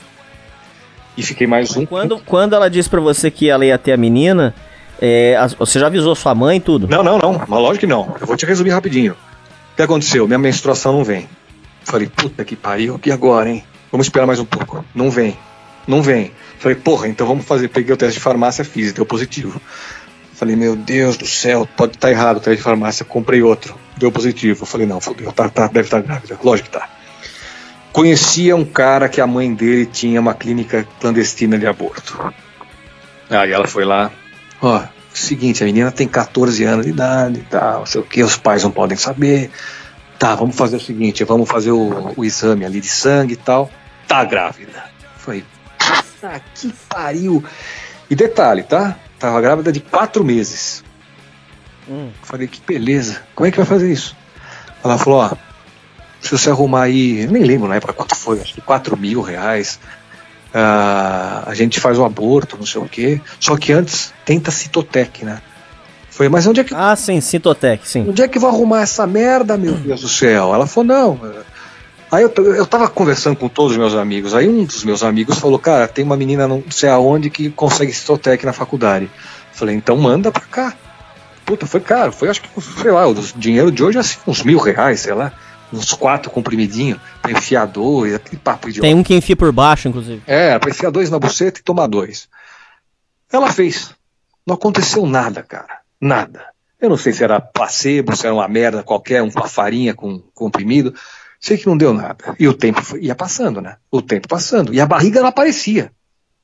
E 1.15 1.21
fiquei 1.21 1.45
mais 1.45 1.77
um. 1.77 1.85
Quando, 1.85 2.19
quando 2.25 2.55
ela 2.55 2.67
disse 2.67 2.89
para 2.89 2.99
você 2.99 3.29
que 3.29 3.47
ela 3.47 3.63
ia 3.63 3.77
ter 3.77 3.91
a 3.91 3.97
menina, 3.97 4.55
é, 4.99 5.37
você 5.59 5.79
já 5.79 5.85
avisou 5.85 6.15
sua 6.15 6.33
mãe 6.33 6.57
e 6.57 6.59
tudo? 6.59 6.87
Não, 6.87 7.03
não, 7.03 7.19
não. 7.19 7.33
Mas 7.33 7.49
lógico 7.49 7.81
que 7.81 7.87
não. 7.87 8.15
Eu 8.19 8.25
vou 8.25 8.35
te 8.35 8.47
resumir 8.47 8.71
rapidinho. 8.71 9.13
O 9.73 9.75
que 9.75 9.83
aconteceu? 9.83 10.25
Minha 10.25 10.39
menstruação 10.39 10.93
não 10.93 11.03
vem. 11.03 11.29
Falei, 11.83 12.07
puta 12.07 12.43
que 12.43 12.55
pariu, 12.55 12.99
e 13.05 13.11
agora, 13.11 13.47
hein? 13.47 13.63
Vamos 13.91 14.07
esperar 14.07 14.25
mais 14.25 14.39
um 14.39 14.45
pouco. 14.45 14.83
Não 14.95 15.11
vem. 15.11 15.37
Não 15.87 16.01
vem. 16.01 16.31
Falei, 16.57 16.75
porra, 16.75 17.07
então 17.07 17.27
vamos 17.27 17.45
fazer. 17.45 17.67
Peguei 17.67 17.93
o 17.93 17.97
teste 17.97 18.15
de 18.15 18.19
farmácia, 18.19 18.63
fiz, 18.63 18.93
deu 18.93 19.05
positivo. 19.05 19.61
Falei, 20.41 20.55
meu 20.55 20.75
Deus 20.75 21.17
do 21.17 21.27
céu, 21.27 21.69
pode 21.77 21.93
estar 21.93 22.07
tá 22.07 22.11
errado 22.11 22.39
teste 22.39 22.57
de 22.57 22.63
farmácia. 22.63 23.05
Comprei 23.05 23.43
outro, 23.43 23.77
deu 23.95 24.11
positivo. 24.11 24.65
Falei, 24.65 24.87
não, 24.87 24.99
fodeu, 24.99 25.31
tá, 25.31 25.47
tá, 25.47 25.67
deve 25.67 25.81
estar 25.81 26.01
tá 26.01 26.07
grávida. 26.07 26.39
Lógico 26.43 26.67
que 26.67 26.79
tá. 26.79 26.89
conhecia 27.93 28.55
um 28.55 28.65
cara 28.65 29.07
que 29.07 29.21
a 29.21 29.27
mãe 29.27 29.53
dele 29.53 29.85
tinha 29.85 30.19
uma 30.19 30.33
clínica 30.33 30.87
clandestina 30.99 31.59
de 31.59 31.67
aborto. 31.67 32.33
Aí 33.29 33.51
ela 33.51 33.67
foi 33.67 33.85
lá, 33.85 34.09
ó, 34.59 34.81
seguinte, 35.13 35.61
a 35.61 35.67
menina 35.67 35.91
tem 35.91 36.07
14 36.07 36.63
anos 36.63 36.87
de 36.87 36.91
idade 36.91 37.37
e 37.37 37.43
tal, 37.43 37.81
não 37.81 37.85
sei 37.85 38.01
o 38.01 38.03
que, 38.03 38.23
os 38.23 38.35
pais 38.35 38.63
não 38.63 38.71
podem 38.71 38.97
saber. 38.97 39.51
Tá, 40.17 40.33
vamos 40.33 40.55
fazer 40.55 40.77
o 40.77 40.81
seguinte, 40.81 41.23
vamos 41.23 41.47
fazer 41.47 41.69
o, 41.69 42.13
o 42.17 42.25
exame 42.25 42.65
ali 42.65 42.81
de 42.81 42.89
sangue 42.89 43.33
e 43.33 43.37
tal. 43.37 43.69
Tá 44.07 44.25
grávida. 44.25 44.85
Falei, 45.17 45.45
puta 45.77 46.41
que 46.55 46.73
pariu. 46.89 47.43
E 48.09 48.15
detalhe, 48.15 48.63
tá? 48.63 48.97
Tava 49.21 49.39
grávida 49.39 49.71
de 49.71 49.79
quatro 49.79 50.25
meses. 50.25 50.83
Hum. 51.87 52.09
Falei, 52.23 52.47
que 52.47 52.59
beleza. 52.65 53.21
Como 53.35 53.47
é 53.47 53.51
que 53.51 53.57
vai 53.57 53.67
fazer 53.67 53.91
isso? 53.91 54.15
Ela 54.83 54.97
falou, 54.97 55.19
ó, 55.19 55.31
se 56.19 56.31
você 56.31 56.49
arrumar 56.49 56.83
aí, 56.83 57.21
eu 57.21 57.31
nem 57.31 57.43
lembro 57.43 57.67
na 57.67 57.75
época 57.75 57.93
quanto 57.93 58.15
foi, 58.15 58.41
acho 58.41 58.55
que 58.55 58.61
4 58.61 58.97
mil 58.97 59.21
reais. 59.21 59.79
Uh, 60.49 61.45
a 61.45 61.51
gente 61.53 61.79
faz 61.79 61.99
o 61.99 62.03
aborto, 62.03 62.57
não 62.57 62.65
sei 62.65 62.81
o 62.81 62.89
quê. 62.89 63.21
Só 63.39 63.55
que 63.55 63.71
antes 63.71 64.11
tenta 64.25 64.49
Citotec, 64.49 65.23
né? 65.23 65.39
Foi, 66.09 66.27
mas 66.27 66.47
onde 66.47 66.59
é 66.59 66.63
que. 66.63 66.73
Ah, 66.73 66.95
sim, 66.95 67.21
Citotec, 67.21 67.87
sim. 67.87 68.09
Onde 68.09 68.23
é 68.23 68.27
que 68.27 68.39
vou 68.39 68.49
arrumar 68.49 68.81
essa 68.81 69.05
merda, 69.05 69.55
meu 69.55 69.73
Deus 69.73 70.01
do 70.01 70.09
céu? 70.09 70.53
Ela 70.53 70.65
falou, 70.65 70.87
não. 70.87 71.19
Aí 72.11 72.23
eu, 72.23 72.33
eu 72.53 72.65
tava 72.65 72.89
conversando 72.89 73.37
com 73.37 73.47
todos 73.47 73.71
os 73.71 73.77
meus 73.77 73.95
amigos. 73.95 74.35
Aí 74.35 74.47
um 74.47 74.65
dos 74.65 74.83
meus 74.83 75.01
amigos 75.01 75.39
falou, 75.39 75.57
cara, 75.57 75.87
tem 75.87 76.03
uma 76.03 76.17
menina 76.17 76.45
não 76.47 76.61
sei 76.69 76.89
aonde 76.89 77.29
que 77.29 77.49
consegue 77.49 77.93
Citotec 77.93 78.45
na 78.45 78.51
faculdade. 78.51 79.09
Falei, 79.53 79.75
então 79.75 79.95
manda 79.95 80.29
pra 80.29 80.41
cá. 80.41 80.75
Puta, 81.45 81.65
foi 81.65 81.79
caro. 81.79 82.11
Foi 82.11 82.29
acho 82.29 82.41
que, 82.41 82.49
sei 82.61 82.91
lá, 82.91 83.07
o 83.07 83.13
dinheiro 83.13 83.71
de 83.71 83.81
hoje 83.81 83.97
é 83.97 84.01
assim, 84.01 84.17
uns 84.27 84.43
mil 84.43 84.59
reais, 84.59 84.99
sei 84.99 85.13
lá. 85.13 85.31
Uns 85.71 85.93
quatro 85.93 86.29
comprimidinhos, 86.29 86.99
pra 87.21 87.31
enfiar 87.31 87.65
dois, 87.65 88.13
aquele 88.13 88.35
papo 88.35 88.67
idiota. 88.67 88.85
Tem 88.85 88.93
um 88.93 89.01
que 89.01 89.15
enfia 89.15 89.37
por 89.37 89.49
baixo, 89.53 89.87
inclusive. 89.87 90.21
É, 90.27 90.59
pra 90.59 90.69
enfiar 90.69 90.91
dois 90.91 91.09
na 91.09 91.17
buceta 91.17 91.61
e 91.61 91.63
tomar 91.63 91.87
dois. 91.87 92.27
Ela 93.31 93.49
fez. 93.49 93.95
Não 94.45 94.55
aconteceu 94.55 95.05
nada, 95.05 95.41
cara. 95.43 95.79
Nada. 95.99 96.45
Eu 96.79 96.89
não 96.89 96.97
sei 96.97 97.13
se 97.13 97.23
era 97.23 97.39
placebo, 97.39 98.13
se 98.17 98.25
era 98.25 98.35
uma 98.35 98.49
merda 98.49 98.83
qualquer, 98.83 99.21
uma 99.21 99.47
farinha 99.47 99.93
com 99.93 100.19
comprimido. 100.33 100.93
Sei 101.41 101.57
que 101.57 101.65
não 101.65 101.75
deu 101.75 101.91
nada. 101.91 102.35
E 102.39 102.47
o 102.47 102.53
tempo 102.53 102.95
ia 102.97 103.15
passando, 103.15 103.59
né? 103.59 103.77
O 103.89 103.99
tempo 104.01 104.27
passando. 104.27 104.73
E 104.73 104.79
a 104.79 104.85
barriga 104.85 105.21
não 105.21 105.27
aparecia. 105.27 105.91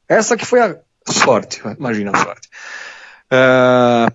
Essa 0.09 0.35
que 0.35 0.45
foi 0.45 0.59
a 0.59 0.75
sorte, 1.07 1.61
imagina 1.77 2.11
a 2.11 2.17
sorte. 2.17 2.49
Uh, 3.31 4.11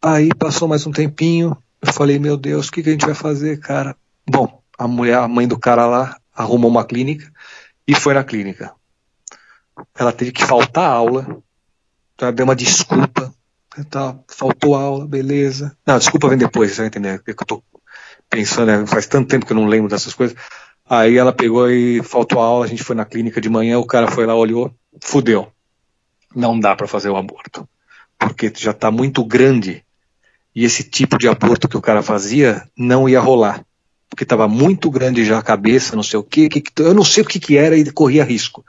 aí 0.00 0.30
passou 0.34 0.66
mais 0.66 0.86
um 0.86 0.90
tempinho. 0.90 1.54
Eu 1.82 1.92
falei, 1.92 2.18
meu 2.18 2.38
Deus, 2.38 2.68
o 2.68 2.72
que, 2.72 2.82
que 2.82 2.88
a 2.88 2.92
gente 2.92 3.04
vai 3.04 3.14
fazer, 3.14 3.60
cara? 3.60 3.94
Bom, 4.26 4.62
a 4.78 4.88
mulher, 4.88 5.18
a 5.18 5.28
mãe 5.28 5.46
do 5.46 5.58
cara 5.58 5.86
lá, 5.86 6.16
arrumou 6.34 6.70
uma 6.70 6.86
clínica 6.86 7.30
e 7.86 7.94
foi 7.94 8.14
na 8.14 8.24
clínica. 8.24 8.72
Ela 9.94 10.12
teve 10.12 10.32
que 10.32 10.44
faltar 10.44 10.90
aula. 10.90 11.42
Ela 12.18 12.32
deu 12.32 12.46
uma 12.46 12.56
desculpa 12.56 13.34
Tá, 13.84 14.18
faltou 14.28 14.74
aula, 14.74 15.06
beleza. 15.06 15.76
Não, 15.86 15.98
desculpa, 15.98 16.28
vem 16.28 16.38
depois, 16.38 16.70
você 16.72 16.78
vai 16.78 16.86
entender. 16.86 17.22
Eu 17.26 17.34
tô 17.34 17.62
pensando, 18.36 18.66
né, 18.66 18.86
faz 18.86 19.06
tanto 19.06 19.28
tempo 19.28 19.46
que 19.46 19.52
eu 19.52 19.56
não 19.56 19.64
lembro 19.64 19.88
dessas 19.88 20.12
coisas. 20.12 20.36
Aí 20.88 21.16
ela 21.16 21.32
pegou 21.32 21.70
e 21.70 22.02
faltou 22.02 22.38
aula, 22.38 22.66
a 22.66 22.68
gente 22.68 22.84
foi 22.84 22.94
na 22.94 23.06
clínica 23.06 23.40
de 23.40 23.48
manhã, 23.48 23.78
o 23.78 23.86
cara 23.86 24.08
foi 24.08 24.26
lá, 24.26 24.34
olhou, 24.34 24.70
fudeu. 25.02 25.48
Não 26.34 26.60
dá 26.60 26.76
para 26.76 26.86
fazer 26.86 27.08
o 27.08 27.16
aborto. 27.16 27.66
Porque 28.18 28.52
já 28.54 28.74
tá 28.74 28.90
muito 28.90 29.24
grande. 29.24 29.82
E 30.54 30.66
esse 30.66 30.84
tipo 30.84 31.16
de 31.16 31.26
aborto 31.26 31.66
que 31.66 31.78
o 31.78 31.80
cara 31.80 32.02
fazia 32.02 32.68
não 32.76 33.08
ia 33.08 33.20
rolar. 33.20 33.64
Porque 34.10 34.22
estava 34.22 34.46
muito 34.46 34.90
grande 34.90 35.24
já 35.24 35.38
a 35.38 35.42
cabeça, 35.42 35.96
não 35.96 36.02
sei 36.02 36.18
o 36.20 36.22
que, 36.22 36.48
que 36.50 36.62
eu 36.82 36.92
não 36.92 37.04
sei 37.04 37.22
o 37.22 37.26
que, 37.26 37.40
que 37.40 37.56
era 37.56 37.74
e 37.74 37.90
corria 37.90 38.22
risco. 38.22 38.64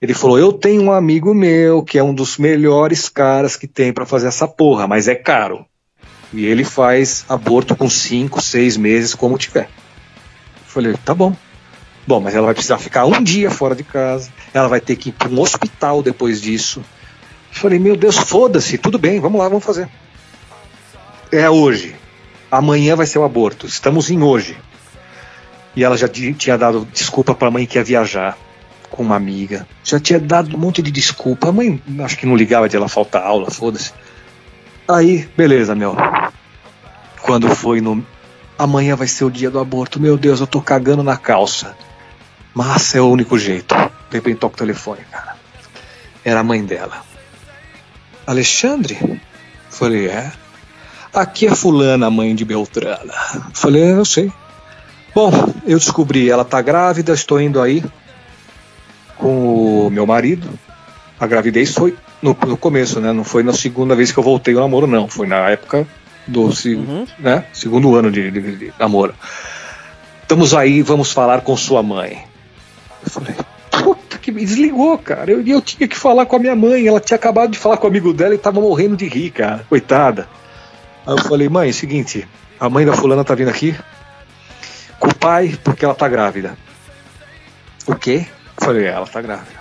Ele 0.00 0.14
falou: 0.14 0.38
Eu 0.38 0.52
tenho 0.52 0.82
um 0.82 0.92
amigo 0.92 1.34
meu 1.34 1.82
que 1.82 1.98
é 1.98 2.02
um 2.02 2.14
dos 2.14 2.38
melhores 2.38 3.08
caras 3.08 3.54
que 3.54 3.68
tem 3.68 3.92
para 3.92 4.06
fazer 4.06 4.28
essa 4.28 4.48
porra, 4.48 4.88
mas 4.88 5.08
é 5.08 5.14
caro. 5.14 5.64
E 6.32 6.44
ele 6.44 6.64
faz 6.64 7.24
aborto 7.28 7.74
com 7.74 7.88
5, 7.88 8.40
6 8.40 8.76
meses, 8.76 9.14
como 9.14 9.38
tiver. 9.38 9.68
Falei: 10.64 10.94
Tá 11.04 11.14
bom. 11.14 11.34
Bom, 12.06 12.20
mas 12.20 12.34
ela 12.34 12.46
vai 12.46 12.54
precisar 12.54 12.78
ficar 12.78 13.04
um 13.04 13.22
dia 13.22 13.50
fora 13.50 13.74
de 13.74 13.84
casa, 13.84 14.32
ela 14.54 14.68
vai 14.68 14.80
ter 14.80 14.96
que 14.96 15.10
ir 15.10 15.12
para 15.12 15.28
um 15.28 15.40
hospital 15.40 16.02
depois 16.02 16.40
disso. 16.40 16.82
Falei: 17.50 17.78
Meu 17.78 17.96
Deus, 17.96 18.16
foda-se, 18.16 18.78
tudo 18.78 18.98
bem, 18.98 19.20
vamos 19.20 19.38
lá, 19.38 19.48
vamos 19.48 19.64
fazer. 19.64 19.88
É 21.32 21.48
hoje. 21.48 21.94
Amanhã 22.50 22.96
vai 22.96 23.06
ser 23.06 23.18
o 23.18 23.24
aborto. 23.24 23.66
Estamos 23.66 24.10
em 24.10 24.22
hoje. 24.22 24.56
E 25.76 25.84
ela 25.84 25.96
já 25.96 26.08
tinha 26.08 26.58
dado 26.58 26.86
desculpa 26.92 27.32
para 27.34 27.46
a 27.46 27.50
mãe 27.50 27.64
que 27.64 27.78
ia 27.78 27.84
viajar 27.84 28.36
com 28.90 29.04
uma 29.04 29.14
amiga. 29.14 29.66
Já 29.84 30.00
tinha 30.00 30.18
dado 30.18 30.56
um 30.56 30.58
monte 30.58 30.82
de 30.82 30.90
desculpa. 30.90 31.48
A 31.48 31.52
mãe 31.52 31.80
acho 32.00 32.18
que 32.18 32.26
não 32.26 32.34
ligava 32.34 32.68
de 32.68 32.76
ela 32.76 32.88
faltar 32.88 33.22
aula, 33.22 33.50
foda-se. 33.50 33.92
Aí, 34.92 35.28
beleza, 35.36 35.74
meu. 35.74 35.96
Quando 37.22 37.48
foi 37.54 37.80
no. 37.80 38.04
Amanhã 38.58 38.96
vai 38.96 39.06
ser 39.06 39.24
o 39.24 39.30
dia 39.30 39.50
do 39.50 39.60
aborto. 39.60 40.00
Meu 40.00 40.18
Deus, 40.18 40.40
eu 40.40 40.46
tô 40.46 40.60
cagando 40.60 41.02
na 41.02 41.16
calça. 41.16 41.76
Mas 42.52 42.94
é 42.94 43.00
o 43.00 43.08
único 43.08 43.38
jeito. 43.38 43.74
De 44.10 44.16
repente 44.16 44.38
toca 44.38 44.56
o 44.56 44.58
telefone, 44.58 45.00
cara. 45.10 45.36
Era 46.24 46.40
a 46.40 46.44
mãe 46.44 46.64
dela. 46.64 47.02
Alexandre? 48.26 49.20
Falei, 49.70 50.08
é. 50.08 50.32
Aqui 51.14 51.46
é 51.46 51.54
fulana, 51.54 52.10
mãe 52.10 52.34
de 52.34 52.44
Beltrana. 52.44 53.14
Falei, 53.54 53.82
é, 53.82 53.92
eu 53.92 54.04
sei. 54.04 54.32
Bom, 55.14 55.30
eu 55.66 55.78
descobri, 55.78 56.30
ela 56.30 56.44
tá 56.44 56.60
grávida, 56.60 57.12
estou 57.12 57.40
indo 57.40 57.60
aí 57.60 57.82
com 59.16 59.86
o 59.86 59.90
meu 59.90 60.06
marido. 60.06 60.48
A 61.18 61.26
gravidez 61.26 61.74
foi 61.74 61.96
no, 62.22 62.36
no, 62.46 62.56
começo, 62.56 63.00
né? 63.00 63.12
Não 63.12 63.24
foi 63.24 63.42
na 63.42 63.52
segunda 63.52 63.94
vez 63.94 64.12
que 64.12 64.18
eu 64.18 64.22
voltei 64.24 64.54
o 64.54 64.60
namoro, 64.60 64.86
não. 64.86 65.08
Foi 65.08 65.26
na 65.26 65.48
época 65.50 65.86
do 66.26 66.42
uhum. 66.42 67.06
né? 67.18 67.44
segundo 67.52 67.94
ano 67.96 68.10
de, 68.10 68.30
de, 68.30 68.56
de, 68.56 68.72
namoro. 68.78 69.14
Estamos 70.22 70.54
aí, 70.54 70.82
vamos 70.82 71.12
falar 71.12 71.40
com 71.40 71.56
sua 71.56 71.82
mãe. 71.82 72.24
Eu 73.02 73.10
falei, 73.10 73.34
puta 73.70 74.18
que 74.18 74.30
me 74.30 74.44
desligou, 74.44 74.96
cara. 74.98 75.30
Eu, 75.30 75.44
eu 75.46 75.60
tinha 75.60 75.88
que 75.88 75.96
falar 75.96 76.26
com 76.26 76.36
a 76.36 76.38
minha 76.38 76.54
mãe. 76.54 76.86
Ela 76.86 77.00
tinha 77.00 77.16
acabado 77.16 77.50
de 77.50 77.58
falar 77.58 77.76
com 77.78 77.86
o 77.86 77.90
amigo 77.90 78.12
dela 78.12 78.34
e 78.34 78.38
tava 78.38 78.60
morrendo 78.60 78.96
de 78.96 79.06
rir, 79.06 79.30
cara. 79.30 79.64
Coitada. 79.68 80.28
Aí 81.06 81.14
eu 81.14 81.24
falei, 81.24 81.48
mãe, 81.48 81.68
é 81.68 81.70
o 81.70 81.74
seguinte, 81.74 82.28
a 82.58 82.68
mãe 82.68 82.84
da 82.84 82.92
fulana 82.92 83.24
tá 83.24 83.34
vindo 83.34 83.48
aqui 83.48 83.74
com 84.98 85.08
o 85.08 85.14
pai 85.14 85.58
porque 85.64 85.84
ela 85.84 85.94
tá 85.94 86.06
grávida. 86.06 86.56
O 87.86 87.94
quê? 87.94 88.26
Falei, 88.58 88.86
ela 88.86 89.06
tá 89.06 89.20
grávida. 89.22 89.59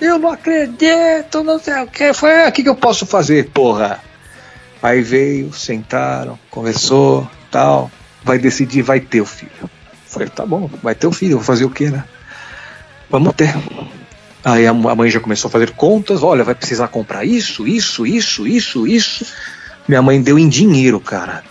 Eu 0.00 0.18
não 0.18 0.30
acredito, 0.30 1.42
não 1.42 1.58
sei 1.58 1.82
o 1.82 1.86
que. 1.86 2.12
Foi 2.12 2.48
o 2.48 2.52
que, 2.52 2.68
eu 2.68 2.74
posso 2.74 3.06
fazer, 3.06 3.50
porra? 3.50 4.00
Aí 4.82 5.00
veio, 5.00 5.52
sentaram, 5.52 6.38
conversou, 6.50 7.28
tal. 7.50 7.90
Vai 8.22 8.38
decidir, 8.38 8.82
vai 8.82 9.00
ter 9.00 9.20
o 9.20 9.26
filho. 9.26 9.70
Falei, 10.06 10.28
tá 10.28 10.44
bom, 10.44 10.68
vai 10.82 10.94
ter 10.94 11.06
o 11.06 11.12
filho, 11.12 11.36
vou 11.36 11.44
fazer 11.44 11.64
o 11.64 11.70
quê, 11.70 11.90
né? 11.90 12.04
Vamos 13.10 13.34
ter. 13.34 13.54
Aí 14.44 14.66
a 14.66 14.74
mãe 14.74 15.10
já 15.10 15.20
começou 15.20 15.48
a 15.48 15.52
fazer 15.52 15.70
contas, 15.70 16.22
olha, 16.22 16.44
vai 16.44 16.54
precisar 16.54 16.88
comprar 16.88 17.24
isso, 17.24 17.66
isso, 17.66 18.06
isso, 18.06 18.46
isso, 18.46 18.86
isso. 18.86 19.26
Minha 19.88 20.02
mãe 20.02 20.20
deu 20.20 20.38
em 20.38 20.48
dinheiro, 20.48 21.00
cara. 21.00 21.42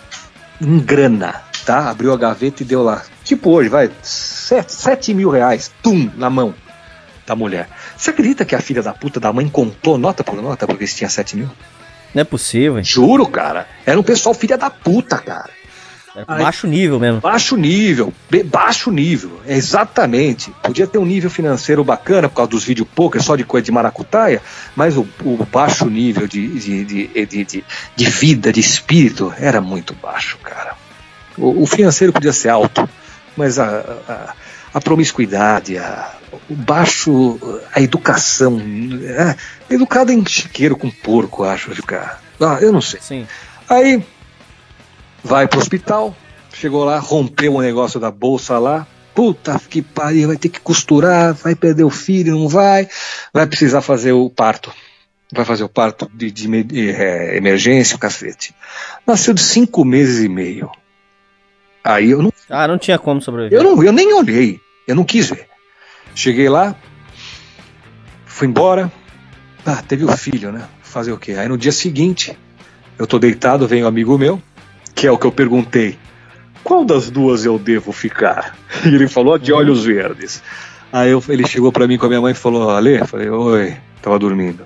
Em 0.60 0.78
grana, 0.78 1.42
tá? 1.66 1.90
Abriu 1.90 2.12
a 2.12 2.16
gaveta 2.16 2.62
e 2.62 2.66
deu 2.66 2.82
lá. 2.82 3.02
Tipo 3.24 3.50
hoje, 3.50 3.68
vai, 3.68 3.90
7 4.02 5.14
mil 5.14 5.30
reais, 5.30 5.72
tum, 5.82 6.10
na 6.16 6.30
mão 6.30 6.54
da 7.26 7.34
mulher. 7.34 7.68
Você 7.96 8.10
acredita 8.10 8.44
que 8.44 8.54
a 8.54 8.60
filha 8.60 8.82
da 8.82 8.92
puta 8.92 9.20
da 9.20 9.32
mãe 9.32 9.48
contou 9.48 9.98
nota 9.98 10.24
por 10.24 10.40
nota 10.40 10.66
pra 10.66 10.76
ver 10.76 10.86
se 10.86 10.96
tinha 10.96 11.08
7 11.08 11.36
mil? 11.36 11.50
Não 12.14 12.20
é 12.22 12.24
possível. 12.24 12.78
Hein? 12.78 12.84
Juro, 12.84 13.26
cara. 13.26 13.66
Era 13.84 13.98
um 13.98 14.02
pessoal 14.02 14.34
filha 14.34 14.56
da 14.56 14.70
puta, 14.70 15.18
cara. 15.18 15.50
É 16.16 16.24
baixo 16.24 16.68
nível 16.68 17.00
mesmo. 17.00 17.20
Baixo 17.20 17.56
nível, 17.56 18.14
baixo 18.44 18.92
nível, 18.92 19.40
exatamente. 19.48 20.52
Podia 20.62 20.86
ter 20.86 20.98
um 20.98 21.04
nível 21.04 21.28
financeiro 21.28 21.82
bacana 21.82 22.28
por 22.28 22.36
causa 22.36 22.52
dos 22.52 22.62
vídeos 22.62 22.86
poker, 22.94 23.20
só 23.20 23.34
de 23.34 23.42
coisa 23.42 23.64
de 23.64 23.72
maracutaia, 23.72 24.40
mas 24.76 24.96
o, 24.96 25.04
o 25.24 25.44
baixo 25.50 25.86
nível 25.86 26.28
de, 26.28 26.46
de, 26.46 26.84
de, 26.84 27.26
de, 27.26 27.64
de 27.96 28.10
vida, 28.10 28.52
de 28.52 28.60
espírito, 28.60 29.34
era 29.36 29.60
muito 29.60 29.92
baixo, 29.94 30.38
cara. 30.38 30.76
O, 31.36 31.64
o 31.64 31.66
financeiro 31.66 32.12
podia 32.12 32.32
ser 32.32 32.50
alto, 32.50 32.88
mas 33.36 33.58
a, 33.58 33.80
a, 34.08 34.34
a 34.74 34.80
promiscuidade, 34.80 35.76
a, 35.76 36.12
o 36.48 36.54
baixo, 36.54 37.38
a 37.72 37.80
educação, 37.80 38.60
é, 39.04 39.36
educado 39.72 40.12
em 40.12 40.24
chiqueiro 40.26 40.76
com 40.76 40.90
porco, 40.90 41.44
acho, 41.44 41.74
ficar. 41.74 42.22
Ah, 42.40 42.58
eu 42.60 42.72
não 42.72 42.80
sei. 42.80 43.00
Sim. 43.00 43.26
Aí 43.68 44.04
vai 45.22 45.48
pro 45.48 45.58
hospital, 45.58 46.14
chegou 46.52 46.84
lá, 46.84 46.98
rompeu 46.98 47.54
o 47.54 47.62
negócio 47.62 47.98
da 47.98 48.10
bolsa 48.10 48.58
lá. 48.58 48.86
Puta 49.14 49.60
que 49.70 49.80
pariu, 49.80 50.28
vai 50.28 50.36
ter 50.36 50.48
que 50.48 50.58
costurar, 50.58 51.34
vai 51.34 51.54
perder 51.54 51.84
o 51.84 51.90
filho, 51.90 52.36
não 52.36 52.48
vai, 52.48 52.88
vai 53.32 53.46
precisar 53.46 53.80
fazer 53.80 54.12
o 54.12 54.28
parto. 54.28 54.72
Vai 55.32 55.44
fazer 55.44 55.64
o 55.64 55.68
parto 55.68 56.10
de, 56.12 56.30
de, 56.30 56.62
de 56.62 56.90
é, 56.90 57.36
emergência, 57.36 57.96
o 57.96 57.98
cacete. 57.98 58.54
Nasceu 59.06 59.32
de 59.32 59.40
cinco 59.40 59.84
meses 59.84 60.24
e 60.24 60.28
meio. 60.28 60.70
Aí 61.82 62.10
eu 62.10 62.22
não. 62.22 62.32
Ah, 62.48 62.66
não 62.66 62.78
tinha 62.78 62.98
como 62.98 63.20
sobreviver. 63.20 63.58
Eu, 63.58 63.62
não, 63.62 63.82
eu 63.82 63.92
nem 63.92 64.12
olhei. 64.12 64.60
Eu 64.86 64.94
não 64.94 65.04
quis 65.04 65.28
ver. 65.28 65.48
Cheguei 66.14 66.48
lá, 66.48 66.74
fui 68.24 68.46
embora. 68.46 68.90
Ah, 69.66 69.82
teve 69.82 70.04
o 70.04 70.16
filho, 70.16 70.52
né? 70.52 70.68
Fazer 70.82 71.12
o 71.12 71.18
quê? 71.18 71.32
Aí 71.32 71.48
no 71.48 71.58
dia 71.58 71.72
seguinte, 71.72 72.38
eu 72.98 73.06
tô 73.06 73.18
deitado, 73.18 73.66
vem 73.66 73.82
um 73.82 73.86
amigo 73.86 74.16
meu, 74.16 74.40
que 74.94 75.06
é 75.06 75.10
o 75.10 75.18
que 75.18 75.26
eu 75.26 75.32
perguntei. 75.32 75.98
Qual 76.62 76.84
das 76.84 77.10
duas 77.10 77.44
eu 77.44 77.58
devo 77.58 77.92
ficar? 77.92 78.56
E 78.84 78.88
ele 78.94 79.08
falou 79.08 79.38
de 79.38 79.52
olhos 79.52 79.84
verdes. 79.84 80.42
Aí 80.92 81.10
eu, 81.10 81.22
ele 81.28 81.46
chegou 81.46 81.72
para 81.72 81.86
mim 81.88 81.98
com 81.98 82.06
a 82.06 82.08
minha 82.08 82.20
mãe 82.20 82.32
e 82.32 82.36
falou: 82.36 82.70
Ale, 82.70 83.00
eu 83.00 83.06
falei, 83.06 83.28
oi, 83.28 83.76
tava 84.00 84.18
dormindo. 84.18 84.64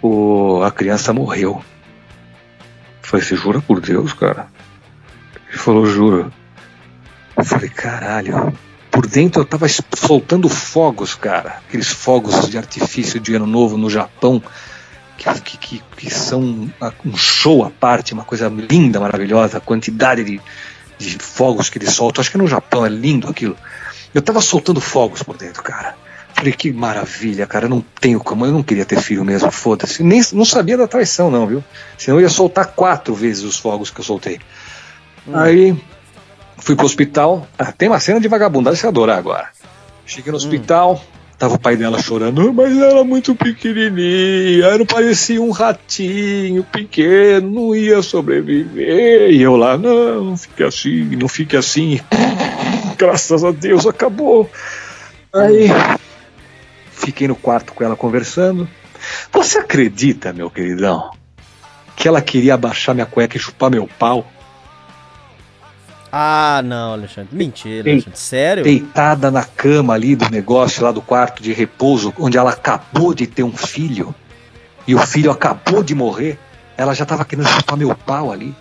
O, 0.00 0.62
a 0.62 0.70
criança 0.70 1.12
morreu. 1.12 1.62
Eu 3.02 3.08
falei, 3.08 3.26
você 3.26 3.36
jura 3.36 3.60
por 3.60 3.80
Deus, 3.80 4.12
cara? 4.12 4.46
Ele 5.48 5.58
falou, 5.58 5.84
juro. 5.84 6.32
Eu 7.36 7.44
falei, 7.44 7.68
caralho. 7.68 8.52
Por 9.00 9.06
dentro 9.06 9.40
eu 9.40 9.46
tava 9.46 9.66
soltando 9.96 10.46
fogos, 10.46 11.14
cara. 11.14 11.62
Aqueles 11.66 11.88
fogos 11.88 12.50
de 12.50 12.58
artifício 12.58 13.18
de 13.18 13.34
ano 13.34 13.46
novo 13.46 13.78
no 13.78 13.88
Japão. 13.88 14.42
Que, 15.16 15.56
que, 15.56 15.82
que 15.96 16.10
são 16.10 16.70
um 17.06 17.16
show 17.16 17.64
à 17.64 17.70
parte, 17.70 18.12
uma 18.12 18.24
coisa 18.24 18.48
linda, 18.50 19.00
maravilhosa. 19.00 19.56
A 19.56 19.60
quantidade 19.60 20.22
de, 20.22 20.38
de 20.98 21.16
fogos 21.18 21.70
que 21.70 21.78
eles 21.78 21.94
soltam. 21.94 22.20
Acho 22.20 22.30
que 22.30 22.36
no 22.36 22.46
Japão 22.46 22.84
é 22.84 22.90
lindo 22.90 23.26
aquilo. 23.26 23.56
Eu 24.12 24.20
tava 24.20 24.42
soltando 24.42 24.82
fogos 24.82 25.22
por 25.22 25.38
dentro, 25.38 25.62
cara. 25.62 25.96
Falei, 26.34 26.52
que 26.52 26.70
maravilha, 26.70 27.46
cara. 27.46 27.64
Eu 27.64 27.70
não 27.70 27.82
tenho 28.02 28.20
como. 28.20 28.44
Eu 28.44 28.52
não 28.52 28.62
queria 28.62 28.84
ter 28.84 29.00
filho 29.00 29.24
mesmo, 29.24 29.50
foda-se. 29.50 30.02
Nem 30.02 30.20
não 30.34 30.44
sabia 30.44 30.76
da 30.76 30.86
traição, 30.86 31.30
não, 31.30 31.46
viu? 31.46 31.64
Senão 31.96 32.18
eu 32.18 32.24
ia 32.24 32.28
soltar 32.28 32.66
quatro 32.66 33.14
vezes 33.14 33.44
os 33.44 33.58
fogos 33.58 33.88
que 33.88 34.00
eu 34.00 34.04
soltei. 34.04 34.38
Hum. 35.26 35.38
Aí 35.38 35.82
fui 36.60 36.76
pro 36.76 36.86
hospital. 36.86 37.46
Ah, 37.58 37.72
tem 37.72 37.88
uma 37.88 38.00
cena 38.00 38.20
de 38.20 38.28
vagabundagem 38.28 38.76
que 38.76 38.80
você 38.82 38.86
adorar 38.86 39.18
agora. 39.18 39.48
Cheguei 40.06 40.30
no 40.30 40.38
hum. 40.38 40.40
hospital, 40.40 41.02
tava 41.38 41.54
o 41.54 41.58
pai 41.58 41.76
dela 41.76 42.00
chorando, 42.00 42.52
mas 42.52 42.76
ela 42.76 43.02
muito 43.02 43.34
pequenininha, 43.34 44.76
não 44.76 44.86
parecia 44.86 45.40
um 45.40 45.50
ratinho 45.50 46.62
pequeno, 46.64 47.50
não 47.50 47.74
ia 47.74 48.02
sobreviver. 48.02 49.30
E 49.30 49.40
eu 49.40 49.56
lá, 49.56 49.78
não, 49.78 50.24
não 50.24 50.36
fique 50.36 50.62
assim, 50.62 51.16
não 51.16 51.28
fique 51.28 51.56
assim 51.56 52.00
graças 52.98 53.42
a 53.42 53.50
Deus 53.50 53.86
acabou. 53.86 54.50
Aí 55.32 55.68
fiquei 56.90 57.26
no 57.26 57.34
quarto 57.34 57.72
com 57.72 57.82
ela 57.82 57.96
conversando. 57.96 58.68
Você 59.32 59.58
acredita, 59.58 60.32
meu 60.32 60.50
queridão, 60.50 61.10
que 61.96 62.06
ela 62.06 62.20
queria 62.20 62.54
abaixar 62.54 62.94
minha 62.94 63.06
cueca 63.06 63.36
e 63.36 63.40
chupar 63.40 63.70
meu 63.70 63.88
pau? 63.98 64.30
Ah, 66.12 66.60
não, 66.64 66.94
Alexandre. 66.94 67.36
Mentira, 67.36 67.90
Alexandre. 67.90 68.18
Sério? 68.18 68.64
Deitada 68.64 69.30
na 69.30 69.44
cama 69.44 69.94
ali 69.94 70.16
do 70.16 70.28
negócio, 70.28 70.82
lá 70.82 70.90
do 70.90 71.00
quarto 71.00 71.42
de 71.42 71.52
repouso, 71.52 72.12
onde 72.18 72.36
ela 72.36 72.50
acabou 72.50 73.14
de 73.14 73.26
ter 73.26 73.42
um 73.42 73.52
filho. 73.52 74.14
E 74.86 74.94
o 74.94 74.98
filho 74.98 75.30
acabou 75.30 75.82
de 75.82 75.94
morrer. 75.94 76.38
Ela 76.76 76.94
já 76.94 77.06
tava 77.06 77.24
querendo 77.24 77.48
chupar 77.48 77.76
meu 77.76 77.94
pau 77.94 78.32
ali. 78.32 78.54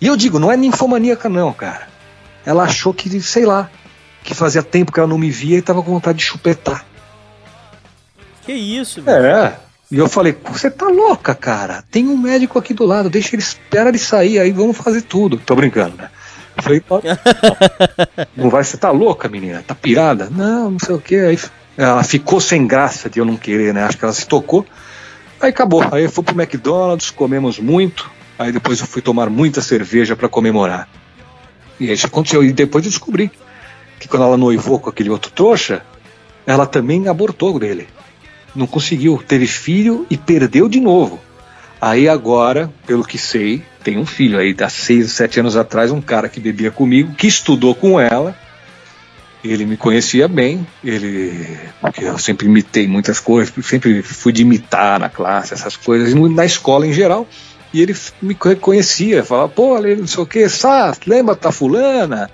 E 0.00 0.06
eu 0.06 0.16
digo, 0.16 0.38
não 0.38 0.50
é 0.50 0.56
ninfomaníaca, 0.56 1.28
não, 1.28 1.52
cara 1.52 1.90
ela 2.44 2.64
achou 2.64 2.92
que, 2.92 3.20
sei 3.20 3.44
lá, 3.44 3.70
que 4.22 4.34
fazia 4.34 4.62
tempo 4.62 4.92
que 4.92 4.98
ela 4.98 5.08
não 5.08 5.18
me 5.18 5.30
via 5.30 5.58
e 5.58 5.62
tava 5.62 5.82
com 5.82 5.92
vontade 5.92 6.18
de 6.18 6.24
chupetar. 6.24 6.84
Que 8.42 8.52
isso, 8.52 9.02
velho? 9.02 9.26
É. 9.26 9.56
E 9.90 9.98
eu 9.98 10.08
falei, 10.08 10.36
você 10.50 10.70
tá 10.70 10.86
louca, 10.86 11.34
cara? 11.34 11.82
Tem 11.90 12.06
um 12.06 12.16
médico 12.16 12.58
aqui 12.58 12.72
do 12.72 12.86
lado, 12.86 13.10
deixa 13.10 13.34
ele, 13.34 13.42
espera 13.42 13.88
ele 13.88 13.98
sair, 13.98 14.38
aí 14.38 14.52
vamos 14.52 14.76
fazer 14.76 15.02
tudo. 15.02 15.36
Tô 15.38 15.56
brincando, 15.56 15.96
né? 15.96 16.10
Eu 16.56 16.62
falei, 16.62 16.82
não 18.36 18.50
vai, 18.50 18.64
você 18.64 18.76
tá 18.76 18.90
louca, 18.90 19.28
menina? 19.28 19.64
Tá 19.66 19.74
pirada? 19.74 20.28
Não, 20.30 20.72
não 20.72 20.78
sei 20.78 20.94
o 20.94 21.00
que. 21.00 21.38
Ela 21.76 22.02
ficou 22.02 22.40
sem 22.40 22.66
graça 22.66 23.08
de 23.08 23.18
eu 23.18 23.24
não 23.24 23.36
querer, 23.36 23.72
né? 23.72 23.84
Acho 23.84 23.96
que 23.96 24.04
ela 24.04 24.12
se 24.12 24.26
tocou. 24.26 24.66
Aí 25.40 25.50
acabou. 25.50 25.82
Aí 25.90 26.04
eu 26.04 26.10
fui 26.10 26.22
pro 26.22 26.38
McDonald's, 26.38 27.10
comemos 27.10 27.58
muito. 27.58 28.10
Aí 28.38 28.52
depois 28.52 28.80
eu 28.80 28.86
fui 28.86 29.00
tomar 29.00 29.30
muita 29.30 29.62
cerveja 29.62 30.14
para 30.14 30.28
comemorar. 30.28 30.88
E 31.78 31.90
isso 31.90 32.06
aconteceu. 32.06 32.44
E 32.44 32.52
depois 32.52 32.84
eu 32.84 32.90
descobri 32.90 33.30
que 33.98 34.08
quando 34.08 34.24
ela 34.24 34.36
noivou 34.36 34.78
com 34.78 34.90
aquele 34.90 35.10
outro 35.10 35.30
trouxa, 35.30 35.82
ela 36.46 36.66
também 36.66 37.08
abortou 37.08 37.58
dele. 37.58 37.88
Não 38.54 38.66
conseguiu, 38.66 39.22
teve 39.26 39.46
filho 39.46 40.06
e 40.10 40.16
perdeu 40.16 40.68
de 40.68 40.80
novo. 40.80 41.20
Aí 41.80 42.08
agora, 42.08 42.70
pelo 42.86 43.04
que 43.04 43.16
sei, 43.16 43.62
tem 43.82 43.98
um 43.98 44.06
filho 44.06 44.38
aí, 44.38 44.54
há 44.60 44.68
seis, 44.68 45.12
sete 45.12 45.40
anos 45.40 45.56
atrás, 45.56 45.90
um 45.90 46.00
cara 46.00 46.28
que 46.28 46.40
bebia 46.40 46.70
comigo, 46.70 47.14
que 47.14 47.26
estudou 47.26 47.74
com 47.74 48.00
ela. 48.00 48.36
Ele 49.42 49.64
me 49.64 49.76
conhecia 49.76 50.28
bem, 50.28 50.66
ele. 50.84 51.58
Porque 51.80 52.04
eu 52.04 52.18
sempre 52.18 52.46
imitei 52.46 52.86
muitas 52.86 53.18
coisas, 53.18 53.52
sempre 53.64 54.02
fui 54.02 54.32
de 54.32 54.42
imitar 54.42 55.00
na 55.00 55.08
classe, 55.08 55.54
essas 55.54 55.76
coisas, 55.76 56.14
na 56.14 56.44
escola 56.44 56.86
em 56.86 56.92
geral. 56.92 57.26
E 57.72 57.80
ele 57.80 57.96
me 58.20 58.36
reconhecia, 58.38 59.24
falava, 59.24 59.48
pô, 59.48 59.80
não 59.80 60.06
sei 60.06 60.22
o 60.22 60.26
que, 60.26 60.48
sabe, 60.48 60.98
lembra 61.06 61.34
da 61.36 61.50
fulana? 61.50 62.28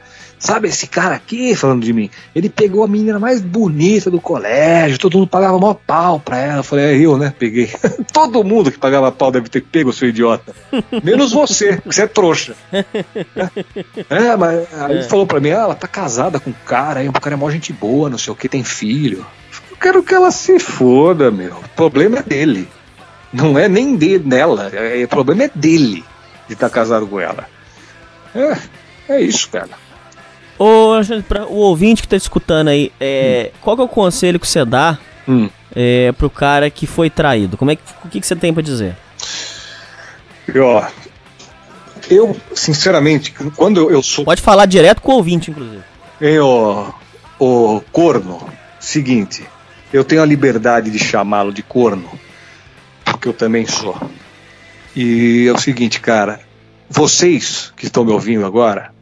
Sabe 0.46 0.68
esse 0.68 0.86
cara 0.86 1.16
aqui, 1.16 1.56
falando 1.56 1.82
de 1.82 1.92
mim? 1.92 2.08
Ele 2.32 2.48
pegou 2.48 2.84
a 2.84 2.86
menina 2.86 3.18
mais 3.18 3.42
bonita 3.42 4.08
do 4.08 4.20
colégio, 4.20 4.96
todo 4.96 5.18
mundo 5.18 5.26
pagava 5.26 5.58
maior 5.58 5.74
pau 5.74 6.20
pra 6.20 6.38
ela. 6.38 6.58
Eu 6.60 6.62
falei, 6.62 6.84
é 6.84 6.96
eu, 6.96 7.18
né? 7.18 7.34
Peguei. 7.36 7.68
todo 8.14 8.44
mundo 8.44 8.70
que 8.70 8.78
pagava 8.78 9.10
pau 9.10 9.32
deve 9.32 9.48
ter 9.48 9.60
pego, 9.60 9.92
seu 9.92 10.08
idiota. 10.08 10.54
Menos 11.02 11.32
você, 11.32 11.78
que 11.78 11.92
você 11.92 12.02
é 12.02 12.06
trouxa. 12.06 12.54
é, 14.08 14.36
mas 14.36 14.72
aí 14.72 14.90
ele 14.92 15.00
é. 15.00 15.08
falou 15.08 15.26
pra 15.26 15.40
mim, 15.40 15.50
ah, 15.50 15.62
ela 15.62 15.74
tá 15.74 15.88
casada 15.88 16.38
com 16.38 16.50
um 16.50 16.54
cara, 16.64 17.00
aí 17.00 17.08
o 17.08 17.12
cara 17.12 17.34
é 17.34 17.36
mó 17.36 17.50
gente 17.50 17.72
boa, 17.72 18.08
não 18.08 18.16
sei 18.16 18.32
o 18.32 18.36
que, 18.36 18.48
tem 18.48 18.62
filho. 18.62 19.26
Eu 19.68 19.76
quero 19.76 20.00
que 20.00 20.14
ela 20.14 20.30
se 20.30 20.60
foda, 20.60 21.28
meu. 21.28 21.56
O 21.56 21.68
problema 21.74 22.18
é 22.18 22.22
dele. 22.22 22.68
Não 23.32 23.58
é 23.58 23.68
nem 23.68 23.96
de, 23.96 24.16
dela, 24.20 24.70
é, 24.72 25.02
o 25.02 25.08
problema 25.08 25.42
é 25.42 25.50
dele 25.52 26.04
de 26.46 26.52
estar 26.52 26.68
tá 26.68 26.72
casado 26.72 27.04
com 27.08 27.18
ela. 27.18 27.48
É, 28.32 28.56
é 29.08 29.20
isso, 29.20 29.50
cara. 29.50 29.85
Ô, 30.58 30.92
pra, 31.28 31.46
o 31.46 31.56
ouvinte 31.56 32.02
que 32.02 32.08
tá 32.08 32.16
escutando 32.16 32.68
aí, 32.68 32.92
é, 33.00 33.50
hum. 33.52 33.58
qual 33.62 33.76
que 33.76 33.82
é 33.82 33.84
o 33.84 33.88
conselho 33.88 34.40
que 34.40 34.48
você 34.48 34.64
dá 34.64 34.98
hum. 35.28 35.48
é, 35.74 36.12
pro 36.12 36.30
cara 36.30 36.70
que 36.70 36.86
foi 36.86 37.10
traído? 37.10 37.56
Como 37.56 37.70
é 37.70 37.76
que, 37.76 37.82
o 38.04 38.08
que, 38.08 38.20
que 38.20 38.26
você 38.26 38.36
tem 38.36 38.52
para 38.52 38.62
dizer? 38.62 38.96
Ó, 40.58 40.86
eu, 42.08 42.36
sinceramente, 42.54 43.34
quando 43.56 43.90
eu, 43.90 44.02
sou. 44.02 44.24
Pode 44.24 44.40
falar 44.40 44.66
direto 44.66 45.02
com 45.02 45.12
o 45.12 45.16
ouvinte, 45.16 45.50
inclusive. 45.50 45.82
Eu, 46.20 46.94
o 47.38 47.82
corno, 47.92 48.48
seguinte, 48.78 49.44
eu 49.92 50.04
tenho 50.04 50.22
a 50.22 50.26
liberdade 50.26 50.90
de 50.90 50.98
chamá-lo 50.98 51.52
de 51.52 51.62
corno 51.62 52.08
que 53.20 53.28
eu 53.28 53.32
também 53.32 53.66
sou. 53.66 53.96
E 54.94 55.46
é 55.48 55.52
o 55.52 55.58
seguinte, 55.58 56.00
cara, 56.00 56.40
vocês 56.88 57.72
que 57.76 57.86
estão 57.86 58.04
me 58.04 58.12
ouvindo 58.12 58.46
agora, 58.46 58.92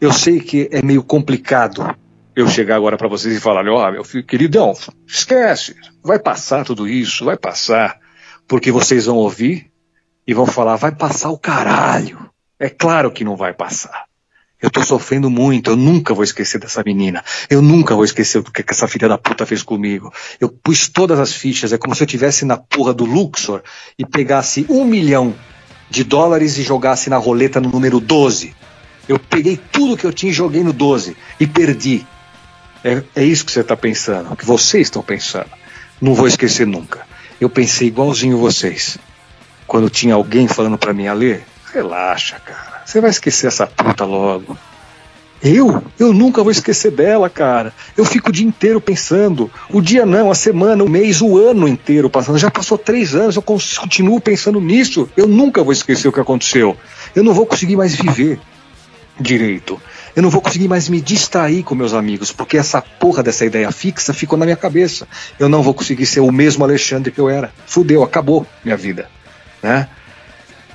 eu 0.00 0.12
sei 0.12 0.40
que 0.40 0.68
é 0.72 0.82
meio 0.82 1.02
complicado 1.02 1.96
eu 2.34 2.46
chegar 2.48 2.76
agora 2.76 2.98
para 2.98 3.08
vocês 3.08 3.34
e 3.36 3.40
falar: 3.40 3.66
ó, 3.66 3.88
oh, 3.88 3.92
meu 3.92 4.04
filho, 4.04 4.24
queridão, 4.24 4.74
esquece, 5.06 5.74
vai 6.02 6.18
passar 6.18 6.64
tudo 6.64 6.86
isso, 6.86 7.24
vai 7.24 7.36
passar, 7.36 7.98
porque 8.46 8.70
vocês 8.70 9.06
vão 9.06 9.16
ouvir 9.16 9.70
e 10.26 10.34
vão 10.34 10.46
falar: 10.46 10.76
vai 10.76 10.92
passar 10.92 11.30
o 11.30 11.38
caralho. 11.38 12.30
É 12.58 12.68
claro 12.68 13.10
que 13.10 13.24
não 13.24 13.36
vai 13.36 13.54
passar. 13.54 14.04
Eu 14.60 14.70
tô 14.70 14.82
sofrendo 14.82 15.28
muito, 15.28 15.70
eu 15.70 15.76
nunca 15.76 16.14
vou 16.14 16.24
esquecer 16.24 16.58
dessa 16.58 16.82
menina. 16.82 17.22
Eu 17.48 17.60
nunca 17.60 17.94
vou 17.94 18.04
esquecer 18.04 18.40
do 18.40 18.50
que 18.50 18.64
essa 18.66 18.88
filha 18.88 19.06
da 19.06 19.18
puta 19.18 19.44
fez 19.44 19.62
comigo. 19.62 20.10
Eu 20.40 20.48
pus 20.48 20.88
todas 20.88 21.20
as 21.20 21.32
fichas, 21.32 21.74
é 21.74 21.78
como 21.78 21.94
se 21.94 22.02
eu 22.02 22.06
tivesse 22.06 22.44
na 22.46 22.56
porra 22.56 22.94
do 22.94 23.04
Luxor 23.04 23.62
e 23.98 24.06
pegasse 24.06 24.64
um 24.70 24.84
milhão 24.84 25.34
de 25.90 26.02
dólares 26.02 26.56
e 26.56 26.62
jogasse 26.62 27.10
na 27.10 27.18
roleta 27.18 27.60
no 27.60 27.68
número 27.68 28.00
12. 28.00 28.54
Eu 29.08 29.18
peguei 29.18 29.56
tudo 29.56 29.96
que 29.96 30.04
eu 30.04 30.12
tinha 30.12 30.30
e 30.30 30.34
joguei 30.34 30.62
no 30.62 30.72
12 30.72 31.16
e 31.38 31.46
perdi. 31.46 32.06
É, 32.84 33.02
é 33.14 33.24
isso 33.24 33.44
que 33.44 33.52
você 33.52 33.60
está 33.60 33.76
pensando, 33.76 34.36
que 34.36 34.44
vocês 34.44 34.86
estão 34.86 35.02
pensando. 35.02 35.50
Não 36.00 36.14
vou 36.14 36.26
esquecer 36.28 36.66
nunca. 36.66 37.06
Eu 37.40 37.48
pensei 37.48 37.88
igualzinho 37.88 38.38
vocês. 38.38 38.98
Quando 39.66 39.90
tinha 39.90 40.14
alguém 40.14 40.46
falando 40.46 40.78
para 40.78 40.92
mim, 40.92 41.08
ler, 41.10 41.44
relaxa, 41.72 42.38
cara 42.40 42.76
você 42.86 43.00
vai 43.00 43.10
esquecer 43.10 43.48
essa 43.48 43.66
puta 43.66 44.04
logo. 44.04 44.56
Eu? 45.42 45.82
Eu 45.98 46.14
nunca 46.14 46.42
vou 46.42 46.50
esquecer 46.50 46.90
dela, 46.90 47.28
cara. 47.28 47.74
Eu 47.96 48.04
fico 48.04 48.30
o 48.30 48.32
dia 48.32 48.46
inteiro 48.46 48.80
pensando. 48.80 49.50
O 49.68 49.82
dia 49.82 50.06
não, 50.06 50.30
a 50.30 50.34
semana, 50.34 50.82
o 50.82 50.88
mês, 50.88 51.20
o 51.20 51.36
ano 51.36 51.68
inteiro 51.68 52.08
passando. 52.08 52.38
Já 52.38 52.50
passou 52.50 52.78
três 52.78 53.14
anos, 53.14 53.36
eu 53.36 53.42
continuo 53.42 54.20
pensando 54.20 54.60
nisso. 54.60 55.08
Eu 55.16 55.26
nunca 55.26 55.62
vou 55.62 55.72
esquecer 55.72 56.08
o 56.08 56.12
que 56.12 56.20
aconteceu. 56.20 56.76
Eu 57.14 57.22
não 57.22 57.34
vou 57.34 57.44
conseguir 57.44 57.76
mais 57.76 57.94
viver 57.94 58.40
direito. 59.18 59.80
Eu 60.14 60.22
não 60.22 60.30
vou 60.30 60.40
conseguir 60.40 60.68
mais 60.68 60.88
me 60.88 61.00
distrair 61.00 61.62
com 61.62 61.74
meus 61.74 61.94
amigos, 61.94 62.32
porque 62.32 62.56
essa 62.56 62.80
porra 62.80 63.22
dessa 63.22 63.44
ideia 63.44 63.70
fixa 63.72 64.12
ficou 64.12 64.38
na 64.38 64.44
minha 64.44 64.56
cabeça. 64.56 65.06
Eu 65.38 65.48
não 65.48 65.62
vou 65.62 65.74
conseguir 65.74 66.06
ser 66.06 66.20
o 66.20 66.32
mesmo 66.32 66.64
Alexandre 66.64 67.10
que 67.10 67.20
eu 67.20 67.28
era. 67.28 67.52
Fudeu, 67.66 68.02
acabou 68.02 68.46
minha 68.64 68.76
vida. 68.76 69.08
Né? 69.62 69.88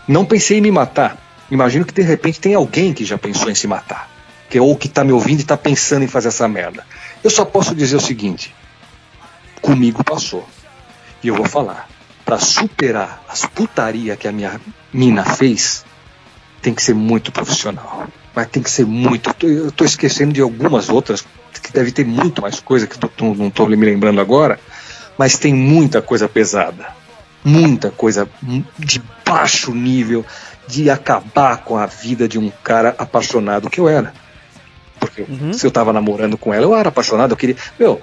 Não 0.08 0.26
pensei 0.26 0.58
em 0.58 0.62
me 0.62 0.72
matar 0.72 1.22
Imagino 1.52 1.84
que 1.84 1.94
de 1.94 2.02
repente 2.02 2.40
tem 2.40 2.56
alguém 2.56 2.94
que 2.94 3.04
já 3.04 3.18
pensou 3.18 3.52
em 3.52 3.56
se 3.56 3.68
matar. 3.68 4.10
Que, 4.50 4.58
ou 4.58 4.76
que 4.76 4.88
tá 4.88 5.04
me 5.04 5.12
ouvindo 5.12 5.42
e 5.42 5.44
tá 5.44 5.58
pensando 5.58 6.04
em 6.04 6.08
fazer 6.08 6.30
essa 6.30 6.48
merda. 6.48 6.86
Eu 7.22 7.30
só 7.30 7.44
posso 7.44 7.76
dizer 7.76 7.98
o 7.98 8.02
seguinte: 8.02 8.56
comigo 9.62 10.02
passou. 10.02 10.48
E 11.22 11.28
eu 11.28 11.36
vou 11.36 11.46
falar. 11.46 11.90
Para 12.24 12.40
superar 12.40 13.22
as 13.28 13.46
putaria 13.46 14.16
que 14.16 14.28
a 14.28 14.32
minha 14.32 14.62
mina 14.94 15.26
fez, 15.26 15.84
tem 16.62 16.74
que 16.74 16.82
ser 16.82 16.94
muito 16.94 17.32
profissional. 17.32 18.08
Mas 18.36 18.48
tem 18.48 18.64
que 18.64 18.72
ser 18.72 18.86
muito. 18.86 19.30
Eu 19.42 19.70
estou 19.70 19.86
esquecendo 19.86 20.34
de 20.34 20.42
algumas 20.42 20.90
outras, 20.90 21.26
que 21.62 21.72
deve 21.72 21.92
ter 21.92 22.06
muito 22.06 22.42
mais 22.42 22.60
coisa 22.60 22.88
que 22.88 22.96
eu 22.96 23.36
não 23.36 23.48
estou 23.48 23.68
me 23.68 23.76
lembrando 23.76 24.22
agora, 24.22 24.60
mas 25.18 25.38
tem 25.38 25.54
muita 25.54 26.02
coisa 26.02 26.28
pesada. 26.28 26.88
Muita 27.44 27.90
coisa 27.90 28.30
de 28.78 29.02
baixo 29.26 29.74
nível, 29.74 30.24
de 30.68 30.90
acabar 30.90 31.58
com 31.58 31.76
a 31.76 31.88
vida 31.88 32.28
de 32.28 32.38
um 32.38 32.52
cara 32.64 32.96
apaixonado 32.98 33.70
que 33.70 33.80
eu 33.80 33.90
era. 33.90 34.14
Porque 35.00 35.24
uhum. 35.24 35.52
se 35.52 35.66
eu 35.66 35.70
estava 35.70 35.92
namorando 35.92 36.38
com 36.38 36.54
ela, 36.54 36.64
eu 36.66 36.76
era 36.76 36.90
apaixonado, 36.90 37.32
eu 37.32 37.38
queria. 37.38 37.56
Meu, 37.80 38.00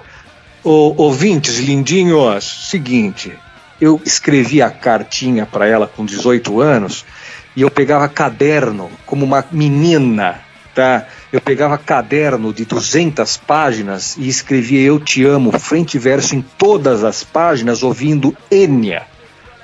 ouvintes 0.63 1.57
lindinhos, 1.59 2.69
seguinte, 2.69 3.33
eu 3.79 4.01
escrevi 4.05 4.61
a 4.61 4.69
cartinha 4.69 5.45
para 5.45 5.65
ela 5.65 5.87
com 5.87 6.05
18 6.05 6.59
anos 6.59 7.05
e 7.55 7.61
eu 7.61 7.71
pegava 7.71 8.07
caderno 8.07 8.89
como 9.05 9.25
uma 9.25 9.45
menina, 9.51 10.39
tá? 10.73 11.05
Eu 11.31 11.41
pegava 11.41 11.77
caderno 11.77 12.53
de 12.53 12.65
200 12.65 13.37
páginas 13.37 14.15
e 14.17 14.27
escrevia 14.27 14.81
Eu 14.81 14.99
Te 14.99 15.25
Amo, 15.25 15.57
frente 15.59 15.95
e 15.95 15.99
verso 15.99 16.35
em 16.35 16.41
todas 16.41 17.03
as 17.03 17.23
páginas, 17.23 17.83
ouvindo 17.83 18.35
Enya. 18.51 19.03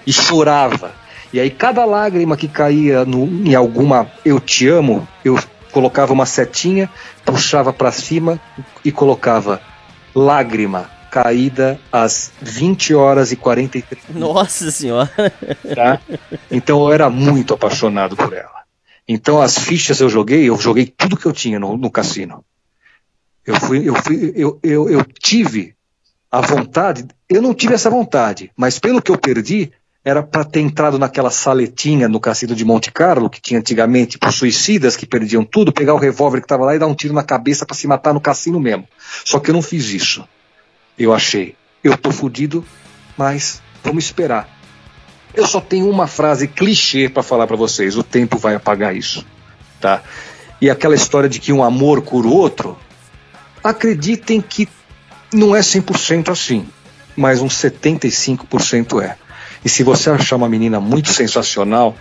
E 0.05 0.13
chorava. 0.13 0.91
E 1.33 1.39
aí, 1.39 1.49
cada 1.49 1.83
lágrima 1.85 2.37
que 2.37 2.47
caía 2.47 3.03
no, 3.03 3.25
em 3.25 3.55
alguma 3.55 4.11
Eu 4.23 4.39
Te 4.39 4.67
Amo, 4.67 5.07
eu 5.23 5.39
colocava 5.71 6.13
uma 6.13 6.25
setinha, 6.25 6.89
puxava 7.25 7.73
para 7.73 7.91
cima 7.91 8.39
e 8.83 8.91
colocava 8.91 9.59
lágrima 10.13 10.94
caída 11.15 11.79
às 11.89 12.29
20 12.41 12.93
horas 12.93 13.31
e 13.31 13.37
43 13.37 14.03
Nossa 14.15 14.69
Senhora! 14.69 15.09
Tá? 15.73 16.01
Então 16.51 16.83
eu 16.83 16.91
era 16.91 17.09
muito 17.09 17.53
apaixonado 17.53 18.17
por 18.17 18.33
ela. 18.33 18.65
Então 19.07 19.41
as 19.41 19.57
fichas 19.57 20.01
eu 20.01 20.09
joguei, 20.09 20.49
eu 20.49 20.57
joguei 20.57 20.85
tudo 20.85 21.15
que 21.15 21.25
eu 21.25 21.31
tinha 21.31 21.57
no, 21.57 21.77
no 21.77 21.89
cassino. 21.89 22.43
Eu 23.45 23.55
fui, 23.55 23.87
eu 23.87 23.95
fui, 23.95 24.33
eu, 24.35 24.59
eu, 24.61 24.89
eu 24.89 25.05
tive 25.05 25.73
a 26.29 26.41
vontade, 26.41 27.05
eu 27.29 27.41
não 27.41 27.53
tive 27.53 27.75
essa 27.75 27.89
vontade, 27.89 28.51
mas 28.57 28.77
pelo 28.77 29.01
que 29.01 29.09
eu 29.11 29.17
perdi, 29.17 29.71
era 30.03 30.21
para 30.21 30.43
ter 30.43 30.59
entrado 30.59 30.99
naquela 30.99 31.31
saletinha 31.31 32.09
no 32.09 32.19
cassino 32.19 32.53
de 32.53 32.65
Monte 32.65 32.91
Carlo, 32.91 33.29
que 33.29 33.39
tinha 33.39 33.59
antigamente 33.59 34.17
por 34.17 34.33
suicidas 34.33 34.97
que 34.97 35.05
perdiam 35.05 35.45
tudo, 35.45 35.71
pegar 35.71 35.93
o 35.93 35.99
revólver 35.99 36.39
que 36.39 36.45
estava 36.45 36.65
lá 36.65 36.75
e 36.75 36.79
dar 36.79 36.87
um 36.87 36.95
tiro 36.95 37.13
na 37.13 37.23
cabeça 37.23 37.65
para 37.65 37.75
se 37.75 37.87
matar 37.87 38.13
no 38.13 38.19
cassino 38.19 38.59
mesmo. 38.59 38.85
Só 39.23 39.39
que 39.39 39.49
eu 39.49 39.53
não 39.53 39.61
fiz 39.61 39.85
isso 39.91 40.27
eu 40.97 41.13
achei. 41.13 41.55
Eu 41.83 41.97
tô 41.97 42.11
fudido, 42.11 42.65
mas 43.17 43.61
vamos 43.83 44.05
esperar. 44.05 44.49
Eu 45.33 45.45
só 45.45 45.59
tenho 45.59 45.89
uma 45.89 46.07
frase 46.07 46.47
clichê 46.47 47.09
para 47.09 47.21
falar 47.21 47.45
para 47.45 47.57
vocês: 47.57 47.97
o 47.97 48.03
tempo 48.03 48.37
vai 48.37 48.55
apagar 48.55 48.95
isso, 48.95 49.25
tá? 49.81 50.01
E 50.61 50.69
aquela 50.69 50.95
história 50.95 51.27
de 51.27 51.39
que 51.39 51.51
um 51.51 51.63
amor 51.63 52.01
cura 52.01 52.27
o 52.27 52.33
outro, 52.33 52.77
acreditem 53.63 54.39
que 54.39 54.69
não 55.33 55.55
é 55.55 55.59
100% 55.59 56.29
assim, 56.29 56.65
mas 57.15 57.41
uns 57.41 57.55
75% 57.55 59.01
é. 59.03 59.17
E 59.63 59.69
se 59.69 59.83
você 59.83 60.09
achar 60.09 60.37
uma 60.37 60.47
menina 60.47 60.79
muito 60.79 61.09
sensacional, 61.09 61.95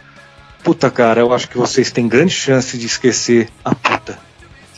puta 0.63 0.91
cara, 0.91 1.21
eu 1.21 1.33
acho 1.33 1.49
que 1.49 1.57
vocês 1.57 1.91
têm 1.91 2.07
grande 2.07 2.33
chance 2.33 2.79
de 2.79 2.87
esquecer 2.87 3.49
a 3.65 3.75
puta. 3.75 4.19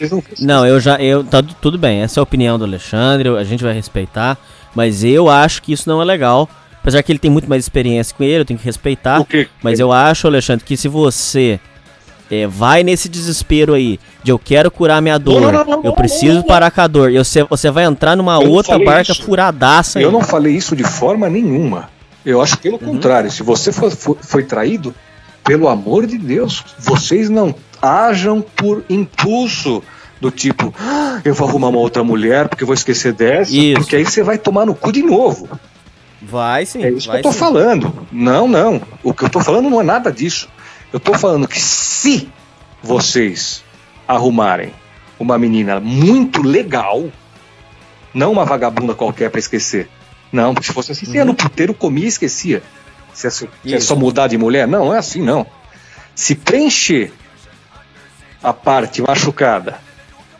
Não, 0.00 0.22
não, 0.40 0.66
eu 0.66 0.78
já. 0.80 0.96
Eu, 0.96 1.24
tá 1.24 1.42
tudo 1.60 1.78
bem, 1.78 2.02
essa 2.02 2.18
é 2.18 2.20
a 2.20 2.22
opinião 2.22 2.58
do 2.58 2.64
Alexandre, 2.64 3.28
a 3.30 3.44
gente 3.44 3.62
vai 3.62 3.72
respeitar. 3.72 4.36
Mas 4.74 5.02
eu 5.02 5.28
acho 5.30 5.62
que 5.62 5.72
isso 5.72 5.88
não 5.88 6.02
é 6.02 6.04
legal. 6.04 6.48
Apesar 6.80 7.02
que 7.02 7.10
ele 7.10 7.18
tem 7.18 7.30
muito 7.30 7.48
mais 7.48 7.64
experiência 7.64 8.14
com 8.14 8.22
ele, 8.22 8.40
eu 8.40 8.44
tenho 8.44 8.58
que 8.58 8.64
respeitar. 8.64 9.24
Mas 9.62 9.80
eu 9.80 9.90
acho, 9.90 10.26
Alexandre, 10.26 10.64
que 10.64 10.76
se 10.76 10.86
você 10.86 11.58
é, 12.30 12.46
vai 12.46 12.82
nesse 12.82 13.08
desespero 13.08 13.74
aí 13.74 13.98
de 14.22 14.30
eu 14.30 14.38
quero 14.38 14.70
curar 14.70 15.00
minha 15.00 15.18
dor, 15.18 15.40
não, 15.40 15.52
não, 15.52 15.64
não, 15.64 15.84
eu 15.84 15.92
preciso 15.92 16.44
parar 16.44 16.70
com 16.70 16.80
a 16.80 16.86
dor, 16.86 17.10
e 17.10 17.18
você, 17.18 17.42
você 17.44 17.70
vai 17.70 17.84
entrar 17.84 18.16
numa 18.16 18.38
outra 18.38 18.78
barca 18.78 19.12
isso. 19.12 19.22
furadaça. 19.22 20.00
Eu 20.00 20.08
aí. 20.08 20.12
não 20.12 20.20
falei 20.20 20.54
isso 20.54 20.76
de 20.76 20.84
forma 20.84 21.28
nenhuma. 21.28 21.88
Eu 22.24 22.42
acho 22.42 22.58
pelo 22.58 22.74
uhum. 22.74 22.94
contrário. 22.94 23.30
Se 23.30 23.42
você 23.42 23.72
for, 23.72 23.90
for, 23.90 24.18
foi 24.20 24.42
traído, 24.42 24.94
pelo 25.44 25.68
amor 25.68 26.06
de 26.06 26.18
Deus, 26.18 26.64
vocês 26.78 27.30
não 27.30 27.54
ajam 27.86 28.40
por 28.40 28.84
impulso 28.88 29.82
do 30.20 30.30
tipo, 30.30 30.74
ah, 30.78 31.20
eu 31.24 31.34
vou 31.34 31.48
arrumar 31.48 31.68
uma 31.68 31.78
outra 31.78 32.02
mulher 32.02 32.48
porque 32.48 32.62
eu 32.62 32.66
vou 32.66 32.74
esquecer 32.74 33.12
dessa, 33.12 33.54
isso. 33.54 33.80
porque 33.80 33.96
aí 33.96 34.04
você 34.04 34.22
vai 34.22 34.38
tomar 34.38 34.66
no 34.66 34.74
cu 34.74 34.90
de 34.90 35.02
novo. 35.02 35.48
Vai 36.20 36.64
sim. 36.64 36.82
É 36.82 36.90
isso 36.90 37.10
que 37.10 37.16
eu 37.16 37.22
tô 37.22 37.32
sim. 37.32 37.38
falando. 37.38 38.06
Não, 38.10 38.48
não. 38.48 38.80
O 39.02 39.12
que 39.12 39.24
eu 39.24 39.28
tô 39.28 39.40
falando 39.40 39.68
não 39.68 39.80
é 39.80 39.84
nada 39.84 40.10
disso. 40.10 40.48
Eu 40.92 40.98
tô 40.98 41.14
falando 41.14 41.46
que 41.46 41.60
se 41.60 42.28
vocês 42.82 43.62
arrumarem 44.08 44.72
uma 45.18 45.38
menina 45.38 45.80
muito 45.80 46.42
legal, 46.42 47.04
não 48.14 48.32
uma 48.32 48.44
vagabunda 48.44 48.94
qualquer 48.94 49.30
para 49.30 49.38
esquecer. 49.38 49.88
Não, 50.32 50.54
porque 50.54 50.66
se 50.66 50.72
fosse 50.72 50.92
assim, 50.92 51.06
você 51.06 51.18
ia 51.18 51.24
no 51.24 51.32
uhum. 51.32 51.36
puteiro, 51.36 51.74
comia 51.74 52.04
e 52.04 52.08
esquecia. 52.08 52.62
Se 53.12 53.26
é, 53.26 53.30
se 53.30 53.48
é 53.64 53.80
só 53.80 53.94
mudar 53.94 54.26
de 54.26 54.36
mulher? 54.36 54.66
Não, 54.66 54.86
não 54.86 54.94
é 54.94 54.98
assim, 54.98 55.22
não. 55.22 55.46
Se 56.14 56.34
preencher 56.34 57.12
a 58.46 58.52
parte 58.52 59.02
machucada, 59.02 59.80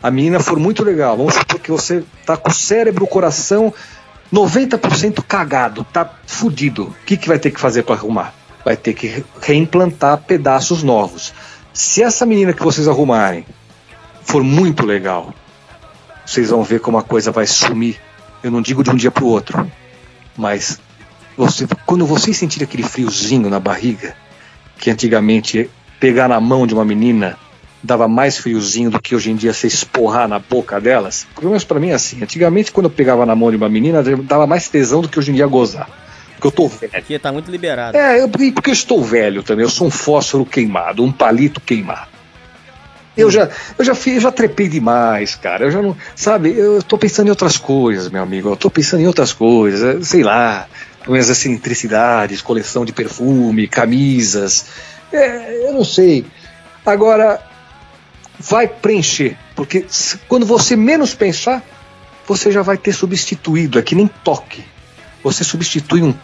a 0.00 0.12
menina 0.12 0.38
for 0.38 0.60
muito 0.60 0.84
legal, 0.84 1.16
vamos 1.16 1.34
supor 1.34 1.58
que 1.58 1.72
você 1.72 2.04
tá 2.24 2.36
com 2.36 2.50
o 2.50 2.54
cérebro, 2.54 3.02
o 3.04 3.08
coração 3.08 3.74
90% 4.32 5.24
cagado, 5.26 5.82
tá 5.92 6.08
fudido. 6.24 6.84
O 6.84 6.94
que, 7.04 7.16
que 7.16 7.26
vai 7.26 7.36
ter 7.36 7.50
que 7.50 7.58
fazer 7.58 7.82
para 7.82 7.96
arrumar? 7.96 8.32
Vai 8.64 8.76
ter 8.76 8.94
que 8.94 9.24
reimplantar 9.42 10.18
pedaços 10.18 10.84
novos. 10.84 11.34
Se 11.74 12.00
essa 12.00 12.24
menina 12.24 12.52
que 12.52 12.62
vocês 12.62 12.86
arrumarem 12.86 13.44
for 14.22 14.44
muito 14.44 14.86
legal, 14.86 15.34
vocês 16.24 16.50
vão 16.50 16.62
ver 16.62 16.78
como 16.78 16.98
a 16.98 17.02
coisa 17.02 17.32
vai 17.32 17.46
sumir. 17.46 18.00
Eu 18.40 18.52
não 18.52 18.62
digo 18.62 18.84
de 18.84 18.90
um 18.90 18.94
dia 18.94 19.10
para 19.10 19.24
o 19.24 19.28
outro, 19.28 19.68
mas 20.36 20.78
você, 21.36 21.66
quando 21.84 22.06
vocês 22.06 22.36
sentirem 22.36 22.66
aquele 22.66 22.84
friozinho 22.84 23.50
na 23.50 23.58
barriga, 23.58 24.14
que 24.78 24.92
antigamente 24.92 25.68
pegar 25.98 26.28
na 26.28 26.40
mão 26.40 26.68
de 26.68 26.74
uma 26.74 26.84
menina 26.84 27.36
dava 27.82 28.08
mais 28.08 28.38
friozinho 28.38 28.90
do 28.90 29.00
que 29.00 29.14
hoje 29.14 29.30
em 29.30 29.36
dia 29.36 29.52
você 29.52 29.66
esporrar 29.66 30.28
na 30.28 30.38
boca 30.38 30.80
delas. 30.80 31.26
Pelo 31.34 31.48
menos 31.48 31.64
pra 31.64 31.78
mim 31.78 31.90
é 31.90 31.94
assim. 31.94 32.22
Antigamente, 32.22 32.72
quando 32.72 32.86
eu 32.86 32.90
pegava 32.90 33.24
na 33.24 33.34
mão 33.34 33.50
de 33.50 33.56
uma 33.56 33.68
menina, 33.68 34.02
dava 34.02 34.46
mais 34.46 34.68
tesão 34.68 35.00
do 35.00 35.08
que 35.08 35.18
hoje 35.18 35.30
em 35.30 35.34
dia 35.34 35.46
gozar. 35.46 35.88
Porque 36.34 36.46
eu 36.46 36.52
tô 36.52 36.68
velho. 36.68 36.92
Aqui 36.94 37.18
tá 37.18 37.32
muito 37.32 37.50
liberado. 37.50 37.96
É, 37.96 38.20
eu, 38.20 38.28
porque 38.28 38.70
eu 38.70 38.74
estou 38.74 39.02
velho 39.02 39.42
também. 39.42 39.64
Eu 39.64 39.70
sou 39.70 39.86
um 39.86 39.90
fósforo 39.90 40.44
queimado, 40.44 41.02
um 41.02 41.12
palito 41.12 41.60
queimado. 41.60 42.16
Eu 43.16 43.30
já, 43.30 43.48
eu 43.78 43.84
já 43.84 43.94
fiz, 43.94 44.16
eu 44.16 44.20
já 44.20 44.30
trepei 44.30 44.68
demais, 44.68 45.34
cara. 45.34 45.64
Eu 45.64 45.70
já 45.70 45.80
não, 45.80 45.96
sabe, 46.14 46.52
eu 46.54 46.82
tô 46.82 46.98
pensando 46.98 47.28
em 47.28 47.30
outras 47.30 47.56
coisas, 47.56 48.10
meu 48.10 48.22
amigo. 48.22 48.50
Eu 48.50 48.56
tô 48.56 48.68
pensando 48.68 49.00
em 49.00 49.06
outras 49.06 49.32
coisas, 49.32 49.82
é, 49.82 50.04
sei 50.04 50.22
lá, 50.22 50.68
minhas 51.08 51.30
excentricidades, 51.30 52.42
coleção 52.42 52.84
de 52.84 52.92
perfume, 52.92 53.66
camisas. 53.66 54.66
É, 55.10 55.66
eu 55.66 55.72
não 55.72 55.84
sei. 55.84 56.26
Agora, 56.84 57.40
vai 58.38 58.68
preencher, 58.68 59.36
porque 59.54 59.86
quando 60.28 60.44
você 60.44 60.76
menos 60.76 61.14
pensar, 61.14 61.62
você 62.26 62.50
já 62.50 62.62
vai 62.62 62.76
ter 62.76 62.92
substituído, 62.92 63.78
é 63.78 63.82
que 63.82 63.94
nem 63.94 64.06
toque. 64.06 64.64
Você 65.22 65.44
substitui 65.44 66.02
um 66.02 66.14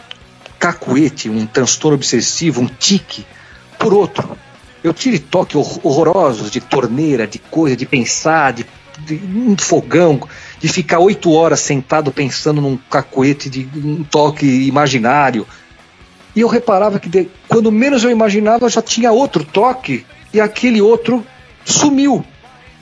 cacuete, 0.59 1.29
um 1.29 1.45
transtorno 1.45 1.95
obsessivo, 1.95 2.61
um 2.61 2.67
tique, 2.67 3.25
por 3.79 3.93
outro. 3.93 4.37
Eu 4.83 4.93
tive 4.93 5.17
toque 5.19 5.57
horrorosos 5.57 6.51
de 6.51 6.59
torneira, 6.59 7.25
de 7.25 7.39
coisa, 7.39 7.75
de 7.75 7.85
pensar, 7.85 8.53
de, 8.53 8.65
de 8.99 9.15
um 9.15 9.57
fogão, 9.57 10.21
de 10.59 10.67
ficar 10.67 10.99
oito 10.99 11.31
horas 11.31 11.61
sentado 11.61 12.11
pensando 12.11 12.61
num 12.61 12.77
cacuete, 12.77 13.49
de 13.49 13.67
um 13.75 14.03
toque 14.03 14.45
imaginário. 14.45 15.47
E 16.35 16.41
eu 16.41 16.47
reparava 16.47 16.99
que 16.99 17.09
de, 17.09 17.29
quando 17.47 17.71
menos 17.71 18.03
eu 18.03 18.11
imaginava, 18.11 18.69
já 18.69 18.81
tinha 18.81 19.11
outro 19.11 19.43
toque, 19.43 20.05
e 20.33 20.41
aquele 20.41 20.81
outro 20.81 21.25
sumiu 21.65 22.25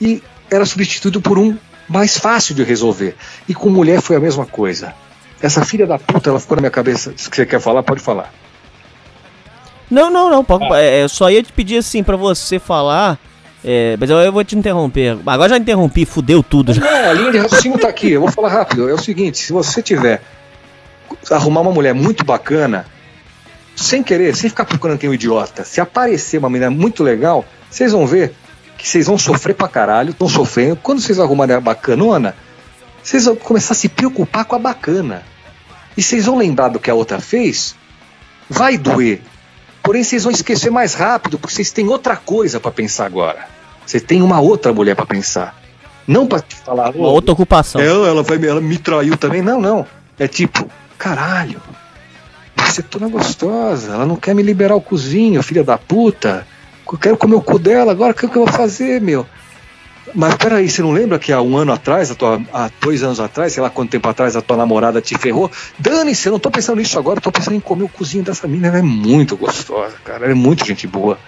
e 0.00 0.22
era 0.50 0.64
substituído 0.64 1.20
por 1.20 1.38
um 1.38 1.56
mais 1.88 2.16
fácil 2.16 2.54
de 2.54 2.62
resolver. 2.62 3.16
E 3.48 3.54
com 3.54 3.68
mulher 3.68 4.00
foi 4.00 4.16
a 4.16 4.20
mesma 4.20 4.46
coisa. 4.46 4.94
Essa 5.40 5.64
filha 5.64 5.86
da 5.86 5.98
puta, 5.98 6.30
ela 6.30 6.40
ficou 6.40 6.56
na 6.56 6.62
minha 6.62 6.70
cabeça. 6.70 7.12
Se 7.16 7.28
você 7.28 7.44
quer 7.44 7.60
falar, 7.60 7.82
pode 7.82 8.00
falar. 8.00 8.32
Não, 9.90 10.10
não, 10.10 10.30
não. 10.30 10.46
Ah. 10.72 10.80
É, 10.80 11.02
eu 11.02 11.08
só 11.08 11.30
ia 11.30 11.42
te 11.42 11.52
pedir 11.52 11.78
assim 11.78 12.02
para 12.02 12.16
você 12.16 12.58
falar. 12.58 13.18
É, 13.64 13.96
mas 13.98 14.08
eu, 14.10 14.18
eu, 14.18 14.32
vou 14.32 14.42
te 14.42 14.56
interromper. 14.56 15.18
Agora 15.26 15.50
já 15.50 15.58
interrompi, 15.58 16.04
fudeu 16.04 16.42
tudo. 16.42 16.72
Já. 16.72 16.80
Não, 16.80 17.10
a 17.10 17.12
linha 17.12 17.32
de 17.32 17.38
raciocínio 17.38 17.78
tá 17.78 17.88
aqui. 17.88 18.10
Eu 18.10 18.20
vou 18.20 18.30
falar 18.30 18.48
rápido. 18.48 18.88
É 18.88 18.94
o 18.94 18.98
seguinte: 18.98 19.38
se 19.38 19.52
você 19.52 19.82
tiver 19.82 20.22
arrumar 21.30 21.60
uma 21.60 21.70
mulher 21.70 21.94
muito 21.94 22.24
bacana, 22.24 22.86
sem 23.76 24.02
querer, 24.02 24.34
sem 24.34 24.48
ficar 24.48 24.64
procurando 24.64 24.98
quem 24.98 25.08
é 25.08 25.10
um 25.10 25.14
idiota, 25.14 25.64
se 25.64 25.80
aparecer 25.80 26.38
uma 26.38 26.48
menina 26.48 26.70
muito 26.70 27.02
legal, 27.02 27.44
vocês 27.70 27.92
vão 27.92 28.06
ver 28.06 28.34
que 28.82 28.88
vocês 28.88 29.06
vão 29.06 29.16
sofrer 29.16 29.54
pra 29.54 29.68
caralho, 29.68 30.10
estão 30.10 30.28
sofrendo. 30.28 30.74
Quando 30.74 31.00
vocês 31.00 31.20
arrumarem 31.20 31.54
a 31.54 31.60
bacanona, 31.60 32.34
vocês 33.00 33.26
vão 33.26 33.36
começar 33.36 33.74
a 33.74 33.76
se 33.76 33.88
preocupar 33.88 34.44
com 34.44 34.56
a 34.56 34.58
bacana. 34.58 35.22
E 35.96 36.02
vocês 36.02 36.26
vão 36.26 36.36
lembrar 36.36 36.68
do 36.68 36.80
que 36.80 36.90
a 36.90 36.94
outra 36.94 37.20
fez, 37.20 37.76
vai 38.50 38.76
doer. 38.76 39.22
Porém, 39.84 40.02
vocês 40.02 40.24
vão 40.24 40.32
esquecer 40.32 40.68
mais 40.68 40.94
rápido, 40.94 41.38
porque 41.38 41.54
vocês 41.54 41.70
têm 41.70 41.86
outra 41.86 42.16
coisa 42.16 42.58
para 42.58 42.72
pensar 42.72 43.06
agora. 43.06 43.46
Você 43.86 44.00
tem 44.00 44.20
uma 44.20 44.40
outra 44.40 44.72
mulher 44.72 44.96
para 44.96 45.06
pensar. 45.06 45.56
Não 46.04 46.26
para 46.26 46.40
te 46.40 46.56
falar. 46.56 46.90
Uma 46.90 47.08
outra 47.08 47.32
ocupação. 47.32 47.80
Ela, 47.80 48.08
ela, 48.08 48.22
vai, 48.24 48.44
ela 48.44 48.60
me 48.60 48.78
traiu 48.78 49.16
também. 49.16 49.42
Não, 49.42 49.60
não. 49.60 49.86
É 50.18 50.26
tipo, 50.26 50.68
caralho, 50.98 51.62
você 52.56 52.80
é 52.80 52.84
toda 52.84 53.06
gostosa. 53.06 53.92
Ela 53.92 54.06
não 54.06 54.16
quer 54.16 54.34
me 54.34 54.42
liberar 54.42 54.74
o 54.74 54.80
cozinho, 54.80 55.40
filha 55.40 55.62
da 55.62 55.78
puta. 55.78 56.44
Eu 56.92 56.98
quero 56.98 57.16
comer 57.16 57.36
o 57.36 57.40
cu 57.40 57.58
dela, 57.58 57.90
agora 57.90 58.12
o 58.12 58.14
que, 58.14 58.28
que 58.28 58.36
eu 58.36 58.44
vou 58.44 58.52
fazer, 58.52 59.00
meu? 59.00 59.26
Mas 60.14 60.34
peraí, 60.34 60.68
você 60.68 60.82
não 60.82 60.90
lembra 60.90 61.18
que 61.18 61.32
há 61.32 61.40
um 61.40 61.56
ano 61.56 61.72
atrás, 61.72 62.14
tua, 62.14 62.42
há 62.52 62.70
dois 62.80 63.02
anos 63.02 63.18
atrás, 63.18 63.54
sei 63.54 63.62
lá 63.62 63.70
quanto 63.70 63.90
tempo 63.90 64.06
atrás, 64.08 64.36
a 64.36 64.42
tua 64.42 64.58
namorada 64.58 65.00
te 65.00 65.16
ferrou? 65.16 65.50
Dane-se, 65.78 66.28
eu 66.28 66.32
não 66.32 66.38
tô 66.38 66.50
pensando 66.50 66.78
nisso 66.78 66.98
agora, 66.98 67.16
eu 67.16 67.22
tô 67.22 67.32
pensando 67.32 67.54
em 67.54 67.60
comer 67.60 67.84
o 67.84 67.88
cozinho 67.88 68.22
dessa 68.22 68.46
mina. 68.46 68.68
Ela 68.68 68.78
é 68.78 68.82
muito 68.82 69.38
gostosa, 69.38 69.94
cara, 70.04 70.24
ela 70.24 70.32
é 70.32 70.34
muito 70.34 70.66
gente 70.66 70.86
boa. 70.86 71.18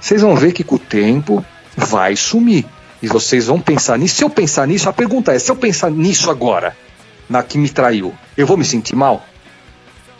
Vocês 0.00 0.22
vão 0.22 0.34
ver 0.36 0.52
que 0.52 0.64
com 0.64 0.76
o 0.76 0.78
tempo 0.78 1.44
vai 1.76 2.16
sumir. 2.16 2.64
E 3.02 3.06
vocês 3.06 3.48
vão 3.48 3.60
pensar 3.60 3.98
nisso. 3.98 4.16
Se 4.16 4.24
eu 4.24 4.30
pensar 4.30 4.66
nisso, 4.66 4.88
a 4.88 4.92
pergunta 4.92 5.34
é: 5.34 5.38
se 5.38 5.50
eu 5.50 5.56
pensar 5.56 5.90
nisso 5.90 6.30
agora, 6.30 6.74
na 7.28 7.42
que 7.42 7.58
me 7.58 7.68
traiu, 7.68 8.14
eu 8.38 8.46
vou 8.46 8.56
me 8.56 8.64
sentir 8.64 8.96
mal? 8.96 9.22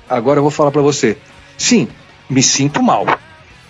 Agora 0.06 0.38
eu 0.38 0.42
vou 0.42 0.50
falar 0.50 0.70
para 0.70 0.82
você. 0.82 1.16
Sim, 1.56 1.88
me 2.28 2.42
sinto 2.42 2.82
mal. 2.82 3.06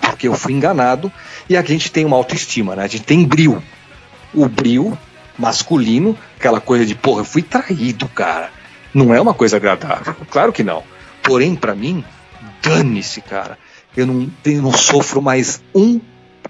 Porque 0.04 0.28
eu 0.28 0.34
fui 0.34 0.52
enganado 0.52 1.12
e 1.48 1.56
a 1.56 1.62
gente 1.62 1.90
tem 1.90 2.04
uma 2.04 2.16
autoestima, 2.16 2.76
né? 2.76 2.84
A 2.84 2.86
gente 2.86 3.04
tem 3.04 3.24
bril. 3.24 3.62
O 4.32 4.48
bril 4.48 4.96
masculino, 5.38 6.16
aquela 6.36 6.60
coisa 6.60 6.86
de, 6.86 6.94
porra, 6.94 7.20
eu 7.20 7.24
fui 7.24 7.42
traído, 7.42 8.08
cara. 8.08 8.50
Não 8.92 9.12
é 9.12 9.20
uma 9.20 9.34
coisa 9.34 9.56
agradável. 9.56 10.14
Claro 10.30 10.52
que 10.52 10.62
não. 10.62 10.82
Porém, 11.22 11.56
para 11.56 11.74
mim, 11.74 12.04
dane-se, 12.62 13.20
cara. 13.20 13.58
Eu 13.96 14.06
não, 14.06 14.30
eu 14.44 14.62
não 14.62 14.72
sofro 14.72 15.20
mais 15.20 15.62
um 15.74 16.00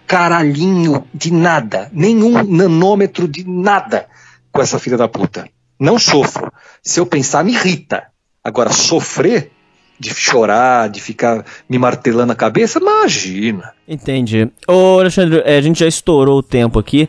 caralhinho 0.06 1.06
de 1.14 1.32
nada, 1.32 1.90
nenhum 1.93 2.44
nanômetro 2.44 3.26
de 3.26 3.48
nada 3.48 4.06
com 4.52 4.60
essa 4.60 4.78
filha 4.78 4.97
da 4.97 5.09
puta. 5.09 5.48
Não 5.78 5.98
sofro. 5.98 6.52
Se 6.82 7.01
eu 7.01 7.06
pensar, 7.06 7.44
me 7.44 7.52
irrita. 7.52 8.05
Agora, 8.43 8.72
sofrer, 8.72 9.51
de 9.99 10.12
chorar, 10.15 10.89
de 10.89 11.01
ficar 11.01 11.45
me 11.69 11.79
martelando 11.79 12.33
a 12.33 12.37
cabeça, 12.37 12.79
imagina. 12.79 13.73
Entendi. 13.87 14.49
Ô, 14.66 14.99
Alexandre, 14.99 15.43
é, 15.45 15.57
a 15.57 15.61
gente 15.61 15.81
já 15.81 15.87
estourou 15.87 16.39
o 16.39 16.43
tempo 16.43 16.79
aqui. 16.79 17.09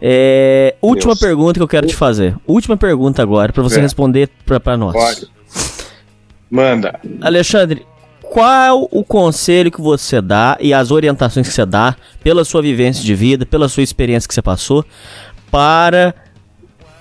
É, 0.00 0.74
última 0.82 1.14
Deus. 1.14 1.20
pergunta 1.20 1.54
que 1.54 1.62
eu 1.62 1.68
quero 1.68 1.86
te 1.86 1.94
fazer. 1.94 2.36
Última 2.46 2.76
pergunta 2.76 3.22
agora, 3.22 3.52
para 3.52 3.62
você 3.62 3.78
é. 3.78 3.82
responder 3.82 4.28
para 4.44 4.76
nós. 4.76 4.92
Pode. 4.92 5.28
Manda. 6.50 7.00
Alexandre, 7.20 7.84
qual 8.20 8.88
o 8.90 9.02
conselho 9.02 9.70
que 9.70 9.80
você 9.80 10.20
dá 10.20 10.56
e 10.60 10.72
as 10.72 10.90
orientações 10.90 11.48
que 11.48 11.54
você 11.54 11.64
dá 11.64 11.96
pela 12.22 12.44
sua 12.44 12.60
vivência 12.62 13.02
de 13.02 13.14
vida, 13.14 13.46
pela 13.46 13.68
sua 13.68 13.82
experiência 13.82 14.28
que 14.28 14.34
você 14.34 14.42
passou, 14.42 14.84
para 15.50 16.14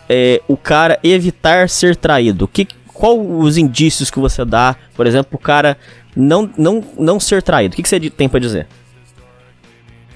é, 0.07 0.41
o 0.47 0.55
cara 0.55 0.97
evitar 1.03 1.67
ser 1.69 1.95
traído? 1.95 2.47
Que, 2.47 2.67
qual 2.95 3.19
os 3.19 3.57
indícios 3.57 4.09
que 4.09 4.17
você 4.19 4.45
dá, 4.45 4.75
por 4.95 5.05
exemplo, 5.05 5.31
o 5.33 5.37
cara 5.37 5.77
não, 6.15 6.49
não, 6.57 6.83
não 6.97 7.19
ser 7.19 7.43
traído? 7.43 7.73
O 7.73 7.75
que, 7.75 7.83
que 7.83 7.89
você 7.89 7.99
tem 8.09 8.29
para 8.29 8.39
dizer? 8.39 8.67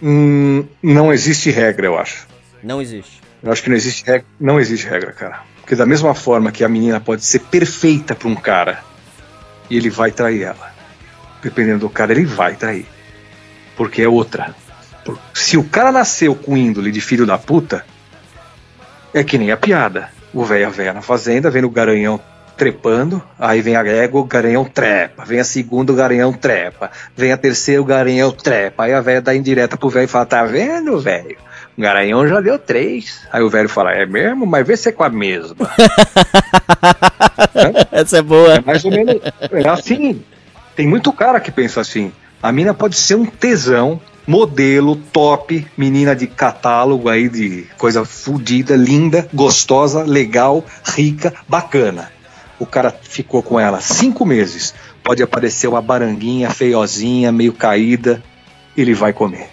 Hum, 0.01 0.65
não 0.81 1.13
existe 1.13 1.51
regra, 1.51 1.85
eu 1.85 1.99
acho. 1.99 2.25
Não 2.63 2.81
existe. 2.81 3.21
Eu 3.43 3.51
acho 3.51 3.61
que 3.61 3.69
não 3.69 3.75
existe 3.75 4.05
regra, 4.05 4.25
não 4.39 4.59
existe 4.59 4.87
regra, 4.87 5.11
cara. 5.11 5.41
Porque 5.59 5.75
da 5.75 5.85
mesma 5.85 6.15
forma 6.15 6.51
que 6.51 6.63
a 6.63 6.69
menina 6.69 7.01
pode 7.01 7.23
ser 7.23 7.39
perfeita 7.39 8.15
para 8.15 8.29
um 8.29 8.35
cara 8.35 8.79
e 9.69 9.75
ele 9.75 9.89
vai 9.89 10.09
trair 10.09 10.43
ela, 10.43 10.73
dependendo 11.43 11.79
do 11.79 11.89
cara, 11.89 12.13
ele 12.13 12.25
vai 12.25 12.55
trair. 12.55 12.87
Porque 13.75 14.01
é 14.01 14.07
outra. 14.07 14.55
Se 15.33 15.57
o 15.57 15.63
cara 15.65 15.91
nasceu 15.91 16.33
com 16.33 16.55
índole 16.55 16.91
de 16.91 17.01
filho 17.01 17.25
da 17.25 17.37
puta, 17.37 17.85
é 19.13 19.21
que 19.21 19.37
nem 19.37 19.51
a 19.51 19.57
piada. 19.57 20.09
O 20.33 20.45
velho 20.45 20.67
a 20.67 20.69
véia 20.69 20.93
na 20.93 21.01
fazenda, 21.01 21.51
vendo 21.51 21.67
o 21.67 21.71
garanhão 21.71 22.21
trepando, 22.59 23.23
aí 23.39 23.61
vem 23.61 23.77
a 23.77 23.87
égua, 23.87 24.19
o 24.19 24.25
garanhão 24.25 24.65
trepa, 24.65 25.23
vem 25.23 25.39
a 25.39 25.45
segunda, 25.45 25.93
o 25.93 25.95
garanhão 25.95 26.33
trepa, 26.33 26.91
vem 27.15 27.31
a 27.31 27.37
terceira, 27.37 27.81
o 27.81 27.85
garanhão 27.85 28.33
trepa, 28.33 28.83
aí 28.83 28.93
a 28.93 28.99
velha 28.99 29.21
dá 29.21 29.33
indireta 29.33 29.77
pro 29.77 29.87
velho 29.87 30.03
e 30.03 30.07
fala, 30.07 30.25
tá 30.25 30.43
vendo, 30.43 30.99
velho? 30.99 31.37
O 31.77 31.81
garanhão 31.81 32.27
já 32.27 32.41
deu 32.41 32.59
três. 32.59 33.21
Aí 33.31 33.41
o 33.41 33.49
velho 33.49 33.69
fala, 33.69 33.93
é 33.93 34.05
mesmo? 34.05 34.45
Mas 34.45 34.67
vê 34.67 34.75
se 34.75 34.89
é 34.89 34.91
com 34.91 35.05
a 35.05 35.09
mesma. 35.09 35.55
Essa 37.89 38.17
é 38.17 38.21
boa. 38.21 38.55
É 38.55 38.61
mais 38.61 38.83
ou 38.83 38.91
menos, 38.91 39.15
é 39.49 39.69
assim, 39.69 40.21
tem 40.75 40.85
muito 40.85 41.13
cara 41.13 41.39
que 41.39 41.53
pensa 41.53 41.79
assim, 41.79 42.11
a 42.43 42.51
mina 42.51 42.73
pode 42.73 42.97
ser 42.97 43.15
um 43.15 43.25
tesão, 43.25 44.01
modelo, 44.27 44.97
top, 44.97 45.65
menina 45.77 46.13
de 46.13 46.27
catálogo 46.27 47.07
aí 47.07 47.29
de 47.29 47.65
coisa 47.77 48.03
fodida, 48.03 48.75
linda, 48.75 49.29
gostosa, 49.33 50.03
legal, 50.03 50.65
rica, 50.83 51.33
bacana 51.47 52.18
o 52.59 52.65
cara 52.65 52.91
ficou 52.91 53.41
com 53.41 53.59
ela 53.59 53.79
cinco 53.79 54.25
meses, 54.25 54.73
pode 55.03 55.23
aparecer 55.23 55.67
uma 55.67 55.81
baranguinha 55.81 56.49
feiozinha, 56.49 57.31
meio 57.31 57.53
caída, 57.53 58.21
ele 58.75 58.93
vai 58.93 59.13
comer. 59.13 59.49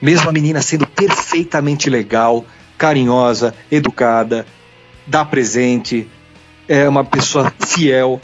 Mesmo 0.00 0.28
a 0.28 0.32
menina 0.32 0.60
sendo 0.60 0.86
perfeitamente 0.86 1.88
legal, 1.88 2.44
carinhosa, 2.76 3.54
educada, 3.70 4.44
dá 5.06 5.24
presente, 5.24 6.08
é 6.68 6.88
uma 6.88 7.04
pessoa 7.04 7.52
fiel. 7.60 8.20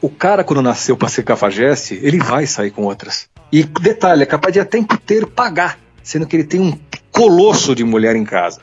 O 0.00 0.08
cara, 0.08 0.44
quando 0.44 0.62
nasceu 0.62 0.96
para 0.96 1.08
ser 1.08 1.24
cafajeste, 1.24 1.98
ele 2.02 2.18
vai 2.18 2.46
sair 2.46 2.70
com 2.70 2.84
outras. 2.84 3.28
E 3.50 3.64
detalhe, 3.64 4.22
é 4.22 4.26
capaz 4.26 4.52
de 4.52 4.60
até 4.60 4.78
inteiro 4.78 5.26
pagar, 5.26 5.78
sendo 6.02 6.26
que 6.26 6.36
ele 6.36 6.44
tem 6.44 6.60
um 6.60 6.78
colosso 7.10 7.74
de 7.74 7.82
mulher 7.82 8.14
em 8.14 8.24
casa. 8.24 8.60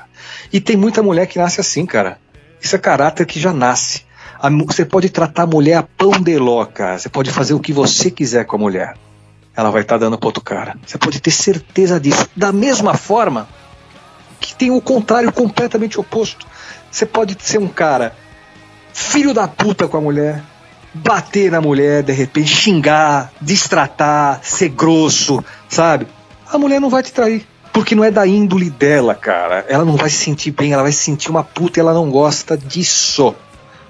E 0.51 0.61
tem 0.61 0.77
muita 0.77 1.01
mulher 1.01 1.25
que 1.27 1.37
nasce 1.37 1.59
assim, 1.59 1.85
cara. 1.85 2.19
Isso 2.61 2.75
é 2.75 2.79
caráter 2.79 3.25
que 3.25 3.39
já 3.39 3.51
nasce. 3.51 4.05
Você 4.67 4.83
pode 4.83 5.09
tratar 5.09 5.43
a 5.43 5.47
mulher 5.47 5.75
a 5.75 5.83
pão 5.83 6.11
de 6.11 6.37
loca. 6.37 6.97
Você 6.97 7.07
pode 7.07 7.31
fazer 7.31 7.53
o 7.53 7.59
que 7.59 7.71
você 7.71 8.11
quiser 8.11 8.45
com 8.45 8.57
a 8.57 8.59
mulher. 8.59 8.97
Ela 9.55 9.71
vai 9.71 9.83
estar 9.83 9.95
tá 9.95 9.99
dando 9.99 10.17
para 10.17 10.27
outro 10.27 10.43
cara. 10.43 10.75
Você 10.85 10.97
pode 10.97 11.21
ter 11.21 11.31
certeza 11.31 11.97
disso. 11.97 12.27
Da 12.35 12.51
mesma 12.51 12.93
forma 12.93 13.47
que 14.41 14.53
tem 14.53 14.69
o 14.69 14.81
contrário 14.81 15.31
completamente 15.31 15.97
oposto. 15.97 16.45
Você 16.91 17.05
pode 17.05 17.37
ser 17.39 17.57
um 17.57 17.69
cara 17.69 18.13
filho 18.93 19.33
da 19.33 19.47
puta 19.47 19.87
com 19.87 19.95
a 19.95 20.01
mulher, 20.01 20.43
bater 20.93 21.49
na 21.49 21.61
mulher, 21.61 22.03
de 22.03 22.11
repente 22.11 22.53
xingar, 22.53 23.31
distratar, 23.41 24.41
ser 24.43 24.69
grosso, 24.69 25.43
sabe? 25.69 26.05
A 26.51 26.57
mulher 26.57 26.81
não 26.81 26.89
vai 26.89 27.01
te 27.01 27.13
trair. 27.13 27.47
Porque 27.71 27.95
não 27.95 28.03
é 28.03 28.11
da 28.11 28.27
índole 28.27 28.69
dela, 28.69 29.15
cara. 29.15 29.65
Ela 29.67 29.85
não 29.85 29.95
vai 29.95 30.09
se 30.09 30.17
sentir 30.17 30.51
bem, 30.51 30.73
ela 30.73 30.83
vai 30.83 30.91
se 30.91 30.99
sentir 30.99 31.31
uma 31.31 31.43
puta 31.43 31.79
e 31.79 31.81
ela 31.81 31.93
não 31.93 32.11
gosta 32.11 32.55
disso. 32.55 33.33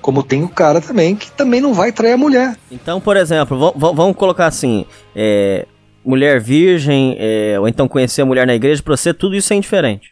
Como 0.03 0.21
tem 0.21 0.43
o 0.43 0.49
cara 0.49 0.81
também 0.81 1.15
que 1.15 1.31
também 1.31 1.61
não 1.61 1.73
vai 1.73 1.91
trair 1.91 2.11
a 2.11 2.17
mulher. 2.17 2.57
Então, 2.69 2.99
por 2.99 3.15
exemplo, 3.15 3.73
vamos 3.75 4.15
colocar 4.17 4.47
assim: 4.47 4.85
é, 5.15 5.65
mulher 6.03 6.41
virgem, 6.41 7.15
é, 7.17 7.57
ou 7.57 7.67
então 7.67 7.87
conhecer 7.87 8.21
a 8.21 8.25
mulher 8.25 8.45
na 8.45 8.53
igreja, 8.53 8.83
pra 8.83 8.97
você 8.97 9.13
tudo 9.13 9.33
isso 9.33 9.53
é 9.53 9.55
indiferente. 9.55 10.11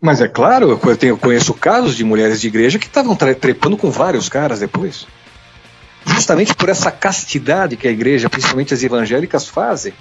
Mas 0.00 0.20
é 0.20 0.26
claro, 0.28 0.78
eu, 0.84 0.96
tenho, 0.96 1.12
eu 1.12 1.18
conheço 1.18 1.54
casos 1.54 1.96
de 1.96 2.04
mulheres 2.04 2.40
de 2.40 2.48
igreja 2.48 2.78
que 2.80 2.86
estavam 2.86 3.14
trepando 3.16 3.76
com 3.76 3.90
vários 3.90 4.28
caras 4.28 4.58
depois. 4.58 5.06
Justamente 6.04 6.54
por 6.54 6.68
essa 6.68 6.90
castidade 6.90 7.76
que 7.76 7.88
a 7.88 7.90
igreja, 7.90 8.28
principalmente 8.28 8.74
as 8.74 8.82
evangélicas, 8.82 9.48
fazem. 9.48 9.92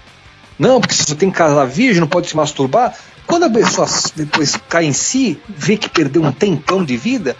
Não, 0.58 0.82
porque 0.82 0.96
se 0.96 1.04
você 1.04 1.16
tem 1.16 1.30
casa 1.30 1.66
virgem, 1.66 2.02
não 2.02 2.08
pode 2.08 2.28
se 2.28 2.36
masturbar. 2.36 2.96
Quando 3.26 3.44
a 3.44 3.50
pessoa 3.50 3.88
depois 4.16 4.56
cai 4.70 4.86
em 4.86 4.94
si, 4.94 5.40
vê 5.48 5.78
que 5.78 5.90
perdeu 5.90 6.24
um 6.24 6.32
tempão 6.32 6.84
de 6.84 6.96
vida, 6.96 7.36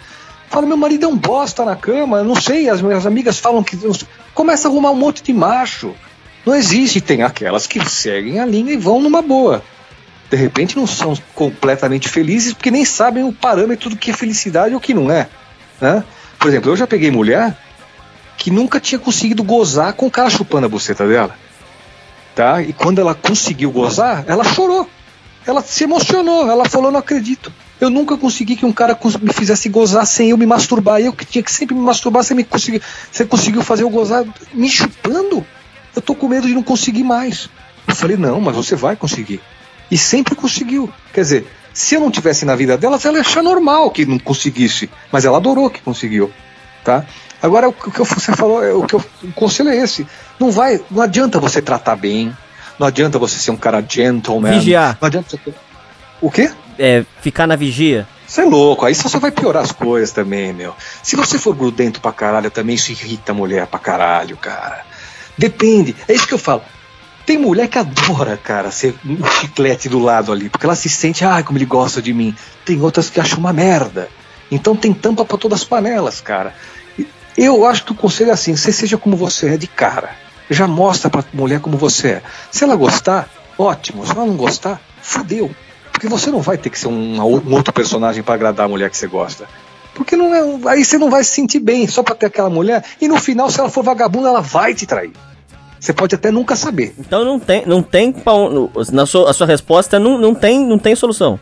Fala, 0.56 0.66
meu 0.66 0.76
marido 0.78 1.04
é 1.04 1.06
um 1.06 1.18
bosta 1.18 1.66
na 1.66 1.76
cama, 1.76 2.24
não 2.24 2.34
sei, 2.34 2.70
as 2.70 2.80
minhas 2.80 3.04
amigas 3.04 3.38
falam 3.38 3.62
que. 3.62 3.78
Começa 4.32 4.66
a 4.66 4.70
arrumar 4.70 4.90
um 4.90 4.94
monte 4.94 5.22
de 5.22 5.30
macho. 5.30 5.94
Não 6.46 6.54
existe. 6.54 6.98
Tem 6.98 7.22
aquelas 7.22 7.66
que 7.66 7.86
seguem 7.86 8.40
a 8.40 8.46
linha 8.46 8.72
e 8.72 8.76
vão 8.78 8.98
numa 9.02 9.20
boa. 9.20 9.62
De 10.30 10.36
repente 10.38 10.74
não 10.74 10.86
são 10.86 11.14
completamente 11.34 12.08
felizes 12.08 12.54
porque 12.54 12.70
nem 12.70 12.86
sabem 12.86 13.22
o 13.22 13.34
parâmetro 13.34 13.90
do 13.90 13.98
que 13.98 14.10
é 14.10 14.14
felicidade 14.14 14.72
ou 14.72 14.78
o 14.78 14.80
que 14.80 14.94
não 14.94 15.10
é. 15.10 15.28
Né? 15.78 16.02
Por 16.38 16.48
exemplo, 16.48 16.70
eu 16.70 16.76
já 16.76 16.86
peguei 16.86 17.10
mulher 17.10 17.54
que 18.38 18.50
nunca 18.50 18.80
tinha 18.80 18.98
conseguido 18.98 19.44
gozar 19.44 19.92
com 19.92 20.06
o 20.06 20.10
cara 20.10 20.30
chupando 20.30 20.64
a 20.64 20.70
buceta 20.70 21.06
dela. 21.06 21.36
Tá? 22.34 22.62
E 22.62 22.72
quando 22.72 22.98
ela 22.98 23.14
conseguiu 23.14 23.70
gozar, 23.70 24.24
ela 24.26 24.42
chorou. 24.42 24.88
Ela 25.46 25.60
se 25.60 25.84
emocionou. 25.84 26.50
Ela 26.50 26.64
falou: 26.66 26.90
Não 26.90 27.00
acredito. 27.00 27.52
Eu 27.80 27.90
nunca 27.90 28.16
consegui 28.16 28.56
que 28.56 28.64
um 28.64 28.72
cara 28.72 28.98
me 29.20 29.32
fizesse 29.32 29.68
gozar 29.68 30.06
sem 30.06 30.30
eu 30.30 30.36
me 30.38 30.46
masturbar. 30.46 31.00
Eu 31.00 31.12
que 31.12 31.24
tinha 31.24 31.42
que 31.42 31.52
sempre 31.52 31.74
me 31.74 31.80
masturbar, 31.80 32.24
você, 32.24 32.34
me 32.34 32.42
consegui, 32.44 32.80
você 33.12 33.24
conseguiu 33.24 33.62
fazer 33.62 33.82
eu 33.82 33.90
gozar 33.90 34.24
me 34.54 34.68
chupando? 34.68 35.44
Eu 35.94 36.02
tô 36.02 36.14
com 36.14 36.28
medo 36.28 36.46
de 36.46 36.54
não 36.54 36.62
conseguir 36.62 37.04
mais. 37.04 37.50
Eu 37.86 37.94
falei, 37.94 38.16
não, 38.16 38.40
mas 38.40 38.56
você 38.56 38.74
vai 38.74 38.96
conseguir. 38.96 39.40
E 39.90 39.96
sempre 39.98 40.34
conseguiu. 40.34 40.90
Quer 41.12 41.20
dizer, 41.20 41.46
Se 41.76 41.94
eu 41.94 42.00
não 42.00 42.10
tivesse 42.10 42.46
na 42.46 42.56
vida 42.56 42.78
delas, 42.78 43.04
ela 43.04 43.16
ia 43.16 43.20
achar 43.20 43.42
normal 43.42 43.90
que 43.90 44.06
não 44.06 44.18
conseguisse. 44.18 44.88
Mas 45.12 45.26
ela 45.26 45.36
adorou 45.36 45.68
que 45.68 45.82
conseguiu. 45.82 46.32
Tá? 46.82 47.04
Agora, 47.42 47.68
o 47.68 47.72
que 47.74 48.02
você 48.02 48.32
falou, 48.32 48.64
é, 48.64 48.72
o 48.72 48.86
que 48.86 48.94
eu, 48.94 49.04
o 49.22 49.32
conselho 49.32 49.68
é 49.68 49.76
esse. 49.76 50.06
Não 50.40 50.50
vai, 50.50 50.80
não 50.90 51.02
adianta 51.02 51.38
você 51.38 51.60
tratar 51.60 51.94
bem, 51.94 52.34
não 52.78 52.86
adianta 52.86 53.18
você 53.18 53.38
ser 53.38 53.50
um 53.50 53.58
cara 53.58 53.84
gentleman. 53.86 54.58
Vigiar. 54.58 54.96
Não 54.98 55.06
adianta 55.06 55.28
você... 55.36 55.54
O 56.22 56.30
quê? 56.30 56.50
É, 56.78 57.04
ficar 57.20 57.46
na 57.46 57.56
vigia. 57.56 58.06
Você 58.26 58.42
é 58.42 58.44
louco, 58.44 58.84
aí 58.84 58.94
só 58.94 59.18
vai 59.18 59.30
piorar 59.30 59.62
as 59.62 59.72
coisas 59.72 60.10
também, 60.10 60.52
meu. 60.52 60.74
Se 61.02 61.14
você 61.14 61.38
for 61.38 61.54
grudento 61.54 62.00
pra 62.00 62.12
caralho, 62.12 62.50
também 62.50 62.74
isso 62.74 62.90
irrita 62.90 63.32
a 63.32 63.34
mulher 63.34 63.66
pra 63.66 63.78
caralho, 63.78 64.36
cara. 64.36 64.84
Depende, 65.38 65.94
é 66.08 66.12
isso 66.12 66.26
que 66.26 66.34
eu 66.34 66.38
falo. 66.38 66.62
Tem 67.24 67.38
mulher 67.38 67.68
que 67.68 67.78
adora, 67.78 68.36
cara, 68.36 68.70
ser 68.70 68.94
um 69.04 69.24
chiclete 69.40 69.88
do 69.88 69.98
lado 69.98 70.32
ali, 70.32 70.48
porque 70.48 70.64
ela 70.66 70.76
se 70.76 70.88
sente, 70.88 71.24
ah, 71.24 71.42
como 71.42 71.58
ele 71.58 71.64
gosta 71.64 72.00
de 72.00 72.12
mim. 72.12 72.34
Tem 72.64 72.80
outras 72.80 73.10
que 73.10 73.20
acham 73.20 73.38
uma 73.38 73.52
merda. 73.52 74.08
Então 74.50 74.76
tem 74.76 74.92
tampa 74.92 75.24
para 75.24 75.36
todas 75.36 75.60
as 75.60 75.64
panelas, 75.64 76.20
cara. 76.20 76.54
Eu 77.36 77.66
acho 77.66 77.84
que 77.84 77.92
o 77.92 77.96
conselho 77.96 78.30
é 78.30 78.32
assim: 78.32 78.56
você 78.56 78.72
seja 78.72 78.96
como 78.96 79.16
você 79.16 79.54
é 79.54 79.56
de 79.56 79.66
cara. 79.66 80.10
Já 80.48 80.66
mostra 80.66 81.10
pra 81.10 81.24
mulher 81.32 81.60
como 81.60 81.76
você 81.76 82.08
é. 82.08 82.22
Se 82.50 82.64
ela 82.64 82.76
gostar, 82.76 83.28
ótimo. 83.58 84.06
Se 84.06 84.12
ela 84.12 84.24
não 84.24 84.36
gostar, 84.36 84.80
fudeu. 85.02 85.50
Porque 85.96 86.08
você 86.08 86.30
não 86.30 86.42
vai 86.42 86.58
ter 86.58 86.68
que 86.68 86.78
ser 86.78 86.88
um, 86.88 87.18
um 87.18 87.54
outro 87.54 87.72
personagem 87.72 88.22
para 88.22 88.34
agradar 88.34 88.66
a 88.66 88.68
mulher 88.68 88.90
que 88.90 88.98
você 88.98 89.06
gosta. 89.06 89.48
Porque 89.94 90.14
não 90.14 90.34
é, 90.34 90.70
aí 90.70 90.84
você 90.84 90.98
não 90.98 91.08
vai 91.08 91.24
se 91.24 91.30
sentir 91.30 91.58
bem 91.58 91.88
só 91.88 92.02
para 92.02 92.14
ter 92.14 92.26
aquela 92.26 92.50
mulher. 92.50 92.84
E 93.00 93.08
no 93.08 93.18
final, 93.18 93.48
se 93.50 93.58
ela 93.58 93.70
for 93.70 93.82
vagabunda, 93.82 94.28
ela 94.28 94.42
vai 94.42 94.74
te 94.74 94.84
trair. 94.84 95.12
Você 95.80 95.94
pode 95.94 96.14
até 96.14 96.30
nunca 96.30 96.54
saber. 96.54 96.94
Então 96.98 97.24
não 97.24 97.40
tem, 97.40 97.64
não 97.64 97.82
tem 97.82 98.14
na 98.92 99.06
sua, 99.06 99.30
a 99.30 99.32
sua 99.32 99.46
resposta 99.46 99.98
não, 99.98 100.18
não 100.18 100.34
tem, 100.34 100.66
não 100.66 100.78
tem 100.78 100.94
solução. 100.94 101.40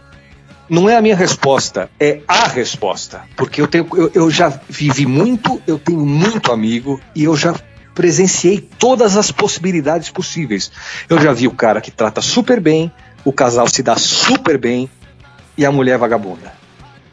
Não 0.70 0.88
é 0.88 0.96
a 0.96 1.02
minha 1.02 1.16
resposta, 1.16 1.90
é 1.98 2.20
a 2.28 2.46
resposta. 2.46 3.22
Porque 3.36 3.60
eu 3.60 3.66
tenho, 3.66 3.88
eu, 3.92 4.12
eu 4.14 4.30
já 4.30 4.56
vivi 4.68 5.04
muito, 5.04 5.60
eu 5.66 5.80
tenho 5.80 6.06
muito 6.06 6.52
amigo 6.52 7.00
e 7.12 7.24
eu 7.24 7.36
já 7.36 7.56
presenciei 7.92 8.60
todas 8.60 9.16
as 9.16 9.32
possibilidades 9.32 10.10
possíveis. 10.10 10.70
Eu 11.08 11.20
já 11.20 11.32
vi 11.32 11.48
o 11.48 11.52
cara 11.52 11.80
que 11.80 11.90
trata 11.90 12.20
super 12.20 12.60
bem, 12.60 12.92
o 13.24 13.32
casal 13.32 13.66
se 13.68 13.82
dá 13.82 13.96
super 13.96 14.58
bem 14.58 14.88
e 15.56 15.64
a 15.64 15.72
mulher 15.72 15.98
vagabunda. 15.98 16.52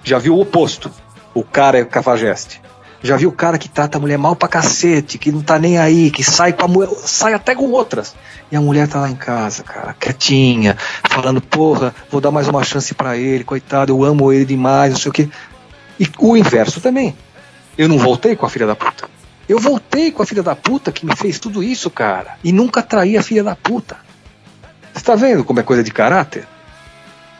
Já 0.03 0.17
viu 0.17 0.35
o 0.35 0.41
oposto. 0.41 0.91
O 1.33 1.43
cara 1.43 1.79
é 1.79 1.85
cafajeste. 1.85 2.61
Já 3.03 3.17
viu 3.17 3.29
o 3.29 3.33
cara 3.33 3.57
que 3.57 3.67
trata 3.67 3.97
a 3.97 4.01
mulher 4.01 4.17
mal 4.17 4.35
pra 4.35 4.47
cacete, 4.47 5.17
que 5.17 5.31
não 5.31 5.41
tá 5.41 5.57
nem 5.57 5.79
aí, 5.79 6.11
que 6.11 6.23
sai 6.23 6.53
com 6.53 6.65
a 6.65 6.67
mulher, 6.67 6.89
sai 7.03 7.33
até 7.33 7.55
com 7.55 7.71
outras. 7.71 8.13
E 8.51 8.55
a 8.55 8.61
mulher 8.61 8.87
tá 8.87 8.99
lá 8.99 9.09
em 9.09 9.15
casa, 9.15 9.63
cara, 9.63 9.95
quietinha, 9.99 10.77
falando, 11.09 11.41
porra, 11.41 11.95
vou 12.11 12.21
dar 12.21 12.29
mais 12.29 12.47
uma 12.47 12.63
chance 12.63 12.93
para 12.93 13.17
ele, 13.17 13.43
coitado, 13.43 13.91
eu 13.91 14.03
amo 14.03 14.31
ele 14.31 14.45
demais, 14.45 14.91
não 14.91 14.99
sei 14.99 15.09
o 15.09 15.13
quê. 15.13 15.29
E 15.99 16.07
o 16.19 16.37
inverso 16.37 16.79
também. 16.79 17.15
Eu 17.75 17.87
não 17.87 17.97
voltei 17.97 18.35
com 18.35 18.45
a 18.45 18.49
filha 18.49 18.67
da 18.67 18.75
puta. 18.75 19.09
Eu 19.49 19.57
voltei 19.57 20.11
com 20.11 20.21
a 20.21 20.25
filha 20.25 20.43
da 20.43 20.55
puta 20.55 20.91
que 20.91 21.05
me 21.05 21.15
fez 21.15 21.39
tudo 21.39 21.63
isso, 21.63 21.89
cara. 21.89 22.37
E 22.43 22.51
nunca 22.51 22.83
traí 22.83 23.17
a 23.17 23.23
filha 23.23 23.43
da 23.43 23.55
puta. 23.55 23.97
Você 24.93 25.03
tá 25.03 25.15
vendo 25.15 25.43
como 25.43 25.59
é 25.59 25.63
coisa 25.63 25.83
de 25.83 25.91
caráter? 25.91 26.47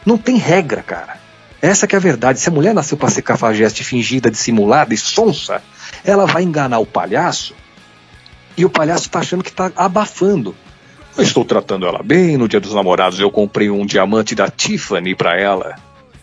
Não 0.06 0.18
tem 0.18 0.38
regra, 0.38 0.82
cara. 0.82 1.18
Essa 1.61 1.86
que 1.86 1.95
é 1.95 1.98
a 1.98 2.02
verdade. 2.02 2.40
Se 2.40 2.49
a 2.49 2.52
mulher 2.52 2.73
nasceu 2.73 2.98
para 2.98 3.10
ser 3.10 3.22
cafajeste 3.22 3.84
fingida, 3.84 4.32
dissimulada 4.32 4.94
e 4.94 4.98
sonsa, 4.98 5.61
ela 6.03 6.26
vai 6.26 6.44
enganar 6.44 6.80
o 6.80 6.86
palhaço 6.86 7.53
e 8.57 8.65
o 8.65 8.69
palhaço 8.69 9.10
tá 9.10 9.19
achando 9.19 9.44
que 9.44 9.52
tá 9.52 9.72
abafando. 9.76 10.56
Eu 11.18 11.23
estou 11.23 11.44
tratando 11.44 11.86
ela 11.86 12.02
bem, 12.02 12.38
no 12.38 12.48
dia 12.48 12.60
dos 12.60 12.73
namorados 12.73 13.19
eu 13.19 13.30
comprei 13.30 13.69
um 13.69 13.86
diamante 13.86 14.34
da 14.34 14.49
Tiffany 14.49 15.14
para 15.14 15.40
ela. 15.40 15.76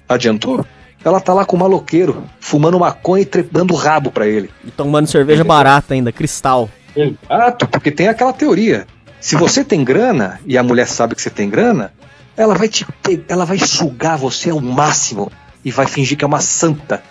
Adiantou? 0.09 0.65
Ela 1.05 1.21
tá 1.21 1.33
lá 1.33 1.45
com 1.45 1.57
o 1.57 1.61
maloqueiro, 1.61 2.25
fumando 2.41 2.79
maconha 2.79 3.23
e 3.23 3.27
trepando 3.27 3.73
o 3.75 3.77
rabo 3.77 4.11
para 4.11 4.27
ele. 4.27 4.51
E 4.65 4.71
tomando 4.71 5.07
cerveja 5.07 5.45
barata 5.45 5.95
ainda, 5.95 6.11
cristal. 6.11 6.69
Exato, 6.97 7.69
porque 7.69 7.91
tem 7.91 8.09
aquela 8.09 8.33
teoria. 8.33 8.87
Se 9.29 9.37
você 9.37 9.63
tem 9.63 9.85
grana 9.85 10.41
e 10.47 10.57
a 10.57 10.63
mulher 10.63 10.89
sabe 10.89 11.15
que 11.15 11.21
você 11.21 11.29
tem 11.29 11.51
grana, 11.51 11.93
ela 12.35 12.55
vai 12.55 12.67
te 12.67 12.87
ela 13.29 13.45
vai 13.45 13.59
sugar 13.59 14.17
você 14.17 14.49
ao 14.49 14.59
máximo 14.59 15.31
e 15.63 15.71
vai 15.71 15.87
fingir 15.87 16.17
que 16.17 16.25
é 16.25 16.27
uma 16.27 16.41
santa 16.41 17.03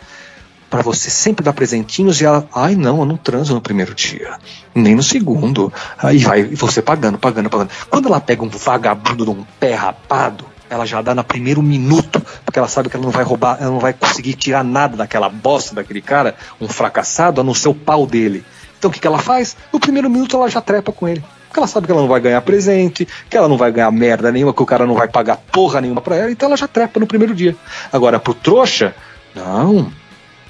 para 0.68 0.82
você 0.82 1.12
sempre 1.12 1.46
dar 1.46 1.54
presentinhos 1.54 2.20
e 2.20 2.26
ela, 2.26 2.50
ai 2.56 2.74
não, 2.74 3.02
eu 3.02 3.06
não 3.06 3.18
transo 3.18 3.54
no 3.54 3.62
primeiro 3.62 3.94
dia, 3.94 4.40
nem 4.74 4.96
no 4.96 5.04
segundo. 5.04 5.72
Aí 5.96 6.18
vai 6.18 6.44
você 6.44 6.82
pagando, 6.82 7.20
pagando, 7.20 7.52
pagando. 7.52 7.70
Quando 7.88 8.08
ela 8.08 8.20
pega 8.20 8.44
um 8.44 8.50
vagabundo 8.50 9.24
de 9.24 9.30
um 9.30 9.46
pé 9.60 9.76
rapado, 9.76 10.44
ela 10.72 10.88
já 10.88 11.04
dá 11.04 11.14
no 11.14 11.24
primeiro 11.24 11.62
minuto, 11.62 12.20
porque 12.44 12.58
ela 12.58 12.68
sabe 12.68 12.90
que 12.90 12.96
ela 12.96 13.06
não 13.06 13.12
vai 13.12 13.24
roubar, 13.24 13.58
ela 13.62 13.70
não 13.70 13.80
vai 13.80 13.94
conseguir 13.94 14.34
tirar 14.34 14.64
nada 14.64 14.98
daquela 14.98 15.30
bosta 15.30 15.76
daquele 15.76 16.02
cara, 16.02 16.34
um 16.60 16.68
fracassado, 16.68 17.42
a 17.42 17.44
não 17.44 17.54
ser 17.54 17.70
o 17.70 17.76
pau 17.76 18.08
dele. 18.08 18.44
Então 18.80 18.90
o 18.90 18.92
que, 18.92 19.00
que 19.00 19.06
ela 19.06 19.20
faz? 19.20 19.56
No 19.72 19.80
primeiro 19.80 20.10
minuto 20.10 20.36
ela 20.36 20.50
já 20.50 20.62
trepa 20.62 20.92
com 20.92 21.08
ele. 21.08 21.24
Porque 21.58 21.62
ela 21.62 21.68
sabe 21.68 21.88
que 21.88 21.92
ela 21.92 22.02
não 22.02 22.08
vai 22.08 22.20
ganhar 22.20 22.40
presente, 22.42 23.08
que 23.28 23.36
ela 23.36 23.48
não 23.48 23.58
vai 23.58 23.72
ganhar 23.72 23.92
merda 23.92 24.32
nenhuma, 24.32 24.54
que 24.54 24.62
o 24.62 24.66
cara 24.66 24.86
não 24.86 24.94
vai 24.94 25.08
pagar 25.08 25.38
porra 25.38 25.82
nenhuma 25.82 26.02
pra 26.02 26.16
ela, 26.16 26.32
então 26.32 26.48
ela 26.48 26.56
já 26.56 26.68
trepa 26.68 27.00
no 27.00 27.08
primeiro 27.08 27.34
dia. 27.34 27.56
Agora, 27.92 28.20
pro 28.20 28.36
trouxa, 28.36 28.94
não. 29.34 29.92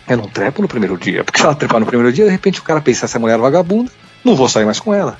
Eu 0.05 0.17
não 0.17 0.27
trepo 0.27 0.61
no 0.61 0.67
primeiro 0.67 0.97
dia. 0.97 1.23
Porque 1.23 1.39
se 1.39 1.45
ela 1.45 1.55
trepar 1.55 1.79
no 1.79 1.85
primeiro 1.85 2.11
dia, 2.11 2.25
de 2.25 2.31
repente 2.31 2.59
o 2.59 2.63
cara 2.63 2.81
pensa, 2.81 3.05
essa 3.05 3.17
mulher 3.17 3.38
vagabunda, 3.38 3.89
não 4.21 4.35
vou 4.35 4.49
sair 4.49 4.65
mais 4.65 4.81
com 4.81 4.93
ela. 4.93 5.17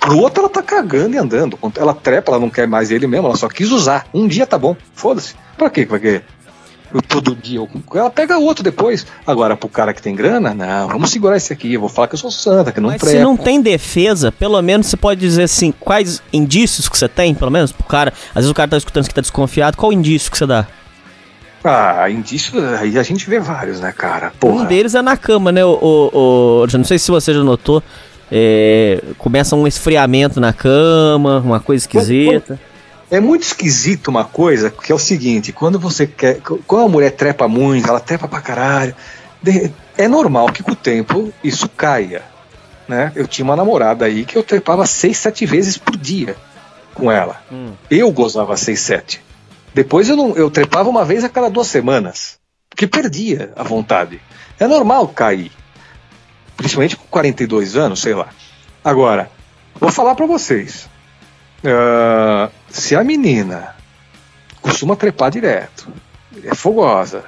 Pro 0.00 0.18
outro, 0.18 0.40
ela 0.40 0.50
tá 0.50 0.60
cagando 0.60 1.14
e 1.14 1.18
andando. 1.18 1.56
Ela 1.76 1.94
trepa, 1.94 2.32
ela 2.32 2.40
não 2.40 2.50
quer 2.50 2.66
mais 2.66 2.90
ele 2.90 3.06
mesmo, 3.06 3.28
ela 3.28 3.36
só 3.36 3.48
quis 3.48 3.70
usar. 3.70 4.06
Um 4.12 4.26
dia 4.26 4.44
tá 4.44 4.58
bom, 4.58 4.76
foda-se. 4.92 5.36
Pra 5.56 5.70
quê 5.70 5.84
vai 5.84 6.00
querer? 6.00 6.24
Eu 6.94 7.02
todo 7.02 7.34
dia. 7.34 7.60
Ela 7.92 8.08
pega 8.08 8.38
outro 8.38 8.62
depois. 8.62 9.04
Agora, 9.26 9.56
pro 9.56 9.68
cara 9.68 9.92
que 9.92 10.00
tem 10.00 10.14
grana, 10.14 10.54
não, 10.54 10.88
vamos 10.88 11.10
segurar 11.10 11.36
esse 11.36 11.52
aqui. 11.52 11.74
Eu 11.74 11.80
vou 11.80 11.88
falar 11.88 12.06
que 12.06 12.14
eu 12.14 12.18
sou 12.18 12.30
santa, 12.30 12.70
que 12.70 12.80
não 12.80 12.90
Mas 12.90 13.02
se 13.02 13.18
não 13.18 13.36
tem 13.36 13.60
defesa, 13.60 14.30
pelo 14.30 14.60
menos 14.62 14.86
você 14.86 14.96
pode 14.96 15.20
dizer 15.20 15.42
assim, 15.42 15.72
quais 15.72 16.22
indícios 16.32 16.88
que 16.88 16.96
você 16.96 17.08
tem, 17.08 17.34
pelo 17.34 17.50
menos, 17.50 17.72
pro 17.72 17.84
cara. 17.84 18.12
Às 18.30 18.36
vezes 18.36 18.50
o 18.50 18.54
cara 18.54 18.70
tá 18.70 18.76
escutando 18.76 19.08
que 19.08 19.14
tá 19.14 19.20
desconfiado, 19.20 19.76
qual 19.76 19.92
indício 19.92 20.30
que 20.30 20.38
você 20.38 20.46
dá? 20.46 20.66
Ah, 21.64 22.08
indício, 22.10 22.52
aí 22.78 22.98
a 22.98 23.02
gente 23.02 23.28
vê 23.28 23.40
vários, 23.40 23.80
né, 23.80 23.90
cara? 23.90 24.32
Porra. 24.38 24.62
Um 24.62 24.64
deles 24.66 24.94
é 24.94 25.02
na 25.02 25.16
cama, 25.16 25.50
né? 25.50 25.64
O, 25.64 25.78
o, 25.80 26.64
o 26.64 26.66
não 26.76 26.84
sei 26.84 26.98
se 26.98 27.10
você 27.10 27.34
já 27.34 27.42
notou. 27.42 27.82
É, 28.30 29.02
começa 29.18 29.56
um 29.56 29.66
esfriamento 29.66 30.40
na 30.40 30.52
cama, 30.52 31.38
uma 31.38 31.60
coisa 31.60 31.82
esquisita. 31.82 32.58
É 33.14 33.20
muito 33.20 33.44
esquisito 33.44 34.08
uma 34.08 34.24
coisa, 34.24 34.72
que 34.72 34.90
é 34.90 34.94
o 34.94 34.98
seguinte, 34.98 35.52
quando 35.52 35.78
você 35.78 36.04
quer. 36.04 36.40
Quando 36.40 36.86
a 36.86 36.88
mulher 36.88 37.12
trepa 37.12 37.46
muito, 37.46 37.88
ela 37.88 38.00
trepa 38.00 38.26
pra 38.26 38.40
caralho. 38.40 38.92
É 39.96 40.08
normal 40.08 40.48
que 40.48 40.64
com 40.64 40.72
o 40.72 40.76
tempo 40.76 41.32
isso 41.42 41.68
caia. 41.68 42.24
Né? 42.88 43.12
Eu 43.14 43.28
tinha 43.28 43.44
uma 43.44 43.54
namorada 43.54 44.04
aí 44.04 44.24
que 44.24 44.36
eu 44.36 44.42
trepava 44.42 44.84
seis, 44.84 45.16
sete 45.16 45.46
vezes 45.46 45.78
por 45.78 45.96
dia 45.96 46.34
com 46.92 47.08
ela. 47.08 47.40
Hum. 47.52 47.74
Eu 47.88 48.10
gozava 48.10 48.56
seis, 48.56 48.80
sete. 48.80 49.22
Depois 49.72 50.08
eu, 50.08 50.16
não, 50.16 50.34
eu 50.34 50.50
trepava 50.50 50.88
uma 50.88 51.04
vez 51.04 51.22
a 51.22 51.28
cada 51.28 51.48
duas 51.48 51.68
semanas. 51.68 52.40
Porque 52.68 52.88
perdia 52.88 53.52
a 53.54 53.62
vontade. 53.62 54.20
É 54.58 54.66
normal 54.66 55.06
cair. 55.06 55.52
Principalmente 56.56 56.96
com 56.96 57.06
42 57.06 57.76
anos, 57.76 58.00
sei 58.00 58.14
lá. 58.14 58.30
Agora, 58.82 59.30
vou 59.78 59.92
falar 59.92 60.16
para 60.16 60.26
vocês. 60.26 60.88
Uh, 61.62 62.50
se 62.74 62.96
a 62.96 63.04
menina 63.04 63.74
costuma 64.60 64.96
trepar 64.96 65.30
direto, 65.30 65.86
é 66.42 66.54
fogosa, 66.54 67.24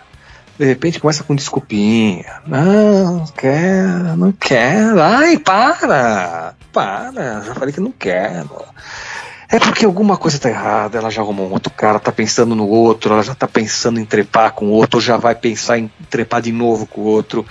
de 0.58 0.64
repente 0.64 0.98
começa 0.98 1.22
com 1.22 1.36
desculpinha. 1.36 2.40
Não, 2.46 3.18
não 3.18 3.26
quero, 3.26 4.16
não 4.16 4.32
quero. 4.32 5.00
Ai, 5.00 5.38
para! 5.38 6.54
Para! 6.72 7.42
Já 7.42 7.54
falei 7.54 7.72
que 7.72 7.80
não 7.80 7.92
quero. 7.92 8.64
É 9.48 9.60
porque 9.60 9.84
alguma 9.84 10.16
coisa 10.16 10.40
tá 10.40 10.48
errada, 10.48 10.98
ela 10.98 11.10
já 11.10 11.22
arrumou 11.22 11.48
um 11.48 11.52
outro 11.52 11.72
cara, 11.72 12.00
tá 12.00 12.10
pensando 12.10 12.56
no 12.56 12.66
outro, 12.66 13.12
ela 13.12 13.22
já 13.22 13.34
tá 13.34 13.46
pensando 13.46 14.00
em 14.00 14.04
trepar 14.04 14.52
com 14.52 14.66
o 14.66 14.70
outro, 14.70 14.96
ou 14.96 15.00
já 15.00 15.16
vai 15.16 15.36
pensar 15.36 15.78
em 15.78 15.88
trepar 16.10 16.42
de 16.42 16.50
novo 16.50 16.86
com 16.86 17.02
o 17.02 17.04
outro. 17.04 17.46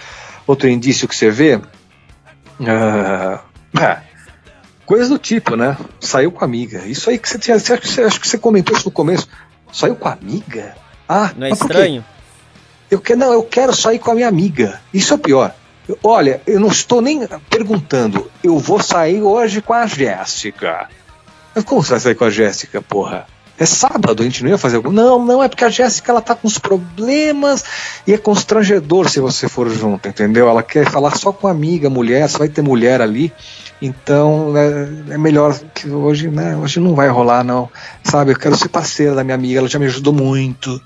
Outro 0.46 0.68
indício 0.68 1.08
que 1.08 1.16
você 1.16 1.32
vê. 1.32 1.56
Uh, 2.60 3.40
Coisas 4.86 5.10
do 5.10 5.18
tipo, 5.18 5.56
né? 5.56 5.78
Saiu 6.00 6.32
com 6.32 6.44
a 6.44 6.48
amiga. 6.48 6.86
Isso 6.86 7.10
aí 7.10 7.18
que 7.18 7.28
você 7.28 7.40
tinha. 7.40 7.58
Você, 7.58 8.04
acho 8.04 8.20
que 8.20 8.28
você 8.28 8.38
comentou 8.38 8.76
isso 8.76 8.86
no 8.86 8.92
começo. 8.92 9.28
Saiu 9.72 9.96
com 9.96 10.08
a 10.08 10.14
amiga? 10.14 10.76
Ah, 11.10 11.32
não 11.36 11.48
é 11.48 11.50
estranho? 11.50 12.06
Eu 12.90 13.00
quero, 13.00 13.20
não, 13.20 13.34
eu 13.34 13.44
quero 13.44 13.76
sair 13.76 14.00
com 14.00 14.12
a 14.12 14.16
minha 14.16 14.28
amiga. 14.28 14.80
Isso 14.94 15.14
é 15.14 15.16
o 15.16 15.20
pior. 15.20 15.56
Eu, 15.88 15.98
olha, 16.04 16.42
eu 16.46 16.60
não 16.60 16.70
estou 16.70 17.02
nem 17.02 17.28
perguntando. 17.50 18.30
Eu 18.44 18.60
vou 18.60 18.82
sair 18.82 19.22
hoje 19.22 19.62
com 19.62 19.74
a 19.74 19.88
Jéssica. 19.88 20.88
Mas 21.54 21.64
como 21.64 21.84
você 21.84 21.92
vai 21.92 22.00
sair 22.00 22.16
com 22.16 22.26
a 22.26 22.30
Jéssica, 22.30 22.82
porra? 22.82 23.28
É 23.58 23.66
sábado, 23.66 24.22
a 24.22 24.26
gente 24.26 24.44
não 24.44 24.50
ia 24.50 24.58
fazer 24.58 24.76
algum. 24.76 24.92
Não, 24.92 25.24
não, 25.24 25.42
é 25.42 25.48
porque 25.48 25.64
a 25.64 25.70
Jéssica 25.70 26.12
ela 26.12 26.22
tá 26.22 26.36
com 26.36 26.46
uns 26.46 26.60
problemas 26.60 27.64
e 28.06 28.14
é 28.14 28.18
constrangedor 28.18 29.10
se 29.10 29.22
você 29.22 29.48
for 29.48 29.70
junto, 29.70 30.10
entendeu? 30.10 30.50
Ela 30.50 30.62
quer 30.62 30.90
falar 30.90 31.16
só 31.16 31.32
com 31.32 31.48
amiga, 31.48 31.90
mulher, 31.90 32.28
só 32.28 32.40
vai 32.40 32.50
ter 32.50 32.62
mulher 32.62 33.02
ali. 33.02 33.32
Então 33.82 34.54
é, 34.58 35.14
é, 35.14 35.18
melhor 35.18 35.58
que 35.74 35.90
hoje, 35.90 36.28
né? 36.28 36.58
Hoje 36.58 36.82
não 36.82 36.94
vai 36.94 37.08
rolar, 37.08 37.46
não. 37.46 37.70
Sabe, 38.04 38.32
eu 38.32 38.38
quero 38.38 38.58
ser 38.58 38.68
parceira 38.68 39.16
da 39.16 39.24
minha 39.24 39.36
amiga, 39.36 39.60
ela 39.60 39.70
já 39.70 39.80
me 39.80 39.86
ajudou 39.86 40.12
muito. 40.12 40.82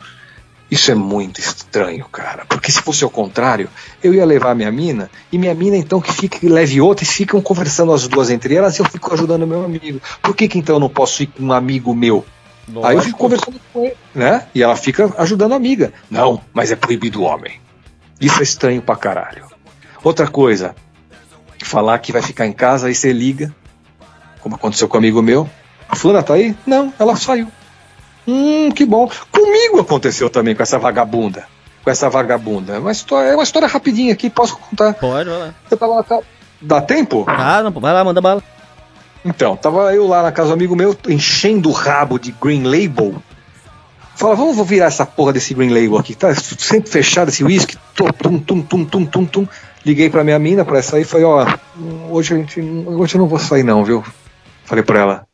Isso 0.70 0.92
é 0.92 0.96
muito 0.96 1.40
estranho, 1.40 2.06
cara. 2.12 2.46
Porque 2.48 2.72
se 2.72 2.80
fosse 2.84 3.04
o 3.04 3.10
contrário, 3.10 3.68
eu 4.04 4.14
ia 4.14 4.24
levar 4.24 4.54
minha 4.54 4.72
mina, 4.72 5.10
e 5.32 5.38
minha 5.40 5.56
mina 5.56 5.76
então 5.76 6.00
que 6.00 6.14
fica, 6.14 6.38
leve 6.44 6.80
outra 6.80 7.04
e 7.04 7.08
ficam 7.08 7.42
conversando 7.42 7.92
as 7.92 8.08
duas 8.08 8.30
entre 8.30 8.54
elas 8.54 8.78
e 8.78 8.82
eu 8.82 8.86
fico 8.86 9.12
ajudando 9.12 9.48
meu 9.48 9.66
amigo. 9.66 10.00
Por 10.22 10.36
que, 10.36 10.48
que 10.48 10.60
então 10.60 10.76
eu 10.76 10.80
não 10.80 10.90
posso 10.90 11.24
ir 11.24 11.28
com 11.28 11.46
um 11.46 11.54
amigo 11.54 11.96
meu? 11.96 12.24
Lógico. 12.72 12.88
Aí 12.88 12.96
eu 12.96 13.02
fico 13.02 13.18
conversando 13.18 13.60
com 13.74 13.86
ele, 13.86 13.98
né? 14.14 14.48
E 14.54 14.62
ela 14.62 14.76
fica 14.76 15.14
ajudando 15.18 15.54
a 15.54 15.56
amiga. 15.56 15.92
Não, 16.10 16.42
mas 16.54 16.72
é 16.72 16.76
proibido 16.76 17.22
o 17.22 17.24
homem. 17.24 17.60
Isso 18.22 18.40
é 18.40 18.44
estranho 18.44 18.82
pra 18.82 18.96
caralho. 18.96 19.46
Outra 20.04 20.28
coisa, 20.28 20.76
falar 21.64 21.98
que 22.00 22.12
vai 22.12 22.22
ficar 22.22 22.46
em 22.46 22.54
casa, 22.54 22.88
aí 22.88 22.96
você 22.96 23.12
liga, 23.12 23.54
como 24.42 24.56
aconteceu 24.56 24.88
com 24.88 24.98
um 24.98 25.00
amigo 25.00 25.22
meu. 25.22 25.50
A 25.88 25.96
fulana 25.96 26.24
tá 26.24 26.36
aí? 26.36 26.56
Não, 26.66 26.94
ela 27.00 27.16
saiu. 27.16 27.48
Hum, 28.28 28.70
que 28.72 28.86
bom. 28.86 29.10
Comigo 29.32 29.80
aconteceu 29.80 30.30
também 30.30 30.56
com 30.56 30.62
essa 30.62 30.78
vagabunda. 30.78 31.48
Com 31.84 31.90
essa 31.90 32.10
vagabunda. 32.10 32.76
É 32.76 32.80
uma 32.80 32.92
história, 32.92 33.30
é 33.30 33.34
uma 33.34 33.44
história 33.44 33.68
rapidinha 33.68 34.14
aqui, 34.14 34.30
posso 34.30 34.58
contar. 34.58 34.94
Pode, 34.94 35.30
vai 35.30 35.40
lá. 35.40 35.54
Eu 35.70 35.78
tava 35.78 35.96
lá. 35.96 36.06
Dá 36.62 36.82
tempo? 36.82 37.26
Ah, 37.28 37.64
não, 37.64 37.72
vai 37.72 37.94
lá, 37.94 38.04
manda 38.04 38.22
bala. 38.22 38.44
Então, 39.24 39.56
tava 39.58 39.94
eu 39.94 40.08
lá 40.08 40.24
na 40.24 40.32
casa 40.32 40.50
do 40.50 40.54
amigo 40.54 40.76
meu, 40.76 40.96
enchendo 41.08 41.70
o 41.70 41.74
rabo 41.74 42.18
de 42.18 42.32
Green 42.32 42.64
Label. 42.64 43.22
Fala, 44.16 44.36
vamos 44.36 44.68
virar 44.68 44.88
essa 44.88 45.06
porra 45.06 45.34
desse 45.34 45.54
Green 45.54 45.70
Label 45.70 45.98
aqui, 45.98 46.16
tá 46.16 46.34
sempre 46.36 46.90
fechado 46.90 47.30
esse 47.30 47.44
whisky. 47.44 47.78
Tum, 47.96 48.40
tum, 48.40 48.62
tum, 48.62 48.86
tum, 48.86 49.06
tum, 49.06 49.26
tum. 49.26 49.48
Liguei 49.86 50.10
pra 50.10 50.24
minha 50.24 50.40
mina 50.40 50.66
pra 50.66 50.82
sair 50.82 51.02
e 51.02 51.06
falei, 51.06 51.26
ó, 51.26 51.48
hoje 52.10 52.34
a 52.34 52.38
gente. 52.38 52.60
Hoje 52.60 53.16
eu 53.16 53.20
não 53.20 53.28
vou 53.28 53.40
sair 53.40 53.64
não, 53.64 53.84
viu? 53.84 54.04
Falei 54.66 54.84
pra 54.84 55.00
ela, 55.00 55.28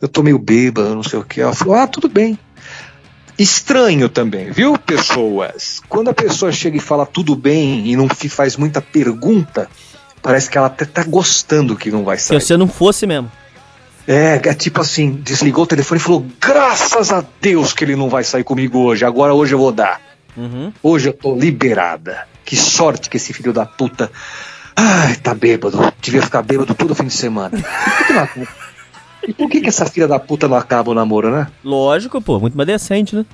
eu 0.00 0.08
tô 0.08 0.22
meio 0.22 0.38
bêbado, 0.38 0.94
não 0.94 1.02
sei 1.02 1.18
o 1.18 1.24
que. 1.24 1.40
Ela 1.40 1.54
falou, 1.54 1.74
ah, 1.74 1.86
tudo 1.86 2.08
bem. 2.08 2.38
Estranho 3.38 4.08
também, 4.08 4.50
viu, 4.50 4.78
pessoas? 4.78 5.80
Quando 5.88 6.10
a 6.10 6.14
pessoa 6.14 6.52
chega 6.52 6.76
e 6.76 6.80
fala 6.80 7.04
tudo 7.04 7.34
bem 7.34 7.88
e 7.88 7.96
não 7.96 8.08
faz 8.08 8.56
muita 8.56 8.80
pergunta, 8.80 9.68
parece 10.24 10.50
que 10.50 10.56
ela 10.56 10.68
até 10.68 10.86
tá 10.86 11.04
gostando 11.04 11.76
que 11.76 11.90
não 11.90 12.02
vai 12.02 12.18
sair. 12.18 12.40
Se 12.40 12.46
você 12.46 12.56
não 12.56 12.66
fosse 12.66 13.06
mesmo. 13.06 13.30
É, 14.08 14.40
é 14.42 14.54
tipo 14.54 14.80
assim, 14.80 15.12
desligou 15.12 15.64
o 15.64 15.66
telefone 15.66 16.00
e 16.00 16.02
falou: 16.02 16.26
graças 16.40 17.12
a 17.12 17.22
Deus 17.40 17.74
que 17.74 17.84
ele 17.84 17.94
não 17.94 18.08
vai 18.08 18.24
sair 18.24 18.42
comigo 18.42 18.80
hoje, 18.80 19.04
agora 19.04 19.34
hoje 19.34 19.54
eu 19.54 19.58
vou 19.58 19.70
dar. 19.70 20.00
Uhum. 20.36 20.72
Hoje 20.82 21.10
eu 21.10 21.12
tô 21.12 21.36
liberada. 21.36 22.26
Que 22.44 22.56
sorte 22.56 23.08
que 23.08 23.18
esse 23.18 23.32
filho 23.32 23.52
da 23.52 23.64
puta. 23.64 24.10
Ai, 24.74 25.14
tá 25.16 25.34
bêbado. 25.34 25.92
Devia 26.00 26.22
ficar 26.22 26.42
bêbado 26.42 26.74
todo 26.74 26.94
fim 26.94 27.06
de 27.06 27.14
semana. 27.14 27.56
E 29.26 29.32
por 29.32 29.48
que, 29.48 29.60
que 29.60 29.68
essa 29.68 29.86
filha 29.86 30.06
da 30.06 30.18
puta 30.18 30.46
não 30.48 30.56
acaba 30.56 30.90
o 30.90 30.94
namoro, 30.94 31.30
né? 31.30 31.46
Lógico, 31.64 32.20
pô, 32.20 32.38
muito 32.38 32.56
mais 32.56 32.66
decente, 32.66 33.16
né? 33.16 33.24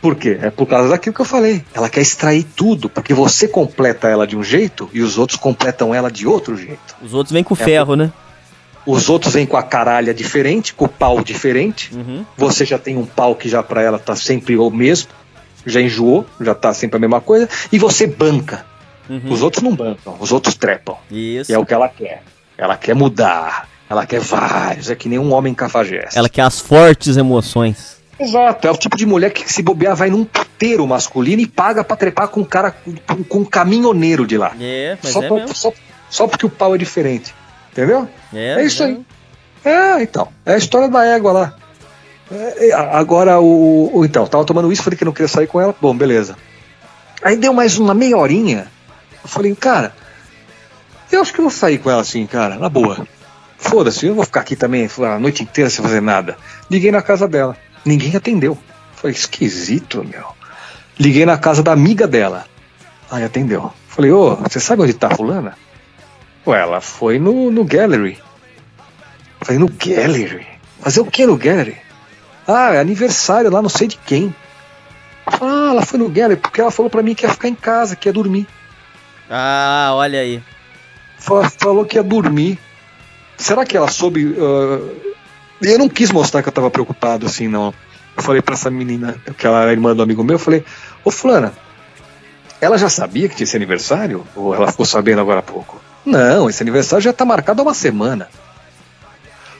Por 0.00 0.16
quê? 0.16 0.38
É 0.40 0.50
por 0.50 0.66
causa 0.66 0.88
daquilo 0.88 1.14
que 1.14 1.20
eu 1.20 1.26
falei. 1.26 1.62
Ela 1.74 1.88
quer 1.88 2.00
extrair 2.00 2.42
tudo, 2.42 2.88
porque 2.88 3.12
você 3.12 3.46
completa 3.46 4.08
ela 4.08 4.26
de 4.26 4.36
um 4.36 4.42
jeito 4.42 4.88
e 4.92 5.02
os 5.02 5.18
outros 5.18 5.38
completam 5.38 5.94
ela 5.94 6.10
de 6.10 6.26
outro 6.26 6.56
jeito. 6.56 6.96
Os 7.02 7.12
outros 7.12 7.32
vêm 7.32 7.44
com 7.44 7.54
é 7.54 7.56
ferro, 7.56 7.88
por... 7.88 7.96
né? 7.96 8.12
Os 8.86 9.10
outros 9.10 9.34
vêm 9.34 9.44
com 9.44 9.58
a 9.58 9.62
caralha 9.62 10.14
diferente, 10.14 10.72
com 10.72 10.86
o 10.86 10.88
pau 10.88 11.22
diferente. 11.22 11.94
Uhum. 11.94 12.24
Você 12.36 12.64
já 12.64 12.78
tem 12.78 12.96
um 12.96 13.04
pau 13.04 13.34
que 13.34 13.48
já 13.48 13.62
pra 13.62 13.82
ela 13.82 13.98
tá 13.98 14.16
sempre 14.16 14.56
o 14.56 14.70
mesmo. 14.70 15.10
Já 15.66 15.82
enjoou, 15.82 16.26
já 16.40 16.54
tá 16.54 16.72
sempre 16.72 16.96
a 16.96 17.00
mesma 17.00 17.20
coisa. 17.20 17.46
E 17.70 17.78
você 17.78 18.06
banca. 18.06 18.64
Uhum. 19.08 19.30
Os 19.30 19.42
outros 19.42 19.62
não 19.62 19.74
bancam, 19.74 20.16
os 20.18 20.32
outros 20.32 20.54
trepam. 20.54 20.96
Isso. 21.10 21.52
E 21.52 21.54
é 21.54 21.58
o 21.58 21.66
que 21.66 21.74
ela 21.74 21.88
quer. 21.88 22.22
Ela 22.56 22.76
quer 22.76 22.94
mudar. 22.94 23.68
Ela 23.88 24.06
quer 24.06 24.20
vários, 24.20 24.88
é 24.88 24.94
que 24.94 25.08
nem 25.08 25.18
um 25.18 25.32
homem 25.32 25.52
cafajeste. 25.52 26.16
Ela 26.16 26.28
quer 26.28 26.42
as 26.42 26.60
fortes 26.60 27.16
emoções. 27.16 27.99
Exato, 28.20 28.68
é 28.68 28.70
o 28.70 28.76
tipo 28.76 28.98
de 28.98 29.06
mulher 29.06 29.32
que 29.32 29.50
se 29.50 29.62
bobear 29.62 29.96
vai 29.96 30.10
num 30.10 30.26
puteiro 30.26 30.86
masculino 30.86 31.40
e 31.40 31.46
paga 31.46 31.82
pra 31.82 31.96
trepar 31.96 32.28
com 32.28 32.40
um 32.40 32.44
cara, 32.44 32.70
com, 33.06 33.24
com 33.24 33.38
um 33.38 33.44
caminhoneiro 33.46 34.26
de 34.26 34.36
lá. 34.36 34.52
É, 34.60 34.98
mas 35.02 35.12
só, 35.12 35.22
é 35.22 35.28
pra, 35.28 35.46
só, 35.48 35.72
só, 36.10 36.26
porque 36.26 36.44
o 36.44 36.50
pau 36.50 36.74
é 36.74 36.78
diferente. 36.78 37.34
Entendeu? 37.72 38.06
É, 38.32 38.60
é 38.60 38.64
isso 38.64 38.82
é. 38.82 38.86
aí. 38.86 39.00
É, 39.64 40.02
então. 40.02 40.28
É 40.44 40.52
a 40.52 40.58
história 40.58 40.88
da 40.88 41.02
égua 41.04 41.32
lá. 41.32 41.54
É, 42.30 42.68
é 42.68 42.74
agora 42.74 43.40
o, 43.40 43.90
o, 43.98 44.04
Então, 44.04 44.26
tava 44.26 44.44
tomando 44.44 44.70
isso, 44.70 44.82
falei 44.82 44.98
que 44.98 45.04
não 45.04 45.12
queria 45.12 45.28
sair 45.28 45.46
com 45.46 45.58
ela. 45.58 45.74
Bom, 45.80 45.96
beleza. 45.96 46.36
Aí 47.22 47.36
deu 47.36 47.54
mais 47.54 47.78
uma 47.78 47.94
meia 47.94 48.18
horinha. 48.18 48.66
Eu 49.22 49.28
falei, 49.28 49.54
cara, 49.54 49.94
eu 51.10 51.22
acho 51.22 51.32
que 51.32 51.40
eu 51.40 51.44
vou 51.44 51.50
sair 51.50 51.78
com 51.78 51.90
ela 51.90 52.02
assim, 52.02 52.26
cara, 52.26 52.56
na 52.56 52.68
boa. 52.68 53.06
Foda-se, 53.56 54.06
eu 54.06 54.14
vou 54.14 54.24
ficar 54.24 54.40
aqui 54.40 54.56
também 54.56 54.88
a 54.98 55.18
noite 55.18 55.42
inteira 55.42 55.70
sem 55.70 55.82
fazer 55.82 56.00
nada. 56.00 56.36
Liguei 56.70 56.90
na 56.90 57.02
casa 57.02 57.26
dela. 57.26 57.56
Ninguém 57.84 58.14
atendeu. 58.16 58.58
Foi 58.94 59.10
esquisito, 59.10 60.04
meu. 60.04 60.26
Liguei 60.98 61.24
na 61.24 61.38
casa 61.38 61.62
da 61.62 61.72
amiga 61.72 62.06
dela. 62.06 62.46
Aí 63.10 63.24
atendeu. 63.24 63.72
Falei, 63.88 64.12
ô, 64.12 64.36
você 64.36 64.60
sabe 64.60 64.82
onde 64.82 64.94
tá 64.94 65.08
a 65.08 65.16
fulana? 65.16 65.56
Ué, 66.46 66.60
ela 66.60 66.80
foi 66.80 67.18
no, 67.18 67.50
no 67.50 67.64
gallery. 67.64 68.18
Falei, 69.40 69.58
no 69.58 69.68
gallery? 69.68 70.46
Fazer 70.80 71.00
o 71.00 71.06
que 71.06 71.26
no 71.26 71.36
gallery? 71.36 71.76
Ah, 72.46 72.74
é 72.74 72.80
aniversário 72.80 73.50
lá, 73.50 73.60
não 73.60 73.68
sei 73.68 73.88
de 73.88 73.96
quem. 73.96 74.34
Ah, 75.26 75.70
ela 75.70 75.82
foi 75.82 75.98
no 75.98 76.08
gallery 76.08 76.40
porque 76.40 76.60
ela 76.60 76.70
falou 76.70 76.90
pra 76.90 77.02
mim 77.02 77.14
que 77.14 77.24
ia 77.24 77.32
ficar 77.32 77.48
em 77.48 77.54
casa, 77.54 77.96
que 77.96 78.08
ia 78.08 78.12
dormir. 78.12 78.46
Ah, 79.28 79.90
olha 79.92 80.20
aí. 80.20 80.42
Falou 81.18 81.84
que 81.84 81.96
ia 81.96 82.02
dormir. 82.02 82.58
Será 83.36 83.64
que 83.64 83.76
ela 83.76 83.88
soube. 83.88 84.24
Uh... 84.26 85.09
Eu 85.62 85.78
não 85.78 85.88
quis 85.88 86.10
mostrar 86.10 86.42
que 86.42 86.48
eu 86.48 86.52
tava 86.52 86.70
preocupado 86.70 87.26
assim, 87.26 87.48
não. 87.48 87.74
Eu 88.16 88.22
falei 88.22 88.42
pra 88.42 88.54
essa 88.54 88.70
menina, 88.70 89.16
que 89.36 89.46
ela 89.46 89.62
era 89.62 89.72
irmã 89.72 89.94
do 89.94 90.02
amigo 90.02 90.22
meu, 90.24 90.34
eu 90.34 90.38
falei, 90.38 90.64
ô 91.04 91.10
Fulana, 91.10 91.52
ela 92.60 92.76
já 92.76 92.88
sabia 92.88 93.28
que 93.28 93.36
tinha 93.36 93.44
esse 93.44 93.56
aniversário? 93.56 94.26
Ou 94.34 94.54
ela 94.54 94.70
ficou 94.70 94.84
sabendo 94.84 95.20
agora 95.20 95.40
há 95.40 95.42
pouco? 95.42 95.80
Não, 96.04 96.48
esse 96.48 96.62
aniversário 96.62 97.02
já 97.02 97.12
tá 97.12 97.24
marcado 97.24 97.60
há 97.60 97.64
uma 97.64 97.74
semana. 97.74 98.28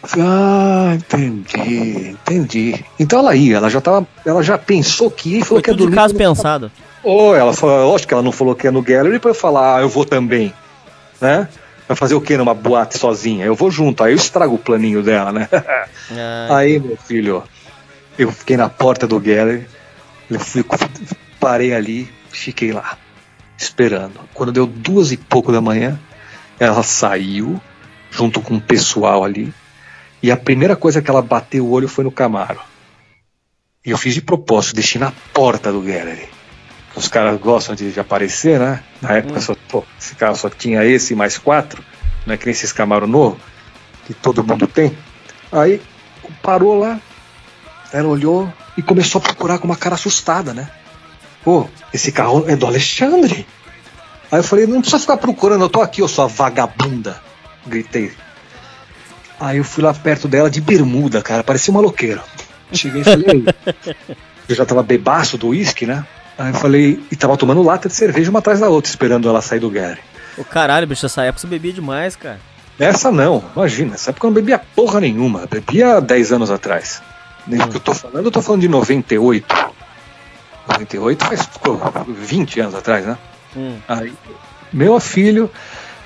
falei, 0.02 0.26
ah, 0.28 0.92
entendi, 0.94 2.10
entendi. 2.10 2.84
Então 2.98 3.20
ela 3.20 3.34
ia, 3.34 3.56
ela 3.58 3.70
já 3.70 3.80
tava. 3.80 4.06
Ela 4.24 4.42
já 4.42 4.58
pensou 4.58 5.10
que 5.10 5.30
ia 5.30 5.38
e 5.38 5.42
falou 5.42 5.56
Foi 5.56 5.62
que 5.62 5.70
ia 5.70 5.76
dormir. 5.76 5.94
caso 5.94 6.14
pensado. 6.14 6.70
Ou 7.02 7.34
ela 7.34 7.52
falou, 7.52 7.92
lógico 7.92 8.08
que 8.08 8.14
ela 8.14 8.22
não 8.22 8.32
falou 8.32 8.54
que 8.54 8.66
ia 8.66 8.72
no 8.72 8.82
gallery 8.82 9.18
pra 9.18 9.30
eu 9.30 9.34
falar, 9.34 9.76
ah, 9.76 9.80
eu 9.80 9.88
vou 9.88 10.04
também. 10.04 10.52
Né? 11.20 11.48
Vai 11.90 11.96
fazer 11.96 12.14
o 12.14 12.20
que 12.20 12.36
numa 12.36 12.54
boate 12.54 12.96
sozinha? 12.96 13.44
Eu 13.44 13.56
vou 13.56 13.68
junto, 13.68 14.04
aí 14.04 14.12
eu 14.12 14.16
estrago 14.16 14.54
o 14.54 14.58
planinho 14.58 15.02
dela, 15.02 15.32
né? 15.32 15.48
aí, 16.48 16.78
meu 16.78 16.96
filho, 16.96 17.42
eu 18.16 18.30
fiquei 18.30 18.56
na 18.56 18.68
porta 18.68 19.08
do 19.08 19.18
gallery, 19.18 19.66
eu 20.30 20.38
fui, 20.38 20.64
parei 21.40 21.74
ali, 21.74 22.08
fiquei 22.30 22.70
lá, 22.70 22.96
esperando. 23.58 24.20
Quando 24.32 24.52
deu 24.52 24.68
duas 24.68 25.10
e 25.10 25.16
pouco 25.16 25.50
da 25.50 25.60
manhã, 25.60 25.98
ela 26.60 26.84
saiu, 26.84 27.60
junto 28.08 28.40
com 28.40 28.54
o 28.54 28.60
pessoal 28.60 29.24
ali, 29.24 29.52
e 30.22 30.30
a 30.30 30.36
primeira 30.36 30.76
coisa 30.76 31.02
que 31.02 31.10
ela 31.10 31.20
bateu 31.20 31.66
o 31.66 31.72
olho 31.72 31.88
foi 31.88 32.04
no 32.04 32.12
Camaro. 32.12 32.60
E 33.84 33.90
eu 33.90 33.98
fiz 33.98 34.14
de 34.14 34.22
propósito, 34.22 34.76
deixei 34.76 35.00
na 35.00 35.12
porta 35.34 35.72
do 35.72 35.80
gallery 35.80 36.28
os 36.94 37.08
caras 37.08 37.38
gostam 37.40 37.74
de, 37.74 37.92
de, 37.92 38.00
aparecer, 38.00 38.58
né? 38.58 38.82
Na 39.00 39.12
época 39.12 39.38
hum. 39.38 39.42
só, 39.42 39.56
pô, 39.68 39.84
esse 39.98 40.14
carro 40.14 40.36
só 40.36 40.50
tinha 40.50 40.84
esse 40.84 41.14
mais 41.14 41.38
quatro, 41.38 41.84
não 42.26 42.34
é 42.34 42.36
que 42.36 42.46
nem 42.46 42.52
esses 42.52 42.72
Camaro 42.72 43.06
novo, 43.06 43.38
que 44.06 44.14
todo 44.14 44.44
mundo 44.44 44.66
tem. 44.66 44.96
Aí 45.52 45.80
parou 46.42 46.78
lá, 46.78 47.00
ela 47.92 48.08
olhou 48.08 48.52
e 48.76 48.82
começou 48.82 49.20
a 49.20 49.22
procurar 49.22 49.58
com 49.58 49.66
uma 49.66 49.76
cara 49.76 49.94
assustada, 49.94 50.52
né? 50.52 50.70
Pô, 51.44 51.66
esse 51.92 52.12
carro 52.12 52.44
é 52.48 52.56
do 52.56 52.66
Alexandre. 52.66 53.46
Aí 54.30 54.38
eu 54.38 54.44
falei, 54.44 54.66
não 54.66 54.80
precisa 54.80 55.00
ficar 55.00 55.16
procurando, 55.16 55.64
eu 55.64 55.68
tô 55.68 55.80
aqui, 55.80 56.02
eu 56.02 56.08
sou 56.08 56.24
a 56.24 56.28
vagabunda. 56.28 57.20
Gritei. 57.66 58.12
Aí 59.38 59.56
eu 59.56 59.64
fui 59.64 59.82
lá 59.82 59.92
perto 59.92 60.28
dela 60.28 60.50
de 60.50 60.60
bermuda, 60.60 61.22
cara, 61.22 61.42
parecia 61.42 61.72
um 61.72 61.74
maloqueiro. 61.74 62.20
Cheguei 62.72 63.00
e 63.00 63.04
falei, 63.04 63.44
eu 64.48 64.54
já 64.54 64.64
tava 64.64 64.82
bebaço 64.82 65.38
do 65.38 65.48
uísque, 65.48 65.86
né? 65.86 66.06
Aí 66.40 66.48
eu 66.48 66.54
falei, 66.54 66.98
e 67.12 67.16
tava 67.16 67.36
tomando 67.36 67.62
lata 67.62 67.86
de 67.86 67.94
cerveja 67.94 68.30
uma 68.30 68.38
atrás 68.38 68.60
da 68.60 68.68
outra, 68.68 68.88
esperando 68.88 69.28
ela 69.28 69.42
sair 69.42 69.60
do 69.60 69.68
Gary. 69.68 70.00
Ô 70.38 70.44
caralho, 70.44 70.86
bicho, 70.86 71.04
essa 71.04 71.22
época 71.22 71.42
você 71.42 71.46
bebia 71.46 71.72
demais, 71.72 72.16
cara. 72.16 72.40
Essa 72.78 73.12
não, 73.12 73.44
imagina, 73.54 73.94
essa 73.94 74.08
época 74.08 74.26
eu 74.26 74.30
não 74.30 74.34
bebia 74.34 74.58
porra 74.58 75.00
nenhuma, 75.00 75.46
bebia 75.46 76.00
10 76.00 76.32
anos 76.32 76.50
atrás. 76.50 77.02
Hum. 77.46 77.56
O 77.56 77.68
que 77.68 77.76
eu 77.76 77.80
tô 77.80 77.92
falando, 77.92 78.24
eu 78.24 78.30
tô 78.30 78.40
falando 78.40 78.62
de 78.62 78.68
98. 78.68 79.54
98 80.66 81.24
faz 81.26 81.46
pô, 81.46 81.78
20 82.08 82.60
anos 82.60 82.74
atrás, 82.74 83.04
né? 83.04 83.18
Hum. 83.54 83.76
Aí, 83.86 84.14
meu 84.72 84.98
filho, 84.98 85.50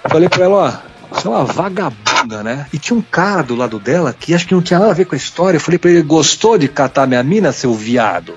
falei 0.09 0.29
pra 0.29 0.47
ela, 0.47 0.85
ó, 1.11 1.15
você 1.15 1.29
é 1.29 1.31
uma 1.31 1.45
vagabunda 1.45 2.15
bunda, 2.25 2.43
né? 2.43 2.67
E 2.73 2.79
tinha 2.79 2.97
um 2.97 3.03
cara 3.03 3.43
do 3.43 3.55
lado 3.55 3.79
dela 3.79 4.15
que 4.19 4.35
acho 4.35 4.47
que 4.47 4.55
não 4.55 4.63
tinha 4.63 4.79
nada 4.79 4.91
a 4.91 4.95
ver 4.95 5.05
com 5.05 5.15
a 5.15 5.19
história. 5.19 5.57
Eu 5.57 5.61
falei 5.61 5.79
pra 5.79 5.91
ele: 5.91 6.03
gostou 6.03 6.59
de 6.59 6.67
catar 6.67 7.07
minha 7.07 7.23
mina, 7.23 7.53
seu 7.53 7.75
viado? 7.75 8.35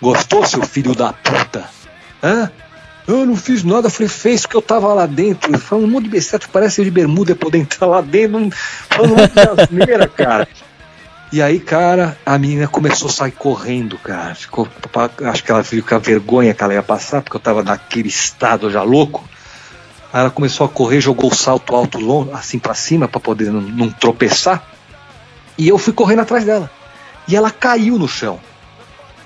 Gostou, 0.00 0.46
seu 0.46 0.62
filho 0.62 0.94
da 0.94 1.12
puta? 1.12 1.68
Hã? 2.22 2.50
Eu 3.06 3.24
não 3.24 3.36
fiz 3.36 3.64
nada, 3.64 3.86
eu 3.86 3.90
falei, 3.90 4.08
fez 4.08 4.44
que 4.44 4.54
eu 4.54 4.60
tava 4.60 4.92
lá 4.92 5.06
dentro. 5.06 5.58
Falando 5.58 5.86
um 5.86 5.90
monte 5.90 6.04
de 6.04 6.10
besteira, 6.10 6.44
parece 6.52 6.84
de 6.84 6.90
bermuda 6.90 7.34
poder 7.34 7.58
entrar 7.58 7.86
lá 7.86 8.00
dentro, 8.02 8.50
falando 8.90 9.12
um 9.12 9.16
monte 9.16 9.32
de 9.32 9.62
asneira, 9.62 10.06
cara. 10.06 10.46
E 11.32 11.42
aí, 11.42 11.58
cara, 11.58 12.18
a 12.24 12.38
menina 12.38 12.68
começou 12.68 13.08
a 13.08 13.12
sair 13.12 13.32
correndo, 13.32 13.98
cara. 13.98 14.34
Ficou, 14.34 14.68
acho 15.24 15.44
que 15.44 15.50
ela 15.50 15.62
viu 15.62 15.82
com 15.82 15.94
a 15.94 15.98
vergonha 15.98 16.54
que 16.54 16.62
ela 16.62 16.74
ia 16.74 16.82
passar, 16.82 17.22
porque 17.22 17.36
eu 17.36 17.40
tava 17.40 17.62
naquele 17.62 18.08
estado 18.08 18.70
já 18.70 18.82
louco. 18.82 19.26
Aí 20.12 20.20
ela 20.20 20.30
começou 20.30 20.66
a 20.66 20.68
correr, 20.68 21.00
jogou 21.00 21.30
o 21.30 21.34
salto 21.34 21.74
alto 21.74 21.98
longo, 21.98 22.34
assim 22.34 22.58
para 22.58 22.74
cima, 22.74 23.08
para 23.08 23.20
poder 23.20 23.50
não, 23.50 23.60
não 23.60 23.90
tropeçar. 23.90 24.62
E 25.56 25.68
eu 25.68 25.76
fui 25.76 25.92
correndo 25.92 26.20
atrás 26.20 26.44
dela. 26.44 26.70
E 27.26 27.36
ela 27.36 27.50
caiu 27.50 27.98
no 27.98 28.08
chão. 28.08 28.40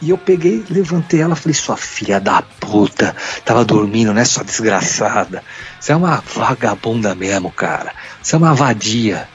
E 0.03 0.11
eu 0.11 0.19
peguei, 0.19 0.65
levantei 0.69 1.21
ela 1.21 1.37
falei, 1.37 1.55
sua 1.55 1.77
filha 1.77 2.19
da 2.19 2.43
puta, 2.43 3.15
tava 3.45 3.65
dormindo, 3.65 4.13
né, 4.13 4.25
sua 4.25 4.43
desgraçada. 4.43 5.45
Você 5.79 5.93
é 5.93 5.97
uma 5.97 6.17
vagabunda 6.17 7.15
mesmo, 7.15 7.53
cara. 7.53 7.95
Você 8.21 8.35
é 8.35 8.39
uma 8.39 8.53
vadia. 8.53 9.29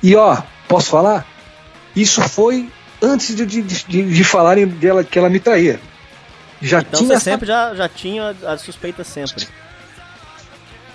E 0.00 0.14
ó, 0.14 0.40
posso 0.68 0.90
falar? 0.90 1.26
Isso 1.94 2.22
foi 2.22 2.70
antes 3.02 3.34
de, 3.34 3.44
de, 3.44 3.62
de, 3.62 4.14
de 4.14 4.24
falarem 4.24 4.68
dela 4.68 5.02
que 5.02 5.18
ela 5.18 5.28
me 5.28 5.40
traía. 5.40 5.80
Já 6.62 6.78
então 6.80 7.00
tinha. 7.00 7.18
Você 7.18 7.24
sempre 7.24 7.46
já, 7.48 7.74
já 7.74 7.88
tinha 7.88 8.36
a 8.46 8.56
suspeita 8.56 9.02
sempre. 9.02 9.48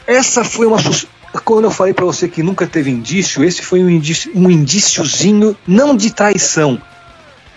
Essa 0.07 0.45
foi 0.45 0.67
uma 0.67 0.79
suspeita. 0.79 1.41
Quando 1.43 1.65
eu 1.65 1.71
falei 1.71 1.93
para 1.93 2.05
você 2.05 2.29
que 2.29 2.41
nunca 2.41 2.65
teve 2.65 2.89
indício, 2.89 3.43
esse 3.43 3.61
foi 3.61 3.83
um, 3.83 3.89
indício, 3.89 4.31
um 4.33 4.49
indíciozinho, 4.49 5.55
não 5.67 5.95
de 5.95 6.11
traição, 6.11 6.81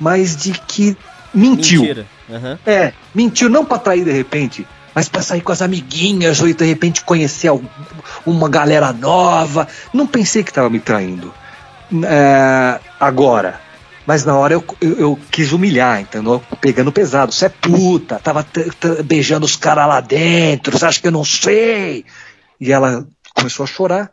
mas 0.00 0.36
de 0.36 0.52
que 0.52 0.96
mentiu. 1.34 1.82
Uhum. 1.82 2.58
É, 2.64 2.92
mentiu 3.14 3.48
não 3.48 3.64
para 3.64 3.78
trair 3.78 4.04
de 4.04 4.12
repente, 4.12 4.66
mas 4.94 5.08
para 5.08 5.22
sair 5.22 5.40
com 5.40 5.52
as 5.52 5.60
amiguinhas 5.60 6.40
ou 6.40 6.52
de 6.52 6.64
repente 6.64 7.04
conhecer 7.04 7.50
uma 8.24 8.48
galera 8.48 8.92
nova. 8.92 9.66
Não 9.92 10.06
pensei 10.06 10.44
que 10.44 10.50
estava 10.50 10.70
me 10.70 10.78
traindo. 10.78 11.34
É, 12.04 12.80
agora, 12.98 13.60
mas 14.06 14.24
na 14.24 14.36
hora 14.36 14.54
eu, 14.54 14.64
eu, 14.80 14.98
eu, 14.98 15.18
quis 15.30 15.52
humilhar, 15.52 16.00
entendeu? 16.00 16.42
Pegando 16.60 16.92
pesado. 16.92 17.32
Você 17.32 17.46
é 17.46 17.48
puta, 17.48 18.18
tava 18.18 18.46
beijando 19.04 19.44
os 19.44 19.56
caras 19.56 19.88
lá 19.88 20.00
dentro, 20.00 20.78
você 20.78 20.86
acha 20.86 21.00
que 21.00 21.08
eu 21.08 21.12
não 21.12 21.24
sei? 21.24 22.04
E 22.60 22.72
ela 22.72 23.06
começou 23.34 23.64
a 23.64 23.66
chorar. 23.66 24.10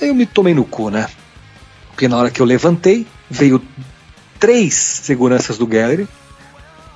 Aí 0.00 0.08
eu 0.08 0.14
me 0.14 0.24
tomei 0.26 0.54
no 0.54 0.64
cu, 0.64 0.90
né? 0.90 1.08
Porque 1.90 2.08
na 2.08 2.16
hora 2.16 2.30
que 2.30 2.40
eu 2.40 2.46
levantei, 2.46 3.06
veio 3.28 3.62
três 4.38 4.74
seguranças 4.74 5.58
do 5.58 5.66
gallery 5.66 6.08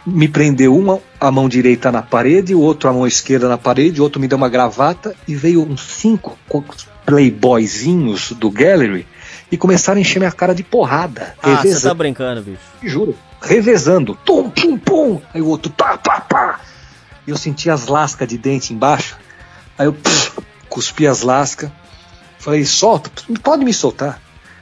me 0.05 0.29
prendeu 0.29 0.77
uma 0.77 1.01
a 1.21 1.31
mão 1.31 1.49
direita 1.49 1.93
na 1.93 2.03
parede, 2.03 2.55
o 2.55 2.61
outro 2.61 2.89
a 2.89 2.93
mão 2.93 3.07
esquerda 3.07 3.49
na 3.49 3.57
parede, 3.57 4.01
o 4.01 4.05
outro 4.05 4.21
me 4.21 4.29
deu 4.29 4.37
uma 4.37 4.49
gravata 4.49 5.15
e 5.27 5.35
veio 5.35 5.63
uns 5.63 5.83
cinco 5.83 6.37
playboyzinhos 7.07 8.33
do 8.33 8.51
gallery 8.51 9.07
e 9.51 9.57
começaram 9.57 9.99
a 9.99 10.01
encher 10.01 10.19
minha 10.19 10.33
cara 10.33 10.55
de 10.55 10.63
porrada. 10.63 11.35
Ah, 11.43 11.57
você 11.57 11.81
tá 11.81 11.95
brincando, 11.95 12.43
bicho. 12.43 12.61
Juro. 12.83 13.17
Revezando. 13.41 14.17
Tum, 14.25 14.49
pum, 14.49 14.79
pum. 14.79 15.21
Aí 15.33 15.43
o 15.43 15.47
outro 15.47 15.71
pá, 15.71 15.99
pá, 15.99 16.21
pá. 16.21 16.61
E 17.27 17.31
eu 17.31 17.37
senti 17.37 17.69
as 17.69 17.87
lascas 17.87 18.27
de 18.27 18.39
dente 18.39 18.73
embaixo. 18.73 19.17
Aí 19.79 19.87
eu 19.87 19.93
pff, 19.93 20.41
cuspi 20.69 21.07
as 21.07 21.23
lascas. 21.23 21.71
Falei, 22.39 22.65
solta, 22.65 23.11
pode 23.43 23.65
me 23.65 23.73
soltar. 23.73 24.21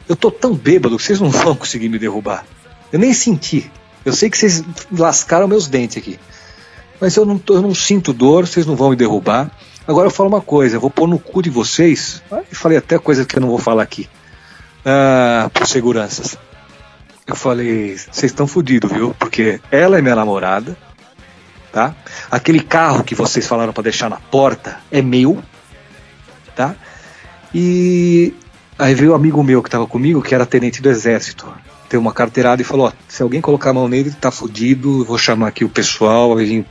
Eu 0.09 0.17
tô 0.17 0.31
tão 0.31 0.55
bêbado 0.55 0.97
que 0.97 1.03
vocês 1.03 1.21
não 1.21 1.31
vão 1.31 1.55
conseguir 1.55 1.89
me 1.89 1.99
derrubar. 1.99 2.45
Eu 2.93 2.99
nem 2.99 3.15
senti. 3.15 3.71
Eu 4.05 4.13
sei 4.13 4.31
que 4.31 4.39
vocês 4.39 4.65
lascaram 4.91 5.47
meus 5.47 5.69
dentes 5.69 5.97
aqui. 5.97 6.19
Mas 7.01 7.17
eu 7.17 7.25
não, 7.25 7.39
tô, 7.39 7.55
eu 7.55 7.63
não 7.63 7.75
sinto 7.75 8.13
dor, 8.13 8.47
vocês 8.47 8.67
não 8.67 8.77
vão 8.77 8.91
me 8.91 8.97
derrubar. 8.97 9.51
Agora 9.87 10.07
eu 10.07 10.11
falo 10.11 10.29
uma 10.29 10.41
coisa, 10.41 10.77
eu 10.77 10.81
vou 10.81 10.91
pôr 10.91 11.09
no 11.09 11.19
cu 11.19 11.43
de 11.43 11.51
vocês. 11.51 12.23
E 12.51 12.55
falei 12.55 12.79
até 12.79 12.99
coisa 12.99 13.25
que 13.25 13.37
eu 13.37 13.41
não 13.41 13.49
vou 13.49 13.59
falar 13.59 13.83
aqui. 13.83 14.09
Ah, 14.85 15.51
por 15.53 15.67
seguranças. 15.67 16.37
Eu 17.27 17.37
falei, 17.37 17.97
vocês 17.97 18.33
estão 18.33 18.47
fodidos, 18.47 18.91
viu? 18.91 19.15
Porque 19.19 19.61
ela 19.71 19.99
é 19.99 20.03
minha 20.03 20.17
namorada, 20.17 20.77
tá? 21.73 21.95
Aquele 22.31 22.61
carro 22.61 23.05
que 23.05 23.15
vocês 23.15 23.47
falaram 23.47 23.73
para 23.73 23.85
deixar 23.85 24.11
na 24.11 24.17
porta 24.17 24.81
é 24.91 25.01
meu, 25.01 25.43
tá? 26.57 26.75
E 27.55 28.35
aí 28.79 28.95
veio 28.95 29.13
um 29.13 29.15
amigo 29.15 29.43
meu 29.43 29.63
que 29.63 29.71
tava 29.71 29.87
comigo, 29.87 30.23
que 30.23 30.35
era 30.35 30.45
tenente 30.45 30.83
do 30.83 30.89
exército 30.89 31.47
ter 31.91 31.97
uma 31.97 32.13
carteirada 32.13 32.63
e 32.63 32.65
falou: 32.65 32.87
ó, 32.87 32.93
se 33.09 33.21
alguém 33.21 33.41
colocar 33.41 33.71
a 33.71 33.75
mão 33.75 33.89
nele, 33.89 34.13
tá 34.13 34.31
fudido, 34.31 35.05
vou 35.05 35.19
chamar 35.19 35.49
aqui 35.49 35.65
o 35.65 35.69
pessoal, 35.69 36.37
vai 36.37 36.45
vir, 36.45 36.65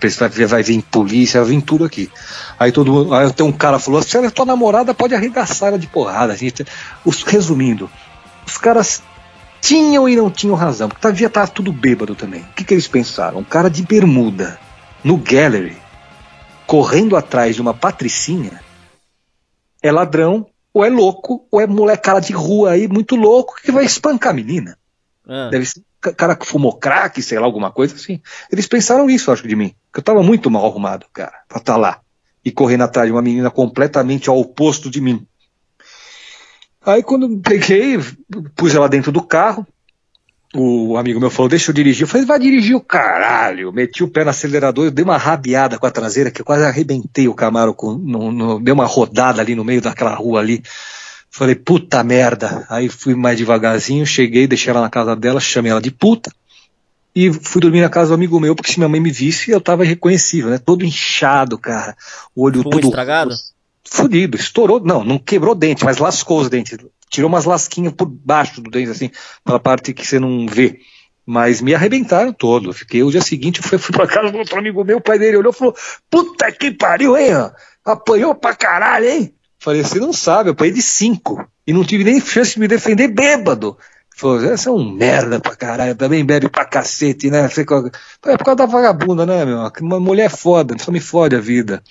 vai, 0.47 0.63
vir 0.63 0.81
polícia, 0.83 1.41
vai 1.41 1.49
vir 1.51 1.61
tudo 1.61 1.83
aqui. 1.83 2.09
Aí 2.57 2.71
todo 2.71 2.91
mundo, 2.91 3.13
aí 3.13 3.31
tem 3.33 3.45
um 3.45 3.51
cara 3.51 3.77
falou: 3.77 4.01
se 4.01 4.15
ela 4.15 4.27
é 4.27 4.29
tua 4.29 4.45
namorada, 4.45 4.93
pode 4.93 5.13
arregaçar 5.13 5.67
ela 5.67 5.77
de 5.77 5.87
porrada. 5.87 6.35
Gente, 6.37 6.65
os, 7.03 7.21
resumindo, 7.23 7.91
os 8.47 8.57
caras 8.57 9.03
tinham 9.59 10.07
e 10.07 10.15
não 10.15 10.31
tinham 10.31 10.55
razão, 10.55 10.87
porque 10.87 11.05
devia 11.11 11.27
estar 11.27 11.47
tudo 11.47 11.73
bêbado 11.73 12.15
também. 12.15 12.41
O 12.41 12.53
que, 12.55 12.63
que 12.63 12.73
eles 12.73 12.87
pensaram? 12.87 13.39
Um 13.39 13.43
cara 13.43 13.69
de 13.69 13.83
bermuda, 13.83 14.57
no 15.03 15.17
gallery, 15.17 15.77
correndo 16.65 17.17
atrás 17.17 17.55
de 17.55 17.61
uma 17.61 17.73
patricinha, 17.73 18.61
é 19.83 19.91
ladrão, 19.91 20.47
ou 20.73 20.85
é 20.85 20.89
louco, 20.89 21.45
ou 21.51 21.59
é 21.59 21.67
molecada 21.67 22.21
de 22.21 22.31
rua 22.31 22.71
aí, 22.71 22.87
muito 22.87 23.17
louco, 23.17 23.55
que 23.61 23.69
vai 23.69 23.83
espancar 23.83 24.31
a 24.31 24.35
menina. 24.35 24.78
Ah. 25.29 25.49
Deve 25.49 25.65
ser 25.65 25.83
cara 26.17 26.35
que 26.35 26.45
fumou 26.45 26.77
crack, 26.77 27.21
sei 27.21 27.37
lá, 27.37 27.45
alguma 27.45 27.71
coisa 27.71 27.95
assim. 27.95 28.19
Eles 28.51 28.67
pensaram 28.67 29.09
isso, 29.09 29.31
acho, 29.31 29.47
de 29.47 29.55
mim. 29.55 29.75
Que 29.93 29.99
eu 29.99 30.03
tava 30.03 30.23
muito 30.23 30.49
mal 30.49 30.65
arrumado, 30.65 31.05
cara, 31.13 31.43
pra 31.47 31.59
estar 31.59 31.73
tá 31.73 31.77
lá. 31.77 31.99
E 32.43 32.51
correndo 32.51 32.85
atrás 32.85 33.07
de 33.07 33.11
uma 33.11 33.21
menina 33.21 33.51
completamente 33.51 34.29
ao 34.29 34.39
oposto 34.39 34.89
de 34.89 34.99
mim. 34.99 35.25
Aí 36.83 37.03
quando 37.03 37.39
peguei, 37.39 37.99
pus 38.55 38.73
ela 38.73 38.89
dentro 38.89 39.11
do 39.11 39.21
carro, 39.21 39.67
o 40.55 40.97
amigo 40.97 41.19
meu 41.19 41.29
falou, 41.29 41.49
deixa 41.49 41.69
eu 41.69 41.75
dirigir. 41.75 42.03
Eu 42.03 42.07
falei, 42.07 42.25
vai 42.25 42.39
dirigir 42.39 42.75
o 42.75 42.81
caralho. 42.81 43.71
Meti 43.71 44.03
o 44.03 44.07
pé 44.07 44.23
no 44.23 44.31
acelerador, 44.31 44.85
eu 44.85 44.91
dei 44.91 45.05
uma 45.05 45.17
rabiada 45.17 45.77
com 45.77 45.85
a 45.85 45.91
traseira, 45.91 46.31
que 46.31 46.41
eu 46.41 46.45
quase 46.45 46.63
arrebentei 46.63 47.27
o 47.27 47.35
Camaro, 47.35 47.73
com, 47.73 47.93
no, 47.93 48.31
no, 48.31 48.59
dei 48.59 48.73
uma 48.73 48.85
rodada 48.85 49.41
ali 49.41 49.53
no 49.53 49.63
meio 49.63 49.81
daquela 49.81 50.15
rua 50.15 50.39
ali. 50.39 50.63
Falei, 51.31 51.55
puta 51.55 52.03
merda. 52.03 52.65
Aí 52.69 52.89
fui 52.89 53.15
mais 53.15 53.37
devagarzinho, 53.37 54.05
cheguei, 54.05 54.47
deixei 54.47 54.71
ela 54.71 54.81
na 54.81 54.89
casa 54.89 55.15
dela, 55.15 55.39
chamei 55.39 55.71
ela 55.71 55.81
de 55.81 55.91
puta. 55.91 56.31
E 57.15 57.31
fui 57.33 57.61
dormir 57.61 57.81
na 57.81 57.89
casa 57.89 58.09
do 58.09 58.13
amigo 58.13 58.39
meu, 58.39 58.55
porque 58.55 58.71
se 58.71 58.79
minha 58.79 58.89
mãe 58.89 58.99
me 58.99 59.11
visse, 59.11 59.51
eu 59.51 59.59
tava 59.59 59.83
irreconhecível, 59.83 60.49
né? 60.49 60.57
Todo 60.57 60.85
inchado, 60.85 61.57
cara. 61.57 61.95
O 62.35 62.43
olho 62.43 62.61
Foi 62.63 62.71
todo. 62.71 62.85
estragado? 62.85 63.35
Fudido, 63.83 64.37
estourou. 64.37 64.79
Não, 64.79 65.03
não 65.03 65.17
quebrou 65.17 65.55
dente, 65.55 65.83
mas 65.83 65.97
lascou 65.97 66.39
os 66.39 66.49
dentes. 66.49 66.77
Tirou 67.09 67.27
umas 67.27 67.45
lasquinhas 67.45 67.93
por 67.93 68.05
baixo 68.05 68.61
do 68.61 68.69
dente, 68.69 68.91
assim, 68.91 69.09
pela 69.43 69.59
parte 69.59 69.93
que 69.93 70.05
você 70.05 70.19
não 70.19 70.45
vê. 70.47 70.79
Mas 71.25 71.61
me 71.61 71.73
arrebentaram 71.73 72.31
todo. 72.31 72.73
Fiquei 72.73 73.03
o 73.03 73.11
dia 73.11 73.21
seguinte, 73.21 73.61
fui, 73.61 73.77
fui 73.77 73.95
pra 73.95 74.07
casa 74.07 74.31
do 74.31 74.37
outro 74.37 74.57
amigo 74.57 74.83
meu, 74.83 74.97
o 74.97 75.01
pai 75.01 75.17
dele 75.19 75.37
olhou 75.37 75.51
e 75.51 75.55
falou: 75.55 75.75
Puta 76.09 76.51
que 76.51 76.71
pariu, 76.71 77.17
hein? 77.17 77.31
Apanhou 77.83 78.35
pra 78.35 78.55
caralho, 78.55 79.07
hein? 79.07 79.33
Falei, 79.59 79.83
você 79.83 79.99
não 79.99 80.13
sabe, 80.13 80.49
eu 80.49 80.53
apanhei 80.53 80.73
de 80.73 80.81
cinco. 80.81 81.45
E 81.67 81.73
não 81.73 81.83
tive 81.83 82.03
nem 82.03 82.21
chance 82.21 82.53
de 82.53 82.59
me 82.59 82.67
defender 82.67 83.09
bêbado. 83.09 83.77
Falou, 84.15 84.39
você 84.39 84.67
é 84.67 84.71
um 84.71 84.91
merda 84.91 85.39
pra 85.39 85.55
caralho, 85.55 85.95
também 85.95 86.25
bebe 86.25 86.49
pra 86.49 86.65
cacete, 86.65 87.29
né? 87.29 87.45
É 87.45 88.37
por 88.37 88.43
causa 88.43 88.55
da 88.55 88.65
vagabunda, 88.65 89.25
né, 89.25 89.45
meu? 89.45 89.71
Uma 89.81 89.99
mulher 89.99 90.25
é 90.25 90.29
foda, 90.29 90.77
só 90.77 90.91
me 90.91 90.99
fode 90.99 91.35
a 91.35 91.39
vida. 91.39 91.83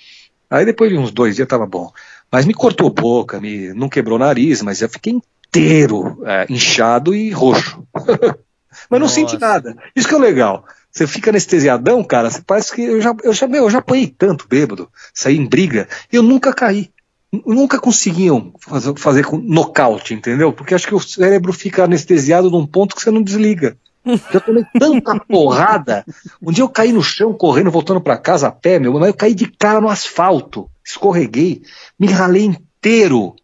Aí 0.49 0.65
depois 0.65 0.89
de 0.89 0.97
uns 0.97 1.11
dois 1.11 1.35
dias 1.35 1.47
tava 1.47 1.65
bom. 1.65 1.91
Mas 2.31 2.45
me 2.45 2.53
cortou 2.53 2.89
boca, 2.89 3.39
me, 3.39 3.73
não 3.73 3.89
quebrou 3.89 4.17
o 4.17 4.19
nariz, 4.19 4.61
mas 4.61 4.81
eu 4.81 4.89
fiquei 4.89 5.13
inteiro 5.13 6.21
é, 6.25 6.45
inchado 6.49 7.15
e 7.15 7.31
roxo. 7.31 7.83
mas 7.95 8.99
não 8.99 8.99
Nossa. 8.99 9.15
senti 9.15 9.39
nada. 9.39 9.75
Isso 9.95 10.07
que 10.07 10.15
é 10.15 10.19
legal. 10.19 10.65
Você 10.91 11.05
fica 11.05 11.29
anestesiadão, 11.29 12.03
cara, 12.03 12.29
você 12.29 12.41
parece 12.41 12.73
que 12.73 12.81
eu 12.81 13.01
já, 13.01 13.15
eu 13.23 13.33
já, 13.33 13.47
meu, 13.47 13.63
eu 13.63 13.69
já 13.69 13.77
apanhei 13.77 14.07
tanto 14.07 14.47
bêbado, 14.47 14.89
saí 15.13 15.37
em 15.37 15.45
briga, 15.47 15.87
e 16.11 16.15
eu 16.15 16.23
nunca 16.23 16.51
caí 16.51 16.91
nunca 17.31 17.79
conseguiam 17.79 18.53
fazer, 18.59 18.97
fazer 18.97 19.25
com 19.25 19.37
nocaute, 19.37 20.13
entendeu? 20.13 20.51
Porque 20.51 20.73
acho 20.73 20.87
que 20.87 20.95
o 20.95 20.99
cérebro 20.99 21.53
fica 21.53 21.83
anestesiado 21.83 22.49
num 22.49 22.65
ponto 22.65 22.95
que 22.95 23.01
você 23.01 23.11
não 23.11 23.21
desliga. 23.21 23.77
Já 24.31 24.39
tomei 24.39 24.63
tanta 24.79 25.19
porrada. 25.27 26.05
Um 26.41 26.51
dia 26.51 26.63
eu 26.63 26.69
caí 26.69 26.91
no 26.91 27.03
chão 27.03 27.33
correndo, 27.33 27.69
voltando 27.69 28.01
para 28.01 28.17
casa 28.17 28.47
a 28.47 28.51
pé, 28.51 28.79
meu, 28.79 28.93
mas 28.93 29.07
eu 29.07 29.13
caí 29.13 29.35
de 29.35 29.45
cara 29.45 29.79
no 29.79 29.89
asfalto, 29.89 30.69
escorreguei, 30.83 31.61
me 31.99 32.07
ralei 32.07 32.45
inteiro. 32.45 33.35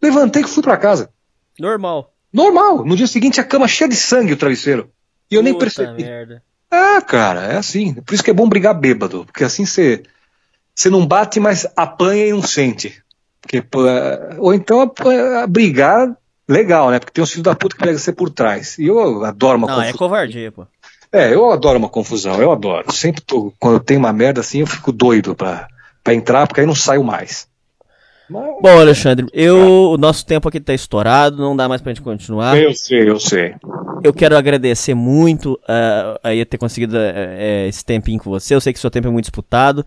Levantei 0.00 0.42
e 0.42 0.46
fui 0.46 0.62
para 0.62 0.76
casa. 0.76 1.10
Normal. 1.58 2.12
Normal. 2.32 2.84
No 2.84 2.96
dia 2.96 3.06
seguinte 3.06 3.40
a 3.40 3.44
cama 3.44 3.66
cheia 3.66 3.88
de 3.88 3.96
sangue, 3.96 4.34
o 4.34 4.36
travesseiro. 4.36 4.90
E 5.30 5.34
eu 5.34 5.40
Puta 5.40 5.50
nem 5.50 5.58
percebi. 5.58 6.04
Merda. 6.04 6.42
Ah, 6.70 7.00
cara, 7.00 7.52
é 7.52 7.56
assim. 7.56 7.94
Por 7.94 8.14
isso 8.14 8.22
que 8.22 8.30
é 8.30 8.34
bom 8.34 8.48
brigar 8.48 8.78
bêbado, 8.78 9.24
porque 9.24 9.42
assim 9.42 9.64
você 9.64 10.02
você 10.74 10.90
não 10.90 11.06
bate, 11.06 11.40
mas 11.40 11.66
apanha 11.74 12.26
e 12.26 12.32
não 12.32 12.42
sente. 12.42 13.02
Porque, 13.40 13.62
ou 14.38 14.52
então 14.52 14.80
a, 14.82 15.42
a 15.42 15.46
brigar 15.46 16.16
legal, 16.48 16.90
né? 16.90 16.98
Porque 16.98 17.12
tem 17.12 17.24
um 17.24 17.26
filho 17.26 17.42
da 17.42 17.54
puta 17.54 17.76
que 17.76 17.82
pega 17.82 17.98
você 17.98 18.12
por 18.12 18.30
trás. 18.30 18.78
E 18.78 18.86
eu 18.86 19.24
adoro 19.24 19.58
uma 19.58 19.66
Não, 19.66 19.82
é 19.82 19.92
covardia, 19.92 20.50
pô. 20.52 20.66
É, 21.12 21.32
eu 21.32 21.50
adoro 21.50 21.78
uma 21.78 21.88
confusão, 21.88 22.40
eu 22.40 22.52
adoro. 22.52 22.92
Sempre 22.92 23.22
tô, 23.22 23.52
quando 23.58 23.74
eu 23.74 23.80
tenho 23.80 24.00
uma 24.00 24.12
merda 24.12 24.40
assim, 24.40 24.60
eu 24.60 24.66
fico 24.66 24.92
doido 24.92 25.34
pra, 25.34 25.68
pra 26.02 26.14
entrar, 26.14 26.46
porque 26.46 26.60
aí 26.60 26.66
não 26.66 26.74
saio 26.74 27.02
mais. 27.02 27.48
Mas... 28.28 28.42
Bom, 28.60 28.80
Alexandre, 28.80 29.26
eu, 29.32 29.92
o 29.92 29.96
nosso 29.96 30.26
tempo 30.26 30.48
aqui 30.48 30.60
tá 30.60 30.74
estourado, 30.74 31.36
não 31.38 31.56
dá 31.56 31.68
mais 31.68 31.80
pra 31.80 31.92
gente 31.92 32.02
continuar. 32.02 32.60
Eu 32.60 32.74
sei, 32.74 33.08
eu 33.08 33.20
sei. 33.20 33.54
Eu 34.02 34.12
quero 34.12 34.36
agradecer 34.36 34.94
muito 34.94 35.54
uh, 35.62 36.18
aí 36.22 36.44
ter 36.44 36.58
conseguido 36.58 36.96
uh, 36.96 37.68
esse 37.68 37.84
tempinho 37.84 38.18
com 38.18 38.28
você. 38.28 38.54
Eu 38.54 38.60
sei 38.60 38.72
que 38.72 38.78
seu 38.78 38.90
tempo 38.90 39.06
é 39.06 39.10
muito 39.10 39.26
disputado. 39.26 39.86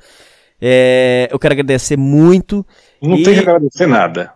É, 0.61 1.27
eu 1.31 1.37
quero 1.37 1.53
agradecer 1.53 1.97
muito. 1.97 2.65
Não 3.01 3.17
e... 3.17 3.23
tem 3.23 3.33
que 3.33 3.39
agradecer 3.39 3.87
nada. 3.87 4.31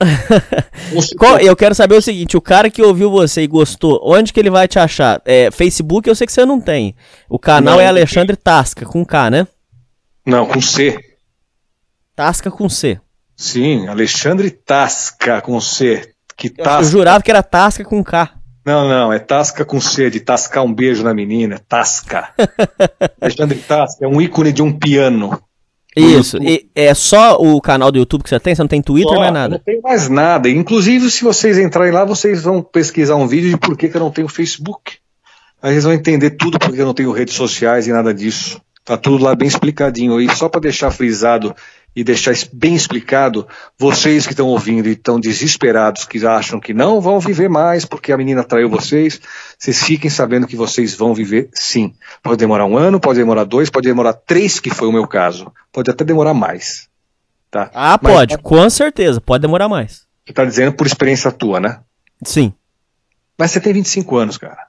Qual, 1.18 1.38
eu 1.38 1.56
quero 1.56 1.74
saber 1.74 1.96
o 1.96 2.02
seguinte: 2.02 2.36
o 2.36 2.40
cara 2.40 2.70
que 2.70 2.82
ouviu 2.82 3.10
você 3.10 3.42
e 3.42 3.46
gostou, 3.46 4.00
onde 4.04 4.32
que 4.32 4.38
ele 4.38 4.50
vai 4.50 4.68
te 4.68 4.78
achar? 4.78 5.20
É, 5.24 5.50
Facebook 5.50 6.08
eu 6.08 6.14
sei 6.14 6.26
que 6.26 6.32
você 6.32 6.44
não 6.44 6.60
tem. 6.60 6.94
O 7.28 7.38
canal 7.38 7.76
não, 7.76 7.80
é 7.80 7.86
Alexandre 7.86 8.36
Tasca, 8.36 8.86
com 8.86 9.04
K, 9.04 9.30
né? 9.30 9.46
Não, 10.24 10.46
com 10.46 10.60
C. 10.60 10.98
Tasca 12.14 12.50
com 12.50 12.68
C. 12.68 13.00
Sim, 13.36 13.88
Alexandre 13.88 14.50
Tasca 14.50 15.40
com 15.40 15.60
C. 15.60 16.12
Que 16.36 16.48
tasca. 16.48 16.74
Eu, 16.74 16.78
eu 16.78 16.84
jurava 16.84 17.22
que 17.22 17.30
era 17.30 17.42
Tasca 17.42 17.84
com 17.84 18.02
K. 18.02 18.38
Não, 18.64 18.86
não, 18.86 19.12
é 19.12 19.18
Tasca 19.18 19.64
com 19.64 19.80
C, 19.80 20.10
de 20.10 20.20
tascar 20.20 20.62
um 20.62 20.72
beijo 20.72 21.02
na 21.02 21.14
menina. 21.14 21.58
Tasca. 21.68 22.28
Alexandre 23.20 23.58
Tasca 23.58 24.04
é 24.04 24.08
um 24.08 24.20
ícone 24.20 24.52
de 24.52 24.62
um 24.62 24.70
piano. 24.70 25.40
Isso, 26.00 26.38
é 26.74 26.94
só 26.94 27.36
o 27.36 27.60
canal 27.60 27.90
do 27.90 27.98
YouTube 27.98 28.22
que 28.22 28.28
você 28.28 28.40
tem? 28.40 28.54
Você 28.54 28.62
não 28.62 28.68
tem 28.68 28.82
Twitter, 28.82 29.12
só, 29.12 29.18
mais 29.18 29.32
nada? 29.32 29.54
Não 29.56 29.64
tem 29.64 29.80
mais 29.80 30.08
nada. 30.08 30.48
Inclusive, 30.48 31.10
se 31.10 31.24
vocês 31.24 31.58
entrarem 31.58 31.92
lá, 31.92 32.04
vocês 32.04 32.42
vão 32.42 32.62
pesquisar 32.62 33.16
um 33.16 33.26
vídeo 33.26 33.50
de 33.50 33.56
por 33.56 33.76
que, 33.76 33.88
que 33.88 33.96
eu 33.96 34.00
não 34.00 34.10
tenho 34.10 34.28
Facebook. 34.28 34.98
Aí 35.60 35.72
vocês 35.72 35.84
vão 35.84 35.92
entender 35.92 36.30
tudo 36.30 36.58
porque 36.58 36.80
eu 36.80 36.86
não 36.86 36.94
tenho 36.94 37.10
redes 37.10 37.34
sociais 37.34 37.86
e 37.86 37.92
nada 37.92 38.14
disso. 38.14 38.60
Tá 38.84 38.96
tudo 38.96 39.24
lá 39.24 39.34
bem 39.34 39.48
explicadinho. 39.48 40.20
E 40.20 40.34
só 40.34 40.48
para 40.48 40.60
deixar 40.60 40.90
frisado 40.90 41.54
e 41.98 42.04
deixar 42.04 42.32
bem 42.52 42.76
explicado, 42.76 43.44
vocês 43.76 44.24
que 44.24 44.32
estão 44.32 44.46
ouvindo 44.46 44.88
e 44.88 44.92
estão 44.92 45.18
desesperados, 45.18 46.04
que 46.04 46.24
acham 46.24 46.60
que 46.60 46.72
não 46.72 47.00
vão 47.00 47.18
viver 47.18 47.48
mais 47.48 47.84
porque 47.84 48.12
a 48.12 48.16
menina 48.16 48.44
traiu 48.44 48.70
vocês, 48.70 49.20
vocês 49.58 49.82
fiquem 49.82 50.08
sabendo 50.08 50.46
que 50.46 50.54
vocês 50.54 50.94
vão 50.94 51.12
viver 51.12 51.50
sim. 51.52 51.92
Pode 52.22 52.36
demorar 52.36 52.66
um 52.66 52.78
ano, 52.78 53.00
pode 53.00 53.18
demorar 53.18 53.42
dois, 53.42 53.68
pode 53.68 53.88
demorar 53.88 54.12
três, 54.12 54.60
que 54.60 54.70
foi 54.70 54.86
o 54.86 54.92
meu 54.92 55.08
caso. 55.08 55.52
Pode 55.72 55.90
até 55.90 56.04
demorar 56.04 56.34
mais. 56.34 56.88
Tá? 57.50 57.68
Ah, 57.74 57.98
Mas, 58.00 58.12
pode, 58.12 58.38
com 58.38 58.70
certeza, 58.70 59.20
pode 59.20 59.42
demorar 59.42 59.68
mais. 59.68 60.06
Você 60.24 60.30
está 60.30 60.44
dizendo 60.44 60.74
por 60.74 60.86
experiência 60.86 61.32
tua, 61.32 61.58
né? 61.58 61.80
Sim. 62.22 62.54
Mas 63.36 63.50
você 63.50 63.60
tem 63.60 63.72
25 63.72 64.16
anos, 64.16 64.38
cara. 64.38 64.68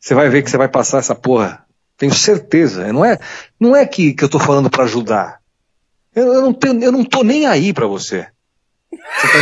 Você 0.00 0.14
vai 0.14 0.30
ver 0.30 0.42
que 0.42 0.50
você 0.50 0.56
vai 0.56 0.68
passar 0.68 0.96
essa 0.96 1.14
porra. 1.14 1.62
Tenho 1.98 2.14
certeza. 2.14 2.90
Não 2.90 3.04
é, 3.04 3.18
não 3.60 3.76
é 3.76 3.84
que, 3.84 4.14
que 4.14 4.24
eu 4.24 4.30
tô 4.30 4.38
falando 4.38 4.70
para 4.70 4.84
ajudar. 4.84 5.43
Eu, 6.14 6.32
eu, 6.32 6.42
não 6.42 6.52
tenho, 6.52 6.82
eu 6.82 6.92
não 6.92 7.04
tô 7.04 7.22
nem 7.24 7.46
aí 7.46 7.72
para 7.72 7.86
você. 7.86 8.26
você 8.90 9.28
tá... 9.28 9.38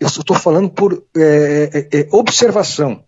eu 0.00 0.06
estou 0.06 0.36
falando 0.36 0.70
por 0.70 1.04
é, 1.16 1.88
é, 1.92 2.00
é, 2.00 2.08
observação. 2.12 3.04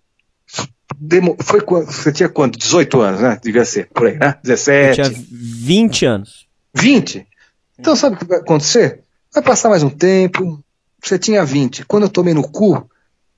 Demo, 0.96 1.36
foi 1.40 1.60
você 1.60 2.12
tinha 2.12 2.28
quanto? 2.28 2.58
18 2.58 3.00
anos, 3.00 3.20
né? 3.20 3.38
Devia 3.42 3.64
ser, 3.64 3.88
por 3.94 4.08
aí, 4.08 4.18
né? 4.18 4.36
17. 4.42 5.00
Eu 5.00 5.08
tinha 5.08 5.24
20 5.30 6.06
anos. 6.06 6.48
20? 6.74 7.26
Então 7.78 7.94
sabe 7.94 8.16
o 8.16 8.18
que 8.18 8.24
vai 8.24 8.38
acontecer? 8.38 9.04
Vai 9.32 9.42
passar 9.42 9.68
mais 9.68 9.84
um 9.84 9.90
tempo. 9.90 10.62
Você 11.02 11.18
tinha 11.18 11.44
20. 11.44 11.84
Quando 11.86 12.02
eu 12.04 12.08
tomei 12.08 12.34
no 12.34 12.42
cu, 12.42 12.90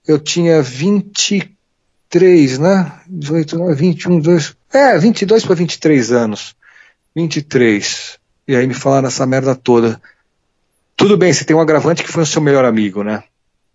eu 0.07 0.19
tinha 0.19 0.63
23, 0.63 2.59
né? 2.59 2.93
18, 3.07 3.59
não, 3.59 3.75
21, 3.75 4.19
2. 4.19 4.57
É, 4.73 4.99
22 4.99 5.45
para 5.45 5.55
23 5.55 6.11
anos. 6.11 6.57
23. 7.15 8.19
E 8.47 8.57
aí 8.57 8.67
me 8.67 8.75
falaram 8.75 9.09
essa 9.09 9.27
merda 9.27 9.55
toda. 9.55 10.01
Tudo 10.97 11.17
bem, 11.17 11.33
você 11.33 11.45
tem 11.45 11.57
um 11.57 11.61
agravante 11.61 12.03
que 12.03 12.13
foi 12.13 12.23
o 12.23 12.27
seu 12.27 12.41
melhor 12.41 12.65
amigo, 12.65 13.03
né? 13.03 13.25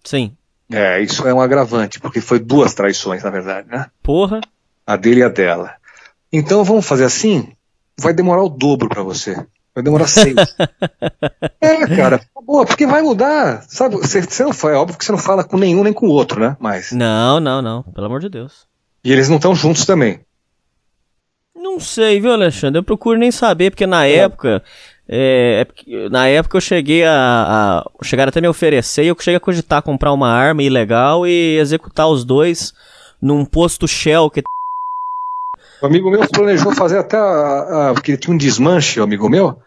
Sim. 0.04 0.36
É, 0.72 1.02
isso 1.02 1.28
é 1.28 1.34
um 1.34 1.42
agravante, 1.42 2.00
porque 2.00 2.20
foi 2.20 2.40
duas 2.40 2.74
traições, 2.74 3.24
na 3.24 3.30
verdade, 3.30 3.68
né? 3.70 3.88
Porra. 4.04 4.42
A 4.86 4.96
dele 4.96 5.22
e 5.22 5.24
a 5.24 5.30
dela. 5.30 5.74
Então 6.32 6.64
vamos 6.64 6.86
fazer 6.86 7.06
assim? 7.06 7.54
Vai 7.98 8.14
demorar 8.14 8.44
o 8.44 8.50
dobro 8.50 8.90
para 8.90 9.02
você. 9.02 9.36
Vai 9.74 9.84
demorar 9.84 10.08
seis. 10.08 10.36
é, 11.62 11.96
cara, 11.96 12.22
boa, 12.46 12.66
porque 12.66 12.86
vai 12.86 13.02
mudar. 13.02 13.64
Sabe, 13.68 13.96
você, 13.96 14.22
você 14.22 14.44
não 14.44 14.54
fala, 14.54 14.74
é 14.74 14.78
óbvio 14.78 14.98
que 14.98 15.06
você 15.06 15.12
não 15.12 15.20
fala 15.20 15.44
com 15.44 15.58
nenhum 15.58 15.84
nem 15.84 15.94
com 15.94 16.08
o 16.08 16.12
outro, 16.12 16.40
né? 16.40 16.58
Mas. 16.60 16.92
Não, 16.92 17.40
não, 17.40 17.62
não. 17.62 17.84
Pelo 17.84 18.08
amor 18.08 18.20
de 18.20 18.30
Deus. 18.30 18.68
E 19.04 19.12
eles 19.12 19.30
não 19.30 19.38
estão 19.38 19.56
juntos 19.56 19.86
também. 19.86 20.20
Não 21.68 21.82
sei, 21.82 22.22
viu, 22.22 22.32
Alexandre? 22.32 22.80
Eu 22.80 22.84
procuro 22.84 23.20
nem 23.20 23.30
saber, 23.30 23.72
porque 23.72 23.86
na 23.86 24.06
é. 24.06 24.20
época. 24.20 24.64
É, 25.10 25.68
é 25.88 26.10
na 26.10 26.28
época 26.28 26.56
eu 26.56 26.62
cheguei 26.62 27.04
a, 27.04 27.12
a. 27.14 28.06
Chegaram 28.06 28.30
até 28.30 28.40
me 28.40 28.48
oferecer 28.48 29.04
e 29.04 29.08
eu 29.10 29.18
cheguei 29.20 29.36
a 29.36 29.40
cogitar 29.40 29.82
comprar 29.82 30.14
uma 30.14 30.30
arma 30.30 30.64
ilegal 30.64 31.28
e 31.28 31.58
executar 31.58 32.08
os 32.08 32.24
dois 32.24 32.74
num 33.22 33.44
posto 33.44 33.86
Shell 33.86 34.30
que. 34.30 34.44
O 35.82 35.86
amigo 35.86 36.10
meu 36.10 36.26
planejou 36.30 36.74
fazer 36.74 37.00
até. 37.00 37.18
A, 37.18 37.90
a, 37.90 37.94
porque 37.94 38.12
ele 38.12 38.18
tinha 38.18 38.34
um 38.34 38.38
desmanche, 38.38 39.02
o 39.02 39.04
amigo 39.04 39.30
meu. 39.30 39.60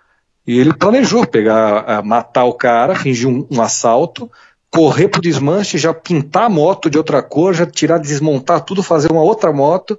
E 0.47 0.59
ele 0.59 0.72
planejou 0.72 1.27
pegar, 1.27 2.02
matar 2.02 2.44
o 2.44 2.55
cara, 2.55 2.97
fingir 2.97 3.28
um, 3.28 3.47
um 3.51 3.60
assalto, 3.60 4.28
correr 4.70 5.09
pro 5.09 5.20
desmanche, 5.20 5.77
já 5.77 5.93
pintar 5.93 6.44
a 6.44 6.48
moto 6.48 6.89
de 6.89 6.97
outra 6.97 7.22
cor, 7.22 7.52
já 7.52 7.66
tirar, 7.66 7.98
desmontar 7.98 8.62
tudo, 8.62 8.82
fazer 8.82 9.12
uma 9.12 9.22
outra 9.22 9.52
moto 9.52 9.98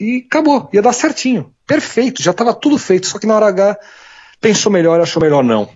e 0.00 0.24
acabou, 0.26 0.68
ia 0.72 0.82
dar 0.82 0.92
certinho. 0.92 1.52
Perfeito, 1.66 2.22
já 2.22 2.30
estava 2.30 2.54
tudo 2.54 2.78
feito, 2.78 3.06
só 3.06 3.18
que 3.18 3.26
na 3.26 3.36
hora 3.36 3.46
H 3.46 3.78
pensou 4.40 4.72
melhor, 4.72 5.00
achou 5.00 5.22
melhor 5.22 5.44
não. 5.44 5.68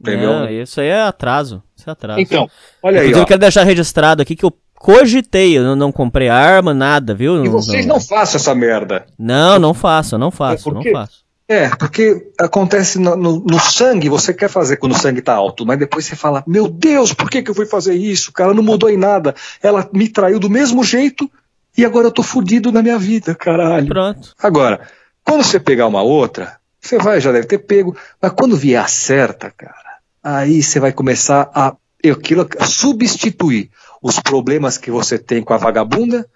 Entendeu? 0.00 0.32
Não, 0.32 0.50
isso 0.50 0.80
aí 0.80 0.88
é 0.88 1.02
atraso. 1.02 1.62
Isso 1.76 1.88
é 1.88 1.92
atraso. 1.92 2.20
Então, 2.20 2.50
olha 2.82 3.00
aí. 3.00 3.10
Eu 3.10 3.24
quero 3.24 3.40
deixar 3.40 3.64
registrado 3.64 4.20
aqui 4.20 4.36
que 4.36 4.44
eu 4.44 4.52
cogitei, 4.74 5.56
eu 5.56 5.62
não, 5.62 5.76
não 5.76 5.92
comprei 5.92 6.28
arma, 6.28 6.74
nada, 6.74 7.14
viu? 7.14 7.44
E 7.44 7.48
vocês 7.48 7.86
não, 7.86 7.94
não 7.94 8.00
façam 8.00 8.36
essa 8.38 8.54
merda. 8.54 9.06
Não, 9.18 9.58
não 9.58 9.72
faço, 9.72 10.18
não 10.18 10.30
faço, 10.30 10.68
é 10.68 10.72
porque, 10.72 10.90
não 10.90 11.00
faço. 11.00 11.24
É, 11.48 11.68
porque 11.76 12.30
acontece 12.38 12.98
no, 12.98 13.16
no, 13.16 13.40
no, 13.40 13.58
sangue, 13.60 14.08
você 14.08 14.34
quer 14.34 14.48
fazer 14.48 14.76
quando 14.76 14.92
o 14.92 14.98
sangue 14.98 15.22
tá 15.22 15.34
alto, 15.34 15.64
mas 15.64 15.78
depois 15.78 16.04
você 16.04 16.16
fala, 16.16 16.42
meu 16.46 16.68
Deus, 16.68 17.12
por 17.12 17.30
que, 17.30 17.42
que 17.42 17.50
eu 17.50 17.54
fui 17.54 17.66
fazer 17.66 17.94
isso? 17.94 18.32
Cara, 18.32 18.52
não 18.52 18.62
mudou 18.62 18.90
em 18.90 18.96
nada. 18.96 19.34
Ela 19.62 19.88
me 19.92 20.08
traiu 20.08 20.38
do 20.38 20.50
mesmo 20.50 20.84
jeito 20.84 21.30
e 21.76 21.84
agora 21.84 22.06
eu 22.06 22.12
tô 22.12 22.22
fudido 22.22 22.72
na 22.72 22.82
minha 22.82 22.98
vida, 22.98 23.34
caralho. 23.34 23.88
Pronto. 23.88 24.34
Agora, 24.42 24.88
quando 25.24 25.42
você 25.44 25.60
pegar 25.60 25.86
uma 25.86 26.02
outra, 26.02 26.58
você 26.80 26.98
vai, 26.98 27.20
já 27.20 27.32
deve 27.32 27.46
ter 27.46 27.58
pego, 27.58 27.96
mas 28.20 28.32
quando 28.32 28.56
vier 28.56 28.82
a 28.82 28.86
certa, 28.86 29.50
cara, 29.50 29.98
aí 30.22 30.62
você 30.62 30.80
vai 30.80 30.92
começar 30.92 31.50
a, 31.54 31.74
aquilo, 32.10 32.48
a 32.58 32.66
substituir 32.66 33.70
os 34.02 34.20
problemas 34.20 34.78
que 34.78 34.90
você 34.90 35.18
tem 35.18 35.42
com 35.42 35.52
a 35.52 35.58
vagabunda 35.58 36.28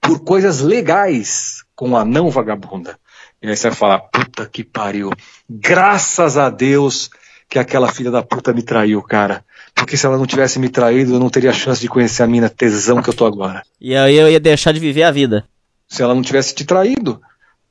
por 0.00 0.20
coisas 0.20 0.60
legais 0.60 1.64
com 1.76 1.96
a 1.96 2.04
não 2.04 2.30
vagabunda. 2.30 2.98
E 3.40 3.48
aí 3.48 3.56
você 3.56 3.68
vai 3.68 3.76
falar, 3.76 3.98
puta 4.00 4.46
que 4.46 4.64
pariu, 4.64 5.10
graças 5.48 6.36
a 6.36 6.50
Deus 6.50 7.10
que 7.48 7.58
aquela 7.58 7.92
filha 7.92 8.10
da 8.10 8.22
puta 8.22 8.52
me 8.52 8.62
traiu, 8.62 9.02
cara. 9.02 9.44
Porque 9.78 9.96
se 9.96 10.04
ela 10.04 10.18
não 10.18 10.26
tivesse 10.26 10.58
me 10.58 10.68
traído, 10.68 11.14
eu 11.14 11.20
não 11.20 11.30
teria 11.30 11.52
chance 11.52 11.80
de 11.80 11.88
conhecer 11.88 12.24
a 12.24 12.26
mina 12.26 12.50
tesão 12.50 13.00
que 13.00 13.08
eu 13.08 13.14
tô 13.14 13.24
agora. 13.24 13.62
E 13.80 13.94
aí 13.94 14.16
eu 14.16 14.28
ia 14.28 14.40
deixar 14.40 14.72
de 14.72 14.80
viver 14.80 15.04
a 15.04 15.10
vida. 15.12 15.46
Se 15.88 16.02
ela 16.02 16.14
não 16.14 16.20
tivesse 16.20 16.52
te 16.52 16.64
traído, 16.64 17.20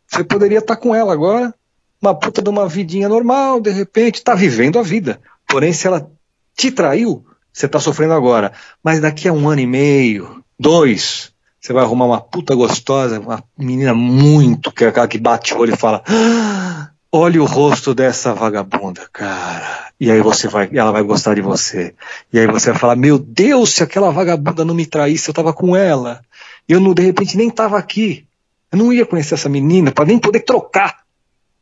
você 0.08 0.24
poderia 0.24 0.60
estar 0.60 0.78
tá 0.78 0.82
com 0.82 0.96
ela 0.96 1.12
agora, 1.12 1.54
uma 2.02 2.16
puta 2.16 2.42
de 2.42 2.50
uma 2.50 2.68
vidinha 2.68 3.10
normal, 3.10 3.60
de 3.60 3.72
repente, 3.72 4.24
tá 4.24 4.34
vivendo 4.34 4.80
a 4.80 4.82
vida. 4.82 5.20
Porém, 5.46 5.74
se 5.74 5.86
ela 5.86 6.10
te 6.56 6.72
traiu, 6.72 7.26
você 7.52 7.68
tá 7.68 7.80
sofrendo 7.80 8.14
agora. 8.14 8.54
Mas 8.82 9.02
daqui 9.02 9.28
a 9.28 9.34
um 9.34 9.50
ano 9.50 9.62
e 9.62 9.68
meio, 9.68 10.44
dois, 10.58 11.34
você 11.60 11.74
vai 11.74 11.84
arrumar 11.84 12.06
uma 12.06 12.22
puta 12.22 12.56
gostosa, 12.56 13.20
uma 13.20 13.44
menina 13.58 13.94
muito, 13.94 14.72
que 14.72 14.86
é 14.86 14.88
aquela 14.88 15.08
que 15.08 15.18
bate 15.18 15.54
o 15.54 15.60
olho 15.60 15.74
e 15.74 15.78
fala: 15.78 16.02
ah, 16.08 16.90
olha 17.12 17.42
o 17.42 17.46
rosto 17.46 17.94
dessa 17.94 18.34
vagabunda, 18.34 19.10
cara. 19.12 19.87
E 20.00 20.12
aí 20.12 20.22
você 20.22 20.48
vai, 20.48 20.70
ela 20.74 20.92
vai 20.92 21.02
gostar 21.02 21.34
de 21.34 21.42
você. 21.42 21.94
E 22.32 22.40
aí 22.40 22.48
você 22.48 22.72
vai 22.72 22.80
falar, 22.80 22.96
meu 22.96 23.18
Deus, 23.18 23.74
se 23.74 23.84
aquela 23.84 24.12
vagabunda 24.12 24.64
não 24.64 24.76
me 24.76 24.86
traísse, 24.86 25.30
eu 25.30 25.34
tava 25.34 25.52
com 25.54 25.76
ela. 25.76 26.22
Eu 26.68 26.80
não, 26.80 26.94
de 26.94 27.02
repente 27.02 27.36
nem 27.36 27.50
tava 27.50 27.78
aqui. 27.78 28.26
Eu 28.72 28.78
não 28.78 28.94
ia 28.94 29.06
conhecer 29.06 29.34
essa 29.34 29.50
menina 29.50 29.92
para 29.92 30.06
nem 30.06 30.20
poder 30.20 30.42
trocar. 30.42 30.98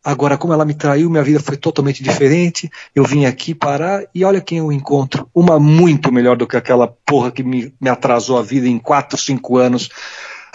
Agora, 0.03 0.37
como 0.37 0.53
ela 0.53 0.65
me 0.65 0.75
traiu, 0.75 1.09
minha 1.09 1.23
vida 1.23 1.39
foi 1.39 1.57
totalmente 1.57 2.03
diferente. 2.03 2.69
Eu 2.93 3.03
vim 3.03 3.25
aqui 3.25 3.55
parar 3.55 4.03
e 4.13 4.23
olha 4.23 4.39
quem 4.39 4.59
eu 4.59 4.71
encontro. 4.71 5.27
Uma 5.33 5.59
muito 5.59 6.11
melhor 6.11 6.35
do 6.37 6.45
que 6.45 6.55
aquela 6.55 6.87
porra 6.87 7.31
que 7.31 7.41
me, 7.41 7.73
me 7.81 7.89
atrasou 7.89 8.37
a 8.37 8.43
vida 8.43 8.67
em 8.67 8.77
4, 8.77 9.17
5 9.17 9.57
anos. 9.57 9.89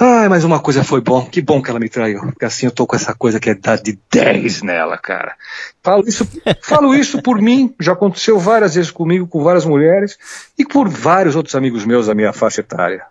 Ai, 0.02 0.30
mas 0.30 0.44
uma 0.44 0.58
coisa 0.58 0.82
foi 0.82 1.02
bom, 1.02 1.26
que 1.26 1.42
bom 1.42 1.60
que 1.60 1.68
ela 1.68 1.78
me 1.78 1.90
traiu. 1.90 2.20
Porque 2.20 2.46
assim 2.46 2.64
eu 2.64 2.72
tô 2.72 2.86
com 2.86 2.96
essa 2.96 3.14
coisa 3.14 3.38
que 3.38 3.50
é 3.50 3.54
dar 3.54 3.76
de 3.76 3.98
10 4.10 4.62
nela, 4.62 4.96
cara. 4.96 5.36
Falo 5.82 6.08
isso, 6.08 6.26
falo 6.62 6.94
isso 6.94 7.20
por 7.20 7.38
mim, 7.38 7.74
já 7.78 7.92
aconteceu 7.92 8.38
várias 8.38 8.76
vezes 8.76 8.90
comigo, 8.90 9.26
com 9.26 9.44
várias 9.44 9.66
mulheres, 9.66 10.18
e 10.58 10.64
por 10.64 10.88
vários 10.88 11.36
outros 11.36 11.54
amigos 11.54 11.84
meus 11.84 12.06
da 12.06 12.14
minha 12.14 12.32
faixa 12.32 12.62
etária. 12.62 13.04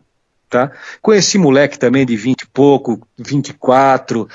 Tá? 0.50 0.72
Conheci 1.00 1.38
moleque 1.38 1.78
também 1.78 2.08
de 2.08 2.18
20 2.18 2.42
e 2.42 2.48
pouco, 2.48 3.08
24, 3.20 4.28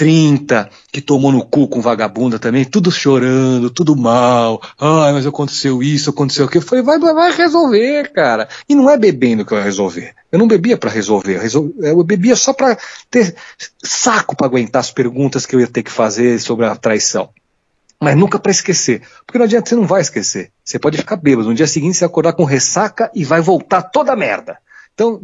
30, 0.00 0.70
que 0.90 1.02
tomou 1.02 1.30
no 1.30 1.44
cu 1.44 1.68
com 1.68 1.82
vagabunda 1.82 2.38
também, 2.38 2.64
tudo 2.64 2.90
chorando, 2.90 3.68
tudo 3.68 3.94
mal. 3.94 4.58
Ai, 4.80 5.12
mas 5.12 5.26
aconteceu 5.26 5.82
isso, 5.82 6.08
aconteceu 6.08 6.46
aquilo. 6.46 6.64
Eu 6.64 6.66
falei, 6.66 6.82
vai, 6.82 6.98
vai 6.98 7.30
resolver, 7.32 8.10
cara. 8.10 8.48
E 8.66 8.74
não 8.74 8.88
é 8.88 8.96
bebendo 8.96 9.44
que 9.44 9.52
eu 9.52 9.62
resolver. 9.62 10.14
Eu 10.32 10.38
não 10.38 10.48
bebia 10.48 10.78
para 10.78 10.88
resolver, 10.88 11.38
eu 11.82 12.02
bebia 12.02 12.34
só 12.34 12.54
para 12.54 12.78
ter 13.10 13.36
saco 13.84 14.34
para 14.34 14.46
aguentar 14.46 14.80
as 14.80 14.90
perguntas 14.90 15.44
que 15.44 15.54
eu 15.54 15.60
ia 15.60 15.66
ter 15.66 15.82
que 15.82 15.90
fazer 15.90 16.40
sobre 16.40 16.64
a 16.64 16.74
traição. 16.74 17.28
Mas 18.00 18.16
nunca 18.16 18.38
para 18.38 18.52
esquecer. 18.52 19.02
Porque 19.26 19.36
não 19.36 19.44
adianta, 19.44 19.68
você 19.68 19.76
não 19.76 19.86
vai 19.86 20.00
esquecer. 20.00 20.50
Você 20.64 20.78
pode 20.78 20.96
ficar 20.96 21.16
bêbado. 21.16 21.50
No 21.50 21.54
dia 21.54 21.66
seguinte 21.66 21.98
você 21.98 22.06
acordar 22.06 22.32
com 22.32 22.44
ressaca 22.44 23.10
e 23.14 23.22
vai 23.22 23.42
voltar 23.42 23.82
toda 23.82 24.14
a 24.14 24.16
merda. 24.16 24.56
Então, 25.00 25.20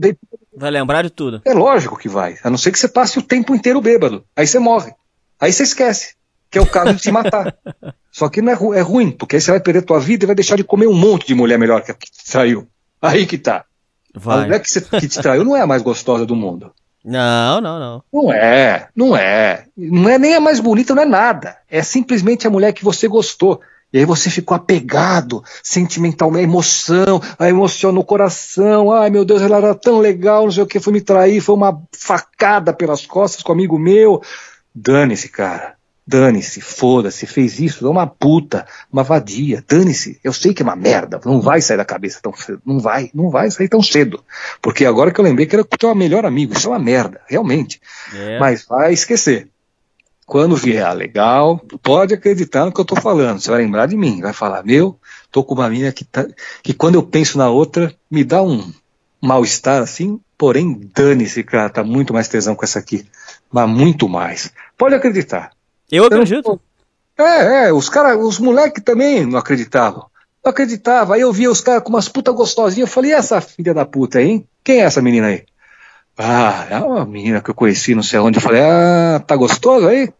Vai 0.56 0.70
lembrar 0.70 1.02
de 1.02 1.10
tudo. 1.10 1.42
É 1.44 1.52
lógico 1.52 1.98
que 1.98 2.08
vai. 2.08 2.38
A 2.42 2.48
não 2.48 2.56
ser 2.56 2.72
que 2.72 2.78
você 2.78 2.88
passe 2.88 3.18
o 3.18 3.22
tempo 3.22 3.54
inteiro 3.54 3.80
bêbado. 3.82 4.24
Aí 4.34 4.46
você 4.46 4.58
morre. 4.58 4.94
Aí 5.38 5.52
você 5.52 5.64
esquece. 5.64 6.14
Que 6.50 6.56
é 6.56 6.62
o 6.62 6.66
caso 6.66 6.94
de 6.94 7.02
se 7.02 7.12
matar. 7.12 7.54
Só 8.10 8.30
que 8.30 8.40
não 8.40 8.50
é, 8.50 8.54
ru 8.54 8.72
é 8.72 8.80
ruim, 8.80 9.10
porque 9.10 9.36
aí 9.36 9.42
você 9.42 9.50
vai 9.50 9.60
perder 9.60 9.82
tua 9.82 10.00
vida 10.00 10.24
e 10.24 10.26
vai 10.26 10.34
deixar 10.34 10.56
de 10.56 10.64
comer 10.64 10.86
um 10.86 10.94
monte 10.94 11.26
de 11.26 11.34
mulher 11.34 11.58
melhor 11.58 11.82
que 11.82 11.90
a 11.90 11.94
que 11.94 12.10
te 12.10 12.32
traiu. 12.32 12.66
Aí 13.02 13.26
que 13.26 13.36
tá. 13.36 13.66
Vai. 14.14 14.38
A 14.38 14.42
mulher 14.44 14.60
que, 14.60 14.70
você, 14.70 14.80
que 14.80 15.08
te 15.08 15.20
traiu 15.20 15.44
não 15.44 15.54
é 15.54 15.60
a 15.60 15.66
mais 15.66 15.82
gostosa 15.82 16.24
do 16.24 16.34
mundo. 16.34 16.72
Não, 17.04 17.60
não, 17.60 17.78
não. 17.78 18.02
Não 18.10 18.32
é, 18.32 18.88
não 18.96 19.14
é. 19.14 19.66
Não 19.76 20.08
é 20.08 20.18
nem 20.18 20.34
a 20.34 20.40
mais 20.40 20.58
bonita, 20.58 20.94
não 20.94 21.02
é 21.02 21.06
nada. 21.06 21.58
É 21.68 21.82
simplesmente 21.82 22.46
a 22.46 22.50
mulher 22.50 22.72
que 22.72 22.82
você 22.82 23.06
gostou. 23.06 23.60
E 23.96 24.00
aí 24.00 24.04
você 24.04 24.28
ficou 24.28 24.54
apegado, 24.54 25.42
sentimentalmente, 25.62 26.44
emoção, 26.44 27.18
a 27.38 27.48
emoção 27.48 27.92
no 27.92 28.04
coração. 28.04 28.92
Ai 28.92 29.08
meu 29.08 29.24
Deus, 29.24 29.40
ela 29.40 29.56
era 29.56 29.74
tão 29.74 30.00
legal, 30.00 30.44
não 30.44 30.52
sei 30.52 30.64
o 30.64 30.66
que, 30.66 30.78
foi 30.78 30.92
me 30.92 31.00
trair, 31.00 31.40
foi 31.40 31.54
uma 31.54 31.80
facada 31.92 32.74
pelas 32.74 33.06
costas 33.06 33.42
com 33.42 33.52
um 33.52 33.54
amigo 33.54 33.78
meu. 33.78 34.20
Dane-se, 34.74 35.30
cara. 35.30 35.76
Dane-se, 36.06 36.60
foda-se, 36.60 37.24
fez 37.24 37.58
isso, 37.58 37.86
é 37.86 37.90
uma 37.90 38.06
puta, 38.06 38.66
uma 38.92 39.02
vadia, 39.02 39.64
dane-se. 39.66 40.20
Eu 40.22 40.34
sei 40.34 40.52
que 40.52 40.60
é 40.60 40.66
uma 40.66 40.76
merda, 40.76 41.18
não 41.24 41.40
vai 41.40 41.62
sair 41.62 41.78
da 41.78 41.84
cabeça 41.84 42.20
tão 42.20 42.34
cedo, 42.36 42.60
não 42.66 42.78
vai, 42.78 43.10
não 43.14 43.30
vai 43.30 43.50
sair 43.50 43.68
tão 43.68 43.82
cedo. 43.82 44.22
Porque 44.60 44.84
agora 44.84 45.10
que 45.10 45.18
eu 45.18 45.24
lembrei 45.24 45.46
que 45.46 45.56
era 45.56 45.62
o 45.62 45.64
teu 45.64 45.94
melhor 45.94 46.26
amigo, 46.26 46.52
isso 46.52 46.68
é 46.68 46.70
uma 46.70 46.78
merda, 46.78 47.22
realmente. 47.26 47.80
É. 48.14 48.38
Mas 48.38 48.66
vai 48.66 48.92
esquecer. 48.92 49.48
Quando 50.26 50.56
vier 50.56 50.92
legal, 50.92 51.64
pode 51.80 52.12
acreditar 52.12 52.64
no 52.64 52.72
que 52.72 52.80
eu 52.80 52.84
tô 52.84 52.96
falando. 52.96 53.40
Você 53.40 53.48
vai 53.48 53.62
lembrar 53.62 53.86
de 53.86 53.96
mim, 53.96 54.20
vai 54.20 54.32
falar, 54.32 54.64
meu, 54.64 54.98
tô 55.30 55.44
com 55.44 55.54
uma 55.54 55.70
mina 55.70 55.92
que, 55.92 56.04
tá, 56.04 56.26
que 56.64 56.74
quando 56.74 56.96
eu 56.96 57.02
penso 57.04 57.38
na 57.38 57.48
outra, 57.48 57.94
me 58.10 58.24
dá 58.24 58.42
um 58.42 58.72
mal-estar 59.22 59.80
assim, 59.80 60.20
porém, 60.36 60.90
dane-se, 60.92 61.44
cara, 61.44 61.70
tá 61.70 61.84
muito 61.84 62.12
mais 62.12 62.26
tesão 62.26 62.56
com 62.56 62.64
essa 62.64 62.80
aqui. 62.80 63.06
Mas 63.52 63.68
muito 63.68 64.08
mais. 64.08 64.52
Pode 64.76 64.96
acreditar. 64.96 65.52
Eu 65.90 66.06
acredito. 66.06 66.60
É, 67.16 67.68
é, 67.68 67.72
os 67.72 67.88
caras, 67.88 68.18
os 68.20 68.40
moleques 68.40 68.82
também 68.82 69.24
não 69.24 69.38
acreditavam. 69.38 70.06
Não 70.44 70.50
acreditava. 70.50 71.14
Aí 71.14 71.20
eu 71.20 71.32
via 71.32 71.50
os 71.50 71.60
caras 71.60 71.84
com 71.84 71.90
umas 71.90 72.08
putas 72.08 72.34
gostosinhas. 72.34 72.88
Eu 72.88 72.92
falei, 72.92 73.12
e 73.12 73.14
essa 73.14 73.40
filha 73.40 73.72
da 73.72 73.86
puta 73.86 74.18
aí, 74.18 74.28
hein? 74.28 74.48
Quem 74.64 74.80
é 74.80 74.84
essa 74.84 75.00
menina 75.00 75.28
aí? 75.28 75.44
Ah, 76.18 76.66
é 76.70 76.78
uma 76.78 77.04
menina 77.04 77.42
que 77.42 77.50
eu 77.50 77.54
conheci, 77.54 77.94
não 77.94 78.02
sei 78.02 78.18
onde. 78.18 78.38
Eu 78.38 78.42
falei, 78.42 78.62
ah, 78.62 79.22
tá 79.26 79.36
gostoso 79.36 79.86
aí? 79.86 80.12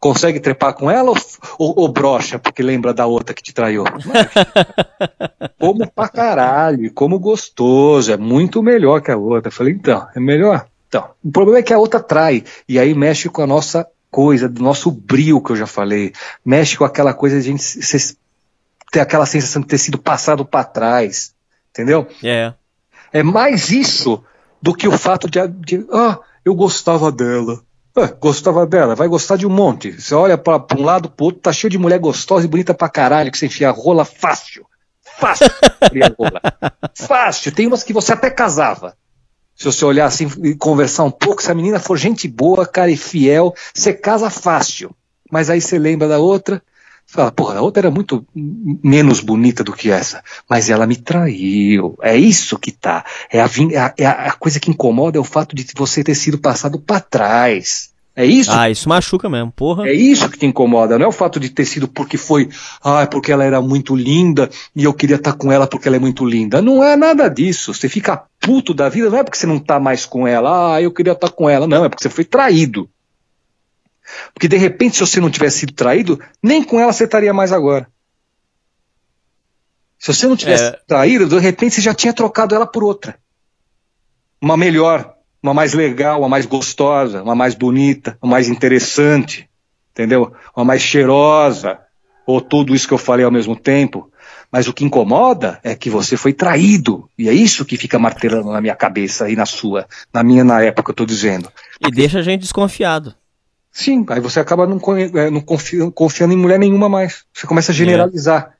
Consegue 0.00 0.40
trepar 0.40 0.74
com 0.74 0.90
ela 0.90 1.10
ou, 1.10 1.16
ou, 1.58 1.74
ou 1.80 1.88
brocha, 1.88 2.38
porque 2.38 2.62
lembra 2.62 2.92
da 2.92 3.06
outra 3.06 3.34
que 3.34 3.42
te 3.42 3.54
traiu? 3.54 3.84
Mas, 3.84 4.28
como 5.58 5.90
pra 5.90 6.08
caralho, 6.08 6.92
como 6.92 7.18
gostoso, 7.18 8.12
é 8.12 8.16
muito 8.16 8.62
melhor 8.62 9.00
que 9.00 9.10
a 9.10 9.16
outra. 9.16 9.48
Eu 9.48 9.52
falei, 9.52 9.72
então, 9.72 10.06
é 10.14 10.20
melhor? 10.20 10.66
Então, 10.88 11.08
o 11.24 11.30
problema 11.30 11.60
é 11.60 11.62
que 11.62 11.72
a 11.72 11.78
outra 11.78 12.00
trai, 12.00 12.44
e 12.68 12.78
aí 12.78 12.92
mexe 12.92 13.28
com 13.28 13.40
a 13.40 13.46
nossa 13.46 13.86
coisa, 14.10 14.48
do 14.48 14.62
nosso 14.62 14.90
brilho 14.90 15.40
que 15.40 15.52
eu 15.52 15.56
já 15.56 15.66
falei, 15.66 16.12
mexe 16.44 16.76
com 16.76 16.84
aquela 16.84 17.14
coisa 17.14 17.40
de 17.40 17.48
a 17.48 17.52
gente 17.52 18.16
ter 18.92 19.00
aquela 19.00 19.26
sensação 19.26 19.62
de 19.62 19.68
ter 19.68 19.78
sido 19.78 19.98
passado 19.98 20.44
para 20.44 20.64
trás, 20.64 21.34
entendeu? 21.70 22.06
É. 22.22 22.52
É 23.12 23.22
mais 23.22 23.70
isso 23.70 24.22
do 24.64 24.74
que 24.74 24.88
o 24.88 24.96
fato 24.96 25.28
de, 25.28 25.46
de 25.46 25.86
ah, 25.92 26.18
eu 26.42 26.54
gostava 26.54 27.12
dela. 27.12 27.60
É, 27.94 28.06
gostava 28.06 28.66
dela, 28.66 28.94
vai 28.94 29.06
gostar 29.06 29.36
de 29.36 29.46
um 29.46 29.50
monte. 29.50 29.92
Você 29.92 30.14
olha 30.14 30.38
para 30.38 30.64
um 30.74 30.82
lado 30.82 31.10
pro 31.10 31.26
outro, 31.26 31.42
tá 31.42 31.52
cheio 31.52 31.70
de 31.70 31.76
mulher 31.76 31.98
gostosa 31.98 32.46
e 32.46 32.48
bonita 32.48 32.72
pra 32.72 32.88
caralho, 32.88 33.30
que 33.30 33.36
você 33.36 33.44
enfia 33.44 33.70
rola 33.70 34.06
fácil. 34.06 34.64
Fácil. 35.18 35.50
rola. 36.18 36.40
fácil. 36.94 37.52
Tem 37.52 37.66
umas 37.66 37.82
que 37.82 37.92
você 37.92 38.14
até 38.14 38.30
casava. 38.30 38.96
Se 39.54 39.66
você 39.66 39.84
olhar 39.84 40.06
assim 40.06 40.28
e 40.42 40.54
conversar 40.54 41.04
um 41.04 41.10
pouco, 41.10 41.42
se 41.42 41.50
a 41.50 41.54
menina 41.54 41.78
for 41.78 41.98
gente 41.98 42.26
boa, 42.26 42.66
cara, 42.66 42.90
e 42.90 42.96
fiel, 42.96 43.54
você 43.74 43.92
casa 43.92 44.30
fácil. 44.30 44.96
Mas 45.30 45.50
aí 45.50 45.60
você 45.60 45.78
lembra 45.78 46.08
da 46.08 46.18
outra, 46.18 46.62
fala, 47.14 47.32
porra, 47.32 47.58
a 47.58 47.62
outra 47.62 47.82
era 47.82 47.90
muito 47.90 48.26
menos 48.34 49.20
bonita 49.20 49.62
do 49.62 49.72
que 49.72 49.90
essa, 49.90 50.22
mas 50.48 50.68
ela 50.68 50.86
me 50.86 50.96
traiu. 50.96 51.96
É 52.02 52.16
isso 52.16 52.58
que 52.58 52.72
tá. 52.72 53.04
É 53.30 53.40
a, 53.40 53.48
é 53.70 53.78
a, 53.78 53.94
é 53.96 54.06
a 54.06 54.32
coisa 54.32 54.58
que 54.58 54.70
incomoda 54.70 55.18
é 55.18 55.20
o 55.20 55.24
fato 55.24 55.54
de 55.54 55.66
você 55.76 56.02
ter 56.02 56.14
sido 56.14 56.38
passado 56.38 56.78
para 56.78 57.00
trás. 57.00 57.94
É 58.16 58.24
isso? 58.24 58.52
Ah, 58.52 58.70
isso 58.70 58.88
machuca 58.88 59.28
mesmo, 59.28 59.50
porra. 59.50 59.88
É 59.88 59.92
isso 59.92 60.28
que 60.30 60.38
te 60.38 60.46
incomoda, 60.46 60.96
não 60.96 61.06
é 61.06 61.08
o 61.08 61.12
fato 61.12 61.40
de 61.40 61.50
ter 61.50 61.64
sido 61.64 61.88
porque 61.88 62.16
foi, 62.16 62.48
ah, 62.80 63.04
porque 63.08 63.32
ela 63.32 63.44
era 63.44 63.60
muito 63.60 63.96
linda 63.96 64.48
e 64.74 64.84
eu 64.84 64.94
queria 64.94 65.16
estar 65.16 65.32
tá 65.32 65.38
com 65.38 65.50
ela 65.50 65.66
porque 65.66 65.88
ela 65.88 65.96
é 65.96 66.00
muito 66.00 66.24
linda. 66.24 66.62
Não 66.62 66.82
é 66.82 66.94
nada 66.94 67.28
disso. 67.28 67.74
Você 67.74 67.88
fica 67.88 68.22
puto 68.40 68.72
da 68.72 68.88
vida, 68.88 69.10
não 69.10 69.18
é 69.18 69.24
porque 69.24 69.36
você 69.36 69.46
não 69.46 69.58
tá 69.58 69.80
mais 69.80 70.06
com 70.06 70.28
ela, 70.28 70.76
ah, 70.76 70.82
eu 70.82 70.92
queria 70.92 71.12
estar 71.12 71.28
tá 71.28 71.34
com 71.34 71.50
ela. 71.50 71.66
Não, 71.66 71.84
é 71.84 71.88
porque 71.88 72.04
você 72.04 72.10
foi 72.10 72.24
traído. 72.24 72.88
Porque 74.32 74.48
de 74.48 74.56
repente, 74.56 74.96
se 74.96 75.00
você 75.00 75.20
não 75.20 75.30
tivesse 75.30 75.60
sido 75.60 75.72
traído, 75.72 76.20
nem 76.42 76.62
com 76.62 76.78
ela 76.78 76.92
você 76.92 77.04
estaria 77.04 77.32
mais 77.32 77.52
agora. 77.52 77.88
Se 79.98 80.12
você 80.12 80.26
não 80.26 80.36
tivesse 80.36 80.64
é... 80.64 80.80
traído, 80.86 81.26
de 81.26 81.38
repente 81.38 81.76
você 81.76 81.80
já 81.80 81.94
tinha 81.94 82.12
trocado 82.12 82.54
ela 82.54 82.66
por 82.66 82.84
outra. 82.84 83.18
Uma 84.40 84.56
melhor, 84.56 85.14
uma 85.42 85.54
mais 85.54 85.72
legal, 85.72 86.20
uma 86.20 86.28
mais 86.28 86.44
gostosa, 86.44 87.22
uma 87.22 87.34
mais 87.34 87.54
bonita, 87.54 88.18
uma 88.20 88.32
mais 88.32 88.48
interessante, 88.48 89.48
entendeu? 89.92 90.34
Uma 90.54 90.64
mais 90.64 90.82
cheirosa, 90.82 91.78
ou 92.26 92.40
tudo 92.40 92.74
isso 92.74 92.86
que 92.86 92.94
eu 92.94 92.98
falei 92.98 93.24
ao 93.24 93.30
mesmo 93.30 93.56
tempo. 93.56 94.10
Mas 94.50 94.68
o 94.68 94.72
que 94.72 94.84
incomoda 94.84 95.58
é 95.64 95.74
que 95.74 95.90
você 95.90 96.16
foi 96.16 96.32
traído. 96.32 97.08
E 97.18 97.28
é 97.28 97.32
isso 97.32 97.64
que 97.64 97.76
fica 97.76 97.98
martelando 97.98 98.52
na 98.52 98.60
minha 98.60 98.76
cabeça 98.76 99.28
e 99.28 99.34
na 99.34 99.46
sua, 99.46 99.86
na 100.12 100.22
minha 100.22 100.44
na 100.44 100.62
época, 100.62 100.90
eu 100.90 100.92
estou 100.92 101.06
dizendo. 101.06 101.50
E 101.80 101.90
deixa 101.90 102.20
a 102.20 102.22
gente 102.22 102.42
desconfiado. 102.42 103.14
Sim, 103.76 104.06
aí 104.08 104.20
você 104.20 104.38
acaba 104.38 104.68
não, 104.68 104.78
é, 104.96 105.28
não 105.30 105.40
confiando, 105.40 105.90
confiando 105.90 106.32
em 106.32 106.36
mulher 106.36 106.60
nenhuma 106.60 106.88
mais. 106.88 107.24
Você 107.34 107.44
começa 107.44 107.72
a 107.72 107.74
generalizar. 107.74 108.52
É. 108.52 108.54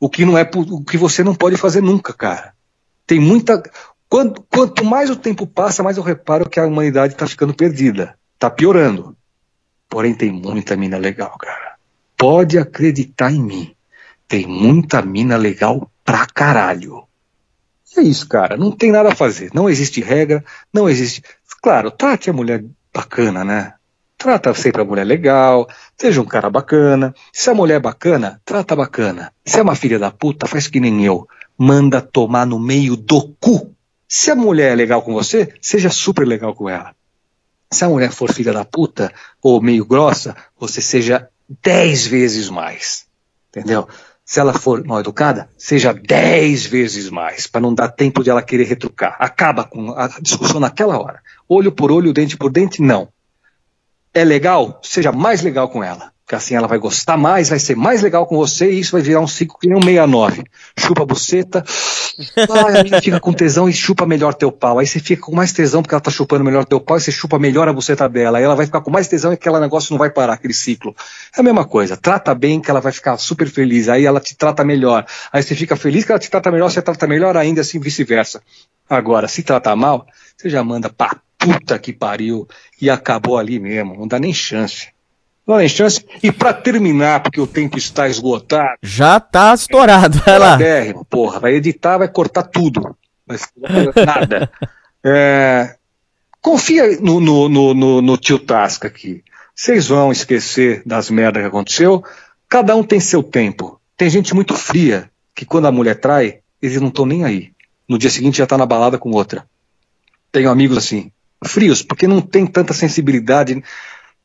O 0.00 0.08
que 0.08 0.24
não 0.24 0.38
é 0.38 0.50
o 0.56 0.82
que 0.82 0.96
você 0.96 1.22
não 1.22 1.34
pode 1.34 1.58
fazer 1.58 1.82
nunca, 1.82 2.14
cara. 2.14 2.54
Tem 3.06 3.20
muita. 3.20 3.62
Quanto, 4.08 4.42
quanto 4.50 4.82
mais 4.86 5.10
o 5.10 5.16
tempo 5.16 5.46
passa, 5.46 5.82
mais 5.82 5.98
eu 5.98 6.02
reparo 6.02 6.48
que 6.48 6.58
a 6.58 6.66
humanidade 6.66 7.12
está 7.12 7.26
ficando 7.26 7.52
perdida. 7.52 8.18
Está 8.34 8.48
piorando. 8.48 9.14
Porém, 9.86 10.14
tem 10.14 10.32
muita 10.32 10.76
mina 10.76 10.96
legal, 10.96 11.36
cara. 11.36 11.76
Pode 12.16 12.58
acreditar 12.58 13.30
em 13.30 13.42
mim. 13.42 13.74
Tem 14.26 14.46
muita 14.46 15.02
mina 15.02 15.36
legal 15.36 15.90
pra 16.02 16.24
caralho. 16.24 17.04
E 17.94 18.00
é 18.00 18.02
isso, 18.02 18.26
cara. 18.26 18.56
Não 18.56 18.72
tem 18.72 18.90
nada 18.90 19.10
a 19.10 19.14
fazer. 19.14 19.50
Não 19.52 19.68
existe 19.68 20.00
regra, 20.00 20.42
não 20.72 20.88
existe. 20.88 21.22
Claro, 21.60 21.90
trate 21.90 22.30
a 22.30 22.32
mulher 22.32 22.64
bacana, 22.94 23.44
né? 23.44 23.74
Trata 24.18 24.52
sempre 24.52 24.82
a 24.82 24.84
mulher 24.84 25.04
legal, 25.04 25.68
seja 25.96 26.20
um 26.20 26.24
cara 26.24 26.50
bacana. 26.50 27.14
Se 27.32 27.48
a 27.50 27.54
mulher 27.54 27.76
é 27.76 27.80
bacana, 27.80 28.40
trata 28.44 28.74
bacana. 28.74 29.32
Se 29.46 29.60
é 29.60 29.62
uma 29.62 29.76
filha 29.76 29.96
da 29.96 30.10
puta, 30.10 30.44
faz 30.44 30.66
que 30.66 30.80
nem 30.80 31.04
eu. 31.04 31.28
Manda 31.56 32.00
tomar 32.00 32.44
no 32.44 32.58
meio 32.58 32.96
do 32.96 33.28
cu. 33.38 33.72
Se 34.08 34.32
a 34.32 34.34
mulher 34.34 34.72
é 34.72 34.74
legal 34.74 35.02
com 35.02 35.12
você, 35.12 35.54
seja 35.62 35.88
super 35.88 36.26
legal 36.26 36.52
com 36.52 36.68
ela. 36.68 36.96
Se 37.70 37.84
a 37.84 37.88
mulher 37.88 38.10
for 38.10 38.32
filha 38.32 38.52
da 38.52 38.64
puta 38.64 39.12
ou 39.40 39.62
meio 39.62 39.86
grossa, 39.86 40.34
você 40.58 40.80
seja 40.80 41.28
dez 41.62 42.04
vezes 42.04 42.50
mais. 42.50 43.06
Entendeu? 43.50 43.86
Se 44.24 44.40
ela 44.40 44.52
for 44.52 44.84
mal 44.84 44.98
educada, 44.98 45.48
seja 45.56 45.92
dez 45.92 46.66
vezes 46.66 47.08
mais, 47.08 47.46
para 47.46 47.60
não 47.60 47.72
dar 47.72 47.88
tempo 47.88 48.24
de 48.24 48.30
ela 48.30 48.42
querer 48.42 48.64
retrucar. 48.64 49.14
Acaba 49.20 49.62
com 49.62 49.92
a 49.92 50.08
discussão 50.20 50.58
naquela 50.58 50.98
hora. 50.98 51.20
Olho 51.48 51.70
por 51.70 51.92
olho, 51.92 52.12
dente 52.12 52.36
por 52.36 52.50
dente, 52.50 52.82
não 52.82 53.08
é 54.18 54.24
legal, 54.24 54.80
seja 54.82 55.12
mais 55.12 55.42
legal 55.42 55.68
com 55.68 55.82
ela. 55.82 56.12
Porque 56.24 56.34
assim 56.34 56.54
ela 56.54 56.68
vai 56.68 56.78
gostar 56.78 57.16
mais, 57.16 57.48
vai 57.48 57.58
ser 57.58 57.74
mais 57.74 58.02
legal 58.02 58.26
com 58.26 58.36
você 58.36 58.70
e 58.70 58.80
isso 58.80 58.92
vai 58.92 59.00
virar 59.00 59.20
um 59.20 59.26
ciclo 59.26 59.58
que 59.58 59.66
nem 59.66 59.78
um 59.78 59.82
69. 59.82 60.44
Chupa 60.78 61.02
a 61.02 61.06
buceta, 61.06 61.64
Ah, 62.36 62.80
a 62.80 62.82
mina 62.82 63.00
fica 63.00 63.20
com 63.20 63.32
tesão 63.32 63.68
e 63.68 63.72
chupa 63.72 64.04
melhor 64.04 64.34
teu 64.34 64.50
pau. 64.50 64.78
Aí 64.78 64.86
você 64.86 64.98
fica 64.98 65.22
com 65.22 65.34
mais 65.34 65.52
tesão 65.52 65.82
porque 65.82 65.94
ela 65.94 66.00
tá 66.00 66.10
chupando 66.10 66.44
melhor 66.44 66.64
teu 66.64 66.80
pau 66.80 66.96
e 66.96 67.00
você 67.00 67.12
chupa 67.12 67.38
melhor 67.38 67.68
a 67.68 67.72
buceta 67.72 68.08
dela. 68.08 68.38
Aí 68.38 68.44
ela 68.44 68.56
vai 68.56 68.66
ficar 68.66 68.80
com 68.80 68.90
mais 68.90 69.06
tesão 69.06 69.30
e 69.30 69.34
aquele 69.34 69.58
negócio 69.60 69.92
não 69.92 69.98
vai 69.98 70.10
parar, 70.10 70.34
aquele 70.34 70.54
ciclo. 70.54 70.94
É 71.36 71.40
a 71.40 71.42
mesma 71.42 71.64
coisa. 71.64 71.96
Trata 71.96 72.34
bem 72.34 72.60
que 72.60 72.70
ela 72.70 72.80
vai 72.80 72.92
ficar 72.92 73.16
super 73.18 73.48
feliz. 73.48 73.88
Aí 73.88 74.04
ela 74.04 74.20
te 74.20 74.36
trata 74.36 74.64
melhor. 74.64 75.06
Aí 75.32 75.42
você 75.42 75.54
fica 75.54 75.76
feliz 75.76 76.04
que 76.04 76.12
ela 76.12 76.18
te 76.18 76.30
trata 76.30 76.50
melhor, 76.50 76.70
você 76.70 76.82
trata 76.82 77.06
melhor 77.06 77.36
ainda, 77.36 77.60
assim 77.60 77.78
vice-versa. 77.78 78.42
Agora, 78.90 79.28
se 79.28 79.42
tratar 79.42 79.76
mal, 79.76 80.06
você 80.36 80.48
já 80.48 80.64
manda 80.64 80.88
pra 80.88 81.16
puta 81.38 81.78
que 81.78 81.92
pariu 81.92 82.46
e 82.82 82.90
acabou 82.90 83.38
ali 83.38 83.60
mesmo. 83.60 83.96
Não 83.96 84.08
dá 84.08 84.18
nem 84.18 84.34
chance. 84.34 84.88
Não 85.46 85.54
dá 85.54 85.60
nem 85.60 85.68
chance. 85.68 86.04
E 86.22 86.32
para 86.32 86.52
terminar, 86.52 87.22
porque 87.22 87.40
o 87.40 87.46
tempo 87.46 87.78
está 87.78 88.08
esgotado. 88.08 88.76
Já 88.82 89.20
tá 89.20 89.54
estourado, 89.54 90.18
vai 90.26 90.38
lá. 90.38 90.56
BR, 90.56 91.04
porra, 91.08 91.38
vai 91.38 91.54
editar, 91.54 91.98
vai 91.98 92.08
cortar 92.08 92.42
tudo. 92.42 92.96
Mas 93.26 93.48
nada. 94.04 94.50
É, 95.04 95.76
confia 96.40 97.00
no, 97.00 97.20
no, 97.20 97.48
no, 97.48 98.02
no, 98.02 98.16
tio 98.18 98.38
Tasca 98.38 98.88
aqui. 98.88 99.22
Vocês 99.54 99.88
vão 99.88 100.10
esquecer 100.10 100.82
das 100.84 101.08
merdas 101.08 101.42
que 101.42 101.48
aconteceu. 101.48 102.04
Cada 102.48 102.74
um 102.74 102.82
tem 102.82 102.98
seu 102.98 103.22
tempo. 103.22 103.80
Tem 103.96 104.10
gente 104.10 104.34
muito 104.34 104.54
fria 104.54 105.10
que 105.34 105.44
quando 105.44 105.66
a 105.66 105.72
mulher 105.72 106.00
trai, 106.00 106.40
eles 106.60 106.80
não 106.80 106.88
estão 106.88 107.06
nem 107.06 107.24
aí. 107.24 107.52
No 107.88 107.98
dia 107.98 108.10
seguinte 108.10 108.38
já 108.38 108.46
tá 108.46 108.58
na 108.58 108.66
balada 108.66 108.98
com 108.98 109.10
outra. 109.10 109.46
Tenho 110.30 110.50
amigos 110.50 110.76
assim 110.76 111.10
frios, 111.44 111.82
porque 111.82 112.06
não 112.06 112.20
tem 112.20 112.46
tanta 112.46 112.72
sensibilidade. 112.72 113.62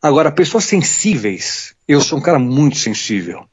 Agora, 0.02 0.32
pessoas 0.32 0.66
sensíveis, 0.66 1.74
eu 1.88 2.02
sou 2.02 2.18
um 2.18 2.22
cara 2.22 2.40
muito 2.40 2.78
sensível. 2.78 3.46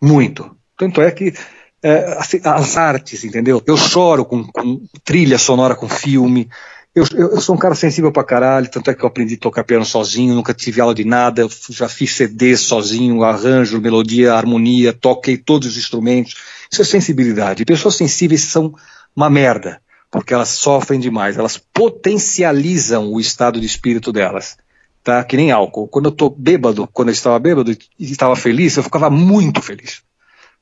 Muito. 0.00 0.56
Tanto 0.76 1.00
é 1.02 1.10
que 1.10 1.34
é, 1.82 2.16
assim, 2.18 2.40
as 2.44 2.76
artes, 2.76 3.24
entendeu? 3.24 3.62
Eu 3.66 3.76
choro 3.76 4.24
com, 4.24 4.44
com 4.44 4.82
trilha 5.04 5.38
sonora, 5.38 5.74
com 5.74 5.88
filme. 5.88 6.48
Eu, 6.94 7.04
eu, 7.14 7.30
eu, 7.32 7.40
sou 7.40 7.54
um 7.54 7.58
cara 7.58 7.74
sensível 7.74 8.10
pra 8.10 8.24
caralho, 8.24 8.68
tanto 8.68 8.90
é 8.90 8.94
que 8.94 9.02
eu 9.02 9.08
aprendi 9.08 9.34
a 9.34 9.38
tocar 9.38 9.64
piano 9.64 9.84
sozinho, 9.84 10.34
nunca 10.34 10.52
tive 10.52 10.80
aula 10.80 10.94
de 10.94 11.04
nada, 11.04 11.46
já 11.70 11.88
fiz 11.88 12.16
CDs 12.16 12.60
sozinho, 12.60 13.22
arranjo, 13.22 13.80
melodia, 13.80 14.34
harmonia, 14.34 14.92
toquei 14.92 15.36
todos 15.36 15.68
os 15.68 15.76
instrumentos. 15.76 16.34
Isso 16.70 16.82
é 16.82 16.84
sensibilidade. 16.84 17.64
Pessoas 17.64 17.96
sensíveis 17.96 18.42
são 18.42 18.74
uma 19.14 19.30
merda 19.30 19.80
porque 20.10 20.34
elas 20.34 20.48
sofrem 20.48 20.98
demais, 20.98 21.38
elas 21.38 21.56
potencializam 21.56 23.12
o 23.12 23.20
estado 23.20 23.60
de 23.60 23.66
espírito 23.66 24.12
delas, 24.12 24.58
tá? 25.04 25.22
Que 25.22 25.36
nem 25.36 25.52
álcool. 25.52 25.86
Quando 25.86 26.06
eu 26.06 26.12
tô 26.12 26.28
bêbado, 26.28 26.88
quando 26.92 27.08
eu 27.08 27.12
estava 27.12 27.38
bêbado 27.38 27.70
e 27.70 27.78
estava 27.98 28.34
feliz, 28.34 28.76
eu 28.76 28.82
ficava 28.82 29.08
muito 29.08 29.62
feliz. 29.62 30.02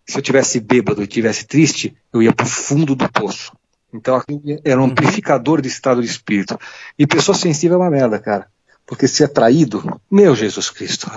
Se 0.06 0.18
eu 0.18 0.22
tivesse 0.22 0.60
bêbado 0.60 1.02
e 1.02 1.06
tivesse 1.06 1.46
triste, 1.46 1.96
eu 2.12 2.22
ia 2.22 2.32
pro 2.32 2.46
fundo 2.46 2.94
do 2.94 3.10
poço. 3.10 3.52
Então 3.92 4.22
era 4.64 4.78
um 4.78 4.84
uhum. 4.84 4.90
amplificador 4.90 5.62
de 5.62 5.68
estado 5.68 6.02
de 6.02 6.08
espírito. 6.08 6.58
E 6.98 7.06
pessoa 7.06 7.36
sensível 7.36 7.78
é 7.78 7.80
uma 7.80 7.90
merda, 7.90 8.18
cara. 8.18 8.46
Porque 8.86 9.06
se 9.06 9.22
é 9.22 9.26
traído, 9.26 10.00
meu 10.10 10.34
Jesus 10.34 10.70
Cristo, 10.70 11.10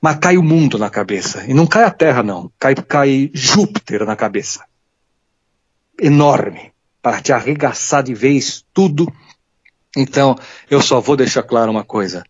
mas 0.00 0.16
cai 0.16 0.36
o 0.36 0.42
mundo 0.42 0.78
na 0.78 0.90
cabeça. 0.90 1.44
E 1.46 1.54
não 1.54 1.66
cai 1.66 1.84
a 1.84 1.90
terra, 1.90 2.22
não. 2.24 2.50
Cai, 2.58 2.74
cai 2.74 3.30
Júpiter 3.32 4.04
na 4.04 4.16
cabeça. 4.16 4.64
Enorme 6.00 6.72
para 7.02 7.20
te 7.20 7.32
arregaçar 7.32 8.02
de 8.02 8.14
vez 8.14 8.64
tudo. 8.72 9.12
Então, 9.96 10.36
eu 10.70 10.80
só 10.80 11.00
vou 11.00 11.16
deixar 11.16 11.42
claro 11.42 11.70
uma 11.70 11.84
coisa. 11.84 12.24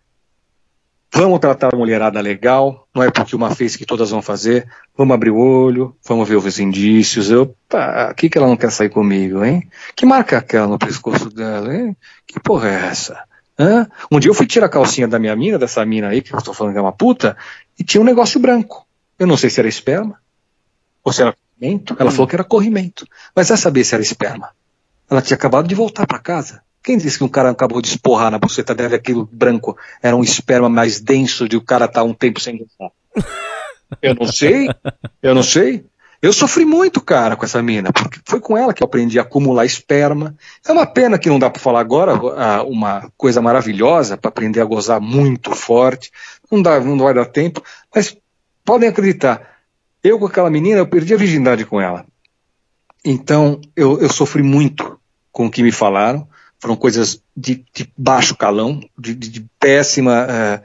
Vamos 1.12 1.40
tratar 1.40 1.72
a 1.72 1.76
mulherada 1.76 2.20
legal, 2.20 2.86
não 2.94 3.02
é 3.02 3.10
porque 3.10 3.34
uma 3.34 3.54
fez 3.54 3.74
que 3.76 3.86
todas 3.86 4.10
vão 4.10 4.20
fazer. 4.20 4.68
Vamos 4.96 5.14
abrir 5.14 5.30
o 5.30 5.38
olho, 5.38 5.96
vamos 6.06 6.28
ver 6.28 6.36
os 6.36 6.58
indícios. 6.58 7.28
Pá, 7.68 8.12
que 8.14 8.28
que 8.28 8.36
ela 8.36 8.46
não 8.46 8.56
quer 8.56 8.70
sair 8.70 8.90
comigo, 8.90 9.42
hein? 9.42 9.68
Que 9.96 10.04
marca 10.04 10.36
é 10.36 10.38
aquela 10.38 10.66
no 10.66 10.78
pescoço 10.78 11.30
dela, 11.30 11.74
hein? 11.74 11.96
Que 12.26 12.38
porra 12.38 12.68
é 12.68 12.86
essa? 12.88 13.24
Hã? 13.58 13.88
Um 14.12 14.20
dia 14.20 14.30
eu 14.30 14.34
fui 14.34 14.46
tirar 14.46 14.66
a 14.66 14.70
calcinha 14.70 15.08
da 15.08 15.18
minha 15.18 15.34
mina, 15.34 15.58
dessa 15.58 15.84
mina 15.84 16.08
aí, 16.08 16.20
que 16.20 16.32
eu 16.32 16.42
tô 16.42 16.52
falando 16.52 16.74
que 16.74 16.78
é 16.78 16.82
uma 16.82 16.92
puta, 16.92 17.36
e 17.78 17.82
tinha 17.82 18.00
um 18.00 18.04
negócio 18.04 18.38
branco. 18.38 18.86
Eu 19.18 19.26
não 19.26 19.36
sei 19.36 19.50
se 19.50 19.58
era 19.58 19.68
esperma, 19.68 20.20
ou 21.02 21.12
se 21.12 21.22
era 21.22 21.34
corrimento. 21.58 21.96
Ela 21.98 22.10
falou 22.10 22.26
que 22.26 22.36
era 22.36 22.44
corrimento. 22.44 23.06
Mas 23.34 23.48
vai 23.48 23.58
saber 23.58 23.84
se 23.84 23.94
era 23.94 24.02
esperma. 24.02 24.50
Ela 25.10 25.20
tinha 25.20 25.36
acabado 25.36 25.66
de 25.66 25.74
voltar 25.74 26.06
para 26.06 26.18
casa. 26.18 26.62
Quem 26.82 26.96
disse 26.96 27.18
que 27.18 27.24
um 27.24 27.28
cara 27.28 27.50
acabou 27.50 27.82
de 27.82 27.88
esporrar 27.88 28.30
na 28.30 28.38
buceta 28.38 28.74
dela 28.74 28.94
aquilo 28.94 29.28
branco 29.30 29.76
era 30.02 30.16
um 30.16 30.22
esperma 30.22 30.68
mais 30.68 31.00
denso 31.00 31.48
de 31.48 31.56
o 31.56 31.60
cara 31.60 31.86
estar 31.86 32.00
tá 32.00 32.06
um 32.06 32.14
tempo 32.14 32.40
sem 32.40 32.58
gostar? 32.58 32.90
Eu 34.00 34.14
não 34.14 34.26
sei, 34.26 34.68
eu 35.22 35.34
não 35.34 35.42
sei. 35.42 35.84
Eu 36.20 36.32
sofri 36.32 36.64
muito, 36.64 37.00
cara, 37.00 37.36
com 37.36 37.44
essa 37.44 37.62
mina, 37.62 37.92
porque 37.92 38.18
foi 38.24 38.40
com 38.40 38.56
ela 38.56 38.74
que 38.74 38.82
eu 38.82 38.86
aprendi 38.86 39.18
a 39.18 39.22
acumular 39.22 39.64
esperma. 39.64 40.34
É 40.66 40.72
uma 40.72 40.86
pena 40.86 41.18
que 41.18 41.28
não 41.28 41.38
dá 41.38 41.48
para 41.48 41.62
falar 41.62 41.80
agora 41.80 42.12
ah, 42.36 42.62
uma 42.64 43.10
coisa 43.16 43.40
maravilhosa 43.40 44.16
para 44.16 44.28
aprender 44.28 44.60
a 44.60 44.64
gozar 44.64 45.00
muito 45.00 45.52
forte. 45.54 46.10
Não 46.50 46.60
dá, 46.60 46.80
não 46.80 46.98
vai 46.98 47.14
dar 47.14 47.24
tempo, 47.26 47.62
mas 47.94 48.16
podem 48.64 48.88
acreditar. 48.88 49.57
Eu 50.02 50.18
com 50.18 50.26
aquela 50.26 50.50
menina, 50.50 50.78
eu 50.78 50.86
perdi 50.86 51.14
a 51.14 51.16
virgindade 51.16 51.64
com 51.64 51.80
ela. 51.80 52.06
Então, 53.04 53.60
eu, 53.76 54.00
eu 54.00 54.08
sofri 54.08 54.42
muito 54.42 54.98
com 55.32 55.46
o 55.46 55.50
que 55.50 55.62
me 55.62 55.72
falaram. 55.72 56.28
Foram 56.60 56.76
coisas 56.76 57.22
de, 57.36 57.64
de 57.72 57.92
baixo 57.96 58.36
calão, 58.36 58.80
de, 58.98 59.14
de, 59.14 59.28
de 59.28 59.46
péssima. 59.60 60.26
Uh, 60.26 60.64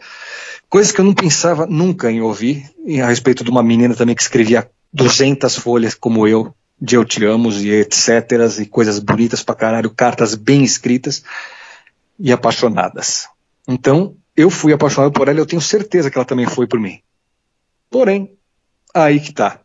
coisas 0.67 0.91
que 0.91 0.99
eu 0.99 1.05
não 1.05 1.13
pensava 1.13 1.67
nunca 1.67 2.11
em 2.11 2.21
ouvir, 2.21 2.69
a 3.01 3.07
respeito 3.07 3.43
de 3.43 3.49
uma 3.51 3.61
menina 3.61 3.95
também 3.95 4.15
que 4.15 4.23
escrevia 4.23 4.69
200 4.91 5.55
folhas 5.57 5.93
como 5.93 6.27
eu, 6.27 6.53
de 6.81 6.95
eu 6.95 7.05
te 7.05 7.23
amo 7.25 7.51
e 7.51 7.71
etc. 7.71 8.09
e 8.59 8.65
coisas 8.65 8.99
bonitas 8.99 9.43
pra 9.43 9.55
caralho, 9.55 9.89
cartas 9.91 10.35
bem 10.35 10.63
escritas 10.63 11.23
e 12.19 12.31
apaixonadas. 12.31 13.27
Então, 13.67 14.15
eu 14.35 14.49
fui 14.49 14.73
apaixonado 14.73 15.11
por 15.11 15.27
ela 15.27 15.39
eu 15.39 15.45
tenho 15.45 15.61
certeza 15.61 16.09
que 16.09 16.17
ela 16.17 16.25
também 16.25 16.47
foi 16.47 16.67
por 16.67 16.79
mim. 16.79 16.99
Porém, 17.89 18.35
aí 18.93 19.19
que 19.19 19.33
tá. 19.33 19.59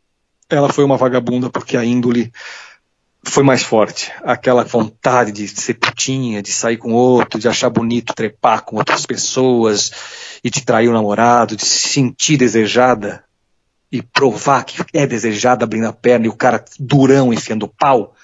Ela 0.49 0.73
foi 0.73 0.85
uma 0.85 0.97
vagabunda 0.97 1.51
porque 1.51 1.77
a 1.77 1.85
índole 1.85 2.33
foi 3.25 3.43
mais 3.43 3.63
forte. 3.63 4.11
Aquela 4.23 4.65
vontade 4.65 5.33
de 5.33 5.47
ser 5.49 5.75
putinha, 5.75 6.43
de 6.43 6.53
sair 6.53 6.77
com 6.77 6.93
outro, 6.93 7.39
de 7.39 7.49
achar 7.49 7.69
bonito 7.69 8.15
trepar 8.15 8.65
com 8.65 8.77
outras 8.77 9.05
pessoas 9.05 9.93
e 10.43 10.51
de 10.51 10.65
trair 10.65 10.89
o 10.89 10.93
namorado, 10.93 11.57
de 11.57 11.65
se 11.65 11.89
sentir 11.89 12.37
desejada 12.37 13.25
e 13.91 14.03
provar 14.03 14.65
que 14.65 14.83
é 14.93 15.07
desejada 15.07 15.65
abrindo 15.65 15.87
a 15.87 15.93
perna 15.93 16.27
e 16.27 16.29
o 16.29 16.37
cara 16.37 16.65
durão 16.79 17.33
enfiando 17.33 17.65
o 17.65 17.69
pau. 17.69 18.15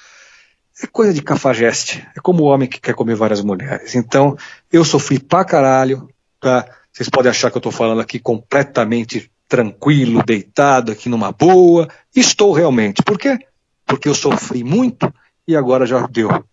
É 0.83 0.87
coisa 0.87 1.13
de 1.13 1.23
cafajeste. 1.23 2.07
É 2.17 2.21
como 2.21 2.43
o 2.43 2.47
homem 2.47 2.69
que 2.69 2.81
quer 2.81 2.95
comer 2.95 3.15
várias 3.15 3.43
mulheres. 3.43 3.95
Então, 3.95 4.37
eu 4.73 4.85
sofri 4.85 5.19
pra 5.19 5.45
caralho, 5.45 6.09
tá? 6.41 6.67
Vocês 6.93 7.09
podem 7.09 7.31
achar 7.31 7.51
que 7.51 7.57
eu 7.57 7.63
tô 7.63 7.71
falando 7.71 8.01
aqui 8.01 8.19
completamente 8.19 9.31
tranquilo, 9.57 10.23
deitado 10.25 10.91
aqui 10.93 11.09
numa 11.09 11.31
boa. 11.33 11.89
Estou 12.15 12.53
realmente. 12.53 13.03
Por 13.03 13.19
quê? 13.19 13.39
porque 13.87 14.09
eu 14.09 14.15
sofri 14.15 14.65
muito 14.65 15.13
e 15.47 15.57
agora 15.57 15.87
já 15.87 16.07
deu. 16.07 16.45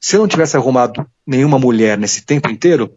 Se 0.00 0.16
eu 0.16 0.20
não 0.20 0.28
tivesse 0.28 0.56
arrumado 0.56 1.06
nenhuma 1.26 1.58
mulher 1.58 1.96
nesse 1.96 2.24
tempo 2.26 2.50
inteiro, 2.50 2.92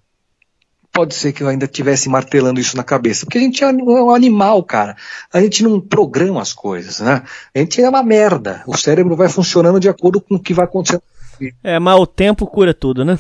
pode 0.92 1.16
ser 1.16 1.32
que 1.32 1.42
eu 1.42 1.48
ainda 1.48 1.68
tivesse 1.68 2.10
martelando 2.10 2.60
isso 2.60 2.76
na 2.76 2.84
cabeça. 2.84 3.26
Porque 3.26 3.38
a 3.38 3.42
gente 3.42 3.64
é 3.64 3.68
um 3.68 4.12
animal, 4.12 4.62
cara. 4.64 4.98
A 5.32 5.40
gente 5.40 5.64
não 5.64 5.80
programa 5.80 6.42
as 6.42 6.52
coisas, 6.52 7.00
né? 7.00 7.24
A 7.56 7.60
gente 7.60 7.82
é 7.82 7.88
uma 7.88 8.04
merda. 8.04 8.64
O 8.68 8.76
cérebro 8.76 9.16
vai 9.16 9.30
funcionando 9.30 9.80
de 9.80 9.88
acordo 9.88 10.20
com 10.20 10.36
o 10.36 10.40
que 10.40 10.54
vai 10.54 10.66
acontecendo. 10.66 11.04
É, 11.64 11.80
mas 11.80 12.00
o 12.00 12.08
tempo 12.08 12.48
cura 12.48 12.74
tudo, 12.74 13.06
né? 13.06 13.18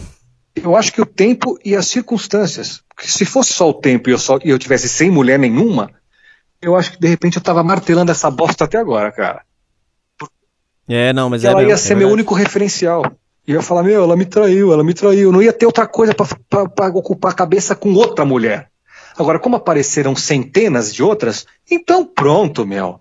Eu 0.56 0.76
acho 0.76 0.92
que 0.92 1.02
o 1.02 1.06
tempo 1.06 1.58
e 1.64 1.76
as 1.76 1.88
circunstâncias. 1.88 2.82
Porque 2.94 3.10
se 3.10 3.26
fosse 3.26 3.54
só 3.54 3.70
o 3.70 3.74
tempo 3.76 4.10
e 4.10 4.14
eu, 4.14 4.18
só, 4.18 4.40
e 4.44 4.50
eu 4.50 4.58
tivesse 4.58 4.90
sem 4.90 5.12
mulher 5.12 5.38
nenhuma, 5.38 5.92
eu 6.62 6.76
acho 6.76 6.92
que 6.92 7.00
de 7.00 7.08
repente 7.08 7.38
eu 7.38 7.44
tava 7.44 7.64
martelando 7.64 8.12
essa 8.12 8.30
bosta 8.30 8.66
até 8.66 8.78
agora, 8.78 9.12
cara. 9.12 9.44
É, 10.88 11.12
não, 11.12 11.30
mas 11.30 11.44
é 11.44 11.48
ela 11.48 11.58
mesmo, 11.58 11.72
ia 11.72 11.78
ser 11.78 11.94
é 11.94 11.96
meu 11.98 12.10
único 12.10 12.34
referencial. 12.34 13.04
E 13.46 13.52
eu 13.52 13.58
ia 13.58 13.62
falar, 13.62 13.84
meu, 13.84 14.04
ela 14.04 14.16
me 14.16 14.26
traiu, 14.26 14.74
ela 14.74 14.84
me 14.84 14.94
traiu. 14.94 15.32
Não 15.32 15.42
ia 15.42 15.54
ter 15.54 15.66
outra 15.66 15.88
coisa 15.88 16.14
para 16.14 16.88
ocupar 16.88 17.32
a 17.32 17.36
cabeça 17.36 17.76
com 17.76 17.94
outra 17.94 18.26
mulher. 18.26 18.70
Agora, 19.18 19.40
como 19.40 19.56
apareceram 19.56 20.16
centenas 20.16 20.94
de 20.94 21.02
outras, 21.02 21.46
então 21.70 22.06
pronto, 22.06 22.66
meu. 22.66 23.00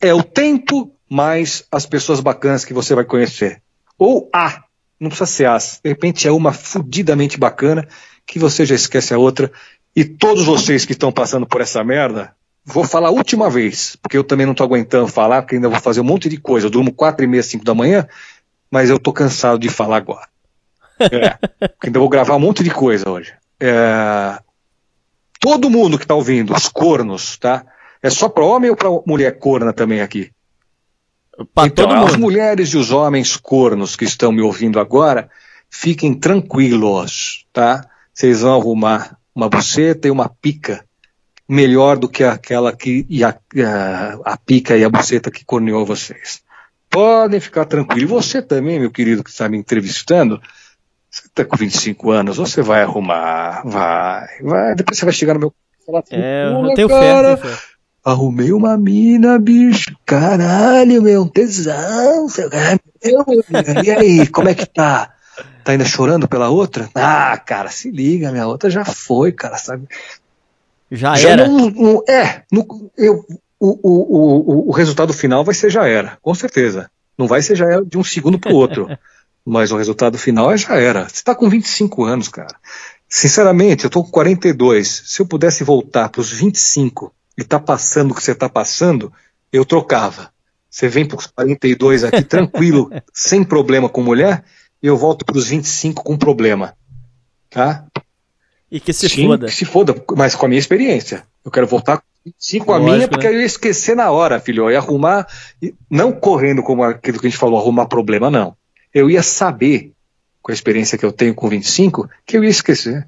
É 0.00 0.12
o 0.12 0.22
tempo 0.22 0.92
mais 1.08 1.64
as 1.70 1.86
pessoas 1.86 2.20
bacanas 2.20 2.64
que 2.64 2.74
você 2.74 2.94
vai 2.94 3.04
conhecer. 3.04 3.62
Ou 3.98 4.28
a, 4.34 4.64
não 4.98 5.08
precisa 5.08 5.26
ser 5.26 5.48
as. 5.48 5.80
De 5.82 5.90
repente 5.90 6.26
é 6.26 6.32
uma 6.32 6.52
fudidamente 6.52 7.38
bacana 7.38 7.86
que 8.26 8.38
você 8.38 8.64
já 8.66 8.74
esquece 8.74 9.14
a 9.14 9.18
outra. 9.18 9.50
E 9.94 10.04
todos 10.04 10.44
vocês 10.44 10.84
que 10.84 10.92
estão 10.92 11.12
passando 11.12 11.46
por 11.46 11.60
essa 11.60 11.82
merda, 11.82 12.34
Vou 12.70 12.84
falar 12.84 13.08
a 13.08 13.12
última 13.12 13.48
vez, 13.48 13.96
porque 13.96 14.16
eu 14.16 14.22
também 14.22 14.44
não 14.44 14.52
estou 14.52 14.66
aguentando 14.66 15.08
falar, 15.08 15.40
porque 15.40 15.54
ainda 15.54 15.70
vou 15.70 15.80
fazer 15.80 16.02
um 16.02 16.04
monte 16.04 16.28
de 16.28 16.36
coisa. 16.36 16.66
Eu 16.66 16.70
durmo 16.70 16.92
quatro 16.92 17.24
e 17.24 17.26
meia, 17.26 17.42
cinco 17.42 17.64
da 17.64 17.74
manhã, 17.74 18.06
mas 18.70 18.90
eu 18.90 18.96
estou 18.96 19.10
cansado 19.10 19.58
de 19.58 19.70
falar 19.70 19.96
agora. 19.96 20.28
É, 21.00 21.30
porque 21.68 21.86
ainda 21.86 21.98
vou 21.98 22.10
gravar 22.10 22.36
um 22.36 22.40
monte 22.40 22.62
de 22.62 22.70
coisa 22.70 23.08
hoje. 23.08 23.32
É, 23.58 24.38
todo 25.40 25.70
mundo 25.70 25.96
que 25.96 26.04
está 26.04 26.14
ouvindo, 26.14 26.52
os 26.54 26.68
cornos, 26.68 27.38
tá? 27.38 27.64
É 28.02 28.10
só 28.10 28.28
para 28.28 28.44
homem 28.44 28.68
ou 28.68 28.76
para 28.76 28.90
mulher 29.06 29.38
corna 29.38 29.72
também 29.72 30.02
aqui? 30.02 30.30
Pra 31.54 31.66
então, 31.66 31.90
as 32.04 32.16
mulheres 32.16 32.68
e 32.70 32.76
os 32.76 32.90
homens 32.90 33.34
cornos 33.34 33.96
que 33.96 34.04
estão 34.04 34.30
me 34.30 34.42
ouvindo 34.42 34.78
agora, 34.78 35.30
fiquem 35.70 36.12
tranquilos, 36.12 37.46
tá? 37.50 37.88
Vocês 38.12 38.42
vão 38.42 38.60
arrumar 38.60 39.16
uma 39.34 39.48
buceta 39.48 40.06
e 40.06 40.10
uma 40.10 40.28
pica 40.28 40.84
melhor 41.48 41.96
do 41.96 42.08
que 42.08 42.22
aquela 42.22 42.76
que 42.76 43.06
e 43.08 43.24
a, 43.24 43.30
a, 43.30 44.32
a 44.32 44.36
pica 44.36 44.76
e 44.76 44.84
a 44.84 44.90
buceta 44.90 45.30
que 45.30 45.44
corneou 45.44 45.86
vocês. 45.86 46.42
Podem 46.90 47.40
ficar 47.40 47.64
tranquilos. 47.64 48.02
E 48.02 48.06
você 48.06 48.42
também, 48.42 48.78
meu 48.80 48.90
querido 48.90 49.22
que 49.24 49.30
está 49.30 49.48
me 49.48 49.56
entrevistando, 49.56 50.40
você 51.10 51.26
está 51.26 51.44
com 51.44 51.56
25 51.56 52.10
anos, 52.10 52.36
você 52.36 52.60
vai 52.62 52.82
arrumar, 52.82 53.62
vai, 53.64 54.26
vai. 54.42 54.74
Depois 54.74 54.98
você 54.98 55.04
vai 55.04 55.14
chegar 55.14 55.34
no 55.34 55.40
meu. 55.40 55.54
Falar, 55.86 56.02
É, 56.10 56.50
"Pô, 56.50 56.66
eu 56.66 56.74
tenho 56.74 56.88
cara, 56.88 57.36
fé, 57.36 57.42
tenho 57.42 57.54
fé. 57.56 57.62
Arrumei 58.04 58.52
uma 58.52 58.76
mina, 58.78 59.38
bicho. 59.38 59.94
Caralho, 60.06 61.02
meu, 61.02 61.22
um 61.22 61.28
tesão. 61.28 62.28
seu 62.28 62.48
meu, 62.48 63.84
E 63.84 63.90
aí, 63.90 64.26
como 64.26 64.48
é 64.48 64.54
que 64.54 64.64
tá? 64.66 65.12
Tá 65.64 65.72
ainda 65.72 65.84
chorando 65.84 66.26
pela 66.26 66.48
outra? 66.48 66.88
Ah, 66.94 67.36
cara, 67.36 67.68
se 67.68 67.90
liga, 67.90 68.30
minha 68.32 68.46
outra 68.46 68.70
já 68.70 68.84
foi, 68.84 69.32
cara, 69.32 69.58
sabe? 69.58 69.86
Já 70.90 71.14
Já 71.16 71.30
era. 71.30 71.48
não- 71.48 71.70
não- 71.70 72.02
é, 72.08 72.42
no- 72.50 72.90
eu, 72.96 73.24
o, 73.60 73.68
o, 73.82 74.66
o, 74.66 74.68
o 74.68 74.72
resultado 74.72 75.12
final 75.12 75.44
vai 75.44 75.54
ser 75.54 75.70
já 75.70 75.86
era, 75.86 76.18
com 76.22 76.34
certeza. 76.34 76.90
Não 77.16 77.26
vai 77.26 77.42
ser 77.42 77.56
já 77.56 77.66
era 77.66 77.84
de 77.84 77.98
um 77.98 78.04
segundo 78.04 78.38
pro 78.38 78.54
outro. 78.54 78.86
mas 79.44 79.72
o 79.72 79.76
resultado 79.76 80.16
final 80.18 80.52
é 80.52 80.56
já 80.56 80.76
era. 80.76 81.08
Você 81.08 81.22
tá 81.22 81.34
com 81.34 81.48
25 81.48 82.04
anos, 82.04 82.28
cara. 82.28 82.54
Sinceramente, 83.08 83.84
eu 83.84 83.90
tô 83.90 84.04
com 84.04 84.10
42. 84.10 85.02
Se 85.06 85.20
eu 85.22 85.26
pudesse 85.26 85.64
voltar 85.64 86.10
pros 86.10 86.30
25 86.30 87.12
e 87.36 87.44
tá 87.44 87.58
passando 87.58 88.10
o 88.10 88.14
que 88.14 88.22
você 88.22 88.34
tá 88.34 88.48
passando, 88.48 89.10
eu 89.52 89.64
trocava. 89.64 90.30
Você 90.70 90.86
vem 90.86 91.06
pros 91.06 91.26
42 91.26 92.04
aqui 92.04 92.22
tranquilo, 92.24 92.90
sem 93.12 93.42
problema 93.42 93.88
com 93.88 94.02
mulher, 94.02 94.44
e 94.82 94.86
eu 94.86 94.96
volto 94.96 95.24
pros 95.24 95.48
25 95.48 96.04
com 96.04 96.16
problema. 96.18 96.74
Tá? 97.48 97.86
E 98.70 98.80
que 98.80 98.92
se 98.92 99.08
Sim, 99.08 99.26
foda. 99.26 99.46
que 99.46 99.52
se 99.54 99.64
foda, 99.64 99.94
mas 100.16 100.34
com 100.34 100.46
a 100.46 100.48
minha 100.48 100.58
experiência. 100.58 101.24
Eu 101.44 101.50
quero 101.50 101.66
voltar 101.66 102.02
sim 102.38 102.58
com 102.58 102.72
a 102.72 102.76
Lógico, 102.76 102.96
minha, 102.96 103.08
porque 103.08 103.26
né? 103.28 103.34
eu 103.34 103.40
ia 103.40 103.46
esquecer 103.46 103.96
na 103.96 104.10
hora, 104.10 104.38
filho. 104.40 104.64
Eu 104.64 104.70
ia 104.70 104.78
arrumar, 104.78 105.26
não 105.90 106.12
correndo 106.12 106.62
como 106.62 106.82
aquilo 106.82 107.18
que 107.18 107.26
a 107.26 107.30
gente 107.30 107.38
falou, 107.38 107.58
arrumar 107.58 107.86
problema, 107.86 108.30
não. 108.30 108.54
Eu 108.92 109.08
ia 109.08 109.22
saber, 109.22 109.92
com 110.42 110.52
a 110.52 110.54
experiência 110.54 110.98
que 110.98 111.04
eu 111.04 111.12
tenho 111.12 111.34
com 111.34 111.48
25, 111.48 112.08
que 112.26 112.36
eu 112.36 112.44
ia 112.44 112.50
esquecer. 112.50 113.06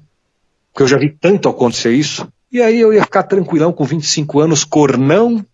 Porque 0.73 0.83
eu 0.83 0.87
já 0.87 0.97
vi 0.97 1.09
tanto 1.09 1.49
acontecer 1.49 1.91
isso. 1.91 2.27
E 2.51 2.61
aí 2.61 2.79
eu 2.79 2.93
ia 2.93 3.03
ficar 3.03 3.23
tranquilão 3.23 3.71
com 3.71 3.83
25 3.83 4.39
anos, 4.39 4.63
cornão, 4.63 5.45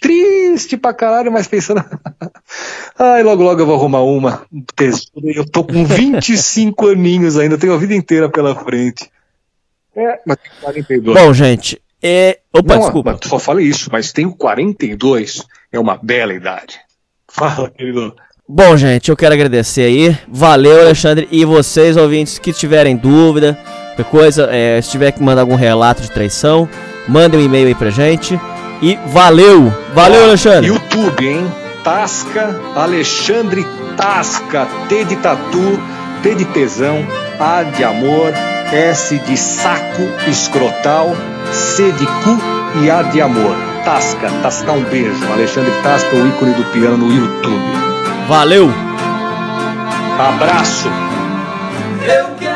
triste 0.00 0.76
pra 0.76 0.94
caralho, 0.94 1.30
mas 1.32 1.46
pensando. 1.46 1.84
Ai, 2.98 3.22
logo 3.22 3.42
logo 3.42 3.60
eu 3.60 3.66
vou 3.66 3.74
arrumar 3.74 4.02
uma. 4.02 4.46
um 4.52 4.62
tesouro, 4.74 5.30
Eu 5.34 5.44
tô 5.48 5.64
com 5.64 5.84
25 5.84 6.88
aninhos 6.88 7.36
ainda, 7.36 7.58
tenho 7.58 7.74
a 7.74 7.78
vida 7.78 7.94
inteira 7.94 8.28
pela 8.28 8.54
frente. 8.54 9.10
É, 9.96 10.20
mas 10.26 10.36
tem 10.38 10.50
42. 10.60 11.18
Bom, 11.20 11.32
gente, 11.32 11.80
é... 12.02 12.38
Opa, 12.52 12.74
Não, 12.74 12.80
desculpa. 12.82 13.18
só 13.24 13.38
falei 13.38 13.66
isso, 13.66 13.88
mas 13.90 14.12
tenho 14.12 14.34
42, 14.34 15.42
é 15.72 15.78
uma 15.78 15.98
bela 16.00 16.34
idade. 16.34 16.78
Fala, 17.30 17.70
querido. 17.70 18.14
Bom, 18.46 18.76
gente, 18.76 19.08
eu 19.10 19.16
quero 19.16 19.34
agradecer 19.34 19.82
aí. 19.82 20.18
Valeu, 20.28 20.80
Alexandre. 20.82 21.26
E 21.30 21.44
vocês, 21.44 21.96
ouvintes, 21.96 22.38
que 22.38 22.52
tiverem 22.52 22.94
dúvida, 22.94 23.58
qualquer 23.96 24.04
coisa, 24.10 24.48
é, 24.52 24.80
se 24.82 24.90
tiver 24.90 25.12
que 25.12 25.22
mandar 25.22 25.40
algum 25.40 25.54
relato 25.54 26.02
de 26.02 26.10
traição, 26.10 26.68
mandem 27.08 27.40
um 27.40 27.42
e-mail 27.42 27.68
aí 27.68 27.74
pra 27.74 27.88
gente. 27.90 28.38
E 28.82 28.96
valeu! 29.06 29.72
Valeu, 29.94 30.24
Alexandre! 30.24 30.68
YouTube, 30.68 31.26
hein? 31.26 31.46
Tasca, 31.82 32.60
Alexandre 32.74 33.64
Tasca, 33.96 34.66
T 34.88 35.04
de 35.04 35.16
tatu, 35.16 35.80
T 36.22 36.34
de 36.34 36.44
tesão, 36.46 36.98
A 37.38 37.62
de 37.62 37.82
amor, 37.82 38.32
S 38.74 39.16
de 39.20 39.36
saco 39.36 40.02
escrotal, 40.26 41.14
C 41.52 41.92
de 41.92 42.04
cu 42.06 42.36
e 42.82 42.90
A 42.90 43.02
de 43.02 43.20
amor. 43.20 43.54
Tasca, 43.84 44.28
tascar 44.42 44.74
um 44.74 44.82
beijo. 44.82 45.24
Alexandre 45.32 45.70
Tasca, 45.80 46.16
o 46.16 46.26
ícone 46.26 46.54
do 46.54 46.64
piano 46.72 46.96
no 46.96 47.12
YouTube. 47.12 47.62
Valeu! 48.26 48.68
Abraço. 50.18 50.88
Eu 52.02 52.34
quero 52.34 52.53